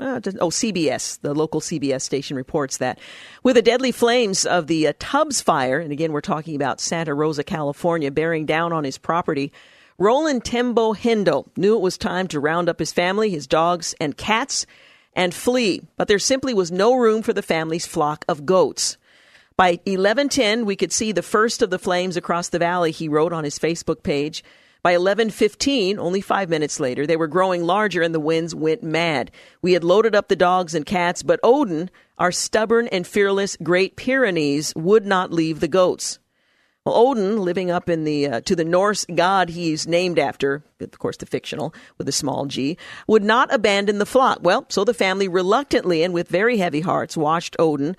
uh, 0.00 0.20
oh, 0.40 0.50
CBS, 0.50 1.20
the 1.20 1.34
local 1.34 1.60
CBS 1.60 2.02
station 2.02 2.36
reports 2.36 2.78
that 2.78 2.98
with 3.44 3.54
the 3.54 3.62
deadly 3.62 3.92
flames 3.92 4.44
of 4.44 4.66
the 4.66 4.88
uh, 4.88 4.92
Tubbs 4.98 5.40
fire, 5.40 5.78
and 5.78 5.92
again, 5.92 6.10
we're 6.10 6.20
talking 6.20 6.56
about 6.56 6.80
Santa 6.80 7.14
Rosa, 7.14 7.44
California, 7.44 8.10
bearing 8.10 8.44
down 8.44 8.72
on 8.72 8.82
his 8.82 8.98
property, 8.98 9.52
Roland 9.98 10.44
Tembo 10.44 10.92
Hindle 10.92 11.50
knew 11.56 11.74
it 11.74 11.80
was 11.80 11.96
time 11.96 12.28
to 12.28 12.40
round 12.40 12.68
up 12.68 12.78
his 12.78 12.92
family, 12.92 13.30
his 13.30 13.46
dogs, 13.46 13.94
and 13.98 14.16
cats 14.16 14.66
and 15.14 15.32
flee, 15.32 15.82
but 15.96 16.06
there 16.06 16.18
simply 16.18 16.52
was 16.52 16.70
no 16.70 16.94
room 16.94 17.22
for 17.22 17.32
the 17.32 17.40
family's 17.40 17.86
flock 17.86 18.24
of 18.28 18.44
goats. 18.44 18.98
By 19.56 19.80
11:10, 19.86 20.66
we 20.66 20.76
could 20.76 20.92
see 20.92 21.12
the 21.12 21.22
first 21.22 21.62
of 21.62 21.70
the 21.70 21.78
flames 21.78 22.18
across 22.18 22.50
the 22.50 22.58
valley, 22.58 22.90
he 22.90 23.08
wrote 23.08 23.32
on 23.32 23.44
his 23.44 23.58
Facebook 23.58 24.02
page. 24.02 24.44
By 24.82 24.92
11:15, 24.92 25.98
only 25.98 26.20
5 26.20 26.50
minutes 26.50 26.78
later, 26.78 27.06
they 27.06 27.16
were 27.16 27.26
growing 27.26 27.64
larger 27.64 28.02
and 28.02 28.14
the 28.14 28.20
winds 28.20 28.54
went 28.54 28.82
mad. 28.82 29.30
We 29.62 29.72
had 29.72 29.82
loaded 29.82 30.14
up 30.14 30.28
the 30.28 30.36
dogs 30.36 30.74
and 30.74 30.84
cats, 30.84 31.22
but 31.22 31.40
Odin, 31.42 31.90
our 32.18 32.30
stubborn 32.30 32.86
and 32.88 33.06
fearless 33.06 33.56
Great 33.62 33.96
Pyrenees, 33.96 34.74
would 34.76 35.06
not 35.06 35.32
leave 35.32 35.60
the 35.60 35.68
goats. 35.68 36.18
Well, 36.86 36.94
Odin, 36.94 37.38
living 37.38 37.72
up 37.72 37.90
in 37.90 38.04
the 38.04 38.28
uh, 38.28 38.40
to 38.42 38.54
the 38.54 38.64
Norse 38.64 39.04
god 39.12 39.48
he's 39.48 39.88
named 39.88 40.20
after, 40.20 40.62
of 40.80 40.98
course 41.00 41.16
the 41.16 41.26
fictional 41.26 41.74
with 41.98 42.08
a 42.08 42.12
small 42.12 42.46
g, 42.46 42.78
would 43.08 43.24
not 43.24 43.52
abandon 43.52 43.98
the 43.98 44.06
flock. 44.06 44.38
Well, 44.40 44.66
so 44.68 44.84
the 44.84 44.94
family 44.94 45.26
reluctantly 45.26 46.04
and 46.04 46.14
with 46.14 46.28
very 46.28 46.58
heavy 46.58 46.80
hearts 46.80 47.16
watched 47.16 47.56
Odin 47.58 47.96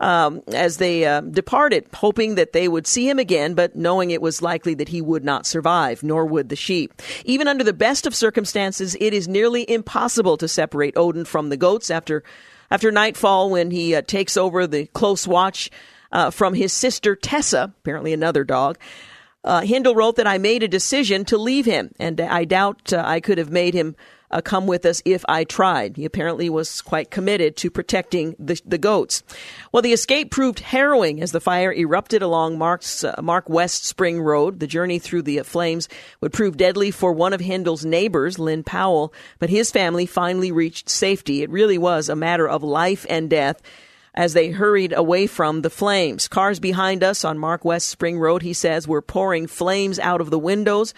um, 0.00 0.42
as 0.48 0.76
they 0.76 1.06
uh, 1.06 1.22
departed, 1.22 1.86
hoping 1.94 2.34
that 2.34 2.52
they 2.52 2.68
would 2.68 2.86
see 2.86 3.08
him 3.08 3.18
again, 3.18 3.54
but 3.54 3.74
knowing 3.74 4.10
it 4.10 4.20
was 4.20 4.42
likely 4.42 4.74
that 4.74 4.90
he 4.90 5.00
would 5.00 5.24
not 5.24 5.46
survive, 5.46 6.02
nor 6.02 6.26
would 6.26 6.50
the 6.50 6.56
sheep. 6.56 7.00
Even 7.24 7.48
under 7.48 7.64
the 7.64 7.72
best 7.72 8.06
of 8.06 8.14
circumstances, 8.14 8.98
it 9.00 9.14
is 9.14 9.26
nearly 9.26 9.68
impossible 9.70 10.36
to 10.36 10.46
separate 10.46 10.94
Odin 10.98 11.24
from 11.24 11.48
the 11.48 11.56
goats 11.56 11.90
after 11.90 12.22
after 12.70 12.92
nightfall 12.92 13.48
when 13.48 13.70
he 13.70 13.94
uh, 13.94 14.02
takes 14.02 14.36
over 14.36 14.66
the 14.66 14.84
close 14.86 15.26
watch 15.26 15.70
uh, 16.12 16.30
from 16.30 16.54
his 16.54 16.72
sister 16.72 17.14
Tessa, 17.16 17.74
apparently 17.80 18.12
another 18.12 18.44
dog. 18.44 18.78
Uh, 19.44 19.60
Hindle 19.60 19.94
wrote 19.94 20.16
that 20.16 20.26
I 20.26 20.38
made 20.38 20.64
a 20.64 20.68
decision 20.68 21.24
to 21.26 21.38
leave 21.38 21.66
him, 21.66 21.92
and 22.00 22.20
I 22.20 22.44
doubt 22.44 22.92
uh, 22.92 23.02
I 23.06 23.20
could 23.20 23.38
have 23.38 23.50
made 23.50 23.74
him 23.74 23.94
uh, 24.30 24.40
come 24.40 24.66
with 24.66 24.84
us 24.84 25.02
if 25.04 25.24
I 25.28 25.44
tried. 25.44 25.96
He 25.96 26.04
apparently 26.04 26.50
was 26.50 26.82
quite 26.82 27.12
committed 27.12 27.56
to 27.58 27.70
protecting 27.70 28.34
the, 28.40 28.60
the 28.66 28.76
goats. 28.76 29.22
Well, 29.70 29.82
the 29.82 29.92
escape 29.92 30.32
proved 30.32 30.58
harrowing 30.58 31.22
as 31.22 31.30
the 31.30 31.40
fire 31.40 31.72
erupted 31.72 32.22
along 32.22 32.58
Mark's, 32.58 33.04
uh, 33.04 33.14
Mark 33.22 33.48
West 33.48 33.84
Spring 33.84 34.20
Road. 34.20 34.58
The 34.58 34.66
journey 34.66 34.98
through 34.98 35.22
the 35.22 35.38
flames 35.44 35.88
would 36.20 36.32
prove 36.32 36.56
deadly 36.56 36.90
for 36.90 37.12
one 37.12 37.32
of 37.32 37.40
Hindle's 37.40 37.84
neighbors, 37.84 38.40
Lynn 38.40 38.64
Powell, 38.64 39.14
but 39.38 39.50
his 39.50 39.70
family 39.70 40.06
finally 40.06 40.50
reached 40.50 40.88
safety. 40.88 41.42
It 41.42 41.50
really 41.50 41.78
was 41.78 42.08
a 42.08 42.16
matter 42.16 42.48
of 42.48 42.62
life 42.62 43.06
and 43.08 43.30
death 43.30 43.62
as 44.16 44.32
they 44.32 44.50
hurried 44.50 44.92
away 44.92 45.26
from 45.26 45.62
the 45.62 45.70
flames. 45.70 46.26
Cars 46.28 46.58
behind 46.58 47.04
us 47.04 47.24
on 47.24 47.38
Mark 47.38 47.64
West 47.64 47.88
Spring 47.88 48.18
Road, 48.18 48.42
he 48.42 48.52
says, 48.52 48.88
were 48.88 49.02
pouring 49.02 49.46
flames 49.46 49.98
out 49.98 50.20
of 50.20 50.30
the 50.30 50.38
windows 50.38 50.94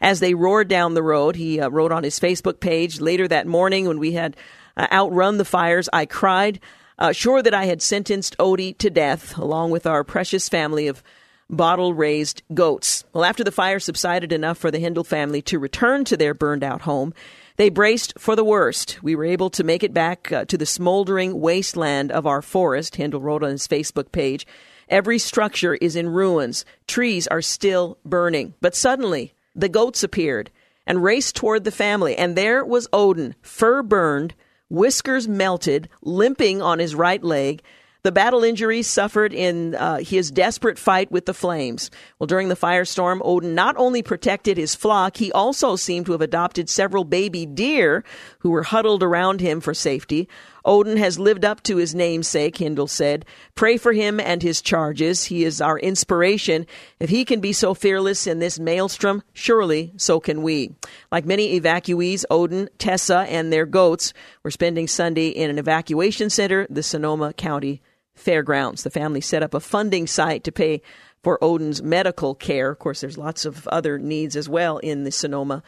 as 0.00 0.20
they 0.20 0.34
roared 0.34 0.68
down 0.68 0.94
the 0.94 1.02
road. 1.02 1.36
He 1.36 1.60
uh, 1.60 1.70
wrote 1.70 1.92
on 1.92 2.04
his 2.04 2.20
Facebook 2.20 2.60
page 2.60 3.00
later 3.00 3.26
that 3.28 3.46
morning 3.46 3.88
when 3.88 3.98
we 3.98 4.12
had 4.12 4.36
uh, 4.76 4.86
outrun 4.92 5.38
the 5.38 5.44
fires, 5.44 5.88
I 5.92 6.06
cried, 6.06 6.60
uh, 6.98 7.12
sure 7.12 7.42
that 7.42 7.54
I 7.54 7.64
had 7.64 7.80
sentenced 7.80 8.36
Odie 8.38 8.76
to 8.78 8.90
death, 8.90 9.38
along 9.38 9.70
with 9.70 9.86
our 9.86 10.04
precious 10.04 10.48
family 10.48 10.88
of 10.88 11.02
bottle 11.50 11.94
raised 11.94 12.42
goats. 12.52 13.04
Well, 13.12 13.24
after 13.24 13.42
the 13.42 13.52
fire 13.52 13.80
subsided 13.80 14.32
enough 14.32 14.58
for 14.58 14.70
the 14.70 14.78
Hindle 14.78 15.04
family 15.04 15.40
to 15.42 15.58
return 15.58 16.04
to 16.06 16.16
their 16.16 16.34
burned 16.34 16.62
out 16.62 16.82
home, 16.82 17.14
they 17.58 17.68
braced 17.68 18.14
for 18.18 18.34
the 18.34 18.44
worst. 18.44 18.98
We 19.02 19.14
were 19.14 19.24
able 19.24 19.50
to 19.50 19.64
make 19.64 19.82
it 19.82 19.92
back 19.92 20.32
uh, 20.32 20.44
to 20.46 20.56
the 20.56 20.64
smoldering 20.64 21.40
wasteland 21.40 22.10
of 22.12 22.26
our 22.26 22.40
forest, 22.40 22.96
Hindle 22.96 23.20
wrote 23.20 23.42
on 23.42 23.50
his 23.50 23.68
Facebook 23.68 24.12
page. 24.12 24.46
Every 24.88 25.18
structure 25.18 25.74
is 25.74 25.96
in 25.96 26.08
ruins. 26.08 26.64
Trees 26.86 27.26
are 27.26 27.42
still 27.42 27.98
burning. 28.04 28.54
But 28.60 28.76
suddenly, 28.76 29.34
the 29.54 29.68
goats 29.68 30.02
appeared 30.02 30.50
and 30.86 31.02
raced 31.02 31.36
toward 31.36 31.64
the 31.64 31.70
family, 31.70 32.16
and 32.16 32.36
there 32.36 32.64
was 32.64 32.88
Odin, 32.92 33.34
fur 33.42 33.82
burned, 33.82 34.34
whiskers 34.70 35.28
melted, 35.28 35.88
limping 36.00 36.62
on 36.62 36.78
his 36.78 36.94
right 36.94 37.22
leg. 37.22 37.62
The 38.08 38.12
battle 38.12 38.42
injuries 38.42 38.86
suffered 38.86 39.34
in 39.34 39.74
uh, 39.74 39.98
his 39.98 40.30
desperate 40.30 40.78
fight 40.78 41.12
with 41.12 41.26
the 41.26 41.34
flames. 41.34 41.90
Well, 42.18 42.26
during 42.26 42.48
the 42.48 42.56
firestorm, 42.56 43.20
Odin 43.22 43.54
not 43.54 43.76
only 43.76 44.02
protected 44.02 44.56
his 44.56 44.74
flock, 44.74 45.18
he 45.18 45.30
also 45.30 45.76
seemed 45.76 46.06
to 46.06 46.12
have 46.12 46.22
adopted 46.22 46.70
several 46.70 47.04
baby 47.04 47.44
deer 47.44 48.04
who 48.38 48.48
were 48.48 48.62
huddled 48.62 49.02
around 49.02 49.42
him 49.42 49.60
for 49.60 49.74
safety. 49.74 50.26
Odin 50.64 50.96
has 50.96 51.18
lived 51.18 51.44
up 51.44 51.62
to 51.64 51.76
his 51.76 51.94
namesake, 51.94 52.56
Hindle 52.56 52.86
said. 52.86 53.26
Pray 53.54 53.76
for 53.76 53.92
him 53.92 54.20
and 54.20 54.42
his 54.42 54.62
charges. 54.62 55.24
He 55.24 55.44
is 55.44 55.60
our 55.60 55.78
inspiration. 55.78 56.66
If 56.98 57.10
he 57.10 57.26
can 57.26 57.40
be 57.40 57.52
so 57.52 57.74
fearless 57.74 58.26
in 58.26 58.38
this 58.38 58.58
maelstrom, 58.58 59.22
surely 59.34 59.92
so 59.98 60.18
can 60.18 60.40
we. 60.40 60.74
Like 61.12 61.26
many 61.26 61.60
evacuees, 61.60 62.24
Odin, 62.30 62.70
Tessa, 62.78 63.26
and 63.28 63.52
their 63.52 63.66
goats 63.66 64.14
were 64.42 64.50
spending 64.50 64.88
Sunday 64.88 65.28
in 65.28 65.50
an 65.50 65.58
evacuation 65.58 66.30
center, 66.30 66.66
the 66.70 66.82
Sonoma 66.82 67.34
County 67.34 67.82
Fairgrounds. 68.18 68.82
The 68.82 68.90
family 68.90 69.20
set 69.20 69.42
up 69.42 69.54
a 69.54 69.60
funding 69.60 70.06
site 70.06 70.44
to 70.44 70.52
pay 70.52 70.82
for 71.22 71.42
Odin's 71.42 71.82
medical 71.82 72.34
care. 72.34 72.70
Of 72.70 72.78
course, 72.78 73.00
there's 73.00 73.18
lots 73.18 73.44
of 73.44 73.66
other 73.68 73.98
needs 73.98 74.36
as 74.36 74.48
well 74.48 74.78
in 74.78 75.04
the 75.04 75.10
Sonoma, 75.10 75.62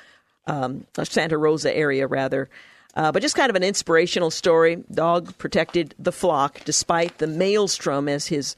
um, 0.47 0.87
Santa 1.03 1.39
Rosa 1.39 1.75
area, 1.77 2.07
rather. 2.07 2.49
Uh, 2.95 3.13
but 3.13 3.23
just 3.23 3.37
kind 3.37 3.51
of 3.51 3.57
an 3.57 3.63
inspirational 3.63 4.31
story. 4.31 4.83
Dog 4.93 5.37
protected 5.39 5.95
the 5.99 6.13
flock 6.13 6.61
despite 6.65 7.19
the 7.19 7.27
maelstrom, 7.27 8.09
as 8.09 8.27
his 8.27 8.57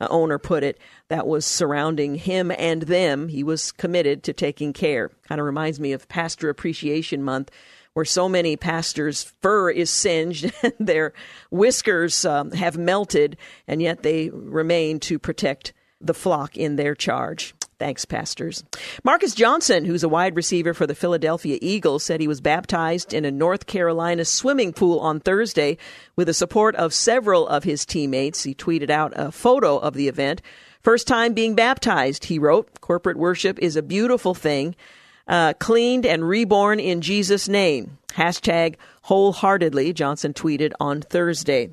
uh, 0.00 0.08
owner 0.10 0.38
put 0.38 0.62
it, 0.62 0.78
that 1.08 1.26
was 1.26 1.44
surrounding 1.44 2.14
him 2.16 2.50
and 2.58 2.82
them. 2.82 3.28
He 3.28 3.44
was 3.44 3.72
committed 3.72 4.22
to 4.24 4.32
taking 4.32 4.72
care. 4.72 5.10
Kind 5.28 5.40
of 5.40 5.46
reminds 5.46 5.78
me 5.78 5.92
of 5.92 6.08
Pastor 6.08 6.48
Appreciation 6.48 7.22
Month, 7.22 7.50
where 7.94 8.04
so 8.04 8.28
many 8.28 8.56
pastors' 8.56 9.32
fur 9.40 9.70
is 9.70 9.88
singed 9.88 10.52
and 10.62 10.74
their 10.78 11.12
whiskers 11.50 12.24
um, 12.24 12.50
have 12.52 12.76
melted, 12.76 13.36
and 13.66 13.80
yet 13.80 14.02
they 14.02 14.30
remain 14.30 15.00
to 15.00 15.18
protect 15.18 15.72
the 16.00 16.14
flock 16.14 16.56
in 16.56 16.76
their 16.76 16.94
charge. 16.94 17.54
Thanks, 17.78 18.04
pastors. 18.04 18.62
Marcus 19.02 19.34
Johnson, 19.34 19.84
who's 19.84 20.04
a 20.04 20.08
wide 20.08 20.36
receiver 20.36 20.74
for 20.74 20.86
the 20.86 20.94
Philadelphia 20.94 21.58
Eagles, 21.60 22.04
said 22.04 22.20
he 22.20 22.28
was 22.28 22.40
baptized 22.40 23.12
in 23.12 23.24
a 23.24 23.30
North 23.30 23.66
Carolina 23.66 24.24
swimming 24.24 24.72
pool 24.72 25.00
on 25.00 25.20
Thursday 25.20 25.76
with 26.14 26.28
the 26.28 26.34
support 26.34 26.74
of 26.76 26.94
several 26.94 27.48
of 27.48 27.64
his 27.64 27.84
teammates. 27.84 28.44
He 28.44 28.54
tweeted 28.54 28.90
out 28.90 29.12
a 29.16 29.32
photo 29.32 29.76
of 29.78 29.94
the 29.94 30.08
event. 30.08 30.40
First 30.82 31.08
time 31.08 31.32
being 31.32 31.54
baptized, 31.54 32.24
he 32.24 32.38
wrote. 32.38 32.80
Corporate 32.80 33.16
worship 33.16 33.58
is 33.58 33.74
a 33.74 33.82
beautiful 33.82 34.34
thing, 34.34 34.76
uh, 35.26 35.54
cleaned 35.54 36.06
and 36.06 36.26
reborn 36.26 36.80
in 36.80 37.00
Jesus' 37.00 37.48
name. 37.48 37.98
Hashtag 38.08 38.76
wholeheartedly, 39.04 39.92
Johnson 39.92 40.32
tweeted 40.32 40.72
on 40.80 41.02
Thursday. 41.02 41.68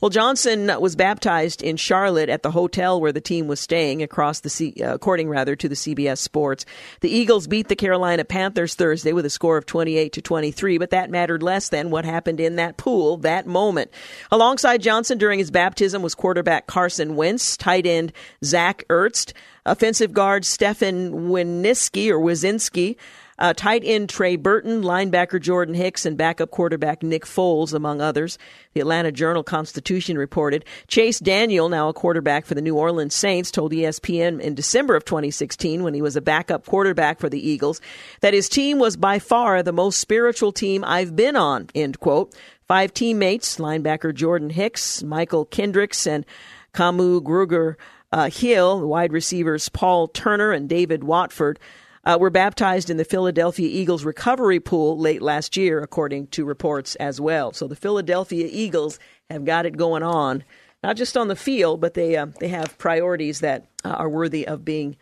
Well, 0.00 0.10
Johnson 0.10 0.70
was 0.80 0.96
baptized 0.96 1.62
in 1.62 1.76
Charlotte 1.76 2.28
at 2.28 2.42
the 2.42 2.50
hotel 2.50 3.00
where 3.00 3.12
the 3.12 3.20
team 3.20 3.46
was 3.46 3.60
staying, 3.60 4.02
across 4.02 4.40
the 4.40 4.50
C- 4.50 4.74
uh, 4.82 4.92
according 4.92 5.28
rather 5.28 5.54
to 5.56 5.68
the 5.68 5.76
CBS 5.76 6.18
Sports. 6.18 6.66
The 7.00 7.08
Eagles 7.08 7.46
beat 7.46 7.68
the 7.68 7.76
Carolina 7.76 8.24
Panthers 8.24 8.74
Thursday 8.74 9.12
with 9.12 9.24
a 9.24 9.30
score 9.30 9.56
of 9.56 9.64
28 9.64 10.12
to 10.12 10.20
23, 10.20 10.78
but 10.78 10.90
that 10.90 11.08
mattered 11.08 11.42
less 11.42 11.68
than 11.68 11.90
what 11.90 12.04
happened 12.04 12.40
in 12.40 12.56
that 12.56 12.76
pool 12.76 13.16
that 13.18 13.46
moment. 13.46 13.90
Alongside 14.32 14.82
Johnson 14.82 15.18
during 15.18 15.38
his 15.38 15.52
baptism 15.52 16.02
was 16.02 16.16
quarterback 16.16 16.66
Carson 16.66 17.14
Wentz, 17.14 17.56
tight 17.56 17.86
end 17.86 18.12
Zach 18.44 18.84
Ertz, 18.90 19.32
offensive 19.64 20.12
guard 20.12 20.44
Stefan 20.44 21.28
Winiski 21.30 22.10
or 22.10 22.18
Wizinski, 22.18 22.96
uh, 23.38 23.52
tight 23.54 23.82
end 23.84 24.08
Trey 24.08 24.36
Burton, 24.36 24.82
linebacker 24.82 25.40
Jordan 25.40 25.74
Hicks, 25.74 26.06
and 26.06 26.16
backup 26.16 26.50
quarterback 26.50 27.02
Nick 27.02 27.24
Foles, 27.24 27.72
among 27.72 28.00
others. 28.00 28.38
The 28.74 28.80
Atlanta 28.80 29.12
Journal 29.12 29.42
Constitution 29.42 30.18
reported 30.18 30.64
Chase 30.86 31.18
Daniel, 31.18 31.68
now 31.68 31.88
a 31.88 31.92
quarterback 31.92 32.46
for 32.46 32.54
the 32.54 32.62
New 32.62 32.76
Orleans 32.76 33.14
Saints, 33.14 33.50
told 33.50 33.72
ESPN 33.72 34.40
in 34.40 34.54
December 34.54 34.94
of 34.96 35.04
2016 35.04 35.82
when 35.82 35.94
he 35.94 36.02
was 36.02 36.16
a 36.16 36.20
backup 36.20 36.66
quarterback 36.66 37.18
for 37.18 37.28
the 37.28 37.48
Eagles 37.48 37.80
that 38.20 38.34
his 38.34 38.48
team 38.48 38.78
was 38.78 38.96
by 38.96 39.18
far 39.18 39.62
the 39.62 39.72
most 39.72 39.98
spiritual 39.98 40.52
team 40.52 40.84
I've 40.84 41.16
been 41.16 41.36
on, 41.36 41.68
end 41.74 42.00
quote. 42.00 42.34
Five 42.68 42.94
teammates, 42.94 43.58
linebacker 43.58 44.14
Jordan 44.14 44.50
Hicks, 44.50 45.02
Mychal 45.02 45.50
Kendricks, 45.50 46.06
and 46.06 46.24
Kamu 46.72 47.20
Grugier 47.20 47.76
uh, 48.12 48.30
Hill, 48.30 48.86
wide 48.86 49.12
receivers 49.12 49.68
Paul 49.68 50.08
Turner 50.08 50.52
and 50.52 50.68
David 50.68 51.04
Watford, 51.04 51.58
uh, 52.04 52.16
were 52.20 52.30
baptized 52.30 52.90
in 52.90 52.96
the 52.96 53.04
Philadelphia 53.04 53.68
Eagles 53.68 54.04
recovery 54.04 54.60
pool 54.60 54.98
late 54.98 55.22
last 55.22 55.56
year, 55.56 55.80
according 55.80 56.26
to 56.28 56.44
reports 56.44 56.94
as 56.96 57.20
well. 57.20 57.52
So 57.52 57.66
the 57.66 57.76
Philadelphia 57.76 58.48
Eagles 58.50 58.98
have 59.30 59.44
got 59.44 59.66
it 59.66 59.76
going 59.76 60.02
on, 60.02 60.44
not 60.82 60.96
just 60.96 61.16
on 61.16 61.28
the 61.28 61.36
field, 61.36 61.80
but 61.80 61.94
they 61.94 62.16
uh, 62.16 62.26
they 62.40 62.48
have 62.48 62.78
priorities 62.78 63.40
that 63.40 63.66
uh, 63.84 63.90
are 63.90 64.08
worthy 64.08 64.46
of 64.46 64.64
being 64.64 64.96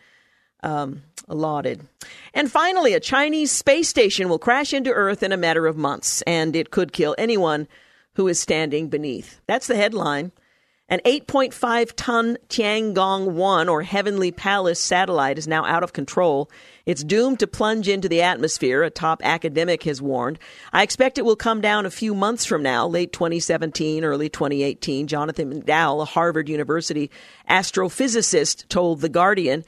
um, 0.63 1.01
lauded. 1.27 1.81
And 2.33 2.51
finally, 2.51 2.93
a 2.93 2.99
Chinese 2.99 3.51
space 3.51 3.89
station 3.89 4.29
will 4.29 4.39
crash 4.39 4.73
into 4.73 4.91
Earth 4.91 5.23
in 5.23 5.31
a 5.31 5.37
matter 5.37 5.65
of 5.65 5.77
months, 5.77 6.21
and 6.23 6.55
it 6.55 6.71
could 6.71 6.93
kill 6.93 7.15
anyone 7.17 7.67
who 8.15 8.27
is 8.27 8.39
standing 8.39 8.89
beneath. 8.89 9.41
That's 9.47 9.67
the 9.67 9.75
headline. 9.75 10.31
An 10.87 10.99
8.5 11.05 11.93
ton 11.95 12.37
Tiangong 12.49 13.31
1 13.31 13.69
or 13.69 13.81
Heavenly 13.81 14.31
Palace 14.31 14.79
satellite 14.79 15.37
is 15.37 15.47
now 15.47 15.65
out 15.65 15.83
of 15.83 15.93
control. 15.93 16.51
It's 16.85 17.03
doomed 17.03 17.39
to 17.39 17.47
plunge 17.47 17.87
into 17.87 18.09
the 18.09 18.21
atmosphere, 18.21 18.83
a 18.83 18.89
top 18.89 19.21
academic 19.23 19.83
has 19.83 20.01
warned. 20.01 20.39
I 20.73 20.83
expect 20.83 21.17
it 21.17 21.25
will 21.25 21.35
come 21.35 21.61
down 21.61 21.85
a 21.85 21.91
few 21.91 22.13
months 22.13 22.45
from 22.45 22.63
now, 22.63 22.87
late 22.87 23.13
2017, 23.13 24.03
early 24.03 24.29
2018. 24.29 25.07
Jonathan 25.07 25.53
McDowell, 25.53 26.01
a 26.01 26.05
Harvard 26.05 26.49
University 26.49 27.11
astrophysicist, 27.49 28.67
told 28.67 29.01
The 29.01 29.09
Guardian. 29.09 29.63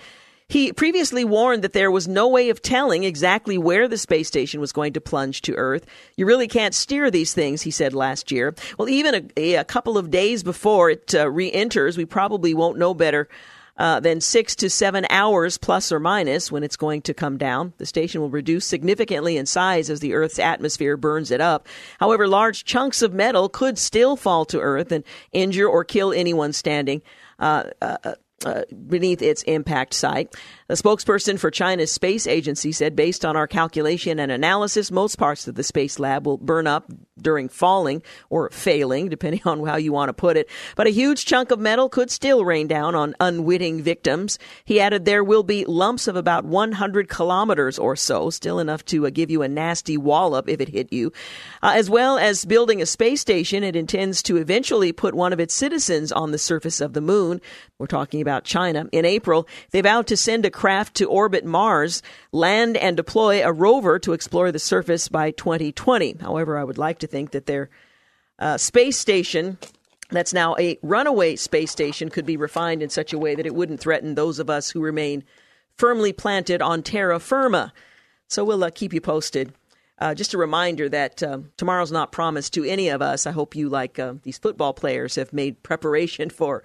He 0.49 0.73
previously 0.73 1.23
warned 1.23 1.63
that 1.63 1.73
there 1.73 1.89
was 1.89 2.07
no 2.07 2.27
way 2.27 2.49
of 2.49 2.61
telling 2.61 3.03
exactly 3.03 3.57
where 3.57 3.87
the 3.87 3.97
space 3.97 4.27
station 4.27 4.59
was 4.59 4.71
going 4.71 4.93
to 4.93 5.01
plunge 5.01 5.41
to 5.43 5.55
Earth. 5.55 5.85
You 6.15 6.25
really 6.25 6.47
can't 6.47 6.75
steer 6.75 7.09
these 7.09 7.33
things, 7.33 7.61
he 7.61 7.71
said 7.71 7.93
last 7.93 8.31
year. 8.31 8.53
Well, 8.77 8.89
even 8.89 9.31
a, 9.35 9.55
a 9.55 9.63
couple 9.63 9.97
of 9.97 10.11
days 10.11 10.43
before 10.43 10.91
it 10.91 11.15
uh, 11.15 11.29
re 11.29 11.51
enters, 11.51 11.97
we 11.97 12.05
probably 12.05 12.53
won't 12.53 12.77
know 12.77 12.93
better. 12.93 13.29
Uh, 13.75 13.99
then 13.99 14.21
six 14.21 14.55
to 14.55 14.69
seven 14.69 15.05
hours 15.09 15.57
plus 15.57 15.91
or 15.91 15.99
minus 15.99 16.51
when 16.51 16.63
it's 16.63 16.75
going 16.75 17.01
to 17.01 17.13
come 17.13 17.37
down. 17.37 17.73
The 17.79 17.85
station 17.85 18.21
will 18.21 18.29
reduce 18.29 18.65
significantly 18.65 19.35
in 19.35 19.45
size 19.45 19.89
as 19.89 19.99
the 19.99 20.13
Earth's 20.13 20.37
atmosphere 20.37 20.95
burns 20.95 21.31
it 21.31 21.41
up. 21.41 21.67
However, 21.99 22.27
large 22.27 22.65
chunks 22.65 23.01
of 23.01 23.13
metal 23.13 23.49
could 23.49 23.79
still 23.79 24.15
fall 24.15 24.45
to 24.45 24.59
Earth 24.59 24.91
and 24.91 25.03
injure 25.31 25.67
or 25.67 25.83
kill 25.83 26.13
anyone 26.13 26.53
standing. 26.53 27.01
Uh, 27.39 27.63
uh, 27.81 27.97
uh, 28.45 28.63
beneath 28.87 29.21
its 29.21 29.41
impact 29.43 29.93
site. 29.93 30.35
A 30.73 30.75
spokesperson 30.75 31.37
for 31.37 31.51
China's 31.51 31.91
space 31.91 32.25
agency 32.25 32.71
said, 32.71 32.95
based 32.95 33.23
on 33.23 33.35
our 33.35 33.45
calculation 33.45 34.17
and 34.17 34.31
analysis, 34.31 34.89
most 34.89 35.17
parts 35.17 35.47
of 35.47 35.53
the 35.53 35.61
space 35.61 35.99
lab 35.99 36.25
will 36.25 36.39
burn 36.39 36.65
up 36.65 36.91
during 37.21 37.47
falling 37.47 38.01
or 38.31 38.49
failing, 38.49 39.07
depending 39.07 39.41
on 39.45 39.63
how 39.67 39.75
you 39.75 39.93
want 39.93 40.09
to 40.09 40.13
put 40.13 40.35
it. 40.35 40.49
But 40.75 40.87
a 40.87 40.89
huge 40.89 41.25
chunk 41.25 41.51
of 41.51 41.59
metal 41.59 41.89
could 41.89 42.09
still 42.09 42.43
rain 42.43 42.65
down 42.65 42.95
on 42.95 43.13
unwitting 43.19 43.83
victims. 43.83 44.39
He 44.65 44.79
added 44.79 45.05
there 45.05 45.23
will 45.23 45.43
be 45.43 45.63
lumps 45.65 46.07
of 46.07 46.15
about 46.15 46.43
100 46.43 47.07
kilometers 47.07 47.77
or 47.77 47.95
so, 47.95 48.31
still 48.31 48.57
enough 48.57 48.83
to 48.85 49.05
uh, 49.05 49.11
give 49.11 49.29
you 49.29 49.43
a 49.43 49.47
nasty 49.47 49.95
wallop 49.95 50.49
if 50.49 50.59
it 50.59 50.69
hit 50.69 50.91
you. 50.91 51.11
Uh, 51.61 51.73
as 51.75 51.87
well 51.87 52.17
as 52.17 52.45
building 52.45 52.81
a 52.81 52.87
space 52.87 53.21
station, 53.21 53.63
it 53.63 53.75
intends 53.75 54.23
to 54.23 54.37
eventually 54.37 54.91
put 54.91 55.13
one 55.13 55.33
of 55.33 55.39
its 55.39 55.53
citizens 55.53 56.11
on 56.11 56.31
the 56.31 56.39
surface 56.39 56.81
of 56.81 56.93
the 56.93 57.01
moon. 57.01 57.39
We're 57.77 57.85
talking 57.85 58.21
about 58.21 58.43
China. 58.43 58.87
In 58.91 59.05
April, 59.05 59.47
they 59.69 59.81
vowed 59.81 60.07
to 60.07 60.17
send 60.17 60.45
a 60.45 60.51
craft 60.63 60.95
to 60.95 61.09
orbit 61.09 61.43
Mars, 61.43 62.01
land 62.31 62.77
and 62.77 62.95
deploy 62.95 63.45
a 63.45 63.51
rover 63.51 63.99
to 63.99 64.13
explore 64.13 64.49
the 64.49 64.59
surface 64.59 65.09
by 65.09 65.29
2020. 65.31 66.19
However, 66.21 66.57
I 66.57 66.63
would 66.63 66.77
like 66.77 66.99
to 66.99 67.07
think 67.07 67.31
that 67.31 67.47
their 67.47 67.69
uh, 68.39 68.57
space 68.57 68.97
station 68.97 69.57
that's 70.09 70.33
now 70.33 70.55
a 70.57 70.79
runaway 70.81 71.35
space 71.35 71.69
station 71.69 72.07
could 72.07 72.25
be 72.25 72.37
refined 72.37 72.81
in 72.81 72.89
such 72.89 73.11
a 73.11 73.17
way 73.17 73.35
that 73.35 73.45
it 73.45 73.53
wouldn't 73.53 73.81
threaten 73.81 74.15
those 74.15 74.39
of 74.39 74.49
us 74.49 74.69
who 74.69 74.79
remain 74.79 75.25
firmly 75.75 76.13
planted 76.13 76.61
on 76.61 76.81
terra 76.81 77.19
firma. 77.19 77.73
So 78.29 78.45
we'll 78.45 78.63
uh, 78.63 78.69
keep 78.73 78.93
you 78.93 79.01
posted. 79.01 79.51
Uh, 79.99 80.15
just 80.15 80.33
a 80.33 80.37
reminder 80.37 80.87
that 80.87 81.21
um, 81.21 81.51
tomorrow's 81.57 81.91
not 81.91 82.13
promised 82.13 82.53
to 82.53 82.63
any 82.63 82.87
of 82.87 83.01
us. 83.01 83.27
I 83.27 83.31
hope 83.31 83.53
you, 83.53 83.67
like 83.67 83.99
uh, 83.99 84.13
these 84.23 84.37
football 84.37 84.73
players, 84.73 85.15
have 85.15 85.33
made 85.33 85.61
preparation 85.61 86.29
for 86.39 86.63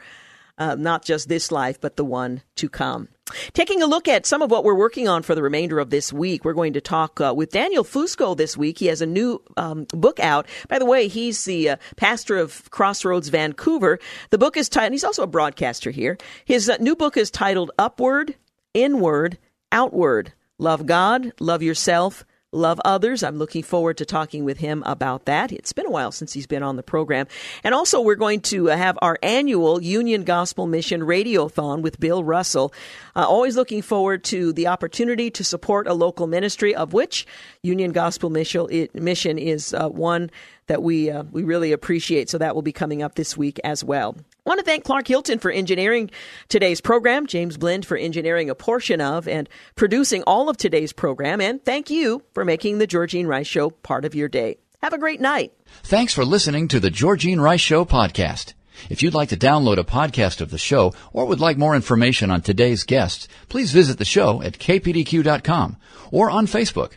uh, 0.56 0.76
not 0.76 1.04
just 1.04 1.28
this 1.28 1.50
life, 1.50 1.80
but 1.80 1.96
the 1.96 2.04
one 2.04 2.42
to 2.54 2.68
come. 2.68 3.08
Taking 3.52 3.82
a 3.82 3.86
look 3.86 4.08
at 4.08 4.26
some 4.26 4.42
of 4.42 4.50
what 4.50 4.64
we're 4.64 4.74
working 4.74 5.08
on 5.08 5.22
for 5.22 5.34
the 5.34 5.42
remainder 5.42 5.78
of 5.78 5.90
this 5.90 6.12
week, 6.12 6.44
we're 6.44 6.52
going 6.52 6.72
to 6.72 6.80
talk 6.80 7.20
uh, 7.20 7.32
with 7.36 7.50
Daniel 7.50 7.84
Fusco 7.84 8.36
this 8.36 8.56
week. 8.56 8.78
He 8.78 8.86
has 8.86 9.00
a 9.00 9.06
new 9.06 9.42
um, 9.56 9.86
book 9.92 10.20
out. 10.20 10.46
By 10.68 10.78
the 10.78 10.86
way, 10.86 11.08
he's 11.08 11.44
the 11.44 11.70
uh, 11.70 11.76
pastor 11.96 12.36
of 12.36 12.70
Crossroads 12.70 13.28
Vancouver. 13.28 13.98
The 14.30 14.38
book 14.38 14.56
is 14.56 14.68
titled, 14.68 14.92
he's 14.92 15.04
also 15.04 15.22
a 15.22 15.28
broadcaster 15.28 15.90
here. 15.90 16.18
His 16.44 16.68
uh, 16.68 16.76
new 16.80 16.96
book 16.96 17.16
is 17.16 17.30
titled 17.30 17.70
Upward, 17.78 18.34
Inward, 18.74 19.38
Outward. 19.72 20.32
Love 20.58 20.86
God, 20.86 21.32
love 21.38 21.62
yourself, 21.62 22.24
love 22.52 22.80
others. 22.84 23.22
I'm 23.22 23.36
looking 23.36 23.62
forward 23.62 23.98
to 23.98 24.06
talking 24.06 24.44
with 24.44 24.58
him 24.58 24.82
about 24.86 25.26
that. 25.26 25.52
It's 25.52 25.72
been 25.72 25.86
a 25.86 25.90
while 25.90 26.12
since 26.12 26.32
he's 26.32 26.46
been 26.46 26.62
on 26.62 26.76
the 26.76 26.82
program. 26.82 27.26
And 27.62 27.74
also, 27.74 28.00
we're 28.00 28.14
going 28.14 28.40
to 28.42 28.66
have 28.66 28.98
our 29.02 29.18
annual 29.22 29.82
Union 29.82 30.24
Gospel 30.24 30.66
Mission 30.66 31.02
Radiothon 31.02 31.82
with 31.82 32.00
Bill 32.00 32.24
Russell. 32.24 32.72
Uh, 33.14 33.26
always 33.26 33.56
looking 33.56 33.82
forward 33.82 34.24
to 34.24 34.52
the 34.52 34.66
opportunity 34.66 35.30
to 35.30 35.44
support 35.44 35.86
a 35.86 35.94
local 35.94 36.26
ministry, 36.26 36.74
of 36.74 36.92
which 36.92 37.26
Union 37.62 37.92
Gospel 37.92 38.30
Mission 38.30 39.38
is 39.38 39.74
uh, 39.74 39.88
one 39.88 40.30
that 40.68 40.82
we 40.82 41.10
uh, 41.10 41.24
we 41.24 41.42
really 41.42 41.72
appreciate. 41.72 42.30
So 42.30 42.38
that 42.38 42.54
will 42.54 42.62
be 42.62 42.72
coming 42.72 43.02
up 43.02 43.14
this 43.14 43.36
week 43.36 43.60
as 43.64 43.84
well. 43.84 44.16
Want 44.48 44.60
to 44.60 44.64
thank 44.64 44.84
Clark 44.84 45.06
Hilton 45.06 45.40
for 45.40 45.50
engineering 45.50 46.10
today's 46.48 46.80
program, 46.80 47.26
James 47.26 47.58
Blend 47.58 47.84
for 47.84 47.98
engineering 47.98 48.48
a 48.48 48.54
portion 48.54 48.98
of 48.98 49.28
and 49.28 49.46
producing 49.74 50.22
all 50.22 50.48
of 50.48 50.56
today's 50.56 50.90
program, 50.90 51.42
and 51.42 51.62
thank 51.62 51.90
you 51.90 52.22
for 52.32 52.46
making 52.46 52.78
the 52.78 52.86
Georgene 52.86 53.26
Rice 53.26 53.46
Show 53.46 53.68
part 53.68 54.06
of 54.06 54.14
your 54.14 54.26
day. 54.26 54.56
Have 54.80 54.94
a 54.94 54.98
great 54.98 55.20
night. 55.20 55.52
Thanks 55.82 56.14
for 56.14 56.24
listening 56.24 56.66
to 56.68 56.80
the 56.80 56.90
Georgene 56.90 57.42
Rice 57.42 57.60
Show 57.60 57.84
podcast. 57.84 58.54
If 58.88 59.02
you'd 59.02 59.12
like 59.12 59.28
to 59.28 59.36
download 59.36 59.76
a 59.76 59.84
podcast 59.84 60.40
of 60.40 60.50
the 60.50 60.56
show 60.56 60.94
or 61.12 61.26
would 61.26 61.40
like 61.40 61.58
more 61.58 61.76
information 61.76 62.30
on 62.30 62.40
today's 62.40 62.84
guests, 62.84 63.28
please 63.50 63.70
visit 63.70 63.98
the 63.98 64.06
show 64.06 64.40
at 64.40 64.58
kpdq.com 64.58 65.76
or 66.10 66.30
on 66.30 66.46
Facebook. 66.46 66.92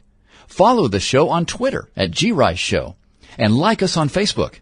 Follow 0.47 0.87
the 0.87 1.01
show 1.01 1.27
on 1.27 1.45
Twitter 1.45 1.89
at 1.97 2.15
grice 2.15 2.59
show 2.59 2.95
and 3.37 3.53
like 3.53 3.83
us 3.83 3.97
on 3.97 4.07
Facebook. 4.07 4.61